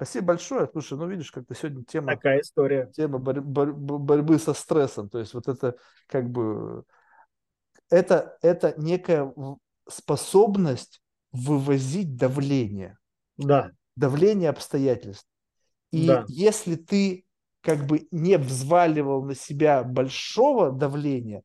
спасибо 0.00 0.28
большое. 0.28 0.66
Слушай, 0.72 0.96
ну 0.96 1.06
видишь, 1.06 1.30
как-то 1.30 1.54
сегодня 1.54 1.84
тема... 1.84 2.14
Такая 2.14 2.40
история. 2.40 2.90
Тема 2.96 3.18
борь, 3.18 3.42
борь, 3.42 3.72
борьбы 3.72 4.38
со 4.38 4.54
стрессом. 4.54 5.10
То 5.10 5.18
есть 5.18 5.34
вот 5.34 5.46
это 5.46 5.76
как 6.06 6.30
бы... 6.30 6.84
Это, 7.90 8.38
это 8.40 8.72
некая 8.78 9.30
способность 9.86 11.02
вывозить 11.32 12.16
давление. 12.16 12.96
Да. 13.36 13.72
Давление 13.94 14.48
обстоятельств. 14.48 15.28
И 15.90 16.06
да. 16.06 16.24
если 16.28 16.76
ты 16.76 17.26
как 17.60 17.84
бы 17.84 18.08
не 18.10 18.38
взваливал 18.38 19.22
на 19.22 19.34
себя 19.34 19.84
большого 19.84 20.72
давления, 20.72 21.42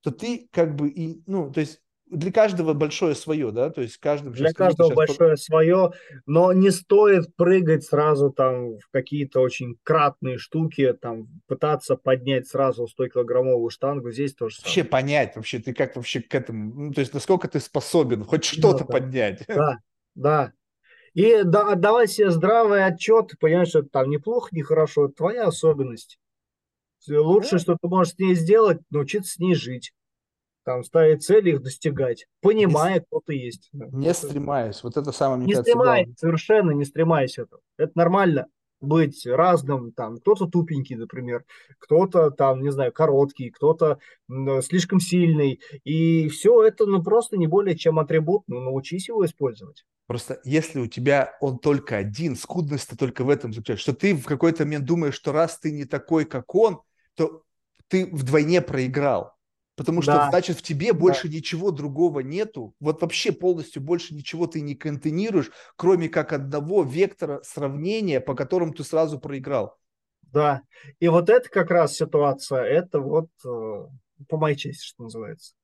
то 0.00 0.10
ты 0.10 0.48
как 0.52 0.74
бы 0.74 0.88
и, 0.88 1.22
ну, 1.26 1.52
то 1.52 1.60
есть 1.60 1.82
для 2.10 2.32
каждого 2.32 2.74
большое 2.74 3.14
свое, 3.14 3.52
да, 3.52 3.70
то 3.70 3.80
есть 3.80 3.96
каждым 3.98 4.32
для 4.32 4.52
каждого 4.52 4.92
большое 4.92 5.30
под... 5.30 5.40
свое, 5.40 5.92
но 6.26 6.52
не 6.52 6.70
стоит 6.70 7.34
прыгать 7.36 7.84
сразу 7.84 8.30
там 8.30 8.78
в 8.78 8.90
какие-то 8.90 9.40
очень 9.40 9.76
кратные 9.82 10.36
штуки, 10.36 10.92
там 10.92 11.28
пытаться 11.46 11.96
поднять 11.96 12.48
сразу 12.48 12.86
100-килограммовую 12.86 13.70
штангу, 13.70 14.10
здесь 14.10 14.34
тоже 14.34 14.56
вообще 14.60 14.82
самое. 14.82 14.90
понять, 14.90 15.36
вообще 15.36 15.60
ты 15.60 15.72
как 15.72 15.96
вообще 15.96 16.20
к 16.20 16.34
этому, 16.34 16.74
ну, 16.74 16.92
то 16.92 17.00
есть 17.00 17.14
насколько 17.14 17.48
ты 17.48 17.60
способен 17.60 18.24
хоть 18.24 18.44
что-то 18.44 18.84
да, 18.84 18.92
поднять. 18.92 19.44
Да, 19.46 19.78
да. 20.14 20.52
И 21.14 21.42
да, 21.44 21.72
отдавать 21.72 22.10
себе 22.10 22.30
здравый 22.30 22.84
отчет, 22.84 23.32
понимаешь, 23.40 23.68
что 23.68 23.80
это 23.80 23.88
там 23.88 24.10
неплохо, 24.10 24.48
нехорошо, 24.52 25.06
это 25.06 25.14
твоя 25.14 25.46
особенность. 25.46 26.18
Лучшее, 27.08 27.58
что 27.58 27.76
ты 27.80 27.88
можешь 27.88 28.14
с 28.14 28.18
ней 28.18 28.34
сделать, 28.34 28.78
научиться 28.90 29.32
с 29.32 29.38
ней 29.38 29.54
жить 29.54 29.92
там 30.70 30.84
ставить 30.84 31.24
цели, 31.24 31.50
их 31.50 31.62
достигать, 31.62 32.26
понимая, 32.40 32.94
не, 32.94 33.00
кто 33.00 33.20
ты 33.26 33.34
есть. 33.34 33.70
Не 33.72 34.14
стремаясь, 34.14 34.84
вот 34.84 34.96
это 34.96 35.10
самое, 35.10 35.38
мне 35.38 35.46
Не 35.46 35.52
кажется, 35.54 35.72
стремаясь, 35.72 36.06
главное. 36.06 36.16
совершенно 36.16 36.70
не 36.70 36.84
стремаясь 36.84 37.38
это. 37.38 37.56
Это 37.76 37.92
нормально 37.96 38.46
быть 38.80 39.26
разным, 39.26 39.92
там, 39.92 40.18
кто-то 40.18 40.46
тупенький, 40.46 40.94
например, 40.94 41.44
кто-то 41.78 42.30
там, 42.30 42.62
не 42.62 42.70
знаю, 42.70 42.92
короткий, 42.92 43.50
кто-то 43.50 43.98
слишком 44.62 45.00
сильный, 45.00 45.60
и 45.82 46.28
все 46.28 46.62
это, 46.62 46.86
ну, 46.86 47.02
просто 47.02 47.36
не 47.36 47.48
более 47.48 47.76
чем 47.76 47.98
атрибут, 47.98 48.44
ну, 48.46 48.60
научись 48.60 49.08
его 49.08 49.24
использовать. 49.26 49.84
Просто 50.06 50.40
если 50.44 50.78
у 50.80 50.86
тебя 50.86 51.36
он 51.40 51.58
только 51.58 51.96
один, 51.96 52.36
скудность-то 52.36 52.96
только 52.96 53.24
в 53.24 53.28
этом 53.28 53.52
заключается, 53.52 53.82
что 53.82 53.92
ты 53.92 54.14
в 54.14 54.24
какой-то 54.24 54.64
момент 54.64 54.84
думаешь, 54.84 55.14
что 55.14 55.32
раз 55.32 55.58
ты 55.58 55.72
не 55.72 55.84
такой, 55.84 56.24
как 56.24 56.54
он, 56.54 56.80
то 57.16 57.42
ты 57.88 58.06
вдвойне 58.06 58.62
проиграл. 58.62 59.34
Потому 59.80 60.02
что, 60.02 60.12
да. 60.12 60.28
значит, 60.28 60.58
в 60.58 60.62
тебе 60.62 60.92
больше 60.92 61.26
да. 61.26 61.36
ничего 61.36 61.70
другого 61.70 62.20
нету. 62.20 62.74
Вот 62.80 63.00
вообще 63.00 63.32
полностью 63.32 63.80
больше 63.80 64.14
ничего 64.14 64.46
ты 64.46 64.60
не 64.60 64.74
контейнируешь, 64.74 65.50
кроме 65.74 66.10
как 66.10 66.34
одного 66.34 66.82
вектора 66.82 67.40
сравнения, 67.44 68.20
по 68.20 68.34
которому 68.34 68.74
ты 68.74 68.84
сразу 68.84 69.18
проиграл. 69.18 69.78
Да. 70.20 70.60
И 70.98 71.08
вот 71.08 71.30
это 71.30 71.48
как 71.48 71.70
раз 71.70 71.94
ситуация, 71.94 72.62
это 72.62 73.00
вот 73.00 73.30
э, 73.42 73.86
по 74.28 74.36
моей 74.36 74.54
части, 74.54 74.84
что 74.84 75.04
называется. 75.04 75.54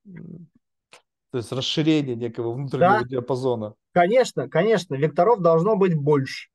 То 1.31 1.37
есть 1.37 1.53
расширение 1.53 2.17
некого 2.17 2.55
внутреннего 2.55 3.03
да. 3.03 3.05
диапазона. 3.07 3.75
Конечно, 3.93 4.49
конечно, 4.49 4.95
векторов 4.95 5.43
должно 5.43 5.77
быть 5.77 5.95
больше. 5.95 6.49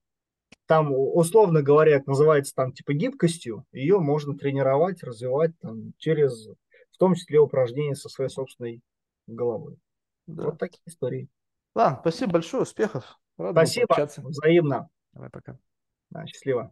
Там, 0.65 0.91
условно 0.91 1.61
говоря, 1.61 1.97
это 1.97 2.09
называется 2.09 2.55
там 2.55 2.73
типа 2.73 2.93
гибкостью. 2.93 3.65
Ее 3.71 3.99
можно 3.99 4.35
тренировать, 4.35 5.03
развивать 5.03 5.51
там, 5.59 5.93
через 5.99 6.49
том 7.01 7.15
числе 7.15 7.39
упражнения 7.39 7.95
со 7.95 8.09
своей 8.09 8.29
собственной 8.29 8.79
головой. 9.25 9.75
Да. 10.27 10.43
Вот 10.43 10.59
такие 10.59 10.83
истории. 10.85 11.27
Ладно, 11.73 11.97
спасибо 12.01 12.33
большое, 12.33 12.61
успехов. 12.61 13.19
Рад 13.39 13.53
спасибо, 13.53 14.07
взаимно. 14.17 14.87
Давай, 15.13 15.31
пока. 15.31 15.57
Да, 16.11 16.27
счастливо. 16.27 16.71